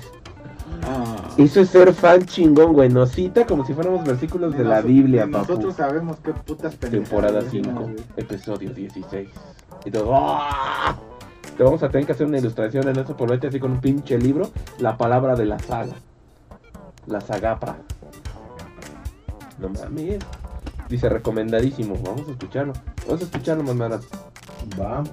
Ah. 0.83 1.15
Eso 1.37 1.61
es 1.61 1.69
ser 1.69 1.93
fan 1.93 2.25
chingón, 2.25 2.73
güey. 2.73 2.89
Nos 2.89 3.11
cita 3.11 3.45
como 3.45 3.65
si 3.65 3.73
fuéramos 3.73 4.05
versículos 4.05 4.57
de 4.57 4.63
la 4.63 4.81
Biblia, 4.81 5.25
ni 5.25 5.33
papu. 5.33 5.51
Nosotros 5.51 5.75
sabemos 5.75 6.17
qué 6.23 6.31
putas 6.33 6.75
pendejadas 6.75 7.09
Temporada 7.09 7.41
decimos, 7.41 7.73
5, 7.73 7.81
güey. 7.81 7.95
episodio 8.17 8.73
16. 8.73 9.29
Y 9.85 9.91
todo, 9.91 10.11
¡ah! 10.15 10.97
Te 11.61 11.65
vamos 11.65 11.83
a 11.83 11.89
tener 11.89 12.07
que 12.07 12.13
hacer 12.13 12.25
una 12.25 12.39
ilustración 12.39 12.87
en 12.89 12.97
eso 12.97 13.15
por 13.15 13.31
así 13.31 13.59
con 13.59 13.73
un 13.73 13.81
pinche 13.81 14.17
libro, 14.17 14.49
la 14.79 14.97
palabra 14.97 15.35
de 15.35 15.45
la 15.45 15.59
saga. 15.59 15.93
La 17.05 17.21
sagapra. 17.21 17.77
No 19.59 19.69
mames. 19.69 20.17
Dice 20.89 21.07
recomendadísimo. 21.07 21.93
Vamos 22.03 22.27
a 22.27 22.31
escucharlo. 22.31 22.73
Vamos 23.05 23.21
a 23.21 23.25
escucharlo, 23.25 23.63
mamadas. 23.63 24.07
Va. 24.71 25.03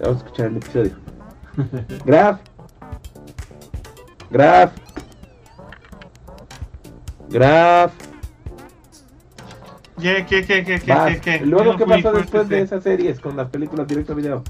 a 0.00 0.10
escuchar 0.10 0.46
el 0.46 0.56
episodio. 0.56 0.96
Graf. 2.04 2.40
Graf. 4.28 4.72
Graf. 7.28 7.92
¿Qué, 10.00 10.26
qué, 10.28 10.44
qué, 10.44 10.64
qué, 10.64 10.80
qué, 10.80 10.80
qué, 10.80 11.20
qué? 11.20 11.46
Luego, 11.46 11.76
¿qué 11.76 11.86
pasó 11.86 12.12
después 12.12 12.48
de 12.48 12.62
esas 12.62 12.82
series 12.82 13.20
con 13.20 13.36
las 13.36 13.48
películas 13.50 13.86
directo 13.86 14.14
a 14.14 14.16
video? 14.16 14.42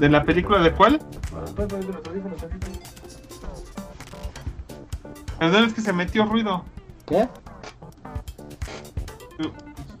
¿De 0.00 0.08
la 0.08 0.24
película 0.24 0.60
de 0.60 0.72
cuál? 0.72 0.98
Perdón, 5.38 5.64
es 5.64 5.74
que 5.74 5.82
se 5.82 5.92
metió 5.92 6.24
ruido. 6.24 6.64
¿Qué? 7.06 7.28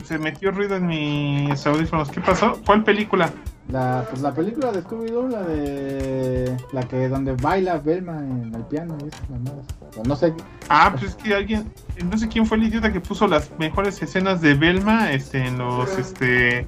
Se 0.04 0.18
metió 0.18 0.52
ruido 0.52 0.76
en 0.76 0.86
mis 0.86 1.66
audífonos. 1.66 2.10
¿Qué 2.10 2.22
pasó? 2.22 2.58
¿Cuál 2.64 2.82
película? 2.82 3.30
La, 3.68 4.06
pues 4.08 4.22
la 4.22 4.32
película 4.34 4.72
de 4.72 4.82
Scooby-Doo, 4.82 5.28
la 5.28 5.42
de. 5.42 6.56
La 6.72 6.82
que 6.82 7.08
donde 7.08 7.32
baila 7.34 7.76
Velma 7.78 8.18
en 8.18 8.54
el 8.54 8.62
piano 8.64 8.96
y 9.04 9.08
esas 9.08 9.28
mamadas. 9.28 9.66
No 10.06 10.16
sé. 10.16 10.32
Ah, 10.70 10.90
pues 10.92 11.10
es 11.10 11.14
que 11.14 11.34
alguien, 11.34 11.70
no 12.10 12.16
sé 12.16 12.26
quién 12.26 12.46
fue 12.46 12.56
el 12.56 12.64
idiota 12.64 12.90
que 12.90 13.00
puso 13.00 13.28
las 13.28 13.50
mejores 13.58 14.02
escenas 14.02 14.40
de 14.40 14.54
Velma, 14.54 15.12
este, 15.12 15.46
en 15.46 15.58
los, 15.58 15.98
este, 15.98 16.66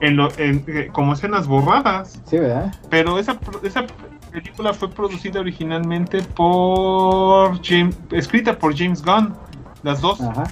en 0.00 0.16
lo, 0.16 0.28
en, 0.38 0.64
eh, 0.66 0.88
como 0.92 1.12
escenas 1.12 1.46
borradas. 1.46 2.20
Sí, 2.26 2.38
¿verdad? 2.38 2.74
Pero 2.88 3.18
esa, 3.18 3.38
esa 3.62 3.86
película 4.30 4.72
fue 4.72 4.90
producida 4.90 5.40
originalmente 5.40 6.22
por 6.22 7.62
James, 7.62 7.98
escrita 8.10 8.58
por 8.58 8.76
James 8.76 9.02
Gunn, 9.02 9.34
las 9.82 10.00
dos. 10.00 10.20
Ajá. 10.20 10.44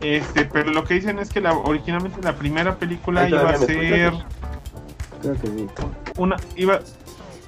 Este, 0.00 0.44
pero 0.44 0.70
lo 0.72 0.84
que 0.84 0.94
dicen 0.94 1.18
es 1.18 1.30
que 1.30 1.40
la, 1.40 1.52
originalmente 1.56 2.20
la 2.22 2.34
primera 2.34 2.76
película 2.76 3.28
iba 3.28 3.50
a 3.50 3.56
ser 3.56 3.70
escuchas. 3.70 4.26
Creo 5.22 5.34
que 5.40 5.46
sí. 5.46 5.66
una, 6.18 6.36
iba, 6.54 6.80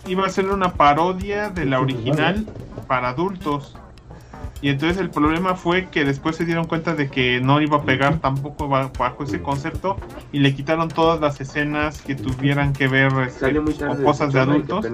iba 0.07 0.27
a 0.27 0.31
ser 0.31 0.47
una 0.47 0.73
parodia 0.73 1.51
de 1.51 1.66
la 1.66 1.81
original 1.81 2.47
para 2.87 3.11
adultos. 3.11 3.77
Y 4.61 4.70
entonces 4.70 4.98
el 4.98 5.11
problema 5.11 5.54
fue 5.54 5.86
que 5.86 6.04
después 6.04 6.34
se 6.34 6.44
dieron 6.44 6.66
cuenta 6.66 6.94
de 6.94 7.09
que 7.09 7.40
no 7.40 7.61
iba 7.61 7.76
a 7.76 7.82
pegar 7.82 8.18
tampoco 8.18 8.66
ba- 8.68 8.90
bajo 8.98 9.22
ese 9.22 9.40
concepto 9.40 9.96
y 10.32 10.40
le 10.40 10.52
quitaron 10.54 10.88
todas 10.88 11.20
las 11.20 11.40
escenas 11.40 12.02
que 12.02 12.16
tuvieran 12.16 12.72
que 12.72 12.88
ver 12.88 13.12
este, 13.26 13.40
Salió 13.40 13.62
muy 13.62 13.74
con 13.74 14.02
cosas 14.02 14.32
de 14.32 14.40
adultos. 14.40 14.84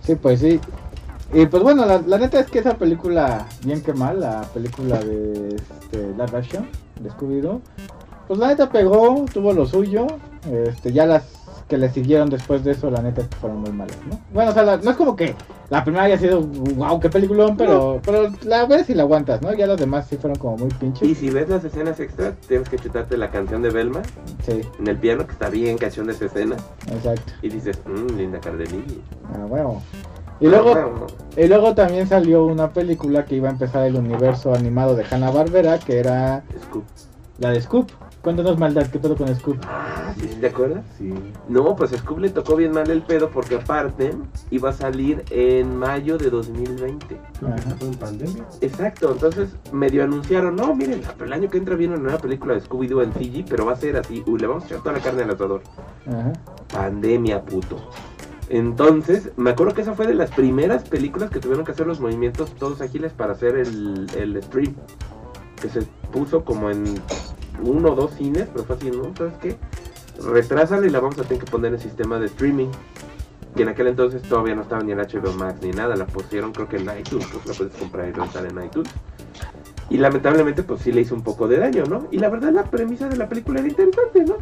Sí, 0.00 0.14
pues 0.14 0.40
sí. 0.40 0.58
Y 1.34 1.46
pues 1.46 1.62
bueno, 1.62 1.84
la, 1.84 1.98
la 1.98 2.18
neta 2.18 2.40
es 2.40 2.50
que 2.50 2.60
esa 2.60 2.74
película, 2.76 3.46
bien 3.64 3.82
que 3.82 3.92
mal, 3.92 4.18
la 4.20 4.42
película 4.54 4.98
de 4.98 5.56
este, 5.56 5.98
live 5.98 6.36
action 6.38 6.66
de 6.98 7.10
Scooby-Doo, 7.10 7.60
pues 8.26 8.38
la 8.40 8.48
neta 8.48 8.70
pegó, 8.70 9.26
tuvo 9.32 9.52
lo 9.52 9.66
suyo. 9.66 10.06
Este, 10.50 10.92
ya 10.92 11.04
las 11.04 11.24
que 11.70 11.78
le 11.78 11.88
siguieron 11.88 12.28
después 12.28 12.62
de 12.64 12.72
eso, 12.72 12.90
la 12.90 13.00
neta 13.00 13.22
fueron 13.40 13.60
muy 13.60 13.70
malas, 13.72 13.96
¿no? 14.10 14.20
Bueno, 14.34 14.50
o 14.50 14.54
sea, 14.54 14.64
la- 14.64 14.76
no 14.76 14.90
es 14.90 14.96
como 14.96 15.16
que 15.16 15.34
la 15.70 15.82
primera 15.84 16.04
haya 16.04 16.18
sido, 16.18 16.42
wow, 16.42 16.98
qué 17.00 17.08
peliculón, 17.08 17.56
pero, 17.56 18.00
pero 18.04 18.28
la 18.42 18.66
ves 18.66 18.90
y 18.90 18.94
la 18.94 19.04
aguantas, 19.04 19.40
¿no? 19.40 19.54
Ya 19.54 19.66
las 19.68 19.78
demás 19.78 20.06
sí 20.10 20.16
fueron 20.18 20.38
como 20.38 20.56
muy 20.58 20.68
Y 20.68 20.74
pinches. 20.74 21.16
si 21.16 21.30
ves 21.30 21.48
las 21.48 21.64
escenas 21.64 21.98
extras, 22.00 22.34
tienes 22.48 22.68
que 22.68 22.76
chutarte 22.78 23.16
la 23.16 23.30
canción 23.30 23.62
de 23.62 23.70
Velma 23.70 24.02
Sí, 24.44 24.60
en 24.80 24.86
el 24.88 24.96
piano, 24.98 25.24
que 25.26 25.32
está 25.32 25.48
bien 25.48 25.78
canción 25.78 26.06
de 26.08 26.12
esa 26.12 26.26
escena. 26.26 26.56
exacto. 26.92 27.32
Y 27.40 27.48
dices, 27.48 27.78
mmm, 27.86 28.16
linda 28.18 28.40
Cardelini. 28.40 29.00
Ah, 29.32 29.46
bueno. 29.48 29.80
Y 30.40 30.48
luego, 30.48 30.74
Y 31.36 31.46
luego 31.46 31.74
también 31.74 32.08
salió 32.08 32.44
una 32.46 32.72
película 32.72 33.24
que 33.26 33.36
iba 33.36 33.48
a 33.48 33.52
empezar 33.52 33.86
el 33.86 33.94
universo 33.96 34.52
animado 34.54 34.96
de 34.96 35.04
Hanna 35.08 35.30
Barbera, 35.30 35.78
que 35.78 36.00
era 36.00 36.42
Scoop. 36.64 36.84
la 37.38 37.50
de 37.50 37.60
Scoop. 37.60 37.90
Cuéntanos 38.22 38.58
maldad, 38.58 38.86
¿qué 38.88 38.98
pedo 38.98 39.16
con 39.16 39.34
Scoop? 39.34 39.56
Ah, 39.66 40.12
¿sí, 40.18 40.26
¿Te 40.26 40.48
acuerdas? 40.48 40.84
Sí. 40.98 41.14
No, 41.48 41.74
pues 41.74 41.94
a 41.94 41.98
Scoop 41.98 42.18
le 42.18 42.28
tocó 42.28 42.54
bien 42.54 42.70
mal 42.72 42.90
el 42.90 43.00
pedo 43.00 43.30
porque 43.30 43.54
aparte 43.54 44.12
iba 44.50 44.68
a 44.68 44.72
salir 44.74 45.24
en 45.30 45.74
mayo 45.78 46.18
de 46.18 46.28
2020. 46.28 47.06
Creo 47.06 47.54
que 47.54 47.60
Ajá. 47.60 47.76
fue 47.78 47.88
en 47.88 47.94
pandemia. 47.94 48.44
Exacto, 48.60 49.12
entonces 49.12 49.56
medio 49.72 50.04
anunciaron, 50.04 50.54
no, 50.54 50.74
miren, 50.74 51.00
el 51.18 51.32
año 51.32 51.48
que 51.48 51.56
entra 51.56 51.76
viene 51.76 51.94
una 51.94 52.02
nueva 52.02 52.18
película 52.18 52.52
de 52.52 52.60
Scooby-Doo 52.60 53.02
en 53.02 53.12
CG, 53.14 53.46
pero 53.48 53.64
va 53.64 53.72
a 53.72 53.76
ser 53.76 53.96
así, 53.96 54.22
uy, 54.26 54.38
le 54.38 54.46
vamos 54.46 54.64
a 54.64 54.66
echar 54.66 54.80
toda 54.80 54.92
la 54.92 55.00
carne 55.00 55.22
al 55.22 55.30
asador. 55.30 55.62
Ajá. 56.06 56.32
Pandemia, 56.74 57.42
puto. 57.42 57.78
Entonces, 58.50 59.30
me 59.38 59.50
acuerdo 59.50 59.72
que 59.72 59.80
esa 59.80 59.94
fue 59.94 60.06
de 60.06 60.14
las 60.14 60.30
primeras 60.32 60.82
películas 60.86 61.30
que 61.30 61.38
tuvieron 61.38 61.64
que 61.64 61.72
hacer 61.72 61.86
los 61.86 62.00
movimientos 62.00 62.50
todos 62.56 62.82
ágiles 62.82 63.12
para 63.12 63.32
hacer 63.32 63.56
el, 63.56 64.08
el 64.18 64.42
stream. 64.42 64.74
Que 65.62 65.68
se 65.68 65.82
puso 66.10 66.44
como 66.44 66.68
en 66.70 67.00
uno 67.62 67.92
o 67.92 67.94
dos 67.94 68.12
cines, 68.14 68.48
pero 68.52 68.64
fue 68.64 68.76
así, 68.76 68.90
¿no? 68.90 69.14
¿Sabes 69.16 69.34
qué? 69.40 69.56
Retrásala 70.22 70.86
y 70.86 70.90
la 70.90 71.00
vamos 71.00 71.18
a 71.18 71.22
tener 71.22 71.44
que 71.44 71.50
poner 71.50 71.72
en 71.74 71.80
sistema 71.80 72.18
de 72.18 72.26
streaming. 72.26 72.68
Y 73.56 73.62
en 73.62 73.68
aquel 73.68 73.88
entonces 73.88 74.22
todavía 74.22 74.54
no 74.54 74.62
estaba 74.62 74.82
ni 74.82 74.92
en 74.92 74.98
HBO 74.98 75.32
Max 75.32 75.60
ni 75.62 75.70
nada, 75.70 75.96
la 75.96 76.06
pusieron 76.06 76.52
creo 76.52 76.68
que 76.68 76.76
en 76.76 76.82
iTunes, 76.98 77.26
pues 77.32 77.46
la 77.46 77.54
puedes 77.54 77.74
comprar 77.74 78.08
y 78.08 78.12
rentar 78.12 78.46
en 78.46 78.64
iTunes. 78.64 78.90
Y 79.88 79.98
lamentablemente 79.98 80.62
pues 80.62 80.82
sí 80.82 80.92
le 80.92 81.00
hizo 81.00 81.14
un 81.14 81.22
poco 81.22 81.48
de 81.48 81.58
daño, 81.58 81.84
¿no? 81.84 82.06
Y 82.12 82.18
la 82.18 82.28
verdad 82.28 82.52
la 82.52 82.64
premisa 82.64 83.08
de 83.08 83.16
la 83.16 83.28
película 83.28 83.58
era 83.58 83.68
interesante, 83.68 84.24
¿no? 84.24 84.36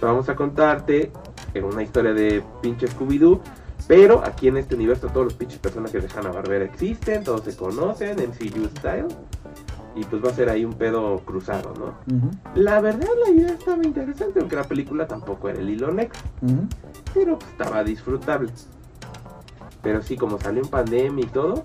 Vamos 0.00 0.28
a 0.28 0.36
contarte 0.36 1.10
en 1.52 1.64
una 1.64 1.82
historia 1.82 2.12
de 2.12 2.42
pinche 2.62 2.86
Scooby-Doo, 2.88 3.40
pero 3.86 4.22
aquí 4.24 4.48
en 4.48 4.56
este 4.56 4.74
universo 4.74 5.08
todos 5.08 5.24
los 5.24 5.34
pinches 5.34 5.58
personajes 5.58 6.02
de 6.02 6.08
Hanna-Barbera 6.18 6.64
existen, 6.64 7.22
todos 7.22 7.42
se 7.42 7.56
conocen, 7.56 8.16
MCU 8.16 8.64
style, 8.76 9.06
y 9.94 10.04
pues 10.04 10.24
va 10.24 10.30
a 10.30 10.34
ser 10.34 10.48
ahí 10.48 10.64
un 10.64 10.72
pedo 10.74 11.18
cruzado, 11.24 11.72
¿no? 11.78 11.94
La 12.54 12.80
verdad 12.80 13.08
la 13.24 13.30
idea 13.30 13.48
estaba 13.54 13.84
interesante, 13.84 14.40
aunque 14.40 14.56
la 14.56 14.64
película 14.64 15.06
tampoco 15.06 15.48
era 15.48 15.60
el 15.60 15.70
hilo 15.70 15.90
negro 15.92 16.14
pero 17.12 17.38
pues, 17.38 17.50
estaba 17.52 17.84
disfrutable. 17.84 18.50
Pero 19.82 20.02
sí, 20.02 20.16
como 20.16 20.40
salió 20.40 20.62
en 20.62 20.68
pandemia 20.68 21.24
y 21.24 21.28
todo, 21.28 21.64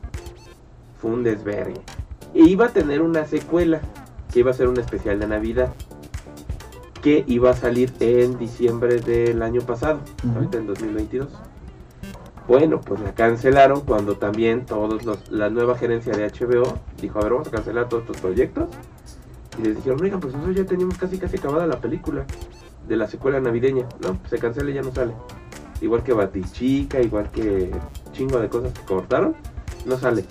fue 1.01 1.11
un 1.11 1.23
desvergue. 1.23 1.81
E 2.33 2.41
iba 2.41 2.65
a 2.65 2.69
tener 2.69 3.01
una 3.01 3.25
secuela, 3.25 3.81
que 4.31 4.39
iba 4.39 4.51
a 4.51 4.53
ser 4.53 4.67
un 4.67 4.77
especial 4.77 5.19
de 5.19 5.27
Navidad, 5.27 5.73
que 7.01 7.23
iba 7.27 7.49
a 7.49 7.53
salir 7.55 7.91
en 8.01 8.37
diciembre 8.37 8.99
del 8.99 9.41
año 9.41 9.61
pasado, 9.61 10.01
Ujú. 10.23 10.35
ahorita 10.35 10.57
en 10.57 10.67
2022. 10.67 11.29
Bueno, 12.49 12.81
pues 12.81 12.99
la 13.01 13.13
cancelaron 13.13 13.81
cuando 13.81 14.17
también 14.17 14.65
todos 14.65 15.05
los, 15.05 15.29
la 15.29 15.51
nueva 15.51 15.77
gerencia 15.77 16.13
de 16.13 16.25
HBO 16.27 16.79
dijo, 16.99 17.19
a 17.19 17.21
ver, 17.21 17.33
vamos 17.33 17.47
a 17.47 17.51
cancelar 17.51 17.87
todos 17.87 18.05
estos 18.05 18.19
proyectos. 18.19 18.67
Y 19.59 19.67
les 19.67 19.75
dijeron, 19.75 20.01
oigan, 20.01 20.19
pues 20.19 20.33
nosotros 20.33 20.57
ya 20.57 20.65
teníamos 20.65 20.97
casi 20.97 21.19
casi 21.19 21.37
acabada 21.37 21.67
la 21.67 21.79
película 21.79 22.25
de 22.87 22.97
la 22.97 23.07
secuela 23.07 23.39
navideña. 23.39 23.85
No, 23.99 24.15
pues 24.15 24.31
se 24.31 24.39
cancela 24.39 24.71
y 24.71 24.73
ya 24.73 24.81
no 24.81 24.91
sale. 24.91 25.13
Igual 25.79 26.01
que 26.01 26.11
Batichica, 26.11 26.99
igual 26.99 27.29
que 27.29 27.69
chingo 28.13 28.39
de 28.39 28.49
cosas 28.49 28.73
que 28.73 28.81
cortaron, 28.81 29.35
no 29.85 29.99
sale. 29.99 30.25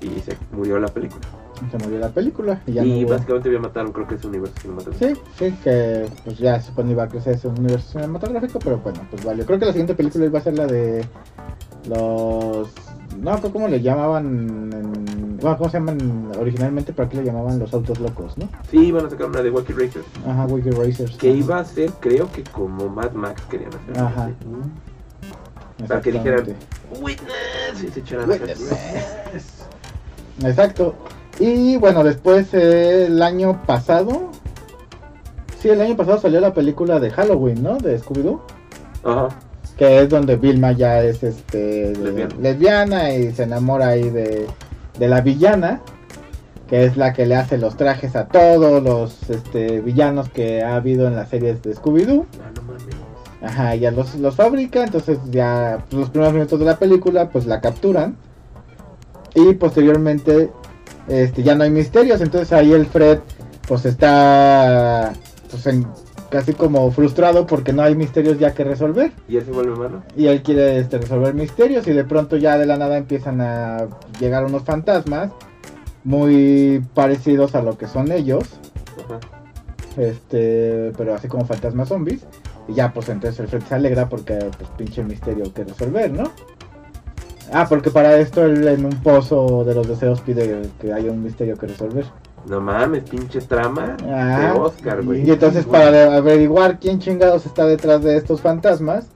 Y 0.00 0.18
se 0.18 0.36
murió 0.50 0.80
la 0.80 0.88
película. 0.88 1.37
Se 1.70 1.78
murió 1.78 1.98
la 1.98 2.08
película 2.10 2.60
y 2.66 2.72
ya 2.74 2.84
y 2.84 3.02
no 3.02 3.08
básicamente 3.10 3.52
ya 3.52 3.58
mataron, 3.58 3.92
creo 3.92 4.06
que 4.06 4.14
ese 4.14 4.26
universo 4.26 4.54
cinematográfico. 4.60 5.20
Sí, 5.36 5.46
sí, 5.50 5.54
que 5.64 6.06
pues 6.24 6.38
ya 6.38 6.60
se 6.60 6.68
supone 6.68 6.92
iba 6.92 7.02
a 7.04 7.08
crecer 7.08 7.34
ese 7.34 7.48
universo 7.48 7.90
cinematográfico, 7.92 8.58
pero 8.58 8.78
bueno, 8.78 9.00
pues 9.10 9.24
vale. 9.24 9.44
Creo 9.44 9.58
que 9.58 9.66
la 9.66 9.72
siguiente 9.72 9.94
película 9.94 10.24
iba 10.26 10.38
a 10.38 10.42
ser 10.42 10.56
la 10.56 10.66
de 10.66 11.04
los... 11.88 12.68
No, 13.20 13.40
¿cómo 13.40 13.66
le 13.68 13.80
llamaban? 13.80 14.26
en- 14.72 15.38
Bueno, 15.40 15.56
¿cómo 15.58 15.70
se 15.70 15.78
llaman 15.78 16.30
originalmente? 16.38 16.92
¿Para 16.92 17.08
qué 17.08 17.16
le 17.16 17.24
llamaban 17.24 17.58
los 17.58 17.72
autos 17.74 17.98
locos, 17.98 18.36
no? 18.38 18.48
Sí, 18.70 18.78
iban 18.86 19.06
a 19.06 19.10
sacar 19.10 19.26
una 19.28 19.42
de 19.42 19.50
Walkie 19.50 19.72
Racers. 19.72 20.04
Ajá, 20.26 20.46
Wiki 20.46 20.70
Racers. 20.70 21.16
Que 21.16 21.30
Ajá. 21.30 21.38
iba 21.38 21.58
a 21.58 21.64
ser, 21.64 21.90
creo 22.00 22.30
que 22.30 22.44
como 22.44 22.88
Mad 22.88 23.12
Max 23.12 23.42
querían 23.50 23.70
hacer. 23.74 23.98
Ajá. 24.02 24.30
Para 25.88 26.00
que 26.02 26.12
dijeran. 26.12 26.44
Witness, 27.00 27.82
y 27.82 27.88
se 27.88 28.00
echaran 28.00 28.30
acá. 28.32 28.44
Exacto. 30.44 30.94
Y 31.40 31.76
bueno, 31.76 32.02
después 32.04 32.52
eh, 32.54 33.06
el 33.06 33.22
año 33.22 33.62
pasado... 33.66 34.30
Sí, 35.60 35.68
el 35.68 35.80
año 35.80 35.96
pasado 35.96 36.18
salió 36.20 36.40
la 36.40 36.54
película 36.54 37.00
de 37.00 37.10
Halloween, 37.10 37.62
¿no? 37.62 37.78
De 37.78 37.98
Scooby-Doo. 38.00 38.40
Ajá. 39.04 39.28
que 39.76 40.00
es 40.00 40.08
donde 40.08 40.36
Vilma 40.36 40.72
ya 40.72 41.02
es 41.02 41.22
este 41.22 41.92
Lesbiana. 41.96 42.34
lesbiana 42.40 43.14
y 43.14 43.32
se 43.32 43.44
enamora 43.44 43.88
ahí 43.88 44.10
de, 44.10 44.46
de 44.98 45.08
la 45.08 45.20
villana 45.20 45.80
que 46.68 46.84
es 46.84 46.96
la 46.96 47.12
que 47.12 47.26
le 47.26 47.36
hace 47.36 47.58
los 47.58 47.76
trajes 47.76 48.16
a 48.16 48.26
todos 48.26 48.82
los 48.82 49.30
este, 49.30 49.80
villanos 49.80 50.28
que 50.30 50.62
ha 50.64 50.74
habido 50.74 51.06
en 51.06 51.14
las 51.14 51.28
series 51.28 51.62
de 51.62 51.74
Scooby-Doo 51.76 52.26
no 52.26 53.46
ajá 53.46 53.76
ya 53.76 53.92
los, 53.92 54.16
los 54.16 54.34
fabrica 54.34 54.82
entonces 54.82 55.18
ya 55.30 55.84
pues, 55.88 56.00
los 56.00 56.10
primeros 56.10 56.34
minutos 56.34 56.58
de 56.58 56.64
la 56.66 56.76
película 56.76 57.30
pues 57.30 57.46
la 57.46 57.60
capturan 57.60 58.16
y 59.36 59.54
posteriormente 59.54 60.50
este 61.08 61.42
ya 61.42 61.54
no 61.54 61.64
hay 61.64 61.70
misterios 61.70 62.20
entonces 62.20 62.52
ahí 62.52 62.72
el 62.72 62.86
Fred 62.86 63.18
pues 63.66 63.84
está 63.86 65.12
pues 65.50 65.66
en- 65.66 65.86
casi 66.30 66.52
como 66.52 66.90
frustrado 66.90 67.46
porque 67.46 67.72
no 67.72 67.80
hay 67.82 67.94
misterios 67.94 68.38
ya 68.38 68.52
que 68.52 68.62
resolver 68.64 69.12
¿Y 69.28 69.38
él 69.38 69.44
se 69.46 69.50
vuelve 69.50 69.74
malo? 69.76 70.02
y 70.16 70.26
él 70.26 70.42
quiere 70.42 70.78
este, 70.78 70.98
resolver 70.98 71.32
misterios 71.34 71.86
y 71.86 71.92
de 71.92 72.04
pronto 72.04 72.36
ya 72.36 72.58
de 72.58 72.66
la 72.66 72.76
nada 72.76 72.98
empiezan 72.98 73.40
a 73.40 73.86
llegar 74.20 74.44
unos 74.44 74.62
fantasmas 74.64 75.30
muy 76.04 76.82
parecidos 76.94 77.54
a 77.54 77.62
lo 77.62 77.76
que 77.76 77.86
son 77.86 78.12
ellos, 78.12 78.44
Ajá. 79.04 79.20
este, 79.96 80.92
pero 80.96 81.14
así 81.14 81.28
como 81.28 81.44
fantasmas 81.44 81.88
zombies. 81.88 82.20
Y 82.68 82.74
ya, 82.74 82.92
pues 82.92 83.08
entonces 83.08 83.40
el 83.40 83.48
Fred 83.48 83.62
se 83.68 83.74
alegra 83.74 84.08
porque, 84.08 84.34
pues, 84.56 84.70
pinche 84.76 85.02
misterio 85.02 85.52
que 85.52 85.64
resolver, 85.64 86.10
¿no? 86.12 86.30
Ah, 87.52 87.66
porque 87.68 87.90
para 87.90 88.16
esto 88.18 88.44
él 88.44 88.66
en 88.68 88.84
un 88.84 89.02
pozo 89.02 89.64
de 89.64 89.74
los 89.74 89.88
deseos 89.88 90.20
pide 90.20 90.68
que 90.80 90.92
haya 90.92 91.10
un 91.10 91.22
misterio 91.22 91.56
que 91.56 91.66
resolver. 91.66 92.04
No 92.46 92.60
mames, 92.60 93.02
pinche 93.04 93.40
trama 93.40 93.96
Ah, 94.06 94.52
de 94.54 94.60
Oscar, 94.60 95.02
güey. 95.04 95.26
Y 95.26 95.30
entonces 95.30 95.64
para 95.66 96.16
averiguar 96.16 96.78
quién 96.78 96.98
chingados 96.98 97.46
está 97.46 97.66
detrás 97.66 98.02
de 98.02 98.16
estos 98.16 98.40
fantasmas, 98.40 99.06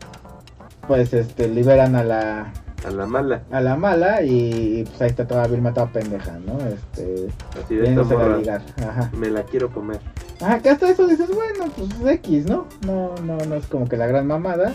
pues 0.87 1.13
este 1.15 1.49
liberan 1.49 1.95
a 1.95 2.03
la 2.05 2.53
A 2.85 2.91
la 2.91 3.07
mala. 3.07 3.43
a 3.53 3.61
la 3.61 3.77
mala 3.77 4.23
y, 4.23 4.81
y, 4.81 4.85
pues 4.85 5.01
ahí 5.03 5.09
está 5.11 5.27
toda 5.27 5.47
Vilma 5.47 5.73
toda 5.73 5.87
pendeja, 5.93 6.33
¿no? 6.45 6.59
Este, 6.67 7.29
Así 7.63 7.77
de 7.77 7.89
esta 7.91 8.03
morra. 8.03 8.61
Ajá. 8.89 9.11
Me 9.17 9.29
la 9.31 9.43
quiero 9.45 9.71
comer. 9.71 10.01
Ajá, 10.41 10.59
que 10.59 10.71
hasta 10.71 10.91
eso 10.91 11.07
dices, 11.07 11.29
bueno, 11.33 11.73
pues 11.77 12.15
X, 12.17 12.47
¿no? 12.47 12.67
No, 12.85 13.15
no, 13.25 13.37
no 13.47 13.55
es 13.55 13.67
como 13.67 13.89
que 13.89 13.97
la 13.97 14.09
gran 14.09 14.27
mamada. 14.27 14.73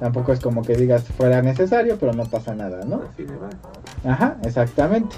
Tampoco 0.00 0.32
es 0.32 0.40
como 0.40 0.62
que 0.62 0.74
digas 0.74 1.04
fuera 1.04 1.42
necesario, 1.42 1.96
pero 2.00 2.12
no 2.14 2.24
pasa 2.24 2.54
nada, 2.54 2.84
¿no? 2.86 3.02
Así. 3.12 3.26
Ajá, 4.04 4.38
exactamente. 4.42 5.14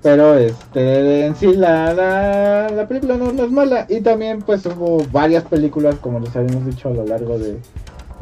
Pero 0.00 0.34
este, 0.34 1.26
en 1.26 1.34
sí 1.34 1.54
la, 1.54 1.92
la, 1.92 2.68
la 2.68 2.86
película 2.86 3.16
no, 3.16 3.32
no 3.32 3.44
es 3.44 3.50
mala. 3.50 3.86
Y 3.88 4.00
también 4.00 4.42
pues 4.42 4.64
hubo 4.66 5.04
varias 5.10 5.44
películas, 5.44 5.96
como 5.96 6.20
les 6.20 6.36
habíamos 6.36 6.66
dicho 6.66 6.88
a 6.88 6.92
lo 6.92 7.04
largo 7.04 7.38
de, 7.38 7.54
de 7.54 7.60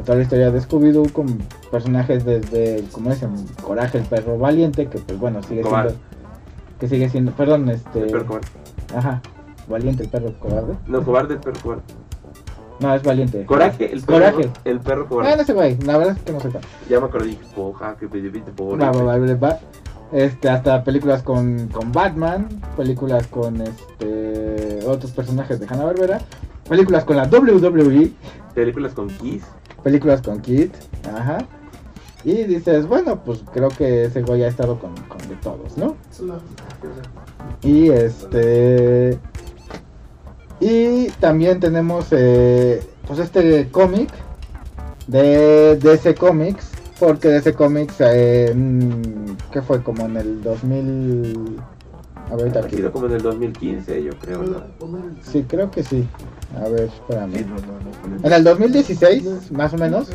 toda 0.03 0.17
la 0.17 0.23
historia 0.23 0.49
de 0.49 0.59
Scooby-Doo, 0.59 1.11
con 1.11 1.37
personajes 1.69 2.25
desde, 2.25 2.83
como 2.91 3.11
dicen, 3.11 3.31
Coraje 3.61 3.99
el 3.99 4.05
perro 4.05 4.37
valiente, 4.39 4.87
que 4.87 4.97
pues 4.97 5.19
bueno, 5.19 5.43
sigue 5.43 5.63
siendo... 5.63 5.93
Que 6.79 6.87
sigue 6.87 7.09
siendo, 7.09 7.31
perdón, 7.33 7.69
este... 7.69 7.99
El 7.99 8.11
perro 8.11 8.25
cobarde. 8.25 8.47
Ajá, 8.95 9.21
valiente 9.67 10.03
el 10.03 10.09
perro 10.09 10.33
cobarde. 10.39 10.73
No, 10.87 11.03
cobarde 11.03 11.35
el 11.35 11.39
perro 11.41 11.59
cobarde. 11.61 11.83
No, 12.79 12.93
es 12.93 13.03
valiente. 13.03 13.45
Coraje, 13.45 13.93
el 13.93 14.01
perro, 14.01 14.13
Coraje. 14.35 14.49
el 14.65 14.79
perro 14.79 15.03
Ah, 15.03 15.09
cobarde. 15.09 15.37
no 15.37 15.43
sé, 15.45 15.53
güey, 15.53 15.77
la 15.81 15.97
verdad 15.97 16.17
es 16.17 16.23
que 16.23 16.31
no 16.33 16.39
sé 16.39 16.49
cuál. 16.49 16.63
Ya 16.89 16.99
me 16.99 17.05
acordé, 17.05 17.37
poja, 17.55 17.95
que 17.97 18.07
pide 18.07 18.29
pide 18.29 18.51
por. 18.51 18.81
Va, 18.81 18.91
va, 18.91 19.03
va, 19.03 19.17
va, 19.17 19.35
va. 19.35 19.59
Este, 20.11 20.47
hasta 20.49 20.83
películas 20.83 21.23
con, 21.23 21.67
con 21.69 21.91
Batman, 21.91 22.47
películas 22.77 23.25
con 23.27 23.61
este 23.61 24.79
otros 24.85 25.11
personajes 25.11 25.59
de 25.59 25.65
Hanna 25.67 25.85
Barbera, 25.85 26.19
películas 26.69 27.03
con 27.05 27.15
la 27.17 27.23
WWE, 27.25 28.11
Películas 28.53 28.93
con 28.93 29.07
Kiss. 29.07 29.43
películas 29.83 30.21
con 30.21 30.39
Kid, 30.41 30.69
ajá. 31.15 31.39
Y 32.23 32.43
dices, 32.45 32.87
bueno, 32.87 33.21
pues 33.23 33.43
creo 33.53 33.69
que 33.69 34.05
ese 34.05 34.21
güey 34.21 34.43
ha 34.43 34.47
estado 34.47 34.77
con, 34.79 34.95
con 35.07 35.17
de 35.27 35.35
todos, 35.37 35.77
¿no? 35.77 35.95
Y 37.63 37.89
este. 37.89 39.17
Y 40.59 41.07
también 41.19 41.59
tenemos 41.59 42.07
eh, 42.11 42.81
pues 43.07 43.19
este 43.19 43.69
cómic 43.69 44.09
de 45.07 45.75
DC 45.77 46.15
Comics. 46.15 46.71
Porque 46.99 47.27
DC 47.27 47.53
Comics, 47.53 47.95
eh, 47.99 48.53
mm, 48.55 49.51
¿qué 49.51 49.61
fue? 49.61 49.83
Como 49.83 50.05
en 50.05 50.17
el 50.17 50.43
2000. 50.43 51.59
A 52.31 52.35
ver, 52.35 52.57
aquí. 52.57 52.81
como 52.91 53.07
en 53.07 53.13
el 53.13 53.21
2015, 53.21 54.03
yo 54.03 54.11
creo, 54.17 54.43
¿no? 54.43 54.63
Sí, 55.21 55.43
creo 55.47 55.69
que 55.69 55.83
sí. 55.83 56.07
A 56.57 56.69
ver, 56.69 56.83
espérame. 56.83 57.45
En 58.23 58.31
el 58.31 58.43
2016, 58.43 59.51
más 59.51 59.73
o 59.73 59.77
menos, 59.77 60.07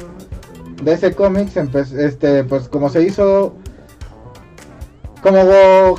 DC 0.82 1.14
Comics 1.14 1.56
este, 1.56 2.44
pues 2.44 2.68
como 2.68 2.88
se 2.88 3.02
hizo, 3.02 3.54
como 5.22 5.38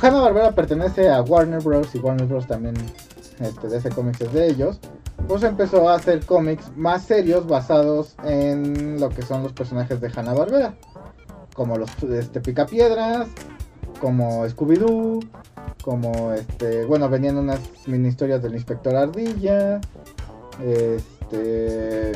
Hanna 0.00 0.20
Barbera 0.20 0.52
pertenece 0.52 1.08
a 1.08 1.22
Warner 1.22 1.60
Bros. 1.60 1.94
y 1.94 1.98
Warner 1.98 2.26
Bros. 2.26 2.46
también, 2.46 2.74
este, 3.40 3.68
DC 3.68 3.90
Comics 3.90 4.20
es 4.20 4.32
de 4.32 4.48
ellos, 4.48 4.78
pues 5.28 5.42
empezó 5.42 5.88
a 5.88 5.94
hacer 5.94 6.24
cómics 6.24 6.70
más 6.76 7.02
serios 7.02 7.46
basados 7.46 8.16
en 8.24 9.00
lo 9.00 9.10
que 9.10 9.22
son 9.22 9.42
los 9.42 9.52
personajes 9.52 10.00
de 10.00 10.10
Hanna 10.14 10.34
Barbera, 10.34 10.74
como 11.54 11.76
los, 11.76 11.90
este, 12.02 12.40
Picapiedras, 12.40 13.28
como 14.00 14.46
Scooby-Doo, 14.46 15.20
como 15.82 16.32
este, 16.32 16.84
bueno, 16.84 17.08
venían 17.08 17.36
unas 17.36 17.60
mini 17.86 18.08
historias 18.08 18.42
del 18.42 18.54
Inspector 18.54 18.94
Ardilla, 18.94 19.80
este 20.62 22.12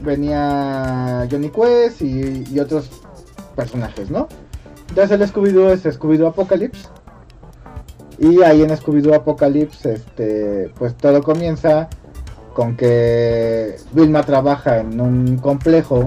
venía 0.00 1.28
Johnny 1.30 1.50
Quest 1.50 2.02
y, 2.02 2.44
y 2.50 2.60
otros 2.60 2.90
personajes, 3.54 4.10
¿no? 4.10 4.28
Entonces 4.88 5.20
el 5.20 5.26
Scooby-Doo 5.26 5.72
es 5.72 5.86
Scooby-Doo 5.86 6.28
Apocalypse. 6.28 6.88
Y 8.22 8.40
ahí 8.42 8.62
en 8.62 8.70
Scooby-Doo 8.70 9.14
Apocalypse, 9.16 9.94
este, 9.94 10.70
pues 10.78 10.94
todo 10.94 11.22
comienza 11.24 11.88
con 12.54 12.76
que 12.76 13.74
Vilma 13.92 14.22
trabaja 14.22 14.78
en 14.78 15.00
un 15.00 15.38
complejo 15.38 16.04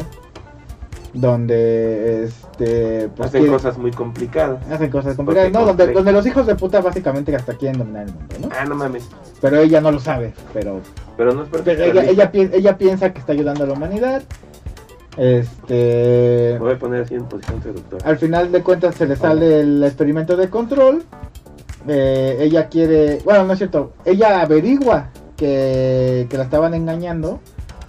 donde 1.14 2.24
este 2.26 3.10
pues 3.16 3.28
Hacen 3.30 3.42
quiere- 3.42 3.54
cosas 3.58 3.78
muy 3.78 3.92
complicadas. 3.92 4.60
hacen 4.72 4.90
cosas 4.92 5.16
complicadas, 5.18 5.52
no, 5.52 5.66
donde, 5.66 6.12
los 6.14 6.26
hijos 6.26 6.46
de 6.48 6.56
puta 6.56 6.80
básicamente 6.82 7.36
hasta 7.36 7.54
quieren 7.54 7.80
dominar 7.80 8.06
el 8.08 8.14
mundo, 8.14 8.36
¿no? 8.44 8.50
Ah, 8.58 8.64
no 8.66 8.76
mames. 8.76 9.10
Pero 9.42 9.58
ella 9.60 9.82
no 9.82 9.92
lo 9.92 10.00
sabe, 10.00 10.34
pero 10.54 10.80
Pero 11.18 11.34
no 11.34 11.44
es 11.44 11.50
pero 11.50 11.84
ella, 11.84 12.04
ella, 12.06 12.32
pi- 12.32 12.50
ella 12.54 12.78
piensa 12.78 13.12
que 13.12 13.20
está 13.20 13.34
ayudando 13.34 13.66
a 13.66 13.68
la 13.68 13.74
humanidad. 13.74 14.24
Este. 15.18 16.58
Voy 16.60 16.74
a 16.74 16.80
poner 16.80 17.02
así 17.04 17.16
en 17.16 17.26
posición 17.26 17.62
seductora. 17.64 18.06
Al 18.10 18.18
final 18.18 18.52
de 18.52 18.62
cuentas 18.64 18.96
se 18.96 19.06
le 19.06 19.16
sale 19.16 19.62
el 19.62 19.84
experimento 19.84 20.36
de 20.38 20.50
control. 20.50 21.04
Eh, 21.88 22.38
ella 22.40 22.68
quiere. 22.70 23.20
Bueno, 23.24 23.46
no 23.46 23.54
es 23.54 23.60
cierto. 23.60 23.94
Ella 24.06 24.42
averigua 24.42 25.10
que, 25.38 26.28
que 26.30 26.38
la 26.38 26.44
estaban 26.44 26.74
engañando. 26.74 27.40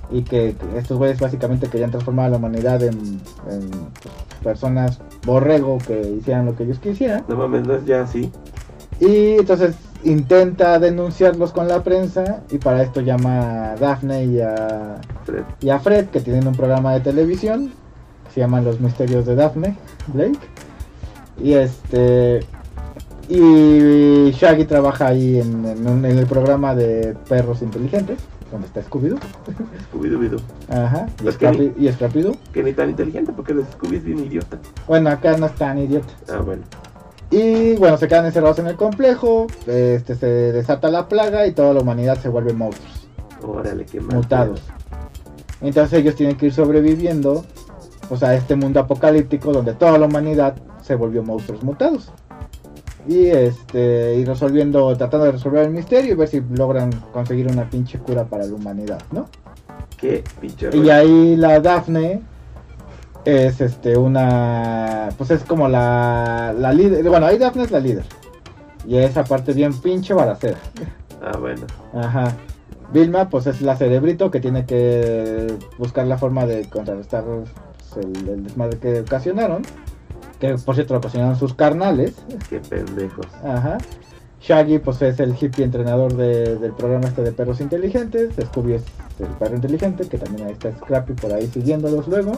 Y 0.09 0.23
que, 0.23 0.55
que 0.55 0.79
estos 0.79 0.99
güeyes 0.99 1.19
básicamente 1.19 1.69
querían 1.69 1.91
transformar 1.91 2.27
a 2.27 2.29
la 2.29 2.37
humanidad 2.37 2.81
en, 2.81 3.21
en, 3.51 3.71
personas 4.41 5.01
borrego 5.25 5.79
que 5.79 6.01
hicieran 6.01 6.47
lo 6.47 6.55
que 6.55 6.63
ellos 6.63 6.79
quisieran. 6.79 7.25
No 7.27 7.35
mames, 7.35 7.67
no 7.67 7.75
es 7.75 7.85
ya 7.87 8.03
así. 8.03 8.31
Y 9.01 9.33
entonces 9.33 9.75
intenta 10.05 10.79
denunciarlos 10.79 11.53
con 11.53 11.67
la 11.67 11.83
prensa. 11.83 12.43
Y 12.51 12.59
para 12.59 12.83
esto 12.83 13.01
llama 13.01 13.73
a 13.73 13.77
Daphne 13.77 14.25
y 14.27 14.41
a, 14.41 15.01
Fred. 15.25 15.43
y 15.61 15.71
a 15.71 15.81
Fred, 15.81 16.07
que 16.07 16.21
tienen 16.21 16.47
un 16.47 16.55
programa 16.55 16.93
de 16.95 17.01
televisión. 17.01 17.73
Se 18.33 18.41
llaman 18.41 18.65
Los 18.65 18.81
Misterios 18.81 19.27
de 19.27 19.35
Daphne, 19.35 19.77
Blake. 20.09 20.39
Y 21.43 21.55
este. 21.55 22.41
Y 23.29 24.31
Shaggy 24.33 24.65
trabaja 24.65 25.09
ahí 25.09 25.41
en, 25.41 25.65
en 25.65 25.87
un- 25.89 26.05
en 26.05 26.19
el 26.19 26.27
programa 26.27 26.75
de 26.75 27.17
perros 27.29 27.61
inteligentes, 27.63 28.19
donde 28.53 28.67
está 28.69 28.81
Scooby-Doo. 28.83 29.19
Scooby-Doo. 29.93 30.41
Ajá. 30.69 31.07
Y, 31.25 31.29
Es 31.29 31.37
que 31.37 31.49
Scrappy- 31.49 31.73
y 31.77 31.89
Scrappy-Doo. 31.89 32.37
Que 32.53 32.63
ni 32.63 32.73
tan 32.73 32.91
inteligente 32.91 33.33
porque 33.35 33.53
el 33.53 33.65
Scooby 33.65 33.97
es 33.97 34.05
bien 34.05 34.21
idiota. 34.21 34.59
Bueno, 34.87 35.11
acá 35.11 35.37
no 35.37 35.47
es 35.47 35.55
tan 35.57 35.79
idiota. 35.79 36.13
Ah, 36.29 36.41
bueno. 36.45 36.63
Y 37.31 37.75
bueno, 37.77 37.97
se 37.97 38.07
quedan 38.07 38.27
encerrados 38.27 38.61
en 38.61 38.69
el 38.69 38.77
complejo. 38.77 39.49
Este 39.67 40.15
se 40.15 40.27
desata 40.27 40.89
la 40.89 41.09
plaga 41.09 41.47
y 41.47 41.53
toda 41.53 41.75
la 41.75 41.81
humanidad 41.81 42.19
se 42.21 42.29
vuelve 42.29 42.53
monstruos. 42.53 43.09
Órale, 43.43 43.85
qué 43.85 44.01
mal. 44.01 44.17
mutados. 44.17 44.63
Entonces 45.61 45.99
ellos 45.99 46.15
tienen 46.15 46.37
que 46.37 46.47
ir 46.47 46.53
sobreviviendo 46.55 47.45
pues, 48.09 48.23
a 48.23 48.35
este 48.37 48.55
mundo 48.55 48.79
apocalíptico 48.79 49.53
donde 49.53 49.73
toda 49.75 49.99
la 49.99 50.07
humanidad 50.07 50.55
se 50.83 50.95
volvió 50.95 51.25
monstruos 51.25 51.65
mutados. 51.65 52.13
Y 53.09 53.27
este 53.27 54.17
y 54.17 54.25
resolviendo, 54.25 54.97
tratando 54.97 55.27
de 55.27 55.33
resolver 55.33 55.67
el 55.67 55.71
misterio 55.71 56.13
y 56.13 56.17
ver 56.17 56.29
si 56.29 56.41
logran 56.41 56.91
conseguir 57.13 57.49
una 57.49 57.69
pinche 57.71 57.99
cura 57.99 58.25
para 58.25 58.45
la 58.45 58.55
humanidad, 58.55 59.01
¿no? 59.13 59.29
Qué 59.97 60.25
pinche 60.41 60.71
Y 60.77 60.91
ahí 60.91 61.37
la 61.37 61.61
Daphne 61.61 62.23
es 63.25 63.61
este 63.61 63.97
una 63.97 65.09
pues 65.17 65.31
es 65.31 65.45
como 65.45 65.69
la, 65.69 66.55
la 66.59 66.73
líder, 66.73 67.09
bueno 67.09 67.27
ahí 67.27 67.39
Daphne 67.39 67.65
es 67.65 67.71
la 67.71 67.81
líder. 67.81 68.05
Y 68.87 68.97
esa 68.97 69.25
parte 69.25 69.53
bien 69.53 69.73
pinche 69.81 70.15
baracera. 70.15 70.59
Ah, 71.23 71.37
bueno. 71.39 71.67
Ajá. 71.93 72.37
Vilma, 72.93 73.29
pues 73.29 73.47
es 73.49 73.61
la 73.63 73.77
cerebrito 73.77 74.31
que 74.31 74.41
tiene 74.41 74.65
que 74.65 75.53
buscar 75.77 76.07
la 76.07 76.19
forma 76.19 76.47
de 76.47 76.69
contrarrestar 76.69 77.25
pues, 77.25 78.05
el, 78.05 78.29
el 78.29 78.45
desmadre 78.45 78.79
que 78.79 79.01
ocasionaron. 79.01 79.63
Que 80.41 80.55
por 80.55 80.75
cierto 80.75 80.95
lo 80.95 80.99
ocasionaron 80.99 81.37
sus 81.37 81.55
carnales. 81.55 82.15
Qué 82.51 82.61
pendejos. 82.61 83.27
Ajá. 83.45 83.79
Shaggy, 84.41 84.79
pues 84.79 85.01
es 85.03 85.19
el 85.19 85.35
hippie 85.41 85.65
entrenador 85.65 86.15
de- 86.15 86.57
del 86.57 86.73
programa 86.73 87.09
este 87.09 87.23
de 87.23 87.33
perros 87.33 87.61
inteligentes. 87.61 88.35
Scooby 88.41 88.75
es 88.75 88.85
el 89.19 89.27
perro 89.39 89.57
inteligente, 89.57 90.07
que 90.09 90.19
también 90.19 90.47
ahí 90.47 90.53
está 90.53 90.71
Scrappy 90.77 91.15
por 91.15 91.33
ahí 91.33 91.47
siguiéndolos 91.47 92.07
luego. 92.07 92.33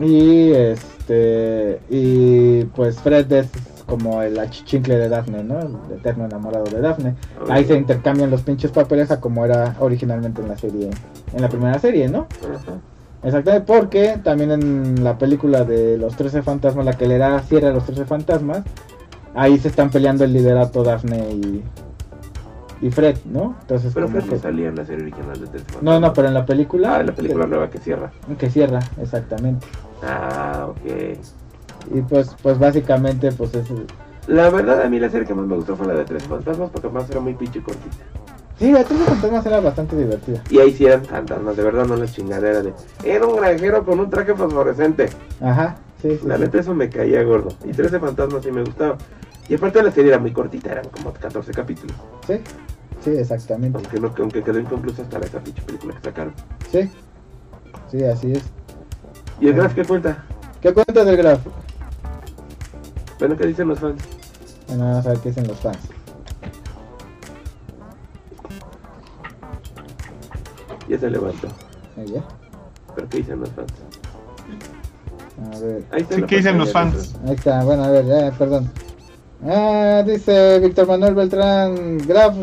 Y 0.00 0.52
este. 0.52 1.80
Y 1.90 2.64
pues 2.64 2.98
Fred 3.00 3.30
es 3.32 3.48
como 3.86 4.22
el 4.22 4.38
achichincle 4.38 4.96
de 4.96 5.08
Daphne, 5.10 5.44
¿no? 5.44 5.60
El 5.60 5.98
eterno 5.98 6.24
enamorado 6.24 6.64
de 6.64 6.80
Daphne. 6.80 7.14
Ahí 7.50 7.64
se 7.66 7.74
intercambian 7.76 8.30
los 8.30 8.42
pinches 8.42 8.70
papeles 8.70 9.10
a 9.10 9.20
como 9.20 9.44
era 9.44 9.76
originalmente 9.80 10.40
en 10.40 10.48
la 10.48 10.56
serie, 10.56 10.88
en 11.34 11.42
la 11.42 11.48
primera 11.48 11.78
serie, 11.78 12.08
¿no? 12.08 12.26
Ajá. 12.42 12.78
Exactamente, 13.22 13.66
porque 13.72 14.18
también 14.22 14.50
en 14.50 15.04
la 15.04 15.16
película 15.16 15.64
de 15.64 15.96
los 15.96 16.16
13 16.16 16.42
fantasmas, 16.42 16.84
la 16.84 16.94
que 16.94 17.06
le 17.06 17.18
da 17.18 17.40
cierre 17.40 17.68
a 17.68 17.72
los 17.72 17.84
13 17.86 18.04
fantasmas, 18.04 18.62
ahí 19.34 19.58
se 19.58 19.68
están 19.68 19.90
peleando 19.90 20.24
el 20.24 20.32
liderato 20.32 20.82
Daphne 20.82 21.30
y, 21.32 21.62
y 22.80 22.90
Fred, 22.90 23.18
¿no? 23.26 23.54
Entonces, 23.60 23.92
Pero 23.94 24.08
Fred 24.08 24.24
no 24.24 24.30
que- 24.30 24.38
salía 24.38 24.68
en 24.68 24.76
la 24.76 24.84
serie 24.84 25.04
original 25.04 25.40
de 25.40 25.46
Tres 25.46 25.64
no, 25.82 26.00
no, 26.00 26.12
pero 26.12 26.26
en 26.28 26.34
la 26.34 26.44
película. 26.44 26.96
Ah, 26.96 27.00
en 27.00 27.06
la 27.06 27.12
película 27.12 27.46
nueva 27.46 27.70
que 27.70 27.78
cierra. 27.78 28.10
Que 28.38 28.50
cierra, 28.50 28.80
exactamente. 29.00 29.66
Ah, 30.02 30.66
ok. 30.70 31.16
Y 31.94 32.00
pues, 32.02 32.34
pues 32.42 32.58
básicamente, 32.58 33.30
pues 33.32 33.54
es. 33.54 33.68
La 34.26 34.50
verdad, 34.50 34.82
a 34.82 34.88
mí 34.88 34.98
la 34.98 35.10
serie 35.10 35.26
que 35.26 35.34
más 35.34 35.46
me 35.46 35.54
gustó 35.56 35.76
fue 35.76 35.86
la 35.86 35.94
de 35.94 36.04
Tres 36.04 36.24
Fantasmas, 36.24 36.70
porque 36.70 36.88
más 36.88 37.08
era 37.10 37.20
muy 37.20 37.34
pinche 37.34 37.62
cortita. 37.62 37.96
Sí, 38.62 38.70
la 38.70 38.84
Tres 38.84 39.00
Fantasmas 39.00 39.44
era 39.44 39.58
bastante 39.58 39.96
divertida. 39.96 40.40
Y 40.48 40.60
ahí 40.60 40.72
sí 40.72 40.86
eran 40.86 41.04
fantasmas, 41.04 41.56
de 41.56 41.64
verdad, 41.64 41.84
no 41.84 41.96
la 41.96 42.06
chingadera 42.06 42.62
de. 42.62 42.72
Era 43.02 43.26
un 43.26 43.34
granjero 43.34 43.84
con 43.84 43.98
un 43.98 44.08
traje 44.08 44.36
fosforescente. 44.36 45.08
Ajá, 45.40 45.78
sí, 46.00 46.16
sí. 46.16 46.28
La 46.28 46.36
sí. 46.36 46.42
neta, 46.42 46.60
eso 46.60 46.72
me 46.72 46.88
caía 46.88 47.24
gordo. 47.24 47.48
Y 47.64 47.72
13 47.72 47.98
fantasmas 47.98 48.44
sí 48.44 48.52
me 48.52 48.62
gustaba. 48.62 48.98
Y 49.48 49.56
aparte, 49.56 49.82
la 49.82 49.90
serie 49.90 50.10
era 50.12 50.20
muy 50.20 50.32
cortita, 50.32 50.70
eran 50.70 50.88
como 50.90 51.12
14 51.12 51.50
capítulos. 51.50 51.96
Sí, 52.24 52.34
sí, 53.02 53.10
exactamente. 53.10 53.78
Aunque, 53.78 53.98
no, 53.98 54.14
aunque 54.16 54.44
quedó 54.44 54.60
inconclusa 54.60 55.02
hasta 55.02 55.18
esa 55.18 55.40
pinche 55.40 55.62
película 55.62 55.94
que 55.96 56.02
sacaron. 56.02 56.32
Sí, 56.70 56.88
sí, 57.90 58.04
así 58.04 58.30
es. 58.30 58.44
¿Y 59.40 59.48
el 59.48 59.54
Graf 59.54 59.74
qué 59.74 59.84
cuenta? 59.84 60.24
¿Qué 60.60 60.72
cuenta 60.72 61.04
del 61.04 61.16
graf? 61.16 61.40
Bueno, 63.18 63.36
¿qué 63.36 63.44
dicen 63.44 63.66
los 63.66 63.80
fans? 63.80 64.00
Bueno, 64.68 64.84
vamos 64.84 65.04
a 65.04 65.08
ver 65.08 65.18
qué 65.18 65.30
dicen 65.30 65.48
los 65.48 65.58
fans. 65.58 65.78
Ya 70.92 70.98
se 70.98 71.10
levantó. 71.10 71.48
Ya. 71.96 72.22
¿Pero 72.94 73.08
qué 73.08 73.16
dicen 73.18 73.40
los 73.40 73.48
fans? 73.50 73.72
A 75.54 75.58
ver. 75.58 75.84
Ahí 75.90 76.02
está 76.02 76.14
Sí, 76.16 76.20
la 76.20 76.26
¿qué 76.26 76.36
dicen 76.36 76.58
los 76.58 76.70
fans? 76.72 77.14
Ahí 77.26 77.34
está, 77.34 77.64
bueno, 77.64 77.84
a 77.84 77.90
ver, 77.90 78.04
ya, 78.04 78.30
perdón. 78.32 78.70
Ah, 79.46 80.02
dice 80.06 80.58
Víctor 80.60 80.86
Manuel 80.86 81.14
Beltrán, 81.14 81.96
Graf 82.06 82.36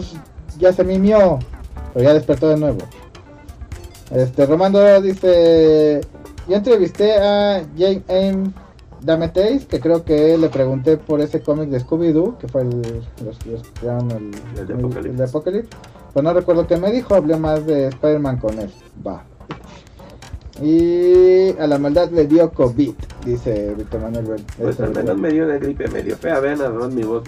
ya 0.57 0.73
se 0.73 0.83
mimió, 0.83 1.37
pero 1.93 2.03
ya 2.05 2.13
despertó 2.15 2.49
de 2.49 2.57
nuevo. 2.57 2.79
Este, 4.11 4.47
Romando 4.47 4.99
dice, 5.01 6.01
yo 6.47 6.55
entrevisté 6.55 7.13
a 7.19 7.63
Jane 7.77 8.01
M. 8.07 8.51
Dameteis, 9.01 9.65
que 9.65 9.79
creo 9.79 10.03
que 10.03 10.37
le 10.37 10.49
pregunté 10.49 10.97
por 10.97 11.21
ese 11.21 11.41
cómic 11.41 11.69
de 11.69 11.79
Scooby-Doo, 11.79 12.37
que 12.39 12.47
fue 12.49 12.63
el, 12.63 12.69
los, 13.23 13.45
los 13.45 13.63
que 13.63 13.79
crearon 13.79 14.11
el, 14.11 14.31
El 14.57 14.67
de 14.67 14.73
el- 14.73 15.21
Apocalypse. 15.23 15.69
Pues 16.13 16.23
no 16.23 16.33
recuerdo 16.33 16.67
qué 16.67 16.77
me 16.77 16.91
dijo, 16.91 17.15
hablé 17.15 17.37
más 17.37 17.65
de 17.65 17.87
Spider-Man 17.87 18.37
con 18.37 18.59
él. 18.59 18.71
Va. 19.05 19.23
Y 20.61 21.57
a 21.57 21.67
la 21.67 21.77
maldad 21.77 22.09
le 22.09 22.27
dio 22.27 22.51
COVID, 22.51 22.93
dice 23.23 23.73
Víctor 23.77 24.01
Manuel 24.01 24.43
Pues 24.57 24.79
al 24.81 24.93
menos 24.93 25.17
me 25.17 25.29
dio 25.29 25.45
una 25.45 25.57
gripe 25.57 25.87
medio 25.87 26.17
fea. 26.17 26.39
Vean 26.39 26.59
más 26.77 26.91
mi 26.91 27.03
voz 27.03 27.23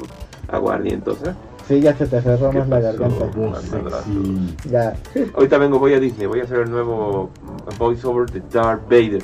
aguardientosa. 0.49 1.35
Sí, 1.67 1.79
ya 1.79 1.95
se 1.95 2.07
te 2.07 2.21
cerró 2.21 2.49
¿Qué 2.49 2.59
más 2.59 2.67
la 2.67 2.79
garganta. 2.81 3.29
Ya. 4.69 4.93
Ahorita 5.35 5.57
vengo, 5.57 5.79
voy 5.79 5.93
a 5.93 5.99
Disney. 5.99 6.27
Voy 6.27 6.41
a 6.41 6.43
hacer 6.43 6.59
el 6.59 6.71
nuevo 6.71 7.29
voiceover 7.79 8.29
de 8.29 8.41
Darth 8.51 8.83
Vader. 8.89 9.21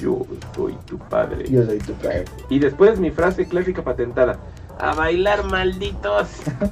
Yo 0.00 0.22
soy 0.56 0.74
tu 0.86 0.98
padre. 0.98 1.48
Yo 1.48 1.64
soy 1.64 1.78
tu 1.78 1.92
padre. 1.92 2.24
Y 2.48 2.58
después 2.58 2.98
mi 2.98 3.12
frase 3.12 3.46
clásica 3.46 3.82
patentada. 3.82 4.38
A 4.78 4.94
bailar, 4.94 5.44
malditos. 5.44 6.28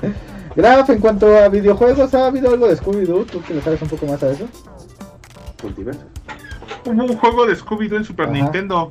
Graf, 0.57 0.91
en 0.91 1.01
cuanto 1.01 1.35
a 1.37 1.49
videojuegos, 1.49 2.12
¿ha 2.15 2.27
habido 2.27 2.51
algo 2.51 2.69
de 2.69 2.77
Scooby-Doo? 2.77 3.24
¿Tú 3.27 3.41
que 3.43 3.55
le 3.55 3.62
sabes 3.62 3.81
un 3.83 3.89
poco 3.89 4.07
más 4.07 4.23
a 4.23 4.31
eso? 4.31 4.47
Multiverso. 5.62 6.03
Hubo 6.85 7.05
un 7.05 7.16
juego 7.16 7.47
de 7.47 7.57
Scooby-Doo 7.57 7.97
en 7.99 8.05
Super 8.05 8.27
Ajá. 8.27 8.35
Nintendo. 8.35 8.91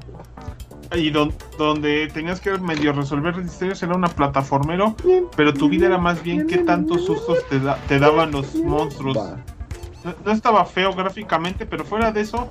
Y 0.96 1.10
don- 1.10 1.34
donde 1.58 2.10
tenías 2.14 2.42
que 2.42 2.52
medio 2.58 2.92
resolver 2.92 3.36
misterios, 3.38 3.82
era 3.82 3.96
una 3.96 4.10
plataformero, 4.10 4.96
pero 5.38 5.54
tu 5.54 5.70
vida 5.70 5.86
era 5.86 5.98
más 5.98 6.22
bien 6.22 6.48
qué 6.48 6.58
tantos 6.58 7.06
sustos 7.06 7.48
te, 7.50 7.60
da- 7.62 7.78
te 7.88 7.98
daban 7.98 8.32
los 8.32 8.56
monstruos. 8.56 9.18
No 10.26 10.32
estaba 10.32 10.66
feo 10.66 10.94
gráficamente, 10.94 11.66
pero 11.66 11.86
fuera 11.86 12.12
de 12.12 12.20
eso, 12.22 12.50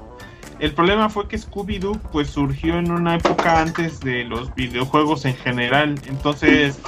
el 0.61 0.73
problema 0.75 1.09
fue 1.09 1.27
que 1.29 1.39
Scooby-Doo 1.39 1.99
pues 2.13 2.29
surgió 2.29 2.79
en 2.79 2.91
una 2.91 3.17
época 3.17 3.61
antes 3.61 4.01
de 4.01 4.25
los 4.25 4.55
videojuegos 4.55 5.25
en 5.25 5.35
general, 5.35 5.95
entonces 6.09 6.79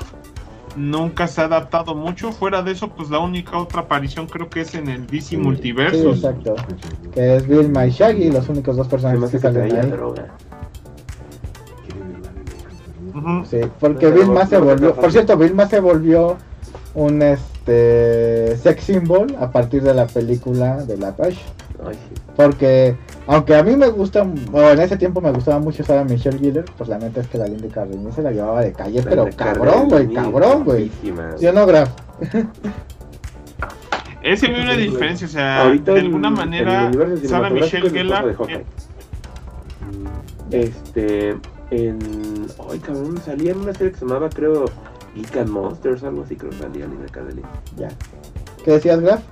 nunca 0.77 1.27
se 1.27 1.40
ha 1.40 1.44
adaptado 1.44 1.94
mucho. 1.94 2.32
Fuera 2.32 2.62
de 2.62 2.73
eso, 2.73 2.89
pues 2.89 3.11
la 3.11 3.19
única 3.19 3.59
otra 3.59 3.82
aparición 3.82 4.27
creo 4.27 4.49
que 4.49 4.62
es 4.62 4.74
en 4.74 4.89
el 4.89 5.07
DC 5.07 5.23
Sí, 5.28 5.36
Multiversus. 5.36 6.16
exacto. 6.19 6.55
Que 7.15 7.36
es 7.36 7.47
Vilma 7.47 7.86
y 7.86 7.90
Shaggy, 7.90 8.31
los 8.31 8.49
únicos 8.49 8.77
dos 8.77 8.89
personajes 8.89 9.31
que 9.31 9.36
que 9.36 9.39
salen 9.43 9.77
ahí. 9.77 9.90
droga. 9.90 10.28
Sí, 13.44 13.59
porque 13.78 14.11
Vilma 14.11 14.47
se 14.47 14.59
no, 14.59 14.65
volvió, 14.65 14.89
no, 14.89 14.94
por 14.94 15.12
cierto, 15.12 15.36
Vilma 15.36 15.69
se 15.69 15.81
volvió 15.81 16.39
un 16.94 17.20
este 17.23 18.57
sex 18.57 18.85
symbol 18.85 19.36
a 19.39 19.51
partir 19.51 19.82
de 19.82 19.93
la 19.94 20.07
película 20.07 20.77
de 20.85 20.97
la 20.97 21.09
Ash. 21.19 21.39
Ay, 21.86 21.94
sí. 21.94 22.20
Porque, 22.36 22.96
aunque 23.26 23.54
a 23.56 23.62
mí 23.62 23.76
me 23.76 23.88
gusta, 23.88 24.22
o 24.52 24.60
en 24.70 24.80
ese 24.80 24.96
tiempo 24.96 25.20
me 25.20 25.32
gustaba 25.32 25.59
mucho 25.59 25.82
usar 25.82 25.98
a 25.98 26.04
Michelle 26.04 26.38
Giller, 26.38 26.64
pues 26.78 26.88
la 26.88 26.98
neta 26.98 27.20
es 27.20 27.28
que 27.28 27.38
la 27.38 27.46
Linda 27.46 27.68
Cardenal 27.68 28.12
se 28.12 28.22
la 28.22 28.30
llevaba 28.30 28.60
de 28.62 28.72
calle, 28.72 29.02
pero 29.02 29.24
La 29.24 29.30
cabrón, 29.32 29.88
güey, 29.88 30.12
cabrón, 30.12 30.64
güey. 30.64 30.88
guapísima. 30.88 31.36
¿Sí 31.38 31.46
o 31.46 31.52
no, 31.52 31.66
Graf? 31.66 31.90
Ese 34.22 34.48
ve 34.48 34.60
una 34.62 34.74
diferencia, 34.76 35.26
o 35.26 35.30
sea, 35.30 35.62
Ahorita 35.64 35.92
de 35.94 35.98
en- 36.00 36.06
alguna 36.06 36.28
en 36.28 36.34
manera, 36.34 36.86
universo 36.86 37.28
Sarah 37.28 37.50
Michelle 37.50 37.86
es 37.88 38.06
la 38.06 38.22
de 38.22 38.34
Gellar. 38.36 38.64
Este, 40.50 41.30
en. 41.70 42.46
Ay, 42.70 42.78
cabrón, 42.78 43.18
salía 43.24 43.52
en 43.52 43.59
una 43.59 43.72
serie 43.72 43.92
que 43.92 43.98
se 43.98 44.04
llamaba, 44.06 44.28
creo, 44.28 44.66
Geek 45.16 45.36
and 45.38 45.48
Monsters, 45.50 46.04
algo 46.04 46.22
así, 46.22 46.36
creo 46.36 46.50
que 46.50 46.59
salía 46.59 46.86
Lina 46.86 47.06
Cardelli. 47.10 47.42
Ya. 47.76 47.88
¿Qué 48.64 48.72
decías, 48.72 49.00
Graf? 49.00 49.22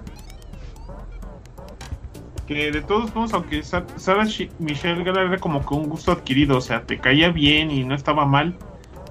Que 2.50 2.72
de 2.72 2.80
todos 2.82 3.14
modos, 3.14 3.32
aunque 3.32 3.62
Sa- 3.62 3.84
Sarah 3.96 4.24
Michelle 4.58 5.04
Gellar 5.04 5.26
era 5.26 5.38
como 5.38 5.64
que 5.64 5.72
un 5.72 5.88
gusto 5.88 6.10
adquirido, 6.10 6.56
o 6.58 6.60
sea, 6.60 6.82
te 6.82 6.98
caía 6.98 7.30
bien 7.30 7.70
y 7.70 7.84
no 7.84 7.94
estaba 7.94 8.26
mal, 8.26 8.56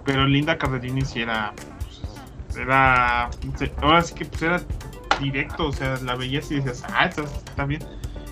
pero 0.03 0.27
Linda 0.27 0.57
Cardellini 0.57 1.03
sí 1.05 1.21
era, 1.21 1.53
pues, 2.45 2.57
era, 2.57 3.29
ahora 3.81 4.01
sí 4.01 4.13
que 4.13 4.25
pues 4.25 4.41
era 4.41 4.61
directo, 5.21 5.67
o 5.67 5.71
sea, 5.71 5.95
la 6.03 6.15
veías 6.15 6.51
y 6.51 6.55
decías, 6.55 6.83
ah, 6.93 7.05
está, 7.05 7.23
está 7.23 7.63
bien. 7.63 7.81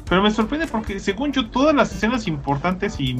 Pero 0.09 0.21
me 0.21 0.29
sorprende 0.29 0.67
porque 0.67 0.99
según 0.99 1.31
yo 1.31 1.49
todas 1.51 1.73
las 1.73 1.93
escenas 1.95 2.27
importantes 2.27 2.99
y 2.99 3.15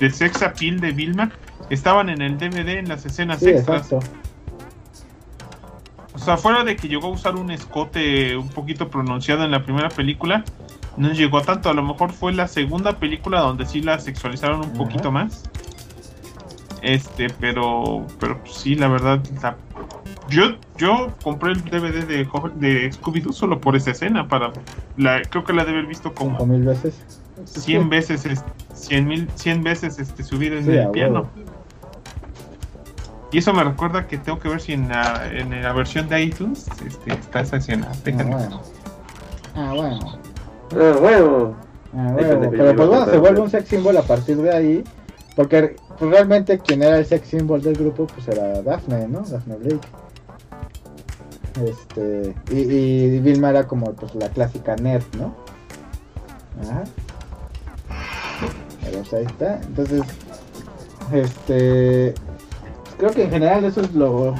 de 0.00 0.10
sex 0.10 0.42
appeal 0.42 0.80
de 0.80 0.90
Vilma 0.90 1.30
estaban 1.70 2.08
en 2.08 2.20
el 2.20 2.36
DVD 2.36 2.78
en 2.80 2.88
las 2.88 3.06
escenas 3.06 3.38
Sí, 3.38 3.50
extras. 3.50 3.92
exacto. 3.92 4.00
O 6.14 6.18
sea, 6.18 6.36
fuera 6.36 6.64
de 6.64 6.74
que 6.74 6.88
llegó 6.88 7.06
a 7.08 7.10
usar 7.10 7.36
un 7.36 7.50
escote 7.52 8.36
un 8.36 8.48
poquito 8.48 8.88
pronunciado 8.88 9.44
en 9.44 9.50
la 9.52 9.62
primera 9.62 9.88
película, 9.88 10.44
no 10.96 11.12
llegó 11.12 11.38
a 11.38 11.42
tanto. 11.42 11.68
A 11.70 11.74
lo 11.74 11.82
mejor 11.82 12.12
fue 12.12 12.32
la 12.32 12.48
segunda 12.48 12.98
película 12.98 13.40
donde 13.40 13.66
sí 13.66 13.80
la 13.82 13.98
sexualizaron 13.98 14.60
un 14.60 14.72
poquito 14.72 15.10
más. 15.12 15.42
Este, 16.82 17.28
pero, 17.40 18.06
pero 18.20 18.40
sí, 18.46 18.74
la 18.76 18.88
verdad, 18.88 19.20
la- 19.42 19.56
yo, 20.28 20.56
yo 20.76 21.14
compré 21.22 21.52
el 21.52 21.64
DVD 21.64 22.04
de, 22.06 22.24
de 22.56 22.92
Scooby-Doo 22.92 23.32
solo 23.32 23.60
por 23.60 23.76
esa 23.76 23.90
escena. 23.92 24.28
Para, 24.28 24.52
la, 24.96 25.22
creo 25.22 25.44
que 25.44 25.52
la 25.52 25.64
de 25.64 25.70
haber 25.72 25.86
visto 25.86 26.14
como 26.14 26.44
mil 26.46 26.62
veces. 26.64 26.94
100 27.44 27.88
veces, 27.90 28.24
es- 28.26 28.44
100 28.74 29.06
mil, 29.06 29.28
100 29.34 29.62
veces 29.62 29.98
este, 29.98 30.22
subir 30.22 30.52
en 30.52 30.64
Sí, 30.64 30.70
el 30.72 30.90
piano. 30.90 31.20
huevo. 31.20 31.30
Y 33.32 33.38
eso 33.38 33.52
me 33.52 33.64
recuerda 33.64 34.06
que 34.06 34.18
tengo 34.18 34.38
que 34.38 34.48
ver 34.48 34.60
si 34.60 34.72
en 34.72 34.88
la, 34.88 35.28
en 35.30 35.50
la 35.62 35.72
versión 35.72 36.08
de 36.08 36.22
iTunes 36.22 36.66
este, 36.86 37.12
está 37.12 37.40
esa 37.40 37.56
escena. 37.56 37.88
Ah, 37.90 38.22
bueno. 38.24 38.62
Ah, 39.54 39.72
bueno. 39.74 40.18
Ah, 40.72 40.96
bueno. 41.00 41.56
Ah, 41.94 42.14
huevo. 42.14 42.50
Pero 42.50 42.76
pues 42.76 42.88
bueno, 42.88 43.06
se 43.06 43.18
vuelve 43.18 43.40
un 43.40 43.50
sex 43.50 43.68
symbol 43.68 43.96
a 43.96 44.02
partir 44.02 44.36
de 44.36 44.50
ahí. 44.54 44.84
Porque 45.34 45.76
pues, 45.98 46.10
realmente 46.10 46.58
quien 46.58 46.82
era 46.82 46.98
el 46.98 47.06
sex 47.06 47.28
symbol 47.28 47.62
del 47.62 47.74
grupo 47.74 48.06
pues 48.06 48.26
era 48.28 48.62
Daphne, 48.62 49.08
¿no? 49.08 49.20
Daphne 49.20 49.56
Blake. 49.56 49.88
Este. 51.64 52.34
Y, 52.50 52.58
y 52.58 53.20
Vilma 53.20 53.50
era 53.50 53.66
como 53.66 53.92
pues 53.94 54.14
la 54.14 54.28
clásica 54.28 54.76
nerd, 54.76 55.04
¿no? 55.18 55.34
Ajá. 56.62 56.84
Pero 58.82 58.98
pues 58.98 59.12
ahí 59.14 59.24
está. 59.24 59.60
Entonces. 59.62 60.02
Este. 61.12 62.14
creo 62.98 63.10
que 63.10 63.24
en 63.24 63.30
general 63.30 63.64
eso 63.64 63.80
es 63.82 63.92
lo. 63.94 64.34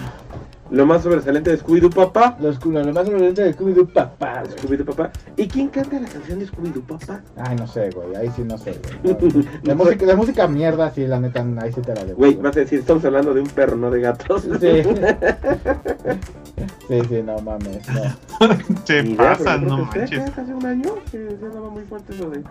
Lo 0.70 0.84
más 0.84 1.02
sobresaliente 1.02 1.50
de 1.50 1.58
Scooby-Doo, 1.58 1.94
papá. 1.94 2.36
Lo, 2.40 2.50
lo 2.50 2.92
más 2.92 3.06
sorprendente 3.06 3.44
de 3.44 3.56
Scooby-Doo, 3.56 3.86
papá. 3.86 4.42
güey. 4.42 4.56
Scooby-Doo, 4.56 4.84
papá. 4.84 5.10
¿Y 5.36 5.46
quién 5.46 5.68
canta 5.68 6.00
la 6.00 6.08
canción 6.08 6.40
de 6.40 6.48
Scooby-Doo, 6.48 6.82
papá? 6.82 7.22
Ay, 7.36 7.56
no 7.56 7.66
sé, 7.66 7.90
güey. 7.90 8.16
Ahí 8.16 8.30
sí 8.34 8.42
no 8.42 8.58
sé, 8.58 8.78
güey. 9.02 9.16
No, 9.62 9.62
De 9.62 9.74
música, 9.74 10.06
de 10.06 10.16
música 10.16 10.48
mierda, 10.48 10.90
sí, 10.90 11.06
la 11.06 11.20
neta, 11.20 11.44
ahí 11.60 11.72
sí 11.72 11.80
te 11.80 11.94
la 11.94 12.04
debo. 12.04 12.18
Güey, 12.18 12.34
vas 12.36 12.56
a 12.56 12.60
decir, 12.60 12.80
estamos 12.80 13.04
hablando 13.04 13.32
de 13.32 13.40
un 13.42 13.48
perro, 13.48 13.76
no 13.76 13.90
de 13.90 14.00
gatos. 14.00 14.42
Sí. 14.42 14.82
sí, 16.88 17.00
sí, 17.08 17.22
no 17.22 17.38
mames. 17.38 17.80
No. 17.88 18.02
Pasan, 19.16 19.64
creo 19.64 19.76
no 19.76 19.84
manches. 19.84 20.38
Hace 20.38 20.54
un 20.54 20.66
año 20.66 20.94
que 21.10 21.36
se 21.38 21.46
andaba 21.46 21.70
muy 21.70 21.84
fuerte 21.84 22.14
eso 22.14 22.30
de 22.30 22.42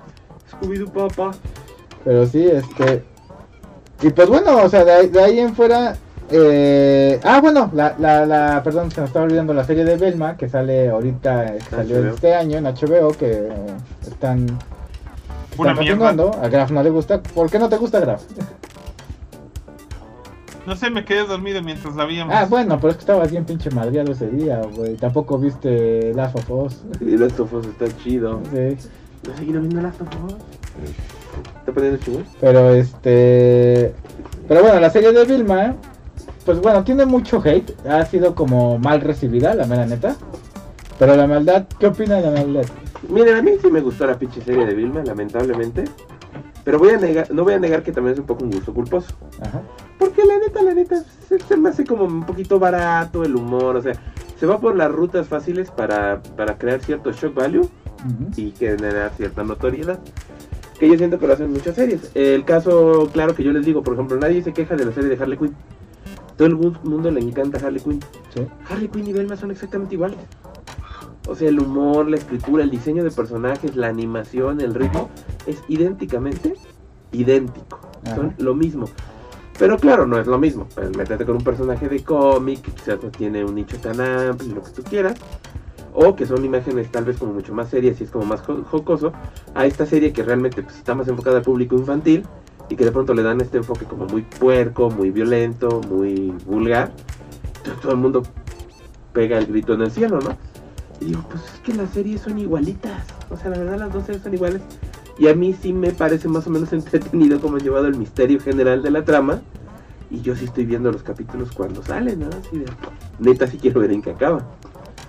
Scooby-Doo, 0.52 0.92
papá. 0.92 1.32
Pero 2.04 2.26
sí, 2.26 2.46
este. 2.48 3.04
Y 4.02 4.10
pues 4.10 4.28
bueno, 4.28 4.64
o 4.64 4.70
sea, 4.70 4.84
de 4.86 4.92
ahí, 4.92 5.08
de 5.08 5.24
ahí 5.24 5.40
en 5.40 5.56
fuera, 5.56 5.96
Eh, 6.32 7.20
ah, 7.24 7.40
bueno, 7.40 7.70
la, 7.74 7.96
la, 8.00 8.26
la, 8.26 8.64
perdón, 8.64 8.92
se 8.92 9.02
me 9.02 9.08
estaba 9.08 9.26
olvidando 9.26 9.54
la 9.54 9.64
serie 9.64 9.86
de 9.86 9.96
Belma 9.98 10.36
que 10.38 10.50
sale 10.50 10.90
ahorita, 10.90 11.54
que 11.54 11.62
salió 11.76 11.98
HBO. 12.02 12.14
este 12.14 12.34
año 12.34 12.58
en 12.58 12.64
HBO, 12.66 13.12
que 13.12 13.32
eh, 13.32 13.50
están, 14.02 14.46
están 15.52 15.58
mierda. 15.58 15.76
continuando. 15.76 16.32
A 16.42 16.48
Graf 16.48 16.72
no 16.72 16.82
le 16.82 16.90
gusta. 16.90 17.22
¿Por 17.22 17.50
qué 17.50 17.60
no 17.60 17.70
te 17.70 17.78
gusta 17.78 18.00
Graf? 18.00 18.24
No 20.66 20.76
sé, 20.76 20.90
me 20.90 21.06
quedé 21.06 21.26
dormido 21.28 21.62
mientras 21.62 21.96
la 21.96 22.06
veíamos. 22.06 22.34
Ah, 22.36 22.46
bueno, 22.50 22.78
pero 22.80 22.90
es 22.90 22.96
que 22.96 23.02
estabas 23.02 23.30
bien 23.30 23.46
pinche 23.46 23.70
madreado 23.70 24.12
ese 24.12 24.28
día, 24.30 24.62
güey. 24.76 24.96
Tampoco 24.96 25.38
viste 25.38 26.12
Last 26.16 26.36
of 26.38 26.50
Us. 26.50 26.84
Y 27.02 27.18
Last 27.18 27.40
of 27.40 27.54
Us 27.54 27.68
está 27.68 27.86
chido. 28.04 28.42
Sí. 28.52 28.76
¿No 29.28 29.32
has 29.34 29.38
seguido 29.38 29.60
viendo 29.62 29.80
Last 29.82 30.02
of 30.02 30.08
Us? 30.26 30.34
¿Está 31.60 31.72
poniendo 31.72 32.04
chido? 32.04 32.22
Pero 32.42 32.74
este. 32.74 33.94
Pero 34.48 34.62
bueno, 34.64 34.80
la 34.80 34.90
serie 34.90 35.12
de 35.12 35.24
Vilma, 35.26 35.76
pues 36.46 36.62
bueno, 36.62 36.84
tiene 36.84 37.06
mucho 37.06 37.42
hate. 37.44 37.72
Ha 37.88 38.06
sido 38.06 38.36
como 38.36 38.78
mal 38.80 39.02
recibida, 39.02 39.54
la 39.56 39.66
mera 39.66 39.86
neta. 39.86 40.16
Pero 40.98 41.16
la 41.16 41.28
maldad, 41.28 41.66
¿qué 41.80 41.88
opina 41.88 42.16
de 42.16 42.22
la 42.22 42.32
maldad? 42.32 42.66
Miren, 43.10 43.36
a 43.36 43.42
mí 43.42 43.52
sí 43.62 43.70
me 43.70 43.82
gustó 43.82 44.06
la 44.08 44.18
pinche 44.18 44.42
serie 44.42 44.66
de 44.66 44.74
Vilma, 44.74 45.04
lamentablemente. 45.04 45.86
Pero 46.64 46.80
voy 46.80 46.90
a 46.90 46.98
negar, 46.98 47.30
no 47.32 47.44
voy 47.44 47.54
a 47.54 47.60
negar 47.60 47.84
que 47.84 47.92
también 47.92 48.14
es 48.14 48.20
un 48.20 48.26
poco 48.26 48.44
un 48.44 48.52
gusto 48.52 48.74
culposo. 48.74 49.14
Ajá. 49.42 49.62
Porque 50.00 50.24
la 50.26 50.38
neta, 50.40 50.64
la 50.64 50.74
neta, 50.74 51.04
se, 51.28 51.40
se 51.40 51.58
me 51.58 51.70
hace 51.70 51.84
como 51.84 52.06
un 52.06 52.26
poquito 52.26 52.60
barato 52.60 53.24
el 53.24 53.36
humor. 53.36 53.76
O 53.76 53.82
sea, 53.82 53.94
se 54.40 54.46
va 54.46 54.60
por 54.60 54.76
las 54.76 54.92
rutas 54.92 55.28
fáciles 55.28 55.72
para, 55.72 56.22
para 56.36 56.58
crear 56.58 56.82
cierto 56.82 57.12
shock 57.12 57.34
value 57.34 57.68
y 58.36 58.52
generar 58.52 59.12
cierta 59.16 59.44
notoriedad. 59.44 60.00
Que 60.80 60.90
yo 60.90 60.98
siento 60.98 61.20
que 61.20 61.28
lo 61.28 61.34
hacen 61.34 61.52
muchas 61.52 61.76
series. 61.76 62.12
El 62.16 62.46
caso, 62.46 63.10
claro 63.14 63.34
que 63.34 63.44
yo 63.44 63.52
les 63.52 63.66
digo, 63.66 63.82
por 63.82 63.94
ejemplo, 63.94 64.18
nadie 64.18 64.44
se 64.44 64.54
queja 64.54 64.76
de 64.76 64.86
la 64.86 64.92
serie 64.92 65.10
de 65.10 65.22
Harley 65.22 65.38
Quinn. 65.38 65.56
Todo 66.38 66.48
el 66.48 66.56
mu- 66.56 66.74
mundo 66.84 67.10
le 67.12 67.22
encanta 67.22 67.58
Harley 67.66 67.82
Quinn. 67.82 68.00
Sí. 68.34 68.46
Harley 68.70 68.88
Quinn 68.90 69.08
y 69.08 69.14
Velma 69.14 69.36
son 69.38 69.52
exactamente 69.52 69.96
iguales. 69.96 70.18
O 71.28 71.36
sea, 71.36 71.50
el 71.50 71.60
humor, 71.60 72.08
la 72.10 72.18
escritura, 72.18 72.64
el 72.64 72.70
diseño 72.70 73.04
de 73.04 73.12
personajes, 73.12 73.76
la 73.76 73.88
animación, 73.88 74.62
el 74.62 74.74
ritmo, 74.76 75.10
es 75.48 75.62
idénticamente 75.68 76.54
idéntico. 77.12 77.80
Son 78.14 78.34
lo 78.38 78.54
mismo. 78.54 78.88
Pero 79.58 79.78
claro, 79.78 80.06
no 80.06 80.20
es 80.20 80.28
lo 80.28 80.38
mismo. 80.38 80.68
Pues, 80.76 80.96
métete 80.96 81.26
con 81.26 81.38
un 81.38 81.44
personaje 81.44 81.88
de 81.88 82.04
cómic, 82.04 82.62
que 82.62 82.72
quizás 82.72 83.02
no 83.02 83.10
tiene 83.10 83.44
un 83.46 83.56
nicho 83.56 83.78
tan 83.78 84.00
amplio, 84.02 84.56
lo 84.56 84.64
que 84.64 84.72
tú 84.72 84.84
quieras. 84.84 85.16
O 85.94 86.14
que 86.16 86.26
son 86.26 86.44
imágenes 86.44 86.92
tal 86.92 87.06
vez 87.06 87.18
como 87.18 87.32
mucho 87.34 87.54
más 87.54 87.70
serias 87.70 88.02
y 88.02 88.04
es 88.04 88.12
como 88.12 88.26
más 88.26 88.42
jo- 88.42 88.64
jocoso. 88.70 89.14
A 89.56 89.66
esta 89.66 89.86
serie 89.86 90.12
que 90.12 90.24
realmente 90.24 90.62
pues, 90.62 90.76
está 90.76 90.94
más 90.94 91.08
enfocada 91.08 91.38
al 91.38 91.44
público 91.44 91.76
infantil 91.76 92.26
y 92.70 92.76
que 92.76 92.86
de 92.86 92.92
pronto 92.92 93.14
le 93.14 93.24
dan 93.24 93.40
este 93.42 93.58
enfoque 93.58 93.86
como 93.86 94.06
muy 94.06 94.22
puerco, 94.24 94.90
muy 94.90 95.12
violento, 95.12 95.82
muy 95.90 96.34
vulgar. 96.46 96.92
Entonces, 97.58 97.82
todo 97.82 97.92
el 97.94 97.98
mundo 98.00 98.24
pega 99.14 99.38
el 99.38 99.46
grito 99.48 99.74
en 99.74 99.82
el 99.82 99.92
cielo, 99.92 100.20
¿no? 100.20 100.36
Y 101.02 101.06
digo, 101.06 101.24
pues 101.30 101.44
es 101.44 101.60
que 101.62 101.74
las 101.74 101.90
series 101.92 102.22
son 102.22 102.38
igualitas. 102.40 103.04
O 103.30 103.38
sea, 103.38 103.50
la 103.52 103.58
verdad 103.60 103.78
las 103.80 103.94
dos 103.94 104.06
series 104.06 104.24
son 104.24 104.34
iguales. 104.34 104.62
Y 105.18 105.28
a 105.28 105.36
mí 105.36 105.54
sí 105.54 105.72
me 105.74 105.92
parece 105.92 106.28
más 106.28 106.46
o 106.48 106.50
menos 106.50 106.72
entretenido 106.74 107.40
como 107.40 107.56
han 107.58 107.64
llevado 107.64 107.88
el 107.88 107.96
misterio 107.98 108.40
general 108.40 108.82
de 108.82 108.92
la 108.92 109.04
trama. 109.06 109.42
Y 110.12 110.22
yo 110.22 110.36
sí 110.36 110.46
estoy 110.46 110.66
viendo 110.66 110.92
los 110.92 111.04
capítulos 111.04 111.52
cuando 111.52 111.84
salen, 111.84 112.20
¿no? 112.20 112.28
Así 112.28 112.60
de, 112.60 112.66
neta 113.20 113.48
sí 113.48 113.58
quiero 113.58 113.82
ver 113.82 113.92
en 113.92 114.02
qué 114.02 114.12
acaba. 114.12 114.44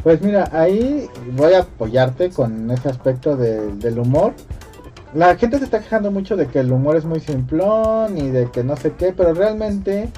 Pues 0.02 0.22
mira, 0.22 0.48
ahí 0.52 1.08
voy 1.36 1.52
a 1.54 1.60
apoyarte 1.60 2.30
con 2.30 2.70
ese 2.70 2.88
aspecto 2.88 3.36
de- 3.36 3.72
del 3.74 3.98
humor. 3.98 4.32
La 5.14 5.36
gente 5.36 5.58
se 5.58 5.64
está 5.64 5.80
quejando 5.80 6.10
mucho 6.10 6.36
de 6.36 6.46
que 6.46 6.58
el 6.58 6.70
humor 6.70 6.96
es 6.96 7.04
muy 7.04 7.20
simplón 7.20 8.18
y 8.18 8.28
de 8.30 8.50
que 8.50 8.64
no 8.64 8.76
sé 8.76 8.92
qué, 8.92 9.12
pero 9.16 9.34
realmente 9.34 10.10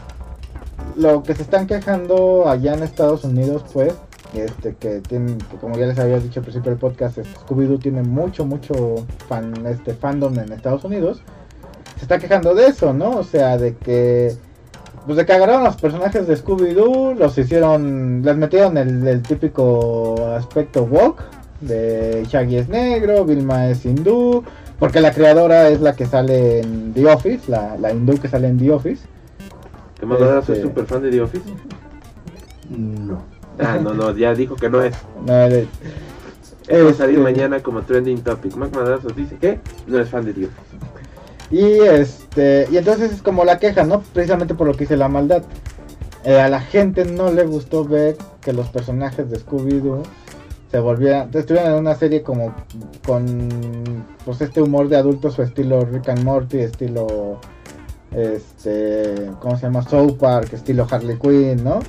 lo 0.97 1.23
que 1.23 1.35
se 1.35 1.43
están 1.43 1.66
quejando 1.66 2.48
allá 2.48 2.74
en 2.74 2.82
Estados 2.82 3.24
Unidos, 3.24 3.65
pues, 3.73 3.94
este 4.35 4.74
que 4.74 5.01
tienen, 5.01 5.39
como 5.60 5.77
ya 5.77 5.86
les 5.86 5.98
había 5.98 6.19
dicho 6.19 6.40
al 6.40 6.44
principio 6.44 6.70
del 6.70 6.81
podcast, 6.81 7.19
este, 7.19 7.39
Scooby-Doo 7.40 7.78
tiene 7.78 8.02
mucho, 8.02 8.44
mucho 8.44 9.06
fan, 9.28 9.66
este 9.66 9.94
fandom 9.94 10.39
en 10.39 10.52
Estados 10.52 10.85
Unidos. 10.85 11.23
Se 11.97 12.02
está 12.02 12.19
quejando 12.19 12.55
de 12.55 12.66
eso, 12.66 12.93
¿no? 12.93 13.10
O 13.10 13.24
sea, 13.24 13.56
de 13.59 13.77
que 13.77 14.36
pues 15.06 15.16
de 15.16 15.24
que 15.24 15.32
agarraron 15.32 15.65
los 15.65 15.77
personajes 15.77 16.27
de 16.27 16.36
Scooby-Doo, 16.36 17.15
los 17.15 17.39
hicieron, 17.39 18.20
les 18.23 18.36
metieron 18.36 18.77
el, 18.77 19.06
el 19.06 19.23
típico 19.23 20.35
aspecto 20.36 20.85
woke, 20.85 21.23
de 21.60 22.27
Shaggy 22.28 22.56
es 22.56 22.69
negro, 22.69 23.24
Vilma 23.24 23.69
es 23.69 23.85
hindú, 23.85 24.44
porque 24.79 25.01
la 25.01 25.13
creadora 25.13 25.69
es 25.69 25.81
la 25.81 25.95
que 25.95 26.07
sale 26.07 26.61
en 26.61 26.93
The 26.95 27.07
Office, 27.07 27.51
la, 27.51 27.77
la 27.79 27.93
hindú 27.93 28.19
que 28.19 28.29
sale 28.29 28.49
en 28.49 28.59
The 28.59 28.71
Office. 28.73 29.03
¿Te 29.99 30.07
mandas 30.07 30.41
Este- 30.41 30.55
soy 30.55 30.63
súper 30.63 30.87
fan 30.87 31.03
de 31.03 31.11
The 31.11 31.21
Office? 31.23 31.45
No. 32.71 33.23
Ah, 33.59 33.79
no, 33.83 33.93
no, 33.95 34.17
ya 34.17 34.35
dijo 34.35 34.55
que 34.57 34.71
no 34.71 34.83
es. 34.83 34.95
No, 35.27 35.33
de- 35.33 35.67
Va 36.71 36.91
a 36.91 36.95
salir 36.95 37.19
este, 37.19 37.23
mañana 37.33 37.61
como 37.61 37.83
trending 37.83 38.21
topic. 38.21 38.55
Mac 38.57 38.75
Madrazos 38.75 39.17
dice 39.17 39.37
que 39.37 39.59
no 39.87 39.99
es 39.99 40.09
fan 40.11 40.25
de 40.27 40.35
The 40.35 40.45
Office. 40.47 40.69
Y 41.51 41.81
este, 41.81 42.69
y 42.71 42.77
entonces 42.77 43.11
es 43.11 43.23
como 43.23 43.45
la 43.45 43.59
queja, 43.59 43.85
¿no? 43.85 44.03
Precisamente 44.13 44.55
por 44.55 44.67
lo 44.67 44.75
que 44.75 44.81
dice 44.81 44.97
la 44.99 45.09
maldad. 45.09 45.43
Eh, 46.25 46.39
a 46.39 46.49
la 46.49 46.61
gente 46.61 47.07
no 47.07 47.33
le 47.33 47.45
gustó 47.47 47.85
ver 47.87 48.17
que 48.43 48.53
los 48.53 48.69
personajes 48.69 49.31
de 49.31 49.39
Scooby-Doo 49.39 50.03
se 50.70 50.78
volvieran, 50.81 51.31
estuvieran 51.32 51.73
en 51.73 51.78
una 51.78 51.95
serie 51.95 52.23
como 52.23 52.55
con 53.07 54.05
pues 54.24 54.40
este 54.40 54.61
humor 54.61 54.89
de 54.89 54.97
adultos 54.97 55.39
o 55.39 55.43
estilo 55.43 55.85
Rick 55.85 56.11
and 56.11 56.24
Morty, 56.24 56.59
estilo 56.59 57.40
este, 58.12 59.31
¿cómo 59.40 59.57
se 59.57 59.62
llama? 59.62 59.82
South 59.82 60.16
Park, 60.19 60.53
estilo 60.53 60.86
Harley 60.90 61.19
Quinn, 61.19 61.65
¿no? 61.65 61.81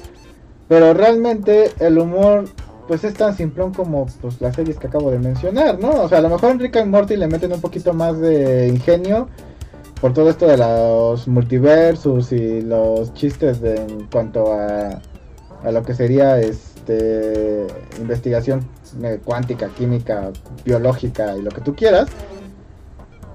Pero 0.67 0.93
realmente 0.93 1.71
el 1.79 1.97
humor 1.97 2.45
pues 2.87 3.03
es 3.03 3.13
tan 3.13 3.35
simplón 3.35 3.73
como 3.73 4.07
pues 4.21 4.41
las 4.41 4.55
series 4.55 4.77
que 4.79 4.87
acabo 4.87 5.11
de 5.11 5.19
mencionar, 5.19 5.79
¿no? 5.79 5.91
O 6.03 6.09
sea, 6.09 6.19
a 6.19 6.21
lo 6.21 6.29
mejor 6.29 6.51
en 6.51 6.59
Rick 6.59 6.77
and 6.77 6.91
Morty 6.91 7.17
le 7.17 7.27
meten 7.27 7.53
un 7.53 7.61
poquito 7.61 7.93
más 7.93 8.19
de 8.19 8.67
ingenio 8.67 9.27
por 10.01 10.13
todo 10.13 10.29
esto 10.29 10.47
de 10.47 10.57
los 10.57 11.27
multiversus 11.27 12.31
y 12.31 12.61
los 12.61 13.13
chistes 13.13 13.61
de, 13.61 13.75
en 13.75 14.07
cuanto 14.07 14.53
a, 14.53 15.01
a 15.63 15.71
lo 15.71 15.83
que 15.83 15.93
sería 15.93 16.39
este 16.89 17.67
investigación 17.99 18.65
eh, 19.03 19.19
cuántica, 19.23 19.67
química, 19.69 20.31
biológica 20.65 21.35
y 21.37 21.41
lo 21.41 21.51
que 21.51 21.61
tú 21.61 21.75
quieras. 21.75 22.09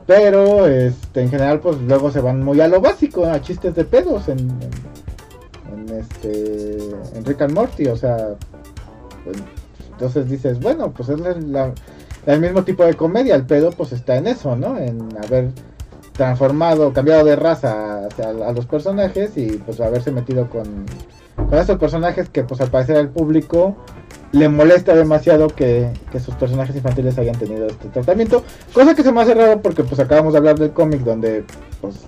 Pero 0.07 0.67
este 0.67 1.23
en 1.23 1.31
general 1.31 1.61
pues 1.61 1.79
luego 1.81 2.11
se 2.11 2.21
van 2.21 2.43
muy 2.43 2.61
a 2.61 2.69
lo 2.69 2.81
básico, 2.81 3.25
a 3.25 3.41
chistes 3.41 3.75
de 3.75 3.85
pedos 3.85 4.29
en, 4.29 4.39
en, 4.41 5.89
en, 5.89 5.97
este 5.99 6.77
en 7.15 7.25
Rick 7.25 7.41
and 7.43 7.55
Morty, 7.55 7.87
o 7.87 7.97
sea, 7.97 8.35
pues, 9.25 9.37
entonces 9.93 10.29
dices, 10.29 10.61
bueno, 10.61 10.91
pues 10.93 11.09
es 11.09 11.19
el 12.27 12.41
mismo 12.41 12.65
tipo 12.65 12.85
de 12.85 12.95
comedia, 12.95 13.35
el 13.35 13.47
pedo 13.47 13.71
pues 13.71 13.93
está 13.93 14.17
en 14.17 14.27
eso, 14.27 14.57
¿no? 14.57 14.77
En 14.77 15.09
haber 15.25 15.51
transformado, 16.13 16.93
cambiado 16.93 17.25
de 17.25 17.37
raza 17.37 18.07
hacia- 18.07 18.29
a 18.29 18.53
los 18.53 18.67
personajes 18.67 19.37
y 19.37 19.47
pues 19.65 19.81
haberse 19.81 20.13
metido 20.13 20.51
con, 20.51 20.85
con 21.37 21.59
esos 21.59 21.79
personajes 21.79 22.29
que 22.29 22.45
pues 22.45 22.61
al 22.61 22.71
parecer 22.71 22.97
al 22.97 23.09
público 23.09 23.77
le 24.33 24.49
molesta 24.49 24.95
demasiado 24.95 25.49
que, 25.49 25.93
que 26.11 26.21
sus 26.21 26.35
personajes 26.35 26.75
infantiles 26.75 27.19
hayan 27.19 27.37
tenido 27.37 27.67
este 27.67 27.89
tratamiento, 27.89 28.43
cosa 28.73 28.95
que 28.95 29.03
se 29.03 29.13
me 29.13 29.21
hace 29.23 29.35
raro 29.35 29.61
porque 29.61 29.85
pues 29.85 30.01
acabamos 30.01 30.33
de 30.33 30.39
hablar 30.39 30.59
del 30.59 30.73
cómic 30.73 31.01
donde 31.01 31.45
pues 31.81 32.07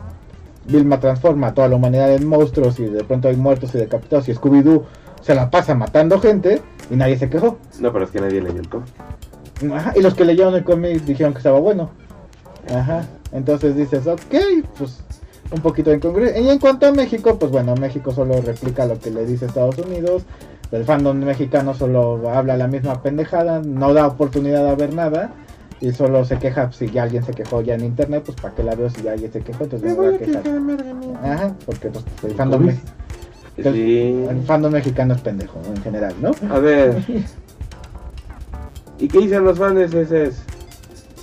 Vilma 0.66 0.98
transforma 0.98 1.48
a 1.48 1.54
toda 1.54 1.68
la 1.68 1.76
humanidad 1.76 2.12
en 2.12 2.26
monstruos 2.26 2.80
y 2.80 2.86
de 2.86 3.04
pronto 3.04 3.28
hay 3.28 3.36
muertos 3.36 3.74
y 3.74 3.78
decapitados 3.78 4.28
y 4.28 4.34
Scooby-Doo 4.34 4.84
se 5.20 5.34
la 5.34 5.50
pasa 5.50 5.74
matando 5.74 6.20
gente 6.20 6.60
y 6.90 6.96
nadie 6.96 7.18
se 7.18 7.28
quejó. 7.28 7.58
No, 7.80 7.92
pero 7.92 8.04
es 8.04 8.10
que 8.10 8.20
nadie 8.20 8.40
leyó 8.40 8.60
el 8.60 8.68
cómic. 8.68 8.88
Ajá, 9.72 9.92
y 9.96 10.02
los 10.02 10.14
que 10.14 10.24
leyeron 10.24 10.54
el 10.54 10.64
cómic 10.64 11.02
dijeron 11.02 11.32
que 11.32 11.38
estaba 11.38 11.58
bueno. 11.58 11.90
Ajá. 12.72 13.06
Entonces 13.32 13.76
dices, 13.76 14.06
ok, 14.06 14.20
pues 14.78 15.02
un 15.52 15.60
poquito 15.60 15.90
de 15.90 15.97
incongruencia. 15.97 16.40
Y 16.40 16.48
en 16.51 16.59
cuanto 16.59 16.86
a 16.86 16.93
México, 16.93 17.39
pues 17.39 17.51
bueno, 17.52 17.74
México 17.77 18.12
solo 18.12 18.40
replica 18.40 18.86
lo 18.86 18.98
que 18.98 19.10
le 19.10 19.24
dice 19.27 19.47
Estados 19.47 19.78
Unidos. 19.78 20.24
El 20.73 20.85
fandom 20.85 21.16
mexicano 21.18 21.74
solo 21.74 22.28
habla 22.31 22.56
la 22.56 22.66
misma 22.66 23.01
pendejada, 23.02 23.60
no 23.64 23.94
da 23.94 24.06
oportunidad 24.06 24.66
a 24.68 24.74
ver 24.74 24.93
nada. 24.94 25.32
Y 25.81 25.93
solo 25.93 26.24
se 26.24 26.39
queja 26.39 26.73
si 26.73 26.90
ya 26.90 27.02
alguien 27.02 27.23
se 27.23 27.32
quejó 27.32 27.60
ya 27.60 27.74
en 27.74 27.85
internet, 27.85 28.23
pues 28.24 28.40
para 28.40 28.55
qué 28.55 28.62
la 28.62 28.74
veo 28.74 28.89
si 28.89 29.02
ya 29.02 29.12
alguien 29.12 29.31
se 29.31 29.40
quejó, 29.43 29.64
entonces 29.64 29.89
me 29.90 29.94
voy 29.94 30.14
a 30.14 30.18
quejar. 30.18 30.43
Ajá, 31.23 31.55
porque 31.66 31.89
pues, 31.90 32.05
el 32.24 32.35
fandom, 32.35 32.64
me- 32.64 32.73
Sí. 33.62 34.27
el 34.28 34.43
fandom 34.47 34.73
mexicano 34.73 35.14
es 35.14 35.20
pendejo 35.20 35.60
en 35.68 35.82
general, 35.82 36.14
¿no? 36.20 36.31
A 36.55 36.59
ver. 36.59 36.97
¿Y 38.98 39.09
qué 39.09 39.18
dicen 39.18 39.44
los 39.44 39.59
fans 39.59 39.93
ese 39.94 40.24
es? 40.24 40.43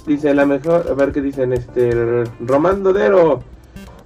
Dice 0.05 0.33
la 0.33 0.45
mejor, 0.45 0.85
a 0.89 0.93
ver 0.93 1.11
qué 1.11 1.21
dicen 1.21 1.53
este 1.53 2.23
Román 2.39 2.83
Dodero. 2.83 3.41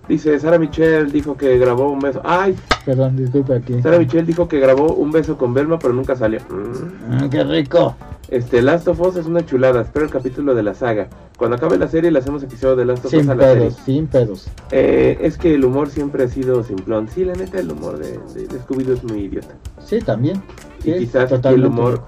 Dice 0.08 0.40
Sara 0.40 0.58
Michelle 0.58 1.12
dijo 1.12 1.36
que 1.36 1.58
grabó 1.58 1.90
un 1.92 2.00
beso. 2.00 2.22
Ay, 2.24 2.56
Perdón, 2.86 3.18
disculpe 3.18 3.56
aquí. 3.56 3.82
Sara 3.82 4.00
Michelle 4.00 4.24
dijo 4.26 4.48
que 4.48 4.60
grabó 4.60 4.94
un 4.94 5.12
beso 5.12 5.38
con 5.38 5.54
Belma 5.54 5.78
pero 5.80 5.94
nunca 5.94 6.16
salió. 6.16 6.40
Mm. 6.50 7.26
Mm, 7.26 7.30
qué 7.30 7.44
rico. 7.44 7.96
Este, 8.30 8.62
Last 8.62 8.88
of 8.88 9.00
Us 9.00 9.16
es 9.18 9.26
una 9.26 9.46
chulada. 9.46 9.82
Espero 9.82 10.06
el 10.06 10.12
capítulo 10.12 10.54
de 10.56 10.64
la 10.64 10.74
saga. 10.74 11.08
Cuando 11.38 11.56
acabe 11.58 11.78
la 11.78 11.88
serie, 11.88 12.12
le 12.12 12.20
hacemos 12.20 12.44
episodio 12.44 12.76
de 12.76 12.86
Last 12.86 13.06
of 13.06 13.14
Us 13.14 13.20
Sin 13.22 13.30
a 13.30 13.36
la 13.36 13.44
serie. 13.44 13.64
pedos, 13.64 13.76
sin 13.86 14.08
pedos. 14.08 14.48
Eh, 14.72 15.18
es 15.22 15.38
que 15.38 15.54
el 15.54 15.64
humor 15.64 15.90
siempre 15.90 16.24
ha 16.24 16.28
sido 16.28 16.64
simplón. 16.64 17.08
Sí, 17.08 17.24
la 17.24 17.34
neta, 17.34 17.60
el 17.60 17.72
humor 17.72 17.98
de, 17.98 18.20
de, 18.34 18.48
de 18.48 18.60
Scooby-Doo 18.60 18.94
es 18.96 19.04
muy 19.04 19.22
idiota. 19.24 19.56
Sí, 19.80 20.00
también. 20.00 20.42
Sí, 20.84 20.92
Y 20.92 21.00
quizás 21.00 21.32
el 21.32 21.66
humor-. 21.66 22.04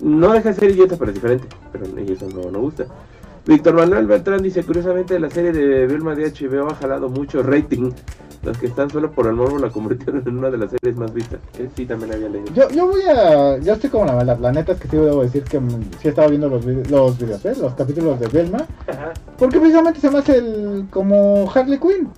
No 0.00 0.32
deja 0.32 0.48
de 0.48 0.54
ser 0.54 0.70
idiota, 0.70 0.96
pero 0.96 1.10
es 1.10 1.14
diferente. 1.14 1.46
Pero 1.70 1.84
eso 1.86 2.28
no, 2.28 2.50
no 2.50 2.60
gusta. 2.60 2.86
Víctor 3.44 3.74
Manuel 3.74 4.06
Beltrán 4.06 4.42
dice, 4.42 4.62
curiosamente 4.62 5.18
la 5.18 5.28
serie 5.28 5.52
de 5.52 5.86
Vilma 5.86 6.14
de 6.14 6.30
HBO 6.30 6.68
ha 6.68 6.74
jalado 6.74 7.08
mucho 7.08 7.42
rating. 7.42 7.90
Los 8.44 8.58
que 8.58 8.66
están 8.66 8.90
solo 8.90 9.12
por 9.12 9.28
el 9.28 9.34
morbo 9.34 9.56
la 9.58 9.70
convirtieron 9.70 10.22
en 10.26 10.38
una 10.38 10.50
de 10.50 10.58
las 10.58 10.70
series 10.72 10.96
más 10.96 11.14
vistas. 11.14 11.38
Que 11.56 11.68
sí, 11.76 11.86
también 11.86 12.12
había 12.12 12.28
leído. 12.28 12.52
Yo, 12.52 12.68
yo 12.70 12.88
voy 12.88 13.02
a. 13.02 13.58
Yo 13.58 13.74
estoy 13.74 13.88
como 13.88 14.04
la 14.04 14.14
maldad. 14.14 14.38
La 14.38 14.50
neta 14.50 14.72
es 14.72 14.80
que 14.80 14.88
sí 14.88 14.96
debo 14.96 15.22
decir 15.22 15.44
que 15.44 15.60
mm, 15.60 15.90
sí 16.00 16.08
he 16.08 16.10
estado 16.10 16.28
viendo 16.28 16.48
los, 16.48 16.64
los 16.64 17.18
videos, 17.18 17.44
¿eh? 17.44 17.54
los 17.60 17.74
capítulos 17.74 18.18
de 18.18 18.26
Velma. 18.26 18.66
Porque 19.38 19.60
precisamente 19.60 20.00
se 20.00 20.10
me 20.10 20.18
hace 20.18 20.38
el, 20.38 20.86
como 20.90 21.48
Harley 21.52 21.78
Quinn. 21.78 22.08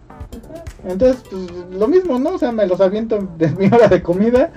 Entonces, 0.86 1.22
pues 1.30 1.42
lo 1.78 1.88
mismo, 1.88 2.18
¿no? 2.18 2.30
O 2.30 2.38
sea, 2.38 2.52
me 2.52 2.66
los 2.66 2.80
aviento 2.80 3.18
de 3.36 3.50
mi 3.50 3.66
hora 3.66 3.88
de 3.88 4.02
comida. 4.02 4.50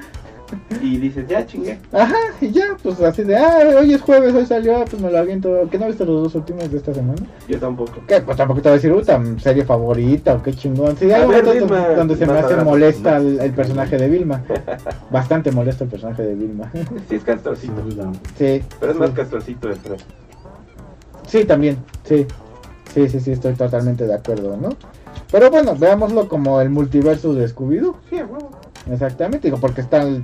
Y 0.82 0.98
dices, 0.98 1.28
ya 1.28 1.46
chingué. 1.46 1.80
Ajá, 1.92 2.16
y 2.40 2.52
ya, 2.52 2.78
pues 2.82 3.02
así 3.02 3.24
de, 3.24 3.36
ah, 3.36 3.80
hoy 3.80 3.94
es 3.94 4.02
jueves, 4.02 4.34
hoy 4.34 4.46
salió, 4.46 4.84
pues 4.86 5.02
me 5.02 5.12
lo 5.12 5.18
aviento. 5.18 5.68
¿Qué 5.70 5.78
no 5.78 5.88
viste 5.88 6.06
los 6.06 6.24
dos 6.24 6.36
últimos 6.36 6.72
de 6.72 6.78
esta 6.78 6.94
semana? 6.94 7.22
Yo 7.48 7.60
tampoco. 7.60 7.94
¿Qué? 8.08 8.22
Pues 8.22 8.38
tampoco 8.38 8.62
te 8.62 8.70
voy 8.70 8.74
a 8.78 8.82
decir, 8.82 8.94
puta, 8.94 9.22
serie 9.40 9.66
favorita 9.66 10.36
o 10.36 10.44
qué 10.44 10.54
chingón. 10.54 10.96
Sí, 10.98 11.12
hay 11.12 11.24
momentos 11.24 11.70
donde, 11.96 12.16
se 12.16 12.26
me 12.26 12.34
hace 12.34 12.56
molesta 12.58 13.18
el, 13.18 13.40
el 13.40 13.52
personaje 13.56 13.98
de 13.98 14.10
Vilma. 14.10 14.44
Bastante 15.12 15.52
molesto 15.52 15.84
el 15.84 15.90
personaje 15.90 16.24
de 16.24 16.36
Vilma. 16.36 16.72
Sí, 17.10 17.16
es 17.16 17.24
castorcito. 17.24 17.84
sí. 18.38 18.64
Pero 18.80 18.92
es 18.92 18.98
sí. 18.98 19.00
más 19.00 19.12
castorcito 19.12 19.68
de 19.68 19.76
Fred. 19.76 20.00
Sí, 21.28 21.44
también, 21.46 21.78
sí. 22.04 22.26
Sí, 22.94 23.10
sí, 23.10 23.20
sí, 23.20 23.32
estoy 23.32 23.54
totalmente 23.54 24.08
de 24.08 24.14
acuerdo, 24.14 24.58
¿no? 24.58 24.70
Pero 25.32 25.52
bueno, 25.52 25.76
veámoslo 25.76 26.28
como 26.30 26.62
el 26.62 26.70
multiverso 26.70 27.34
de 27.34 27.48
Scooby-Doo. 27.48 27.96
Sí. 28.10 28.18
Exactamente, 28.92 29.48
digo, 29.48 29.58
porque 29.60 29.82
está 29.82 30.02
el, 30.02 30.24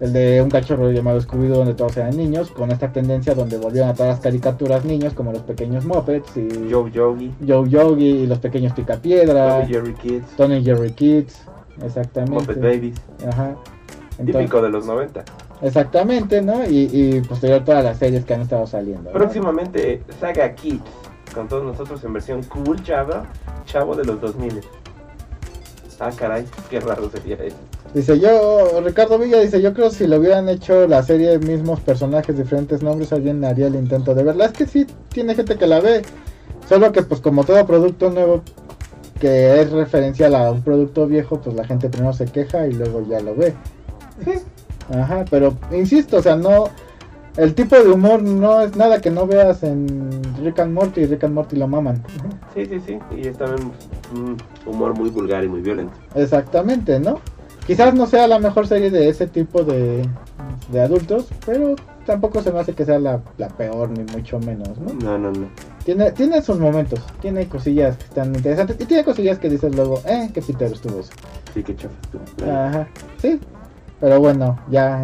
el 0.00 0.12
de 0.12 0.42
un 0.42 0.50
cachorro 0.50 0.90
llamado 0.90 1.20
Scooby-Doo 1.20 1.56
donde 1.56 1.74
todos 1.74 1.96
eran 1.96 2.16
niños, 2.16 2.50
con 2.50 2.70
esta 2.70 2.92
tendencia 2.92 3.34
donde 3.34 3.56
volvieron 3.58 3.90
a 3.90 3.94
todas 3.94 4.10
las 4.16 4.20
caricaturas 4.20 4.84
niños, 4.84 5.14
como 5.14 5.32
los 5.32 5.42
pequeños 5.42 5.84
Muppets 5.84 6.36
y 6.36 6.70
Joe 6.70 6.90
Yogi. 6.90 7.32
Joe 7.46 7.68
Yogi 7.68 8.06
y 8.08 8.26
los 8.26 8.38
pequeños 8.38 8.72
Picapiedra, 8.72 9.60
Tommy 9.60 9.72
Jerry 9.72 9.94
Kids. 9.94 10.26
Tony 10.36 10.62
Jerry 10.64 10.92
Kids, 10.92 11.42
exactamente. 11.82 12.34
Muppet 12.34 12.60
Babies. 12.60 13.00
Ajá. 13.28 13.54
Entonces- 14.18 14.36
Típico 14.42 14.62
de 14.62 14.68
los 14.70 14.86
90. 14.86 15.24
Exactamente, 15.62 16.42
¿no? 16.42 16.64
Y, 16.64 16.88
y 16.92 17.20
posterior 17.22 17.64
todas 17.64 17.82
las 17.82 17.96
series 17.98 18.24
que 18.24 18.34
han 18.34 18.42
estado 18.42 18.66
saliendo. 18.66 19.10
Próximamente, 19.10 20.02
Saga 20.20 20.54
Kids. 20.54 20.82
Con 21.34 21.48
todos 21.48 21.64
nosotros 21.64 22.04
en 22.04 22.12
versión 22.12 22.42
cool, 22.44 22.80
chavo. 22.82 23.22
Chavo 23.64 23.94
de 23.96 24.04
los 24.04 24.20
2000. 24.20 24.60
Ah, 26.00 26.10
caray, 26.16 26.44
qué 26.70 26.80
raro 26.80 27.10
sería 27.10 27.36
eso. 27.36 27.56
Dice 27.94 28.18
yo, 28.18 28.80
Ricardo 28.84 29.18
Villa 29.18 29.40
dice, 29.40 29.62
yo 29.62 29.72
creo 29.72 29.90
si 29.90 30.06
lo 30.06 30.16
hubieran 30.16 30.48
hecho 30.48 30.88
la 30.88 31.02
serie 31.02 31.38
mismos 31.38 31.80
personajes, 31.80 32.36
diferentes 32.36 32.82
nombres, 32.82 33.12
alguien 33.12 33.44
haría 33.44 33.68
el 33.68 33.76
intento 33.76 34.14
de 34.14 34.24
verla. 34.24 34.46
Es 34.46 34.52
que 34.52 34.66
sí, 34.66 34.86
tiene 35.10 35.34
gente 35.34 35.56
que 35.56 35.66
la 35.66 35.80
ve. 35.80 36.02
Solo 36.68 36.90
que 36.92 37.02
pues 37.02 37.20
como 37.20 37.44
todo 37.44 37.64
producto 37.66 38.10
nuevo 38.10 38.42
que 39.20 39.60
es 39.60 39.70
referencial 39.70 40.34
a 40.34 40.50
un 40.50 40.62
producto 40.62 41.06
viejo, 41.06 41.40
pues 41.40 41.54
la 41.54 41.64
gente 41.64 41.88
primero 41.88 42.12
se 42.12 42.26
queja 42.26 42.66
y 42.66 42.72
luego 42.72 43.06
ya 43.08 43.20
lo 43.20 43.34
ve. 43.34 43.54
Ajá, 44.92 45.24
pero 45.30 45.56
insisto, 45.72 46.18
o 46.18 46.22
sea, 46.22 46.36
no... 46.36 46.68
El 47.36 47.54
tipo 47.54 47.74
de 47.76 47.90
humor 47.90 48.22
no 48.22 48.60
es 48.60 48.76
nada 48.76 49.00
que 49.00 49.10
no 49.10 49.26
veas 49.26 49.62
en 49.64 50.22
Rick 50.42 50.60
and 50.60 50.72
Morty 50.72 51.00
y 51.00 51.06
Rick 51.06 51.24
and 51.24 51.34
Morty 51.34 51.56
lo 51.56 51.66
maman. 51.66 52.02
Sí, 52.54 52.64
sí, 52.66 52.80
sí. 52.86 52.98
Y 53.16 53.26
es 53.26 53.36
también 53.36 53.72
un 54.14 54.36
humor 54.66 54.94
muy 54.94 55.10
vulgar 55.10 55.42
y 55.42 55.48
muy 55.48 55.60
violento. 55.60 55.94
Exactamente, 56.14 57.00
¿no? 57.00 57.20
Quizás 57.66 57.94
no 57.94 58.06
sea 58.06 58.28
la 58.28 58.38
mejor 58.38 58.66
serie 58.68 58.90
de 58.90 59.08
ese 59.08 59.26
tipo 59.26 59.64
de, 59.64 60.06
de 60.70 60.80
adultos, 60.80 61.28
pero 61.44 61.74
tampoco 62.06 62.42
se 62.42 62.52
me 62.52 62.60
hace 62.60 62.74
que 62.74 62.84
sea 62.84 62.98
la, 62.98 63.20
la 63.38 63.48
peor, 63.48 63.90
ni 63.90 64.04
mucho 64.12 64.38
menos, 64.38 64.78
¿no? 64.78 64.92
No, 64.92 65.18
no, 65.18 65.32
no. 65.32 65.48
Tiene, 65.84 66.12
tiene 66.12 66.40
sus 66.42 66.58
momentos, 66.58 67.00
tiene 67.20 67.48
cosillas 67.48 67.96
que 67.96 68.04
están 68.04 68.34
interesantes 68.34 68.76
y 68.78 68.84
tiene 68.84 69.02
cosillas 69.02 69.38
que 69.38 69.48
dices 69.48 69.74
luego, 69.74 70.00
eh, 70.06 70.30
qué 70.32 70.40
pitero 70.40 70.74
estuvo 70.74 71.00
eso. 71.00 71.12
Sí, 71.52 71.62
qué 71.62 71.74
chafa 71.74 71.94
estuvo. 72.02 72.50
Ajá, 72.50 72.88
sí. 73.18 73.40
Pero 74.00 74.20
bueno, 74.20 74.58
ya 74.70 75.02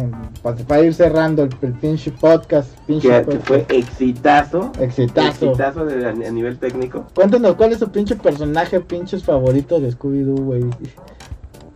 para, 0.67 0.81
ir 0.83 0.93
cerrando 0.93 1.43
el, 1.43 1.49
el 1.61 1.73
pinche 1.73 2.11
podcast, 2.11 2.77
pinche 2.85 3.07
Que, 3.07 3.15
que 3.15 3.21
podcast, 3.23 3.47
fue 3.47 3.65
exitazo. 3.69 4.71
exitazo. 4.79 5.45
Exitazo 5.45 5.85
de- 5.85 6.05
a, 6.05 6.09
a 6.09 6.13
nivel 6.31 6.57
técnico. 6.59 7.05
Cuéntanos 7.15 7.55
cuál 7.55 7.71
es 7.71 7.79
su 7.79 7.89
pinche 7.89 8.15
personaje, 8.15 8.79
pinches 8.79 9.23
favorito 9.23 9.79
de 9.79 9.91
Scooby-Doo, 9.91 10.43
güey. 10.43 10.65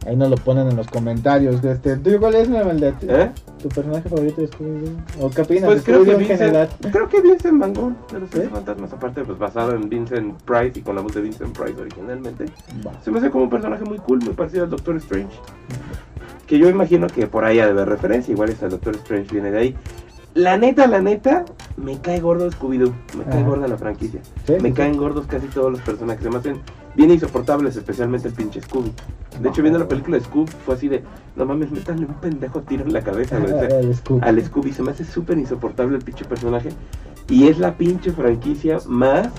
Ahí 0.05 0.15
nos 0.15 0.29
lo 0.29 0.35
ponen 0.35 0.69
en 0.69 0.75
los 0.75 0.85
comentarios. 0.85 1.63
Este, 1.63 1.97
¿tú 1.97 2.11
cuál 2.19 2.35
es 2.35 2.47
la 2.47 2.63
maldad? 2.63 2.93
¿Eh? 3.01 3.31
¿Tu 3.59 3.69
personaje 3.69 4.07
favorito 4.07 4.41
de 4.41 4.49
Scooby-Doo? 4.51 4.95
¿O 5.21 5.29
qué 5.31 5.41
opinas 5.41 5.65
Pues 5.65 5.83
de 5.83 5.91
creo 5.91 6.03
que 6.03 6.11
en 6.11 6.19
general? 6.27 6.67
Vincent, 6.67 6.93
creo 6.93 7.09
que 7.09 7.21
Vincent 7.21 7.59
Van 7.59 7.73
Gogh 7.73 8.07
de 8.11 8.19
los 8.19 8.29
fantasmas, 8.51 8.93
aparte 8.93 9.23
pues 9.23 9.39
basado 9.39 9.73
en 9.73 9.89
Vincent 9.89 10.39
Price 10.43 10.77
y 10.77 10.83
con 10.83 10.93
la 10.93 11.01
voz 11.01 11.15
de 11.15 11.21
Vincent 11.21 11.57
Price 11.57 11.81
originalmente. 11.81 12.45
Se 13.03 13.09
me 13.09 13.17
hace 13.17 13.31
como 13.31 13.45
un 13.45 13.49
personaje 13.49 13.83
muy 13.83 13.97
cool, 13.97 14.19
muy 14.23 14.35
parecido 14.35 14.65
al 14.65 14.69
Doctor 14.69 14.97
Strange. 14.97 15.33
Que 16.47 16.59
yo 16.59 16.69
imagino 16.69 17.07
que 17.07 17.27
por 17.27 17.43
ahí 17.45 17.59
ha 17.59 17.65
de 17.65 17.72
haber 17.72 17.89
referencia, 17.89 18.31
igual 18.31 18.49
es 18.49 18.61
el 18.61 18.69
Doctor 18.69 18.95
Strange 18.95 19.31
viene 19.31 19.51
de 19.51 19.57
ahí. 19.57 19.76
La 20.35 20.57
neta, 20.57 20.85
la 20.88 20.99
neta, 21.01 21.45
me 21.77 21.97
cae 22.01 22.19
gordo 22.19 22.49
Scooby-Doo, 22.51 22.93
me 23.17 23.23
cae 23.23 23.39
Ajá. 23.39 23.47
gorda 23.47 23.67
la 23.69 23.77
franquicia. 23.77 24.19
Sí, 24.45 24.53
Me 24.61 24.69
sí, 24.69 24.76
caen 24.76 24.93
sí. 24.93 24.99
gordos 24.99 25.26
casi 25.27 25.47
todos 25.47 25.72
los 25.72 25.80
personajes, 25.81 26.22
se 26.23 26.30
me 26.30 26.38
hacen 26.38 26.59
bien 26.93 27.09
insoportables, 27.11 27.76
especialmente 27.77 28.27
el 28.27 28.34
pinche 28.34 28.61
Scooby. 28.61 28.91
De 29.41 29.47
hecho, 29.49 29.61
viendo 29.61 29.80
la 29.80 29.88
película 29.88 30.17
de 30.17 30.23
Scoob, 30.23 30.49
fue 30.65 30.76
así 30.76 30.88
de, 30.89 31.03
no 31.38 31.45
mames, 31.45 31.72
métanle 31.72 32.05
un 32.05 32.15
pendejo 32.15 32.61
tiro 32.61 32.84
en 32.84 32.91
la 32.93 33.01
cabeza. 33.01 33.38
O 33.41 33.47
sea, 33.47 33.61
El 33.80 33.95
Scooby. 33.95 34.22
al 34.27 34.43
Scooby 34.43 34.72
se 34.73 34.84
me 34.84 34.91
hace 34.91 35.03
súper 35.05 35.38
insoportable 35.38 35.97
el 35.97 36.03
pinche 36.03 36.26
personaje. 36.26 36.69
Y 37.30 37.47
es 37.47 37.57
la 37.57 37.76
pinche 37.77 38.11
franquicia 38.11 38.77
más 38.88 39.30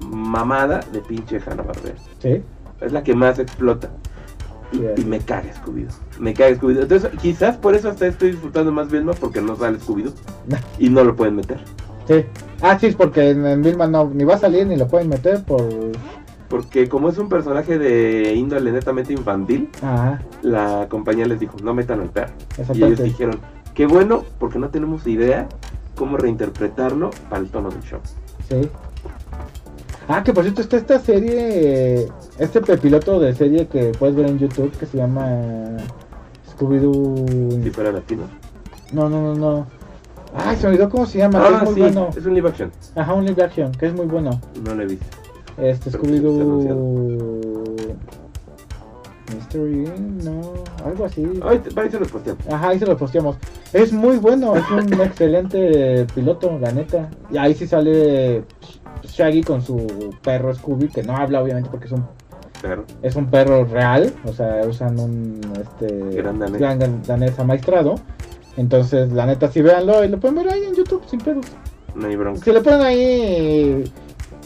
mamada 0.00 0.80
de 0.92 1.00
pinche 1.00 1.38
Hanna-Barbera. 1.44 1.96
Sí. 2.20 2.42
Es 2.80 2.92
la 2.92 3.02
que 3.02 3.14
más 3.14 3.38
explota. 3.38 3.90
Y, 4.72 5.04
me 5.04 5.18
caga 5.18 5.52
Scooby-Doo. 5.54 6.20
Me 6.20 6.34
caga 6.34 6.56
Scooby-Doo. 6.56 6.82
Entonces, 6.82 7.10
quizás 7.20 7.56
por 7.56 7.74
eso 7.74 7.88
hasta 7.88 8.06
estoy 8.06 8.32
disfrutando 8.32 8.70
más 8.70 8.90
Vilma 8.90 9.12
porque 9.12 9.40
no 9.40 9.56
sale 9.56 9.78
Scooby-Doo. 9.78 10.12
Y 10.78 10.90
no 10.90 11.04
lo 11.04 11.16
pueden 11.16 11.36
meter. 11.36 11.58
Sí. 12.06 12.24
Ah, 12.60 12.78
sí, 12.78 12.86
es 12.86 12.96
porque 12.96 13.30
en, 13.30 13.46
en 13.46 13.62
Vilma 13.62 13.86
no, 13.86 14.10
ni 14.12 14.24
va 14.24 14.34
a 14.34 14.38
salir 14.38 14.66
ni 14.66 14.76
lo 14.76 14.88
pueden 14.88 15.08
meter 15.08 15.44
por... 15.44 15.62
Porque 16.48 16.88
como 16.88 17.10
es 17.10 17.18
un 17.18 17.28
personaje 17.28 17.78
de 17.78 18.32
índole 18.34 18.72
netamente 18.72 19.12
infantil, 19.12 19.68
Ajá, 19.82 20.22
la 20.40 20.86
compañía 20.88 21.26
les 21.26 21.40
dijo, 21.40 21.56
no 21.62 21.74
metan 21.74 22.00
al 22.00 22.08
perro. 22.08 22.32
Y 22.72 22.82
ellos 22.82 23.02
dijeron, 23.02 23.38
qué 23.74 23.86
bueno, 23.86 24.24
porque 24.38 24.58
no 24.58 24.70
tenemos 24.70 25.06
idea 25.06 25.46
cómo 25.94 26.16
reinterpretarlo 26.16 27.10
para 27.28 27.42
el 27.42 27.50
tono 27.50 27.68
del 27.68 27.82
show. 27.82 28.00
Sí. 28.48 28.70
Ah, 30.10 30.24
que 30.24 30.32
por 30.32 30.42
cierto 30.42 30.62
está 30.62 30.78
esta 30.78 30.98
serie, 30.98 32.08
este 32.38 32.60
piloto 32.78 33.20
de 33.20 33.34
serie 33.34 33.66
que 33.66 33.92
puedes 33.98 34.16
ver 34.16 34.26
en 34.26 34.38
YouTube 34.38 34.72
que 34.78 34.86
se 34.86 34.96
llama 34.96 35.76
Scooby-Doo... 36.50 37.62
Si 37.62 37.70
fuera 37.70 37.92
latino. 37.92 38.22
No, 38.92 39.10
no, 39.10 39.20
no, 39.20 39.34
no. 39.34 39.66
Ay, 40.34 40.56
se 40.56 40.62
me 40.62 40.68
olvidó 40.70 40.88
cómo 40.88 41.04
se 41.04 41.18
llama, 41.18 41.42
Ah, 41.42 41.58
es 41.58 41.62
muy 41.64 41.74
sí, 41.74 41.80
bueno. 41.80 42.08
es 42.16 42.24
un 42.24 42.34
live 42.34 42.48
action. 42.48 42.72
Ajá, 42.96 43.12
un 43.12 43.26
live 43.26 43.42
action, 43.42 43.70
que 43.72 43.86
es 43.86 43.92
muy 43.94 44.06
bueno. 44.06 44.40
No 44.64 44.74
lo 44.74 44.82
he 44.82 44.86
visto. 44.86 45.06
Este 45.58 45.90
sí, 45.90 45.98
Scooby-Doo... 45.98 47.68
Mystery, 49.34 49.92
no, 50.24 50.54
algo 50.86 51.04
así. 51.04 51.22
Ahí, 51.44 51.60
se 51.90 51.98
los 52.00 52.10
posteamos. 52.10 52.46
Ajá, 52.48 52.68
ahí 52.70 52.78
se 52.78 52.86
lo 52.86 52.96
posteamos. 52.96 53.36
Es 53.74 53.92
muy 53.92 54.16
bueno, 54.16 54.56
es 54.56 54.70
un 54.70 54.90
excelente 55.02 56.06
piloto, 56.14 56.58
la 56.58 56.72
neta. 56.72 57.10
Y 57.30 57.36
ahí 57.36 57.52
sí 57.54 57.66
sale 57.66 58.44
Shaggy 59.02 59.42
con 59.42 59.62
su 59.62 60.14
perro 60.22 60.54
Scooby, 60.54 60.88
que 60.88 61.02
no 61.02 61.16
habla 61.16 61.42
obviamente 61.42 61.70
porque 61.70 61.86
es 61.86 61.92
un 61.92 62.04
Pero, 62.60 62.84
es 63.02 63.14
un 63.16 63.26
perro 63.30 63.64
real, 63.64 64.12
o 64.24 64.32
sea, 64.32 64.60
usan 64.68 64.98
un 64.98 65.40
este 65.60 66.16
Gran 66.16 66.38
danés. 66.38 66.60
gran 66.60 67.02
danés 67.02 67.38
amaestrado. 67.38 67.94
Entonces, 68.56 69.12
la 69.12 69.24
neta, 69.26 69.48
sí 69.50 69.62
véanlo 69.62 70.04
y 70.04 70.08
lo 70.08 70.18
pueden 70.18 70.36
ver 70.36 70.50
ahí 70.52 70.64
en 70.64 70.74
YouTube 70.74 71.02
sin 71.08 71.20
pedos. 71.20 71.46
no 71.94 72.06
hay 72.08 72.16
bronca. 72.16 72.40
Si 72.44 72.50
le 72.52 72.60
ponen 72.60 72.80
ahí 72.82 73.84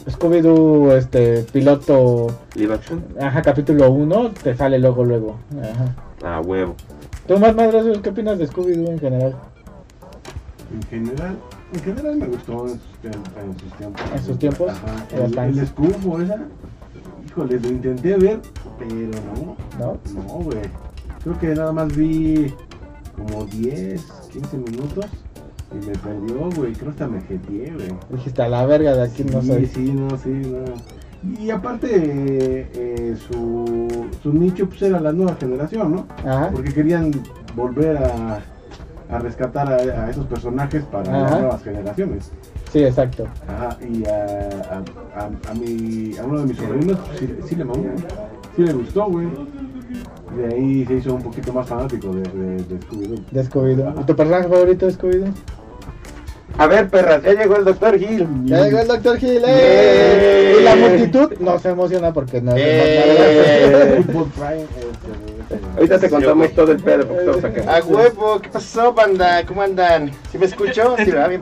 Scooby-Doo, 0.07 0.91
este, 0.95 1.43
piloto, 1.51 2.27
Live 2.55 2.73
action. 2.75 3.03
ajá, 3.19 3.41
capítulo 3.41 3.89
1, 3.91 4.31
te 4.43 4.55
sale 4.55 4.77
luego, 4.77 5.03
luego. 5.03 5.37
Ajá. 5.59 5.95
Ah, 6.23 6.41
huevo. 6.41 6.75
¿Tú 7.27 7.37
más 7.39 7.55
madres, 7.55 7.85
qué 8.03 8.09
opinas 8.09 8.37
de 8.37 8.47
Scooby-Doo 8.47 8.89
en 8.91 8.99
general? 8.99 9.35
En 10.73 10.83
general, 10.83 11.37
en 11.73 11.79
general 11.81 12.15
me 12.17 12.27
gustó 12.27 12.65
en 13.07 13.59
sus, 13.59 13.73
tiempos- 13.77 14.01
en 14.15 14.23
sus 14.23 14.39
tiempos. 14.39 14.71
El, 15.11 15.37
el 15.37 15.59
escufo 15.59 16.21
esa. 16.21 16.37
Híjole, 17.25 17.59
lo 17.59 17.67
intenté 17.69 18.15
ver, 18.17 18.39
pero 18.77 18.93
no. 19.35 19.55
¿No? 19.79 19.97
No, 20.13 20.21
güey. 20.43 20.59
Creo 21.23 21.39
que 21.39 21.47
nada 21.55 21.71
más 21.71 21.95
vi 21.95 22.53
como 23.15 23.45
10, 23.45 24.01
15 24.31 24.57
minutos. 24.57 25.05
Y 25.71 25.85
me 25.87 25.93
perdió, 25.93 26.49
güey. 26.55 26.73
Creo 26.73 26.85
que 26.85 26.89
hasta 26.89 27.07
me 27.07 27.21
jeteé, 27.21 27.71
güey. 27.73 27.87
Dijiste 28.11 28.41
a 28.43 28.47
la 28.47 28.65
verga 28.65 28.93
de 28.95 29.03
aquí 29.03 29.23
no 29.23 29.41
sí, 29.41 29.47
soy. 29.47 29.65
Sí, 29.67 29.91
no, 29.91 30.17
sí, 30.17 30.29
no. 30.29 31.41
Y 31.41 31.49
aparte, 31.49 31.87
eh, 31.95 32.69
eh, 32.75 33.15
su, 33.31 33.89
su 34.21 34.33
nicho 34.33 34.67
pues 34.67 34.81
era 34.83 34.99
la 34.99 35.13
nueva 35.13 35.35
generación, 35.35 35.95
¿no? 35.95 36.07
Ajá. 36.29 36.49
Porque 36.51 36.73
querían 36.73 37.11
volver 37.55 37.97
a, 37.97 38.39
a 39.09 39.19
rescatar 39.19 39.71
a, 39.71 39.77
a 40.05 40.09
esos 40.09 40.25
personajes 40.27 40.83
para 40.83 41.11
las 41.11 41.31
nuevas 41.39 41.63
generaciones. 41.63 42.31
Sí, 42.73 42.83
exacto. 42.83 43.27
Ajá, 43.47 43.77
y 43.87 44.03
a, 44.07 44.15
a, 44.73 45.21
a, 45.21 45.51
a 45.51 45.53
mi, 45.53 46.17
a 46.17 46.23
uno 46.23 46.39
de 46.39 46.45
mis 46.47 46.57
sobrinos 46.57 46.97
sí, 47.19 47.29
sí 47.47 47.55
le 47.55 47.65
mamó, 47.65 47.85
sí 48.55 48.63
le 48.63 48.73
gustó, 48.73 49.05
güey. 49.05 49.27
De 50.35 50.55
ahí 50.55 50.83
se 50.87 50.95
hizo 50.95 51.13
un 51.13 51.21
poquito 51.21 51.53
más 51.53 51.67
fanático 51.67 52.11
de, 52.15 52.23
de, 52.23 52.63
de 52.63 52.79
Scooby-Doo. 52.79 53.23
De 53.29 53.43
Scooby-Doo. 53.43 54.01
¿Y 54.01 54.03
tu 54.05 54.15
personaje 54.15 54.47
favorito 54.47 54.87
de 54.87 54.93
Scooby-Doo? 54.93 55.31
A 56.57 56.65
ver, 56.67 56.89
perras, 56.89 57.21
ya 57.21 57.33
llegó 57.33 57.57
el 57.57 57.65
Dr. 57.65 57.99
Gil. 57.99 58.27
Ya 58.45 58.63
llegó 58.63 58.79
el 58.79 58.87
Dr. 58.87 59.23
Hill. 59.23 59.41
¡eh! 59.43 59.43
¡Eh! 59.47 60.57
Y 60.59 60.63
la 60.63 60.75
multitud 60.75 61.33
no 61.39 61.59
se 61.59 61.69
emociona 61.69 62.11
porque 62.11 62.41
no 62.41 62.55
es 62.55 62.61
¡Eh! 62.63 64.03
Ahorita 65.83 65.99
te 65.99 66.09
contamos 66.09 66.51
todo 66.53 66.71
el 66.71 66.77
pedo 66.77 67.05
porque 67.07 67.23
estamos 67.25 67.43
acá. 67.43 67.75
A 67.77 67.83
huevo, 67.83 68.39
¿qué 68.39 68.47
pasó, 68.49 68.93
banda? 68.93 69.45
¿Cómo 69.45 69.61
andan? 69.61 70.11
¿Sí 70.31 70.37
me 70.37 70.45
escuchó? 70.45 70.95
Sí, 70.97 71.11
¿verdad? 71.11 71.27
Bien, 71.27 71.41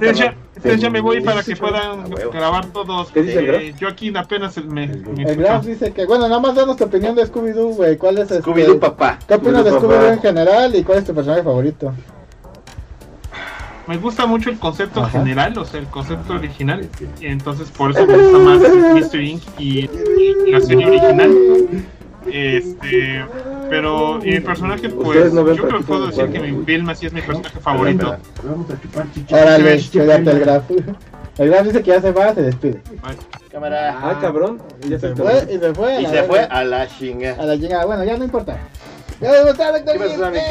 Entonces 0.56 0.82
ya, 0.82 0.90
me 0.90 1.00
voy 1.00 1.22
para 1.22 1.44
que 1.44 1.56
puedan 1.56 2.10
grabar 2.10 2.66
todos. 2.68 3.12
¿Qué 3.12 3.22
dice 3.22 3.40
el 3.40 3.50
Eh, 3.56 3.76
yo 3.78 3.88
aquí 3.88 4.12
apenas 4.16 4.58
me, 4.66 4.88
me 4.88 5.24
El 5.24 5.36
Graf 5.36 5.58
escucho. 5.62 5.70
dice 5.70 5.92
que, 5.94 6.06
bueno, 6.08 6.28
nada 6.28 6.40
más 6.40 6.56
danos 6.56 6.76
tu 6.76 6.86
opinión 6.86 7.14
de 7.16 7.24
Scooby-Doo, 7.24 7.76
güey. 7.76 7.98
¿Cuál 7.98 8.18
es 8.18 8.32
este? 8.32 8.42
Scooby-Doo, 8.42 8.80
papá. 8.80 9.20
¿Qué 9.28 9.36
opinas 9.36 9.64
de 9.64 9.72
Scooby-Doo, 9.74 10.14
en 10.14 10.22
general 10.22 10.76
y 10.76 10.84
cuál 10.84 10.98
es 11.00 11.06
tu 11.06 11.14
personaje 11.14 11.44
favorito? 11.44 11.94
Me 13.86 13.98
gusta 13.98 14.26
mucho 14.26 14.50
el 14.50 14.58
concepto 14.58 15.02
Ajá. 15.02 15.20
general, 15.20 15.56
o 15.58 15.66
sea, 15.66 15.80
el 15.80 15.88
concepto 15.88 16.34
original. 16.34 16.88
Y 17.20 17.28
entonces 17.28 17.70
por 17.70 17.92
eso 17.92 18.08
me 18.08 18.18
gusta 18.18 18.38
más 18.40 18.60
Mr. 18.60 19.22
Inc. 19.22 19.44
y, 19.60 19.90
y 20.48 20.52
la 20.52 20.62
serie 20.62 20.88
original. 20.88 21.32
Este, 22.28 23.26
pero 23.72 24.20
y 24.22 24.32
mi 24.32 24.40
personaje, 24.42 24.90
pues, 24.90 25.08
Ustedes 25.08 25.34
no 25.34 25.46
ven 25.46 25.56
yo 25.56 25.66
creo 25.66 25.80
que 25.80 25.86
puedo 25.86 26.02
de 26.02 26.08
decir 26.08 26.30
que 26.30 26.40
mi 26.42 26.52
Vilma 26.52 26.94
sí 26.94 27.06
es 27.06 27.14
mi 27.14 27.22
personaje 27.22 27.58
favorito. 27.62 28.18
Órale, 29.32 29.82
quédate 29.90 30.30
el 30.32 30.40
Graf. 30.42 30.64
El 31.38 31.50
Graf 31.50 31.66
dice 31.66 31.82
que 31.82 31.92
ya 31.92 32.02
se 32.02 32.12
va, 32.12 32.34
se 32.34 32.42
despide. 32.42 32.82
Cámara. 33.50 33.98
Ah, 33.98 34.18
cabrón. 34.20 34.62
Ya 34.82 35.00
Se 35.00 35.08
se 35.08 35.16
fue 35.16 35.48
y 35.50 35.58
se 35.58 35.74
fue. 35.74 36.02
Y 36.02 36.06
se 36.06 36.24
fue 36.24 36.40
a 36.42 36.64
la 36.66 36.86
chinga. 36.86 37.38
A 37.40 37.46
la 37.46 37.56
llegada. 37.56 37.86
Bueno, 37.86 38.04
ya 38.04 38.18
no 38.18 38.26
importa. 38.26 38.58
Ya 39.22 39.32
debe 39.32 39.52
estar 39.52 39.72
Dr. 39.72 39.94
¿Qué 39.94 40.00
pasó, 40.00 40.14
Hill. 40.16 40.24
amigo? 40.26 40.44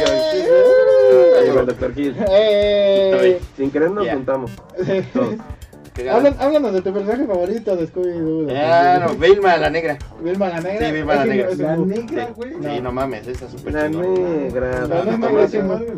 Ya 1.34 1.42
llegó 1.42 1.60
el 1.60 1.66
Dr. 1.66 1.94
Gil. 1.94 2.16
¡Eh! 2.26 3.40
Sin 3.54 3.70
querer 3.70 3.90
nos 3.90 4.08
juntamos. 4.08 4.50
Hablan- 6.08 6.36
Háblanos 6.38 6.72
de 6.72 6.82
tu 6.82 6.92
personaje 6.92 7.26
favorito 7.26 7.76
de 7.76 7.88
Scooby-Doo. 7.88 8.48
Ah, 8.56 8.98
no, 9.00 9.08
Scooby-Doo. 9.10 9.18
Vilma, 9.20 9.56
la 9.56 9.70
negra. 9.70 9.98
Vilma 10.22 10.48
la 10.48 10.60
negra. 10.60 10.86
Sí, 10.86 10.92
Vilma 10.92 11.14
la 11.14 11.24
negra. 11.24 11.50
La 11.56 11.76
negra, 11.76 12.28
güey. 12.36 12.52
Sí, 12.62 12.80
no 12.80 12.92
mames, 12.92 13.26
esa 13.26 13.44
es 13.46 13.50
súper 13.52 13.72
La 13.74 13.88
negra. 13.88 14.86
La 14.86 15.04
negra 15.04 15.48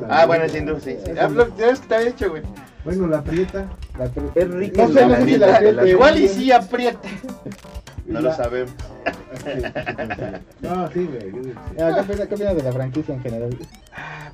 Ah, 0.08 0.26
bueno, 0.26 0.44
es 0.44 0.54
hindú, 0.54 0.80
sí. 0.80 0.96
sí. 1.04 1.12
Ah, 1.20 1.28
tienes 1.56 1.80
que 1.80 1.86
te 1.88 1.94
había 1.94 2.06
dicho, 2.08 2.30
güey. 2.30 2.42
Bueno, 2.84 3.06
la 3.06 3.22
prieta. 3.22 3.66
la 3.98 4.06
pri- 4.06 4.30
Es 4.34 4.50
rica 4.50 4.82
No 4.82 4.92
sé, 4.92 5.06
la 5.06 5.16
apriete. 5.18 5.88
Igual 5.90 6.20
y 6.20 6.28
sí 6.28 6.50
aprieta. 6.50 7.08
No 8.06 8.20
La- 8.20 8.30
lo 8.30 8.34
sabemos. 8.36 8.72
No, 10.60 10.90
sí, 10.92 11.06
güey. 11.06 11.54
Ah, 11.80 11.92
¿Qué 11.94 12.00
opinas, 12.00 12.28
qué 12.28 12.34
opinas 12.34 12.56
de 12.56 12.62
la 12.62 12.72
franquicia 12.72 13.14
en 13.14 13.22
general? 13.22 13.58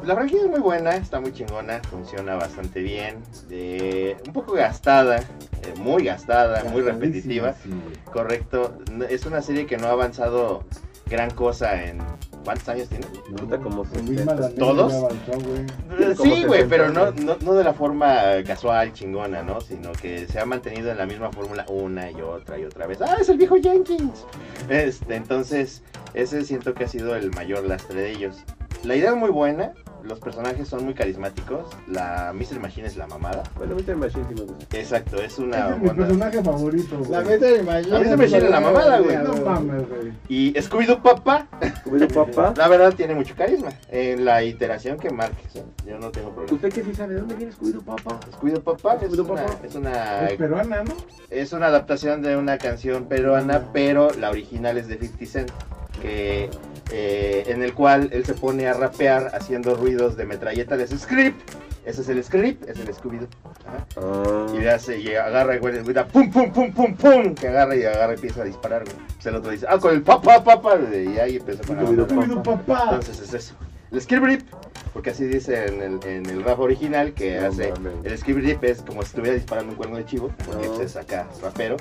La 0.05 0.15
franquicia 0.15 0.45
es 0.45 0.51
muy 0.51 0.61
buena, 0.61 0.91
está 0.97 1.21
muy 1.21 1.33
chingona, 1.33 1.81
funciona 1.91 2.35
bastante 2.37 2.81
bien. 2.81 3.17
eh, 3.51 4.17
un 4.27 4.33
poco 4.33 4.53
gastada, 4.55 5.19
eh, 5.19 5.75
muy 5.79 6.05
gastada, 6.05 6.65
muy 6.65 6.83
repetitiva. 6.83 7.55
Sí. 7.63 7.71
Correcto. 8.13 8.79
Es 9.09 9.25
una 9.27 9.41
serie 9.43 9.67
que 9.67 9.77
no 9.79 9.87
ha 9.89 9.93
avanzado 9.93 10.65
gran 11.07 11.31
cosa 11.31 11.83
en. 11.85 11.99
¿Cuántos 12.49 12.69
años 12.71 12.89
tiene? 12.89 13.05
Puta, 13.37 13.59
como 13.59 13.85
¿Todos? 14.59 15.13
Sí, 16.17 16.45
güey, 16.47 16.63
60 16.63 16.67
pero 16.71 16.89
no, 16.89 17.11
no, 17.11 17.37
no 17.43 17.53
de 17.53 17.63
la 17.63 17.75
forma 17.75 18.43
casual, 18.47 18.95
chingona, 18.95 19.43
¿no? 19.43 19.61
Sino 19.61 19.93
que 19.93 20.27
se 20.27 20.41
ha 20.41 20.47
mantenido 20.47 20.91
en 20.91 20.97
la 20.97 21.05
misma 21.05 21.31
fórmula 21.31 21.67
una 21.69 22.11
y 22.11 22.23
otra 22.23 22.59
y 22.59 22.65
otra 22.65 22.87
vez. 22.87 23.03
¡Ah, 23.03 23.19
es 23.21 23.29
el 23.29 23.37
viejo 23.37 23.57
Jenkins! 23.63 24.25
Este, 24.71 25.17
entonces, 25.17 25.83
ese 26.15 26.43
siento 26.43 26.73
que 26.73 26.85
ha 26.85 26.89
sido 26.89 27.15
el 27.17 27.31
mayor 27.33 27.65
lastre 27.65 28.01
de 28.01 28.13
ellos. 28.13 28.37
La 28.83 28.97
idea 28.97 29.11
es 29.11 29.17
muy 29.17 29.29
buena, 29.29 29.75
los 30.09 30.19
personajes 30.19 30.67
son 30.69 30.85
muy 30.85 30.95
carismáticos, 30.95 31.67
la 31.87 32.33
Mr. 32.35 32.59
Machine 32.61 32.87
es 32.87 32.97
la 32.97 33.07
mamada. 33.07 33.43
Bueno, 33.57 33.77
Mr. 33.77 33.97
Machine 33.97 34.25
sí 34.29 34.35
me 34.35 34.43
gusta. 34.43 34.77
Exacto, 34.79 35.17
es 35.19 35.33
Ese 35.35 35.43
una 35.43 35.69
es 35.71 35.79
mi 35.79 35.89
onda. 35.89 35.95
personaje 36.07 36.43
favorito, 36.43 36.99
güey. 36.99 37.11
La 37.11 37.21
Mystery 37.21 37.63
Machine. 37.63 37.89
La 37.93 37.99
Mystery 38.01 38.17
Machine 38.19 38.39
es 38.39 38.51
la 38.51 38.61
mamada, 38.61 38.99
güey. 39.01 39.17
No 39.19 39.37
mames, 39.45 39.89
güey. 39.89 40.13
Y 40.29 40.53
Scooby-Doo 40.55 41.03
Papá, 41.03 41.47
Scooby-Doo, 41.61 42.27
papá. 42.27 42.55
la 42.57 42.69
verdad, 42.69 42.95
tiene 42.95 43.15
mucho 43.15 43.35
carisma. 43.37 43.69
En 43.91 44.25
la 44.25 44.43
iteración 44.43 44.99
que 44.99 45.11
marques, 45.11 45.57
¿eh? 45.57 45.65
yo 45.87 45.99
no 45.99 46.11
tengo 46.11 46.31
problema. 46.31 46.55
¿Usted 46.55 46.73
qué 46.73 46.83
sí 46.83 46.95
sabe 46.95 47.15
de 47.15 47.21
dónde 47.21 47.35
viene 47.37 47.53
Scooby-Doo, 47.53 47.83
papá? 47.85 48.19
Scooby-Doo 48.33 48.63
Papá 48.63 48.95
es 49.03 49.11
Scooby-Doo 49.13 49.31
una, 49.33 49.45
Papá. 49.47 49.59
es 49.67 49.75
una 49.75 50.29
Es 50.29 50.37
peruana, 50.37 50.85
¿no? 50.85 50.95
Es 51.31 51.53
una 51.53 51.67
adaptación 51.67 52.23
de 52.23 52.37
una 52.37 52.57
canción 52.59 53.05
peruana, 53.07 53.69
pero 53.73 54.11
la 54.19 54.31
original 54.31 54.79
es 54.79 54.89
de 54.89 54.97
50 54.99 55.27
Cent, 55.27 55.51
que, 56.01 56.51
eh, 56.91 57.45
en 57.47 57.63
el 57.63 57.75
cual 57.75 58.09
él 58.13 58.25
se 58.25 58.35
pone 58.35 58.67
a 58.67 58.73
rapear 58.75 59.31
haciendo 59.35 59.75
ruidos 59.75 60.17
de 60.17 60.25
metralleta 60.27 60.77
de 60.77 60.87
script. 60.87 61.41
Ese 61.85 62.03
es 62.03 62.09
el 62.11 62.23
script, 62.23 62.69
es 62.69 62.79
el 62.79 62.89
Scooby-Doo. 62.95 63.29
Ajá. 63.67 63.87
Ah. 63.97 64.47
Y 64.55 64.59
le 64.59 64.71
hace, 64.71 64.99
y 64.99 65.15
agarra 65.15 65.57
y 65.57 65.59
güey, 65.59 65.83
grita 65.83 66.07
pum 66.07 66.31
pum 66.31 66.53
pum 66.53 66.71
pum 66.73 66.95
pum, 66.95 67.35
que 67.35 67.49
agarra 67.49 67.75
y 67.77 67.85
agarra 67.85 68.13
y 68.13 68.17
empieza 68.17 68.43
a 68.43 68.45
disparar, 68.45 68.85
güey. 68.85 68.97
Pues 69.15 69.25
el 69.27 69.35
otro 69.37 69.51
dice, 69.51 69.67
ah, 69.69 69.79
con 69.79 69.95
el 69.95 70.03
papá, 70.03 70.45
papá, 70.45 70.79
y 70.93 71.19
ahí 71.19 71.37
empieza 71.37 71.63
mamada. 71.73 72.07
Scooby-Doo, 72.07 72.43
papá. 72.43 72.83
Entonces 72.91 73.21
es 73.21 73.33
eso. 73.33 73.55
El 73.91 74.03
script, 74.03 74.47
porque 74.93 75.11
así 75.11 75.25
dice 75.25 75.65
en 75.67 75.81
el, 75.81 76.01
en 76.07 76.27
el 76.29 76.45
rap 76.45 76.61
original, 76.61 77.15
que 77.15 77.41
No 77.41 77.47
hace 77.47 77.71
mames. 77.73 78.05
el 78.05 78.19
script 78.19 78.63
es 78.65 78.83
como 78.83 79.01
si 79.01 79.09
estuviera 79.09 79.35
disparando 79.35 79.71
un 79.73 79.77
cuerno 79.79 79.97
de 79.97 80.05
chivo, 80.05 80.31
porque 80.45 80.67
No. 80.67 80.75
pues, 80.75 80.91
es 80.91 80.97
acá 80.97 81.27
rapero, 81.43 81.77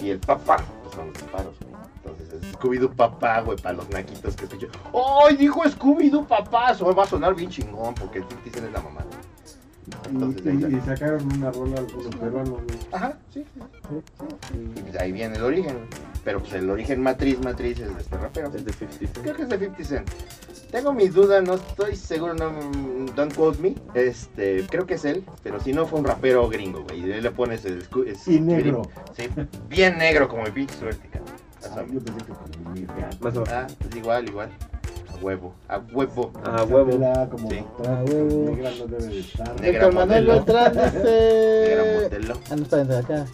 y 0.00 0.10
el 0.10 0.18
papá, 0.18 0.58
pues 0.82 0.94
son 0.94 1.06
los 1.06 1.14
disparos, 1.14 1.54
güey. 1.60 1.80
Entonces 2.18 2.42
es 2.42 2.56
Scooby-Doo 2.58 2.94
papá, 2.94 3.40
güey, 3.40 3.58
para 3.58 3.76
los 3.76 3.88
naquitos 3.90 4.36
que 4.36 4.44
escuchan. 4.44 4.70
¡Ay, 5.26 5.36
dijo 5.36 5.62
Scooby-Doo 5.62 6.26
papá! 6.26 6.72
Eso 6.72 6.94
va 6.94 7.04
a 7.04 7.06
sonar 7.06 7.34
bien 7.34 7.50
chingón, 7.50 7.94
porque 7.94 8.18
el 8.18 8.24
50 8.24 8.50
Cent 8.52 8.66
es 8.66 8.72
la 8.72 8.80
mamá. 8.80 9.00
Entonces, 10.08 10.46
ahí 10.46 10.66
Y, 10.72 10.76
y 10.76 10.80
sacaron 10.82 11.32
una 11.36 11.50
rola 11.50 11.78
algunos 11.78 12.14
peruanos, 12.14 12.50
güey. 12.62 12.78
Ajá, 12.92 13.18
sí, 13.32 13.44
sí, 13.54 13.60
sí. 13.88 14.58
Y 14.76 14.80
pues 14.82 14.96
ahí 14.96 15.10
viene 15.12 15.36
el 15.36 15.42
origen. 15.42 15.78
Pero 16.24 16.40
pues 16.40 16.52
el 16.52 16.68
origen 16.70 17.02
matriz, 17.02 17.42
matriz 17.42 17.80
es 17.80 17.92
de 17.94 18.00
este 18.00 18.16
rapero. 18.16 18.48
Es 18.54 18.64
de 18.64 18.72
50 18.72 19.20
Creo 19.22 19.34
que 19.34 19.42
es 19.42 19.48
de 19.48 19.58
50 19.58 19.84
Cent. 19.84 20.10
Tengo 20.70 20.92
mis 20.92 21.12
dudas, 21.12 21.42
no 21.42 21.54
estoy 21.54 21.96
seguro, 21.96 22.34
no, 22.34 22.52
don't 23.16 23.34
quote 23.34 23.58
me. 23.60 23.74
Este, 23.94 24.64
creo 24.68 24.86
que 24.86 24.94
es 24.94 25.04
él, 25.04 25.24
pero 25.42 25.58
si 25.58 25.72
no 25.72 25.84
fue 25.84 25.98
un 25.98 26.04
rapero 26.04 26.48
gringo, 26.48 26.84
güey. 26.84 27.00
Y 27.08 27.12
ahí 27.12 27.20
le 27.20 27.30
pones 27.32 27.64
el 27.64 27.84
es- 28.06 28.28
Y 28.28 28.38
negro. 28.40 28.82
Sí, 29.16 29.28
bien 29.68 29.98
negro 29.98 30.28
como 30.28 30.44
mi 30.44 30.50
pinche 30.52 30.76
suerte, 30.76 31.08
cabrón. 31.08 31.34
Vas 31.62 31.76
a 31.76 31.80
Ah. 31.80 31.84
Más 33.20 33.36
o 33.36 33.40
menos. 33.40 33.48
Ah, 33.50 33.66
pues 33.78 33.96
igual, 33.96 34.28
igual. 34.28 34.48
A 35.12 35.16
huevo, 35.22 35.54
a 35.68 35.78
huevo. 35.78 36.32
Ah, 36.44 36.64
huevo. 36.64 36.90
Como 37.30 37.50
Sí. 37.50 37.64
Ah, 37.86 38.02
huevo. 38.06 38.50
negra 38.50 38.70
no 38.78 38.86
debe 38.86 39.06
de 39.06 39.20
estar. 39.20 39.60
Negra 39.60 39.90
Manuel. 39.90 40.26
Beltrán 40.26 40.74
Negra 40.74 41.82
dice. 41.82 42.02
modelo. 42.04 42.34
Ah, 42.50 42.56
no, 42.56 42.62
espérate, 42.62 42.96
acá. 42.96 43.26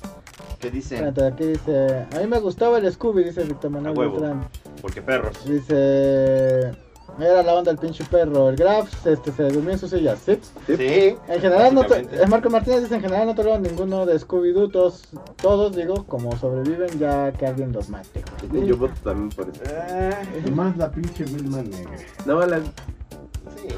¿Qué? 0.61 0.69
Espérate, 0.79 1.25
aquí 1.27 1.45
dice. 1.45 2.07
A 2.17 2.19
mí 2.21 2.27
me 2.27 2.41
gustaba 2.41 2.79
el 2.79 2.93
Scooby, 2.93 3.25
dice 3.25 3.45
Víctor 3.45 3.71
Manuel 3.71 3.95
A 3.95 3.99
huevo. 3.99 4.13
Beltrán. 4.21 4.49
Porque 4.83 5.03
perros. 5.03 5.45
Dice. 5.47 6.73
Era 7.19 7.43
la 7.43 7.55
onda 7.55 7.71
del 7.73 7.79
pinche 7.79 8.05
perro. 8.05 8.51
El 8.51 8.57
Graf 8.57 9.07
este, 9.07 9.33
se 9.33 9.45
durmió 9.51 9.73
en 9.73 9.79
su 9.79 9.89
silla. 9.89 10.17
Sí. 10.17 10.39
Sí. 10.67 11.17
En 11.29 11.41
general, 11.41 11.75
no 11.75 11.83
eh, 11.85 12.27
Marco 12.29 12.51
Martínez 12.51 12.83
dice: 12.83 12.97
En 12.97 13.01
general, 13.01 13.27
no 13.27 13.35
tolero 13.35 13.59
ninguno 13.59 14.05
de 14.05 14.19
Scooby-Doo. 14.21 14.71
Todos, 14.71 15.09
todos, 15.41 15.75
digo, 15.75 16.05
como 16.05 16.37
sobreviven, 16.37 16.99
ya 16.99 17.33
que 17.33 17.47
alguien 17.47 17.73
los 17.73 17.89
mate. 17.89 18.23
Sí, 18.53 18.67
Yo 18.67 18.77
voto 18.77 18.95
también 19.03 19.31
por 19.31 19.49
eso. 19.49 19.63
Ah, 19.89 20.11
Más 20.55 20.77
la 20.77 20.91
pinche 20.91 21.25
Vilma 21.25 21.63
negra. 21.63 21.97
No, 22.27 22.45
la... 22.45 22.59
sí. 22.59 23.69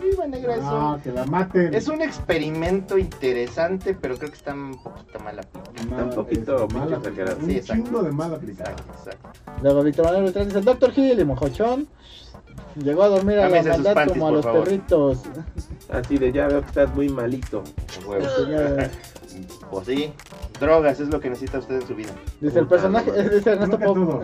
Viva 0.00 0.26
negra 0.28 0.54
es 0.54 0.62
No, 0.62 0.94
un, 0.94 1.00
que 1.00 1.10
la 1.10 1.24
maten. 1.26 1.74
es 1.74 1.88
un 1.88 2.00
experimento 2.02 2.96
interesante, 2.96 3.94
pero 4.00 4.16
creo 4.16 4.30
que 4.30 4.36
está 4.36 4.54
un 4.54 4.80
poquito 4.80 5.18
mal 5.18 5.38
aplicado. 5.40 5.90
Mala- 5.90 6.04
un 6.04 6.10
poquito 6.10 6.54
es 6.56 6.62
pinche 6.62 6.78
mal 6.78 6.94
aplicado. 6.94 7.36
Un 7.40 7.46
Sí, 7.46 7.56
exacto. 7.56 7.82
chingo 7.84 8.02
de 8.04 8.12
mal 8.12 8.32
aplicado. 8.34 8.70
Exacto, 8.70 8.92
exacto. 9.10 9.28
Luego 9.62 9.82
Víctor 9.82 10.04
Manuel 10.04 10.22
Beltrán 10.24 10.46
dice: 10.46 10.58
El 10.60 10.64
Dr. 10.64 10.92
Hill 10.96 11.18
y 11.18 11.24
Mojochón. 11.24 11.88
Llegó 12.82 13.02
a 13.02 13.08
dormir 13.08 13.38
a 13.38 13.48
la 13.48 13.62
maldad 13.62 13.94
panties, 13.94 14.12
como 14.18 14.28
a 14.28 14.32
los 14.32 14.44
favor. 14.44 14.64
perritos. 14.64 15.18
Así 15.88 16.18
de 16.18 16.32
ya 16.32 16.46
veo 16.48 16.60
que 16.62 16.66
estás 16.68 16.94
muy 16.94 17.08
malito. 17.08 17.62
Pues 19.70 19.86
sí, 19.86 20.12
drogas 20.58 20.98
es 20.98 21.08
lo 21.10 21.20
que 21.20 21.28
necesita 21.28 21.58
usted 21.58 21.76
en 21.76 21.86
su 21.86 21.94
vida. 21.94 22.10
Dice 22.40 22.58
el 22.58 22.66
personaje, 22.66 23.10
madre. 23.10 23.28
dice 23.36 23.50
Ernesto, 23.52 23.76
Creo 23.76 23.94
que 23.94 24.00
Po- 24.00 24.06
todo. 24.06 24.22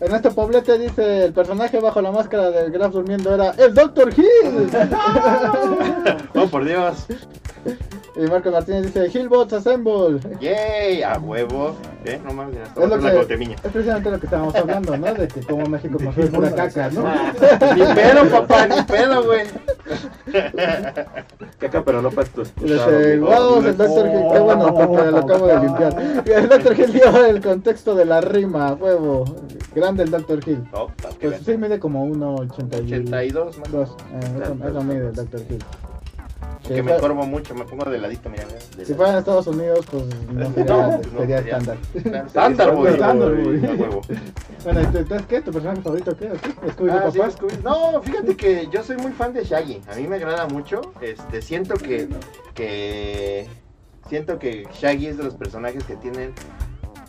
Ernesto 0.00 0.32
Poblete 0.34 0.78
dice 0.78 1.24
el 1.26 1.32
personaje 1.34 1.80
bajo 1.80 2.00
la 2.00 2.12
máscara 2.12 2.50
del 2.50 2.70
Graf 2.70 2.92
durmiendo 2.92 3.34
era 3.34 3.50
el 3.50 3.74
Dr. 3.74 4.10
Hill. 4.16 4.70
Oh, 6.34 6.46
por 6.48 6.64
Dios. 6.64 7.06
Y 8.16 8.20
Marco 8.28 8.50
Martínez 8.50 8.94
dice, 8.94 9.08
Hillbots 9.08 9.52
Assemble. 9.54 10.20
¡Yay! 10.40 11.02
A 11.02 11.18
huevo. 11.18 11.74
¿Eh? 12.04 12.20
No 12.24 12.32
mames, 12.32 12.56
Es, 12.76 12.88
lo 12.88 13.00
que, 13.26 13.42
es 13.42 13.60
precisamente 13.72 14.10
lo 14.10 14.20
que 14.20 14.26
estábamos 14.26 14.54
hablando, 14.54 14.96
¿no? 14.96 15.14
De 15.14 15.26
que 15.26 15.40
como 15.40 15.66
México 15.66 15.98
construye 16.02 16.28
pura 16.28 16.50
caca, 16.52 16.90
¿no? 16.90 17.02
Ni 17.74 17.94
pedo, 17.94 18.28
papá, 18.30 18.66
ni 18.68 18.82
pedo, 18.82 19.24
güey. 19.24 19.42
Caca, 21.58 21.84
pero 21.84 22.02
no 22.02 22.10
para 22.10 22.28
tu 22.28 22.42
dice, 22.42 23.18
wow, 23.18 23.64
el 23.64 23.76
Dr. 23.76 24.10
Gil, 24.10 24.22
qué 24.32 24.38
bueno, 24.40 24.74
porque 24.74 25.10
lo 25.10 25.18
acabo 25.18 25.46
de 25.46 25.60
limpiar. 25.60 26.22
El 26.26 26.48
Dr. 26.48 26.74
Gil 26.74 26.92
dio 26.92 27.26
el 27.26 27.40
contexto 27.40 27.94
de 27.94 28.04
la 28.04 28.20
rima, 28.20 28.74
huevo. 28.74 29.24
Grande 29.74 30.04
el 30.04 30.10
Dr. 30.10 30.42
Gil. 30.42 30.64
Que 31.18 31.28
Pues 31.28 31.42
sí 31.44 31.56
mide 31.56 31.78
como 31.78 32.06
1,82. 32.06 32.84
82, 32.84 33.58
man. 33.58 33.72
Dos, 33.72 33.96
eh, 34.12 34.42
eso, 34.42 34.68
eso 34.68 34.82
mide 34.82 35.08
el 35.08 35.14
Dr. 35.14 35.40
Gil. 35.46 35.64
Que 36.66 36.82
me 36.82 36.96
corvo 36.96 37.24
mucho, 37.26 37.54
me 37.54 37.64
pongo 37.64 37.84
de 37.90 37.98
ladito, 37.98 38.30
mira. 38.30 38.44
de 38.76 38.84
Si 38.86 38.94
fuera 38.94 39.12
en 39.12 39.18
Estados 39.18 39.46
Unidos, 39.46 39.84
pues 39.90 40.04
no 40.32 40.50
sería, 40.54 40.64
No, 40.64 40.90
no, 40.98 41.18
sería 41.20 41.38
sería- 41.38 41.58
estándar. 41.58 41.76
Estándar, 42.26 42.74
güey. 42.76 42.92
Estándar, 42.94 43.34
güey. 43.34 43.60
Bueno, 44.64 44.80
¿y 44.80 44.86
tú- 44.86 44.98
entonces 44.98 45.26
qué? 45.28 45.40
¿Tu 45.42 45.50
personaje 45.52 45.82
favorito 45.82 46.16
qué? 46.16 46.30
¿Scooby 46.72 46.90
Ah, 46.90 47.10
sí? 47.12 47.18
Scooby- 47.18 47.62
No, 47.62 48.00
fíjate 48.02 48.34
que 48.34 48.66
yo 48.72 48.82
soy 48.82 48.96
muy 48.96 49.12
fan 49.12 49.34
de 49.34 49.44
Shaggy. 49.44 49.82
A 49.92 49.94
mí 49.94 50.06
me 50.06 50.16
agrada 50.16 50.46
mucho. 50.46 50.80
Este, 51.02 51.42
siento 51.42 51.74
que, 51.74 52.08
que 52.54 53.46
siento 54.08 54.38
que 54.38 54.66
Shaggy 54.72 55.08
es 55.08 55.18
de 55.18 55.24
los 55.24 55.34
personajes 55.34 55.84
que 55.84 55.96
tienen 55.96 56.32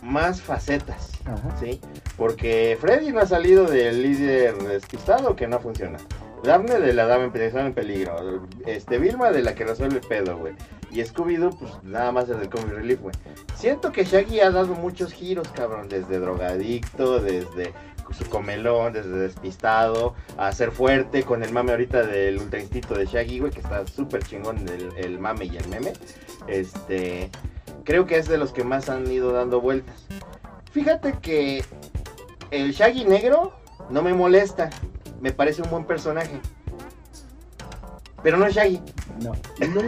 más 0.02 0.42
facetas, 0.42 1.12
Ajá. 1.24 1.56
¿sí? 1.58 1.80
Porque 2.18 2.76
Freddy 2.80 3.10
no 3.12 3.20
ha 3.20 3.26
salido 3.26 3.64
del 3.64 4.02
líder 4.02 4.56
despistado 4.58 5.34
que 5.34 5.48
no 5.48 5.58
funciona. 5.58 5.96
Daphne 6.42 6.78
de 6.78 6.92
la 6.92 7.06
dama 7.06 7.32
peligro, 7.32 7.60
en 7.60 7.74
peligro. 7.74 8.46
Este, 8.66 8.98
Vilma 8.98 9.30
de 9.30 9.42
la 9.42 9.54
que 9.54 9.64
resuelve 9.64 9.96
el 9.96 10.06
pedo, 10.06 10.36
güey. 10.38 10.54
Y 10.90 11.00
Scooby-Doo, 11.00 11.58
pues 11.58 11.72
nada 11.82 12.12
más 12.12 12.28
el 12.28 12.48
Comic 12.48 12.72
Relief, 12.72 13.00
güey. 13.00 13.14
Siento 13.54 13.92
que 13.92 14.04
Shaggy 14.04 14.40
ha 14.40 14.50
dado 14.50 14.74
muchos 14.74 15.12
giros, 15.12 15.48
cabrón. 15.48 15.88
Desde 15.88 16.18
drogadicto, 16.18 17.20
desde 17.20 17.72
su 18.16 18.24
comelón, 18.26 18.92
desde 18.92 19.10
despistado, 19.10 20.14
a 20.36 20.52
ser 20.52 20.70
fuerte, 20.70 21.24
con 21.24 21.42
el 21.42 21.52
mame 21.52 21.72
ahorita 21.72 22.06
del 22.06 22.38
ultra 22.38 22.60
instinto 22.60 22.94
de 22.94 23.06
Shaggy, 23.06 23.40
güey, 23.40 23.52
que 23.52 23.60
está 23.60 23.86
súper 23.86 24.22
chingón 24.22 24.58
el, 24.68 24.92
el 24.96 25.18
mame 25.18 25.46
y 25.46 25.56
el 25.56 25.68
meme. 25.68 25.92
Este, 26.46 27.30
creo 27.84 28.06
que 28.06 28.18
es 28.18 28.28
de 28.28 28.38
los 28.38 28.52
que 28.52 28.62
más 28.62 28.88
han 28.88 29.10
ido 29.10 29.32
dando 29.32 29.60
vueltas. 29.60 30.06
Fíjate 30.70 31.14
que 31.20 31.64
el 32.50 32.72
Shaggy 32.72 33.04
negro 33.04 33.54
no 33.90 34.02
me 34.02 34.14
molesta, 34.14 34.70
me 35.20 35.32
parece 35.32 35.62
un 35.62 35.70
buen 35.70 35.84
personaje. 35.84 36.40
Pero 38.22 38.38
no 38.38 38.46
es 38.46 38.54
Shaggy. 38.54 38.80
No. 39.22 39.32
No, 39.68 39.82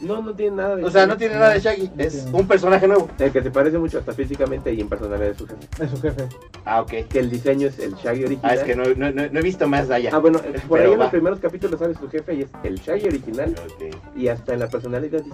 no, 0.00 0.22
no 0.22 0.34
tiene 0.34 0.56
nada 0.56 0.74
de 0.74 0.84
O 0.84 0.90
sea, 0.90 1.06
no 1.06 1.16
tiene 1.16 1.34
nada 1.34 1.50
de 1.50 1.60
Shaggy, 1.60 1.90
No 1.94 2.02
es 2.02 2.26
un 2.32 2.48
personaje 2.48 2.88
nuevo. 2.88 3.08
El 3.20 3.30
que 3.30 3.40
se 3.42 3.50
parece 3.52 3.78
mucho 3.78 3.98
hasta 3.98 4.12
físicamente 4.14 4.72
y 4.72 4.80
en 4.80 4.88
personalidad 4.88 5.28
de 5.28 5.34
su 5.38 5.46
jefe. 5.46 5.68
Es 5.80 5.90
su 5.90 6.00
jefe. 6.00 6.28
Ah, 6.64 6.80
ok. 6.80 6.90
Que 7.08 7.20
el 7.20 7.30
diseño 7.30 7.68
es 7.68 7.78
el 7.78 7.94
Shaggy 7.94 8.24
original. 8.24 8.50
Ah, 8.50 8.54
es 8.54 8.64
que 8.64 8.74
no, 8.74 8.82
no, 8.96 9.12
no- 9.12 9.28
no 9.30 9.38
he 9.38 9.42
visto 9.42 9.68
más 9.68 9.86
de 9.86 9.94
allá. 9.94 10.10
Ah, 10.12 10.18
bueno, 10.18 10.40
por 10.68 10.78
Pero 10.78 10.84
ahí 10.88 10.92
en 10.94 10.98
va. 11.00 11.04
los 11.04 11.10
primeros 11.12 11.38
capítulos 11.38 11.78
sale 11.78 11.94
su 11.94 12.08
jefe 12.10 12.34
y 12.34 12.42
es 12.42 12.50
el 12.64 12.80
Shaggy 12.80 13.06
original. 13.06 13.54
Ok. 13.64 14.16
Y 14.16 14.26
hasta 14.28 14.54
en 14.54 14.58
la 14.58 14.68
personalidad 14.68 15.12
dices, 15.20 15.26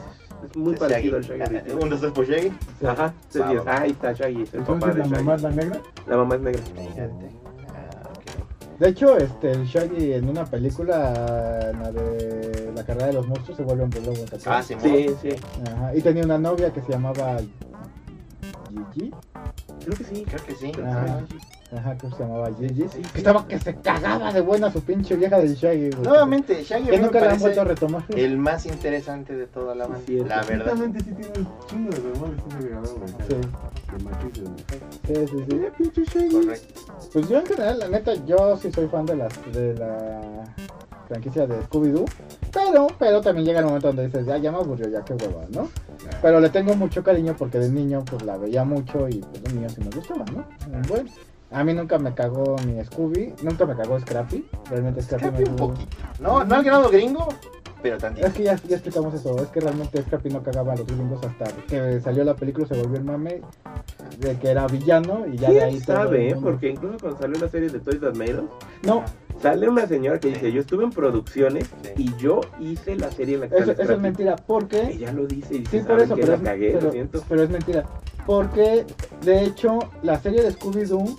es 0.44 0.56
muy 0.56 0.74
Es 0.74 0.80
parecido 0.80 1.16
al 1.16 1.22
Shaggy. 1.22 1.38
Shaggy 1.44 1.56
original. 1.56 1.82
Un, 1.82 1.88
dos, 2.00 2.12
por 2.12 2.26
Shaggy. 2.28 2.52
Ajá, 2.84 3.14
entonces 3.26 3.48
dices, 3.52 3.62
ah, 3.66 3.80
ahí 3.80 3.90
está 3.92 4.12
Shaggy, 4.12 4.42
es 4.42 4.52
el 4.54 4.60
papá 4.60 4.72
Entonces 4.74 4.94
de 4.96 4.98
la 4.98 5.04
Shaggy. 5.06 5.24
mamá 5.24 5.34
es 5.36 5.42
la 5.42 5.50
negra. 5.50 5.80
La 6.06 6.16
mamá 6.16 6.34
es 6.34 6.40
negra. 6.42 6.62
Fíjate. 6.62 7.47
De 8.78 8.90
hecho, 8.90 9.16
este, 9.16 9.50
el 9.50 9.64
Shaggy 9.66 10.12
en 10.12 10.28
una 10.28 10.44
película, 10.44 11.70
en 11.72 11.80
la 11.80 11.90
de 11.90 12.72
la 12.74 12.84
carrera 12.84 13.06
de 13.08 13.12
los 13.14 13.26
monstruos, 13.26 13.56
se 13.56 13.64
vuelve 13.64 13.82
hombre 13.82 14.00
lobo. 14.02 14.24
Ah, 14.46 14.62
sí, 14.62 14.76
Sí, 14.80 15.08
sí, 15.20 15.30
Ajá. 15.66 15.94
Y 15.96 16.00
tenía 16.00 16.22
una 16.24 16.38
novia 16.38 16.72
que 16.72 16.80
se 16.82 16.92
llamaba 16.92 17.38
Gigi. 18.70 19.10
creo 19.84 19.96
que 19.96 20.04
sí. 20.04 20.24
Creo 20.24 20.44
que 20.44 20.54
sí. 20.54 20.72
Ajá. 20.80 21.24
Ajá, 21.76 21.98
que 21.98 22.08
se 22.08 22.18
llamaba 22.18 22.48
Gigi. 22.58 22.84
Que 23.12 23.18
estaba 23.18 23.46
que 23.46 23.58
se 23.58 23.74
cagaba 23.76 24.32
de 24.32 24.40
buena 24.40 24.72
su 24.72 24.80
pinche 24.82 25.16
vieja 25.16 25.38
del 25.38 25.54
Shaggy, 25.54 25.90
güey. 25.90 26.02
Nuevamente, 26.08 26.64
Shaggy 26.64 26.88
Que 26.88 26.98
nunca 26.98 27.20
la 27.20 27.32
han 27.32 27.40
vuelto 27.40 27.60
a 27.60 27.64
retomar. 27.64 28.04
el 28.16 28.38
más 28.38 28.64
interesante 28.64 29.36
de 29.36 29.46
toda 29.46 29.74
la 29.74 29.86
banda. 29.86 30.04
La 30.26 30.42
verdad. 30.42 30.52
Exactamente, 30.52 31.00
sí 31.00 31.10
tiene 31.12 31.32
un 31.38 31.48
chingo 31.68 31.90
de 31.90 32.18
güey. 32.18 32.32
Sí. 33.28 33.36
Sí, 35.06 35.14
sí, 35.26 35.44
sí. 35.48 35.60
pinche 35.76 36.04
Shaggy. 36.04 36.34
Correcto. 36.34 36.80
Pues 37.12 37.28
yo 37.28 37.38
en 37.38 37.46
general, 37.46 37.78
la 37.78 37.88
neta, 37.88 38.14
yo 38.24 38.56
sí 38.56 38.72
soy 38.72 38.88
fan 38.88 39.04
de 39.04 39.16
la, 39.16 39.28
de 39.52 39.74
la 39.74 40.44
franquicia 41.08 41.46
de 41.46 41.60
Scooby-Doo. 41.64 42.06
Pero, 42.52 42.86
pero 42.98 43.20
también 43.20 43.46
llega 43.46 43.60
el 43.60 43.66
momento 43.66 43.88
donde 43.88 44.06
dices, 44.06 44.26
ya, 44.26 44.38
ya 44.38 44.52
me 44.52 44.58
aburrió, 44.58 44.88
ya 44.88 45.04
qué 45.04 45.14
hueva, 45.14 45.44
¿no? 45.50 45.68
Pero 46.22 46.40
le 46.40 46.48
tengo 46.48 46.74
mucho 46.74 47.02
cariño 47.02 47.34
porque 47.36 47.58
de 47.58 47.68
niño 47.68 48.04
pues 48.04 48.22
la 48.22 48.36
veía 48.36 48.64
mucho 48.64 49.08
y 49.08 49.18
pues 49.18 49.42
de 49.42 49.52
niño 49.52 49.68
sí 49.68 49.80
me 49.80 49.90
gustaba, 49.90 50.24
¿no? 50.32 50.44
Bueno, 50.88 51.10
a 51.50 51.64
mí 51.64 51.72
nunca 51.74 51.98
me 51.98 52.14
cagó 52.14 52.56
ni 52.66 52.82
Scooby, 52.84 53.34
nunca 53.42 53.64
me 53.66 53.74
cagó 53.76 53.98
Scrappy. 54.00 54.46
Realmente 54.70 55.02
Scrappy, 55.02 55.24
Scrappy 55.26 55.44
me 55.44 55.50
un 55.50 55.56
poquito. 55.56 55.96
No, 56.20 56.44
no 56.44 56.54
al 56.56 56.64
grado 56.64 56.90
gringo, 56.90 57.28
pero 57.82 57.96
tantito. 57.98 58.26
Es 58.26 58.32
que 58.34 58.42
ya, 58.42 58.56
ya 58.68 58.76
explicamos 58.76 59.14
eso, 59.14 59.36
es 59.42 59.48
que 59.48 59.60
realmente 59.60 60.02
Scrappy 60.02 60.28
no 60.30 60.42
cagaba 60.42 60.72
a 60.72 60.76
los 60.76 60.86
gringos 60.86 61.24
hasta 61.24 61.46
que 61.68 62.00
salió 62.00 62.24
la 62.24 62.34
película, 62.36 62.66
se 62.66 62.74
volvió 62.80 62.98
el 62.98 63.04
mame 63.04 63.40
de 64.18 64.36
que 64.38 64.48
era 64.50 64.66
villano 64.66 65.24
y 65.32 65.38
ya 65.38 65.50
de 65.50 65.62
ahí 65.62 65.70
¿Quién 65.74 65.84
todo 65.86 65.96
sabe? 65.96 66.30
eh? 66.30 66.36
Porque 66.42 66.68
incluso 66.70 66.98
cuando 67.00 67.18
salió 67.18 67.38
la 67.40 67.48
serie 67.48 67.68
de 67.70 67.78
Toys 67.80 68.00
That 68.00 68.14
Made 68.14 68.34
Us, 68.40 68.50
No, 68.82 69.04
sale 69.40 69.68
una 69.68 69.86
señora 69.86 70.18
que 70.18 70.28
dice, 70.28 70.50
yo 70.52 70.60
estuve 70.60 70.84
en 70.84 70.90
producciones 70.90 71.68
Sí. 71.82 71.90
y 71.96 72.16
yo 72.16 72.40
hice 72.60 72.96
la 72.96 73.10
serie 73.12 73.36
en 73.36 73.42
la 73.42 73.48
que 73.48 73.54
eso, 73.56 73.70
eso 73.70 73.72
es 73.80 73.86
Scrappy". 73.86 74.02
mentira, 74.02 74.36
porque... 74.36 74.80
Ella 74.82 75.12
lo 75.12 75.26
dice 75.26 75.54
y 75.54 75.58
dice, 75.60 75.70
Sí, 75.80 75.86
por 75.86 75.86
"¿Saben 76.00 76.04
eso, 76.04 76.14
qué? 76.16 76.20
pero 76.22 76.32
la 76.32 76.38
es, 76.38 76.44
cagué, 76.44 76.80
lo 76.80 76.90
siento. 76.92 77.22
pero 77.28 77.42
es 77.44 77.50
mentira. 77.50 77.84
Porque, 78.26 78.84
de 79.22 79.44
hecho, 79.44 79.78
la 80.02 80.18
serie 80.20 80.42
de 80.42 80.50
Scooby-Doo 80.52 81.16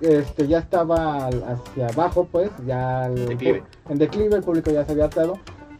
este, 0.00 0.46
ya 0.48 0.58
estaba 0.58 1.26
al- 1.26 1.44
hacia 1.44 1.86
abajo, 1.88 2.28
pues, 2.30 2.50
ya... 2.66 3.06
el- 3.06 3.26
Declive. 3.26 3.62
En 3.88 3.98
declive, 3.98 4.36
el 4.36 4.42
público 4.42 4.70
ya 4.70 4.84
se 4.84 4.92
había 4.92 5.04
hartado. 5.04 5.38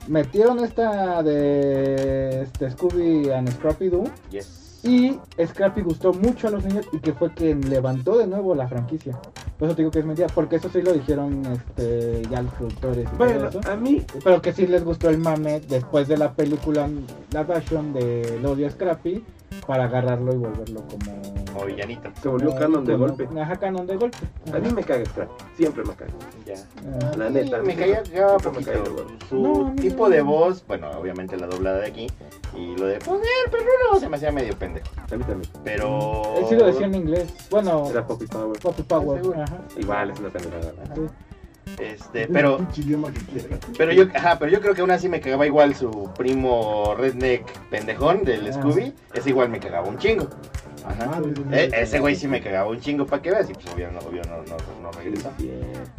Metieron 0.08 0.60
esta 0.64 1.22
de 1.22 2.42
este, 2.42 2.70
Scooby 2.70 3.30
and 3.30 3.48
Scrappy-Doo 3.50 4.04
Yes. 4.30 4.80
y 4.84 5.18
Scrappy 5.44 5.80
gustó 5.82 6.12
mucho 6.12 6.46
a 6.46 6.50
los 6.52 6.64
niños 6.64 6.86
y 6.92 7.00
que 7.00 7.12
fue 7.12 7.32
quien 7.34 7.68
levantó 7.68 8.16
de 8.16 8.28
nuevo 8.28 8.54
la 8.54 8.68
franquicia. 8.68 9.18
Por 9.58 9.66
eso 9.66 9.74
te 9.74 9.82
digo 9.82 9.90
que 9.90 9.98
es 10.00 10.04
mentira, 10.04 10.28
porque 10.32 10.56
eso 10.56 10.68
sí 10.68 10.80
lo 10.82 10.92
dijeron 10.92 11.42
este, 11.46 12.22
ya 12.30 12.42
los 12.42 12.52
productores 12.54 13.04
y 13.04 13.06
todo 13.06 13.16
Bueno, 13.18 13.48
eso. 13.48 13.60
a 13.68 13.74
mí, 13.76 14.04
Pero 14.22 14.40
que 14.40 14.52
sí 14.52 14.66
les 14.68 14.84
gustó 14.84 15.08
el 15.10 15.18
mame 15.18 15.60
después 15.68 16.06
de 16.06 16.16
la 16.18 16.32
película, 16.34 16.88
la 17.32 17.42
version 17.42 17.92
de 17.92 18.38
Lodi 18.40 18.68
Scrappy, 18.70 19.24
para 19.66 19.84
agarrarlo 19.86 20.32
y 20.34 20.36
volverlo 20.36 20.82
como. 20.86 21.45
Como 21.56 21.66
villanito. 21.68 22.10
se 22.22 22.28
volvió 22.28 22.54
canon 22.54 22.84
de 22.84 22.96
golpe. 22.96 23.28
Ajá, 23.40 23.56
canon 23.56 23.86
de 23.86 23.96
golpe. 23.96 24.18
A 24.52 24.58
mí 24.58 24.68
me 24.74 24.82
caga 24.82 25.04
Scrappy, 25.06 25.32
siempre 25.56 25.84
me 25.84 25.94
caga. 25.94 26.12
Ya. 26.44 26.54
Ajá. 26.54 27.16
La 27.16 27.30
neta. 27.30 27.62
me 27.62 27.74
caía 27.74 28.02
gordo. 28.14 29.06
Su 29.28 29.36
No, 29.40 29.74
tipo 29.76 30.04
no. 30.04 30.10
de 30.10 30.20
voz, 30.20 30.64
bueno, 30.66 30.90
obviamente 30.90 31.36
la 31.36 31.46
doblada 31.46 31.78
de 31.80 31.86
aquí, 31.86 32.06
y 32.54 32.76
lo 32.76 32.86
de 32.86 32.98
poner 32.98 33.22
perruno 33.50 33.98
se 33.98 34.08
me 34.08 34.16
hacía 34.16 34.30
medio 34.32 34.54
pendejo. 34.56 34.86
A 35.10 35.16
mí 35.16 35.24
también. 35.24 35.50
Pero. 35.64 36.22
Él 36.36 36.44
sí 36.48 36.54
lo 36.56 36.66
decía 36.66 36.86
en 36.86 36.94
inglés. 36.94 37.32
Bueno, 37.50 37.88
Era 37.90 38.06
Poppy 38.06 38.26
Power. 38.26 38.58
Poppy 38.60 38.82
Power. 38.82 39.22
Ajá. 39.40 39.58
Igual 39.78 40.10
es 40.10 40.20
una 40.20 40.28
pendejada. 40.28 40.72
Este, 41.80 42.28
pero. 42.28 42.58
Pero 43.76 43.92
yo, 43.92 44.04
ajá, 44.14 44.38
pero 44.38 44.50
yo 44.52 44.60
creo 44.60 44.74
que 44.74 44.80
aún 44.82 44.90
así 44.92 45.08
me 45.08 45.20
cagaba 45.20 45.46
igual 45.46 45.74
su 45.74 46.10
primo 46.16 46.94
redneck 46.96 47.44
pendejón 47.70 48.22
del 48.24 48.46
Ah. 48.48 48.52
Scooby. 48.52 48.92
Ese 49.14 49.30
igual 49.30 49.48
me 49.48 49.58
cagaba 49.58 49.88
un 49.88 49.98
chingo. 49.98 50.28
Ajá. 50.86 51.06
Madre, 51.06 51.32
Eh, 51.52 51.70
ese 51.74 51.98
güey 52.00 52.14
sí 52.14 52.28
me 52.28 52.40
cagaba 52.42 52.70
un 52.70 52.80
chingo 52.80 53.06
para 53.06 53.20
que 53.20 53.30
veas 53.30 53.50
y 53.50 53.54
pues 53.54 53.66
obvio 53.72 53.90
no, 53.90 53.98
obvio 54.00 54.22
no, 54.28 54.36
no, 54.38 54.56
no 54.82 54.92
regresó. 54.92 55.30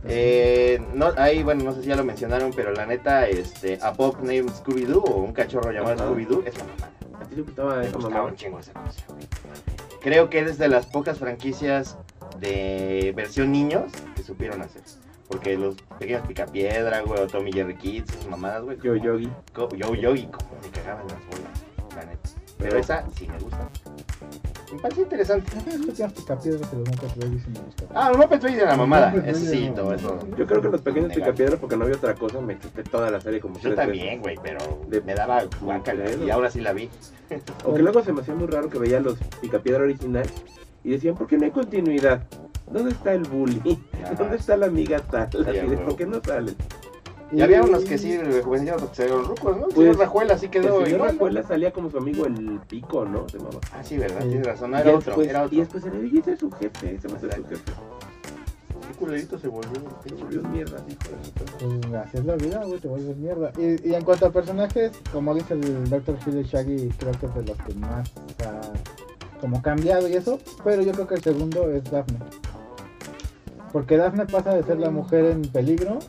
Eh, 0.05 0.81
no, 0.93 1.11
ahí, 1.17 1.43
bueno, 1.43 1.63
no 1.65 1.73
sé 1.73 1.81
si 1.81 1.87
ya 1.89 1.95
lo 1.95 2.03
mencionaron, 2.03 2.51
pero 2.55 2.71
la 2.73 2.85
neta, 2.85 3.27
este, 3.27 3.79
a 3.81 3.93
Pop 3.93 4.17
named 4.21 4.49
Scooby-Doo 4.49 5.03
o 5.03 5.17
un 5.17 5.33
cachorro 5.33 5.71
llamado. 5.71 6.15
Scooby-Doo 6.15 6.43
es 6.45 6.55
una 6.55 6.63
mamada. 6.65 6.91
¿A 7.21 7.25
ti 7.25 7.35
te 7.35 7.41
gustaba 7.41 7.75
Me 7.77 7.87
esa 7.87 7.97
mamá? 7.97 8.23
un 8.23 8.35
chingo 8.35 8.59
esa 8.59 8.73
cosa, 8.73 9.03
güey. 9.09 9.27
Creo 10.01 10.29
que 10.29 10.39
es 10.39 10.57
de 10.57 10.67
las 10.69 10.85
pocas 10.85 11.17
franquicias 11.17 11.97
de 12.39 13.11
versión 13.15 13.51
niños 13.51 13.91
que 14.15 14.23
supieron 14.23 14.61
hacer. 14.61 14.81
Porque 15.27 15.57
los 15.57 15.75
pequeños 15.99 16.25
picapiedra, 16.25 17.01
güey, 17.01 17.19
o 17.19 17.27
Tommy 17.27 17.51
Jerry 17.51 17.75
Kids, 17.75 18.13
esas 18.13 18.27
mamadas, 18.27 18.63
güey. 18.63 18.77
Yo, 18.81 18.95
Yogi. 18.95 19.29
Yo 19.75 19.93
Yogi, 19.95 20.27
como 20.27 20.49
me 20.61 20.69
cagaban 20.69 21.05
las 21.07 21.17
bolas, 21.25 21.95
la 21.97 22.05
neta. 22.05 22.29
Pero 22.57 22.69
Pero- 22.69 22.77
esa 22.79 23.03
sí 23.17 23.27
me 23.27 23.37
gusta. 23.39 23.67
Me 24.73 24.79
parece 24.79 25.01
interesante. 25.01 25.51
Que 25.95 26.07
picapiedras 26.09 26.73
los 26.73 26.87
Muppet 26.89 27.15
Babies 27.17 27.43
sí 27.43 27.49
me 27.51 27.59
gustan. 27.61 27.87
Ah, 27.95 28.09
los 28.09 28.17
Muppet 28.17 28.41
Babies 28.41 28.59
de 28.59 28.65
la 28.65 28.75
mamada. 28.77 29.13
Eso 29.25 29.45
sí, 29.45 29.71
todo 29.75 29.93
eso. 29.93 30.19
Yo 30.37 30.45
creo 30.45 30.61
que 30.61 30.69
los 30.69 30.81
pequeños 30.81 31.05
Innegable. 31.11 31.25
picapiedra, 31.33 31.57
porque 31.57 31.77
no 31.77 31.83
había 31.85 31.95
otra 31.95 32.15
cosa, 32.15 32.41
me 32.41 32.59
chuté 32.59 32.83
toda 32.83 33.09
la 33.09 33.21
serie 33.21 33.39
como 33.39 33.57
Yo 33.59 33.73
también, 33.75 34.21
güey, 34.21 34.37
pero 34.41 34.59
me 35.05 35.15
daba 35.15 35.39
pedo. 35.83 36.25
y 36.25 36.29
ahora 36.29 36.51
sí 36.51 36.61
la 36.61 36.73
vi. 36.73 36.89
Aunque 37.65 37.81
luego 37.81 38.03
se 38.03 38.11
me 38.13 38.21
hacía 38.21 38.35
muy 38.35 38.47
raro 38.47 38.69
que 38.69 38.79
veía 38.79 38.99
los 38.99 39.17
picapiedra 39.41 39.83
original 39.83 40.25
y 40.83 40.91
decían, 40.91 41.15
¿por 41.15 41.27
qué 41.27 41.37
no 41.37 41.45
hay 41.45 41.51
continuidad? 41.51 42.23
¿Dónde 42.71 42.91
está 42.91 43.13
el 43.13 43.23
bully? 43.23 43.79
Ajá. 44.03 44.13
¿Dónde 44.15 44.35
está 44.35 44.57
la 44.57 44.65
amiga 44.65 44.99
tal? 44.99 45.27
Así 45.27 45.41
de, 45.59 45.65
huevo. 45.65 45.85
¿Por 45.85 45.95
qué 45.95 46.05
no 46.05 46.21
salen? 46.21 46.55
Y 47.31 47.41
había 47.41 47.61
unos 47.61 47.83
que 47.83 47.97
sí 47.97 48.17
rejuvenecieron 48.17 48.79
porque 48.79 48.95
se 48.95 49.05
vieron 49.05 49.25
rucos, 49.25 49.57
¿no? 49.57 49.63
Pues, 49.63 49.75
Pues, 49.75 49.97
Rajuela 49.97 50.37
sí 50.37 50.47
quedó 50.47 50.79
El 50.79 50.85
señor 50.85 50.89
igual, 50.89 51.07
¿no? 51.07 51.13
Rajuela 51.13 51.43
salía 51.43 51.71
como 51.73 51.89
su 51.91 51.97
amigo 51.97 52.25
el 52.25 52.59
Pico, 52.67 53.03
¿no? 53.05 53.27
Se 53.27 53.37
llamaba. 53.37 53.59
Ah, 53.73 53.83
sí, 53.83 53.97
¿verdad? 53.97 54.21
Sí. 54.21 54.29
Tienes 54.29 54.47
razón, 54.47 54.71
no 54.71 54.77
Y 54.77 54.81
era 54.81 54.89
otro, 54.91 55.01
después- 55.11 55.27
era 55.27 55.39
Y 55.41 55.45
otro. 55.45 55.59
después 55.59 55.85
era, 55.85 55.97
y 56.05 56.17
ese 56.19 56.31
es 56.33 56.39
su 56.39 56.51
jefe, 56.51 56.95
ese 56.95 57.07
va 57.09 57.17
a 57.17 57.19
ser 57.19 57.35
su 57.35 57.43
jefe. 57.45 57.71
Qué 58.87 58.93
culerito 58.97 59.37
se 59.37 59.47
volvió. 59.49 59.71
Se 60.07 60.13
volvió 60.15 60.41
mierda, 60.43 60.77
hijo 60.87 61.67
de. 61.67 61.77
Pues 61.89 61.93
así 61.95 62.17
es 62.17 62.25
la 62.25 62.35
vida, 62.37 62.63
güey, 62.65 62.79
te 62.79 62.87
vuelves 62.87 63.17
mierda. 63.17 63.51
Y, 63.57 63.89
y 63.89 63.93
en 63.93 64.03
cuanto 64.05 64.25
a 64.27 64.31
personajes, 64.31 64.91
como 65.11 65.35
dice 65.35 65.53
el 65.55 65.89
Dr. 65.89 66.15
Phil 66.23 66.39
y 66.39 66.43
Shaggy, 66.43 66.89
creo 66.97 67.11
que 67.11 67.25
es 67.25 67.35
de 67.35 67.43
los 67.43 67.57
que 67.57 67.73
más 67.75 68.09
ha 68.45 68.61
como 69.41 69.61
cambiado 69.61 70.07
y 70.07 70.13
eso, 70.13 70.39
pero 70.63 70.81
yo 70.81 70.93
creo 70.93 71.07
que 71.07 71.15
el 71.15 71.21
segundo 71.23 71.69
es 71.71 71.83
Daphne. 71.91 72.19
Porque 73.73 73.97
Daphne 73.97 74.25
pasa 74.25 74.55
de 74.55 74.63
ser 74.63 74.79
la 74.79 74.89
mujer 74.89 75.25
en 75.25 75.41
peligro, 75.43 75.99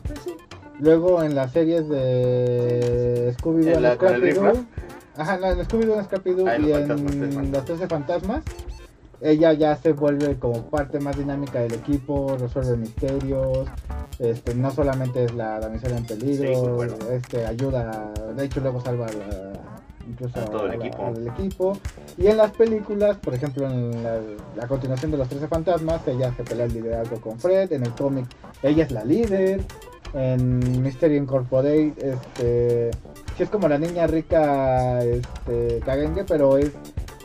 luego 0.79 1.21
en 1.23 1.35
las 1.35 1.51
series 1.51 1.87
de 1.89 3.33
Scooby-Doo 3.37 3.75
¿En 3.75 3.83
la- 3.83 3.91
and 3.91 3.97
con 3.99 4.13
el 4.13 4.21
riff 4.21 4.37
ajá, 5.17 5.37
no, 5.37 5.47
en 5.47 5.59
Scooby-Doo 5.59 5.99
en 6.55 6.65
y 6.65 6.71
en 6.71 7.51
los 7.51 7.65
13 7.65 7.87
fantasmas, 7.87 8.43
ella 9.21 9.51
ya 9.53 9.75
se 9.75 9.91
vuelve 9.91 10.37
como 10.39 10.63
parte 10.69 10.99
más 11.01 11.17
dinámica 11.17 11.59
del 11.59 11.73
equipo, 11.73 12.37
resuelve 12.39 12.77
misterios, 12.77 13.67
este, 14.19 14.55
no 14.55 14.71
solamente 14.71 15.25
es 15.25 15.33
la 15.33 15.59
damisela 15.59 15.97
en 15.97 16.05
peligro, 16.05 16.83
este, 17.11 17.45
ayuda, 17.45 18.13
de 18.35 18.45
hecho 18.45 18.61
luego 18.61 18.79
salva 18.79 19.07
a 19.07 19.11
la- 19.13 19.51
incluso 20.09 20.39
A 20.39 20.45
todo 20.45 20.65
el 20.67 20.73
equipo. 20.81 21.05
al 21.05 21.27
equipo. 21.27 21.77
Y 22.17 22.27
en 22.27 22.37
las 22.37 22.51
películas, 22.51 23.17
por 23.17 23.33
ejemplo, 23.35 23.67
en 23.69 24.01
la, 24.03 24.19
la 24.55 24.67
continuación 24.67 25.11
de 25.11 25.17
los 25.17 25.27
13 25.27 25.47
fantasmas, 25.49 26.07
ella 26.07 26.33
se 26.35 26.43
pelea 26.43 26.65
el 26.65 26.73
liderazgo 26.73 27.19
con 27.21 27.37
Fred, 27.37 27.71
en 27.73 27.85
el 27.85 27.91
cómic 27.91 28.25
ella 28.63 28.85
es 28.85 28.91
la 28.91 29.03
líder, 29.03 29.61
en 30.13 30.81
Mystery 30.81 31.17
Incorporated, 31.17 31.93
este, 31.97 32.91
sí 33.37 33.43
es 33.43 33.49
como 33.49 33.67
la 33.67 33.77
niña 33.77 34.07
rica, 34.07 35.03
este, 35.03 35.79
cagengue, 35.85 36.23
pero 36.23 36.57
es 36.57 36.71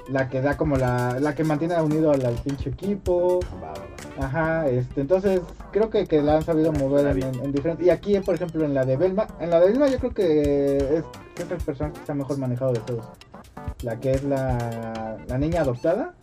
la 0.09 0.29
que 0.29 0.43
da 0.43 0.57
como 0.57 0.77
la, 0.77 1.19
la 1.21 1.35
que 1.35 1.45
mantiene 1.45 1.81
unido 1.81 2.11
al, 2.11 2.25
al 2.25 2.35
pinche 2.35 2.71
equipo. 2.71 3.41
Ajá, 4.21 4.69
este, 4.69 5.01
entonces 5.01 5.41
creo 5.73 5.91
que, 5.91 6.07
que 6.07 6.23
la 6.23 6.37
han 6.37 6.45
sabido 6.45 6.73
mover 6.73 7.07
en, 7.07 7.23
en, 7.23 7.35
en 7.43 7.53
diferentes. 7.53 7.87
Y 7.87 7.91
aquí, 7.91 8.19
por 8.21 8.37
ejemplo, 8.37 8.65
en 8.65 8.75
la 8.75 8.85
de 8.85 8.97
Belma, 8.97 9.27
en 9.41 9.51
la 9.51 9.59
de 9.59 9.67
Belma 9.67 9.89
yo 9.89 9.99
creo 9.99 10.15
que 10.15 10.77
es, 10.77 11.05
es 11.37 11.51
el 11.51 11.59
personaje 11.59 11.95
que 11.95 12.01
está 12.01 12.15
mejor 12.15 12.39
manejado 12.39 12.73
de 12.73 12.81
todos. 12.81 13.07
La 13.83 13.99
que 13.99 14.13
es 14.13 14.23
la, 14.23 15.17
la 15.27 15.39
niña 15.39 15.63
adoptada 15.63 16.15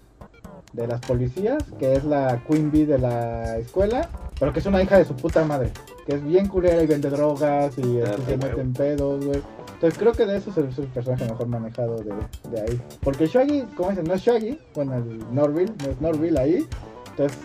de 0.73 0.87
las 0.87 1.01
policías, 1.01 1.63
que 1.79 1.93
es 1.93 2.05
la 2.05 2.41
Queen 2.47 2.71
Bee 2.71 2.85
de 2.85 2.97
la 2.97 3.57
escuela, 3.57 4.07
pero 4.39 4.53
que 4.53 4.59
es 4.59 4.65
una 4.65 4.81
hija 4.81 4.97
de 4.97 5.03
su 5.03 5.15
puta 5.15 5.43
madre, 5.43 5.71
que 6.05 6.15
es 6.15 6.23
bien 6.23 6.47
culera 6.47 6.81
y 6.81 6.87
vende 6.87 7.09
drogas 7.09 7.77
y 7.77 7.99
Ah, 8.01 8.11
este, 8.11 8.25
se 8.25 8.37
mete 8.37 8.61
en 8.61 8.73
pedos, 8.73 9.25
güey. 9.25 9.41
Entonces 9.73 9.97
creo 9.99 10.11
que 10.13 10.25
de 10.25 10.37
eso 10.37 10.49
es 10.51 10.57
el, 10.57 10.65
es 10.69 10.77
el 10.77 10.85
personaje 10.87 11.25
mejor 11.25 11.47
manejado 11.47 11.97
de, 11.97 12.13
de 12.51 12.61
ahí. 12.61 12.81
Porque 13.01 13.27
Shaggy, 13.27 13.63
como 13.75 13.89
dicen, 13.89 14.05
no 14.05 14.13
es 14.13 14.21
Shaggy, 14.21 14.59
bueno, 14.75 14.95
el 14.95 15.33
Norville, 15.33 15.73
no 15.83 15.89
es 15.91 16.01
Norville 16.01 16.39
ahí. 16.39 16.67
Entonces 17.11 17.37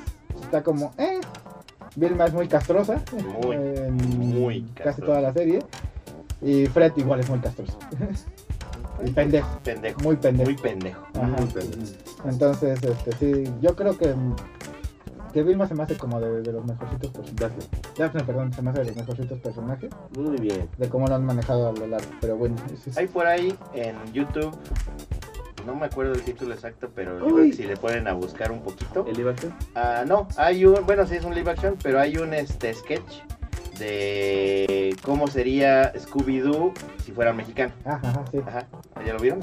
está 0.42 0.62
como, 0.62 0.92
eh. 0.98 1.20
Vilma 1.94 2.26
es 2.26 2.34
muy 2.34 2.46
castrosa. 2.46 3.02
Muy, 3.42 3.56
en 3.56 3.96
muy 4.18 4.60
Casi 4.74 4.82
castrosa. 4.82 5.06
toda 5.06 5.20
la 5.22 5.32
serie. 5.32 5.60
Y 6.42 6.66
Fred 6.66 6.92
igual 6.96 7.20
es 7.20 7.30
muy 7.30 7.38
castroso. 7.38 7.78
y 9.04 9.10
pendejo, 9.12 9.48
Pendejo. 9.64 10.00
muy 10.00 10.16
pendejo. 10.16 10.50
Muy 10.50 10.60
pendejo. 10.60 11.02
Ajá. 11.14 11.26
Muy 11.26 11.46
pendejo. 11.46 11.92
Entonces, 12.26 12.78
este, 12.82 13.12
sí, 13.44 13.50
yo 13.62 13.74
creo 13.74 13.96
que, 13.96 14.14
que 15.36 15.42
Vilma 15.42 15.68
se 15.68 15.74
me 15.74 15.82
hace 15.82 15.98
como 15.98 16.18
de, 16.18 16.40
de 16.40 16.50
los 16.50 16.64
mejorcitos 16.64 17.10
personajes. 17.10 17.36
Daphne. 17.38 17.64
Daphne, 17.98 18.24
perdón, 18.24 18.52
se 18.54 18.62
me 18.62 18.70
hace 18.70 18.80
de 18.80 18.86
los 18.86 18.96
mejorcitos 18.96 19.38
personajes. 19.40 19.90
Muy 20.16 20.38
bien. 20.38 20.66
De 20.78 20.88
cómo 20.88 21.06
lo 21.06 21.14
han 21.14 21.26
manejado 21.26 21.68
a 21.68 21.72
lo 21.72 21.86
largo. 21.86 22.08
Pero 22.22 22.38
bueno, 22.38 22.56
ese 22.72 22.88
es- 22.88 22.96
Hay 22.96 23.06
por 23.06 23.26
ahí 23.26 23.54
en 23.74 23.94
YouTube, 24.14 24.56
no 25.66 25.74
me 25.74 25.84
acuerdo 25.84 26.14
el 26.14 26.22
título 26.22 26.54
exacto, 26.54 26.88
pero 26.94 27.18
yo 27.18 27.24
creo 27.26 27.36
Uy. 27.36 27.50
que 27.50 27.56
si 27.56 27.64
le 27.64 27.76
ponen 27.76 28.08
a 28.08 28.14
buscar 28.14 28.50
un 28.50 28.60
poquito. 28.62 29.04
¿El 29.06 29.14
live 29.14 29.30
action? 29.32 29.54
Ah, 29.74 30.04
no, 30.06 30.26
hay 30.38 30.64
un, 30.64 30.86
bueno, 30.86 31.06
sí 31.06 31.16
es 31.16 31.24
un 31.26 31.34
live 31.34 31.50
action, 31.50 31.76
pero 31.82 32.00
hay 32.00 32.16
un 32.16 32.32
este 32.32 32.72
sketch 32.72 33.20
de 33.78 34.96
cómo 35.02 35.26
sería 35.28 35.92
Scooby-Doo 35.92 36.72
si 37.06 37.12
fuera 37.12 37.32
mexicano. 37.32 37.72
Ajá, 37.84 38.00
ajá, 38.02 38.24
sí. 38.32 38.38
Ajá, 38.44 38.66
¿ya 39.06 39.12
lo 39.14 39.20
vieron? 39.20 39.40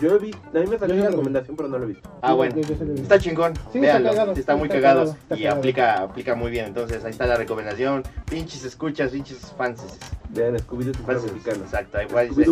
Yo 0.00 0.14
he 0.14 0.18
visto, 0.18 0.38
a 0.54 0.58
mí 0.60 0.66
me 0.66 0.78
salió 0.78 0.94
una 0.96 1.04
lo 1.04 1.10
vi. 1.10 1.16
recomendación, 1.16 1.56
pero 1.56 1.68
no 1.68 1.78
lo 1.78 1.84
he 1.84 1.88
visto. 1.88 2.10
Ah, 2.22 2.30
Yo- 2.30 2.36
bueno. 2.36 2.56
yo- 2.56 2.62
yo 2.62 2.76
se 2.76 2.84
lo 2.86 2.94
vi. 2.94 3.00
Está 3.02 3.18
chingón, 3.18 3.54
Sí, 3.54 3.60
está 3.64 3.80
véanlo, 3.80 4.08
cagado, 4.10 4.32
está, 4.32 4.52
sí, 4.54 4.58
muy 4.58 4.68
está 4.68 4.80
cagado, 4.80 5.00
cagado, 5.00 5.18
está 5.22 5.34
y 5.36 5.42
cagado. 5.42 5.58
aplica 5.58 5.94
aplica 6.02 6.34
muy 6.34 6.50
bien. 6.50 6.64
Entonces 6.66 7.04
ahí 7.04 7.10
está 7.10 7.26
la 7.26 7.36
recomendación. 7.36 8.02
Pinches 8.28 8.64
escuchas, 8.64 9.12
pinches 9.12 9.38
fans. 9.56 9.82
Vean 10.30 10.56
Scooby-Doo 10.56 10.94
fans 11.04 11.22
mexicano. 11.24 11.62
Exacto, 11.64 11.98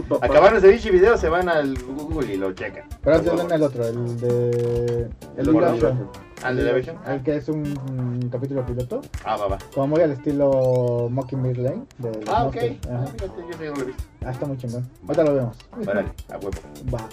papá. 0.09 0.27
Acabaron 0.27 0.59
ese 0.59 0.69
bicho 0.69 0.93
video, 0.93 1.16
se 1.16 1.29
van 1.29 1.49
al 1.49 1.74
Google 1.83 2.33
y 2.35 2.37
lo 2.37 2.53
checan. 2.53 2.85
Pero 3.03 3.16
antes 3.16 3.35
ven 3.35 3.51
el 3.51 3.62
otro, 3.62 3.87
el 3.87 4.20
de. 4.20 5.09
El 5.39 5.57
action. 5.65 6.09
¿Al 6.45 6.57
de 6.57 6.62
la 6.65 6.73
versión? 6.73 6.97
El 7.07 7.23
que 7.23 7.37
es 7.37 7.49
un, 7.49 7.61
un 7.91 8.29
capítulo 8.31 8.66
piloto. 8.66 9.01
Ah, 9.24 9.37
va, 9.37 9.47
va. 9.47 9.59
Como 9.73 9.87
muy 9.89 10.01
al 10.03 10.11
estilo 10.11 11.09
Mockingbird 11.09 11.59
Lane. 11.59 11.83
De 11.99 12.11
Ah, 12.27 12.45
ok. 12.47 12.55
Monsters. 12.57 12.79
Ah, 12.91 13.05
fíjate, 13.07 13.41
yo 13.43 13.53
sí 13.59 13.65
no 13.65 13.74
lo 13.77 13.83
he 13.83 13.85
visto. 13.85 14.03
Ah, 14.27 14.31
está 14.31 14.47
muy 14.47 14.57
chingón. 14.59 14.89
Ahorita 15.07 15.24
lo 15.24 15.35
vemos. 15.35 15.57
Órale, 15.86 16.09
a 16.31 16.36
huevo. 16.36 16.51
Va. 16.94 17.09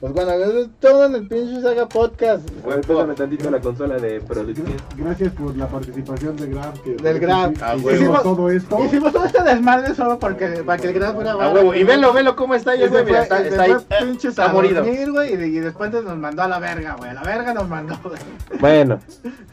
Pues 0.00 0.12
bueno, 0.12 0.30
eso 0.30 0.58
es 0.60 0.68
todo 0.78 1.06
en 1.06 1.14
el 1.16 1.26
pinche 1.26 1.60
Saga 1.60 1.88
Podcast. 1.88 2.48
Bueno, 2.62 2.80
pésame 2.82 3.14
tantito 3.14 3.50
la 3.50 3.58
consola 3.60 3.96
de 3.96 4.20
producción. 4.20 4.68
Gracias 4.96 5.32
por 5.32 5.56
la 5.56 5.66
participación 5.66 6.36
de 6.36 6.46
Graf. 6.50 6.78
Que 6.82 6.94
Del 6.94 7.18
Graf. 7.18 7.54
Ah, 7.60 7.74
Hicimos 7.74 8.22
todo 8.22 8.48
esto. 8.48 8.78
Hicimos 8.84 9.12
todo 9.12 9.24
este 9.24 9.42
desmadre 9.42 9.96
solo 9.96 10.16
porque, 10.20 10.62
para 10.64 10.80
que 10.80 10.86
el 10.86 10.94
grado 10.94 11.14
fuera 11.14 11.32
A 11.32 11.52
huevo. 11.52 11.74
Y 11.74 11.82
velo, 11.82 12.12
velo 12.12 12.36
cómo 12.36 12.54
está 12.54 12.76
Y 12.76 12.82
ahí, 12.84 12.88
güey. 12.88 13.04
Mira, 13.06 13.24
está, 13.24 13.42
está 13.44 13.62
ahí. 13.64 13.72
fue 13.72 13.98
pinches 14.06 14.24
Está 14.30 14.44
a 14.44 14.52
morido. 14.52 14.84
dormir, 14.84 15.10
güey, 15.10 15.30
y, 15.34 15.56
y 15.56 15.58
después 15.58 15.90
nos 15.90 16.16
mandó 16.16 16.42
a 16.44 16.48
la 16.48 16.60
verga, 16.60 16.94
güey. 16.96 17.10
A 17.10 17.14
la 17.14 17.22
verga 17.24 17.52
nos 17.54 17.68
mandó, 17.68 17.98
güey. 18.04 18.20
Bueno, 18.60 19.00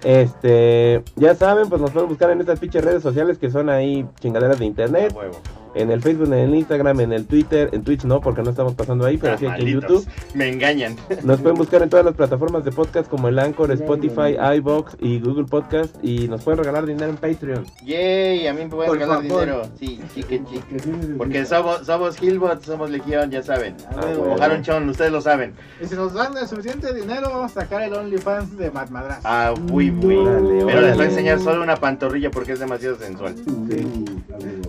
este, 0.03 1.03
ya 1.15 1.33
saben, 1.33 1.69
pues 1.69 1.81
nos 1.81 1.89
pueden 1.89 2.07
buscar 2.07 2.29
en 2.29 2.41
estas 2.41 2.59
pinches 2.59 2.85
redes 2.85 3.01
sociales 3.01 3.39
que 3.39 3.49
son 3.49 3.67
ahí 3.69 4.07
chingaderas 4.19 4.59
de 4.59 4.65
A 4.65 4.67
internet, 4.67 5.11
huevo. 5.15 5.41
En 5.75 5.91
el 5.91 6.01
Facebook, 6.01 6.27
en 6.27 6.33
el 6.33 6.55
Instagram, 6.55 6.99
en 7.01 7.13
el 7.13 7.25
Twitter, 7.25 7.69
en 7.73 7.83
Twitch 7.83 8.03
no, 8.05 8.21
porque 8.21 8.41
no 8.41 8.49
estamos 8.49 8.73
pasando 8.73 9.05
ahí, 9.05 9.17
pero 9.17 9.33
Ah, 9.33 9.37
sí 9.37 9.45
aquí 9.45 9.61
en. 9.63 9.67
YouTube. 9.67 10.07
Me 10.33 10.49
engañan. 10.49 10.95
Nos 11.23 11.39
pueden 11.41 11.57
buscar 11.57 11.81
en 11.83 11.89
todas 11.89 12.05
las 12.05 12.15
plataformas 12.15 12.63
de 12.65 12.71
podcast 12.71 13.09
como 13.09 13.27
el 13.27 13.37
Anchor, 13.39 13.71
Spotify, 13.71 14.37
iBox 14.57 14.97
y 14.99 15.19
Google 15.19 15.45
Podcast 15.45 15.95
y 16.03 16.27
nos 16.27 16.43
pueden 16.43 16.59
regalar 16.59 16.85
dinero 16.85 17.09
en 17.09 17.17
Patreon. 17.17 17.65
Yay, 17.85 18.47
a 18.47 18.53
mí 18.53 18.63
me 18.63 18.69
pueden 18.69 18.87
Por 18.89 18.97
regalar 18.99 19.23
favor. 19.27 19.41
dinero. 19.45 19.61
Sí, 19.79 19.99
chiquen, 20.13 20.45
chiquen. 20.45 20.63
Que 20.69 20.77
tienes 20.83 21.05
el- 21.05 21.15
Porque 21.15 21.45
somos, 21.45 21.85
somos 21.85 22.21
Hillbots, 22.21 22.65
somos 22.65 22.89
Legión, 22.89 23.29
ya 23.31 23.43
saben. 23.43 23.75
Ah, 23.89 24.01
huevo. 24.05 24.21
huevo. 24.21 24.33
Mojaron 24.35 24.63
Chon, 24.63 24.89
ustedes 24.89 25.11
lo 25.11 25.21
saben. 25.21 25.53
Y 25.81 25.85
si 25.85 25.95
nos 25.95 26.13
dan 26.13 26.35
el 26.37 26.47
suficiente 26.47 26.93
dinero, 26.93 27.29
vamos 27.29 27.55
a 27.57 27.61
sacar 27.61 27.81
el 27.83 27.93
OnlyFans 27.93 28.57
de 28.57 28.71
Mad 28.71 28.89
Madras. 28.89 29.19
Ah, 29.23 29.53
uy, 29.71 29.89
uy. 29.91 30.15
Órale, 30.17 30.65
Pero 30.65 30.81
les 30.81 30.95
voy 30.95 31.05
a 31.05 31.09
enseñar 31.09 31.39
solo 31.39 31.61
una 31.63 31.75
pantorrilla 31.75 32.31
porque 32.31 32.53
es 32.53 32.59
demasiado 32.59 32.95
sensual. 32.97 33.35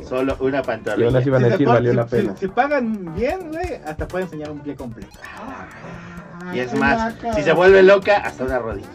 Solo 0.08 0.36
una 0.40 0.62
Y 0.95 0.95
aún 1.04 1.14
pantorrilla. 1.14 1.18
así 1.18 1.30
van 1.30 1.42
a 1.42 1.44
Si 1.44 1.44
se 1.44 1.50
decir, 1.52 1.66
pon- 1.66 1.74
valió 1.74 1.90
si- 1.90 1.96
la 1.96 2.02
si- 2.04 2.10
pena. 2.16 2.36
Si, 2.36 2.48
pagan 2.48 3.14
bien, 3.14 3.48
güey, 3.52 3.74
hasta 3.86 4.08
puede 4.08 4.24
enseñar 4.24 4.50
un 4.50 4.60
pie 4.60 4.74
completo. 4.76 5.18
Y 6.54 6.58
es 6.60 6.74
más, 6.74 7.14
si 7.34 7.42
se 7.42 7.52
vuelve 7.52 7.82
loca, 7.82 8.18
hasta 8.18 8.44
una 8.44 8.58
rodilla. 8.58 8.86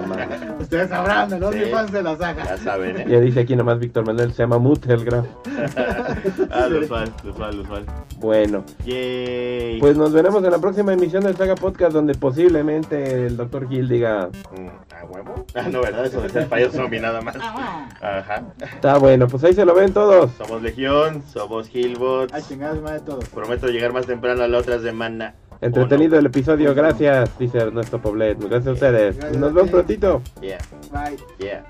No 0.00 0.06
mames. 0.06 0.28
Ustedes 0.60 0.88
sabrán, 0.88 1.32
el 1.32 1.42
OnlyFans 1.42 1.92
de 1.92 2.02
la 2.02 2.16
saga. 2.16 2.44
Ya 2.44 2.56
saben, 2.58 3.00
¿eh? 3.00 3.06
Ya 3.08 3.20
dice 3.20 3.40
aquí 3.40 3.56
nomás 3.56 3.78
Víctor 3.78 4.06
Manuel, 4.06 4.32
se 4.32 4.42
llama 4.42 4.58
Mutelgraph. 4.58 5.26
ah, 6.50 6.66
lo 6.68 6.80
usual, 6.80 7.12
lo 7.24 7.32
usual, 7.32 7.56
lo 7.56 7.62
usual. 7.62 7.86
Bueno, 8.18 8.64
Yay. 8.84 9.78
pues 9.80 9.96
nos 9.96 10.12
veremos 10.12 10.44
en 10.44 10.50
la 10.50 10.58
próxima 10.58 10.92
emisión 10.92 11.24
del 11.24 11.36
Saga 11.36 11.54
Podcast 11.54 11.92
donde 11.92 12.14
posiblemente 12.14 13.26
el 13.26 13.36
Dr. 13.36 13.68
Gil 13.68 13.88
diga, 13.88 14.28
Mm, 14.56 14.68
¿A 14.94 15.04
huevo? 15.06 15.44
Ah, 15.54 15.68
no, 15.70 15.80
¿verdad? 15.80 16.06
Eso 16.06 16.20
de 16.20 16.28
ser 16.28 16.48
payaso 16.48 16.76
zombie 16.76 17.00
nada 17.00 17.20
más. 17.20 17.36
Ajá. 17.36 18.42
está 18.60 18.98
bueno, 18.98 19.26
pues 19.28 19.44
ahí 19.44 19.54
se 19.54 19.64
lo 19.64 19.74
ven 19.74 19.92
todos. 19.92 20.30
Somos 20.38 20.62
Legión, 20.62 21.22
somos 21.32 21.68
Hillbots. 21.74 22.32
Ay, 22.32 22.42
chingados, 22.46 22.80
madre 22.82 23.00
de 23.00 23.06
todos. 23.06 23.28
Prometo 23.28 23.68
llegar 23.68 23.92
más 23.92 24.06
temprano 24.06 24.42
a 24.42 24.48
la 24.48 24.58
otra 24.58 24.80
semana. 24.80 25.34
Entretenido 25.60 26.18
el 26.18 26.26
episodio, 26.26 26.74
gracias, 26.74 27.38
dice 27.38 27.58
Ernesto 27.58 28.00
Poblet. 28.00 28.38
Gracias 28.38 28.66
a 28.66 28.72
ustedes. 28.72 29.16
Gracias 29.18 29.38
Nos 29.38 29.52
vemos 29.52 29.68
ti. 29.68 29.72
prontito. 29.72 30.22
Yeah, 30.40 30.58
Bye. 30.90 31.16
yeah. 31.38 31.64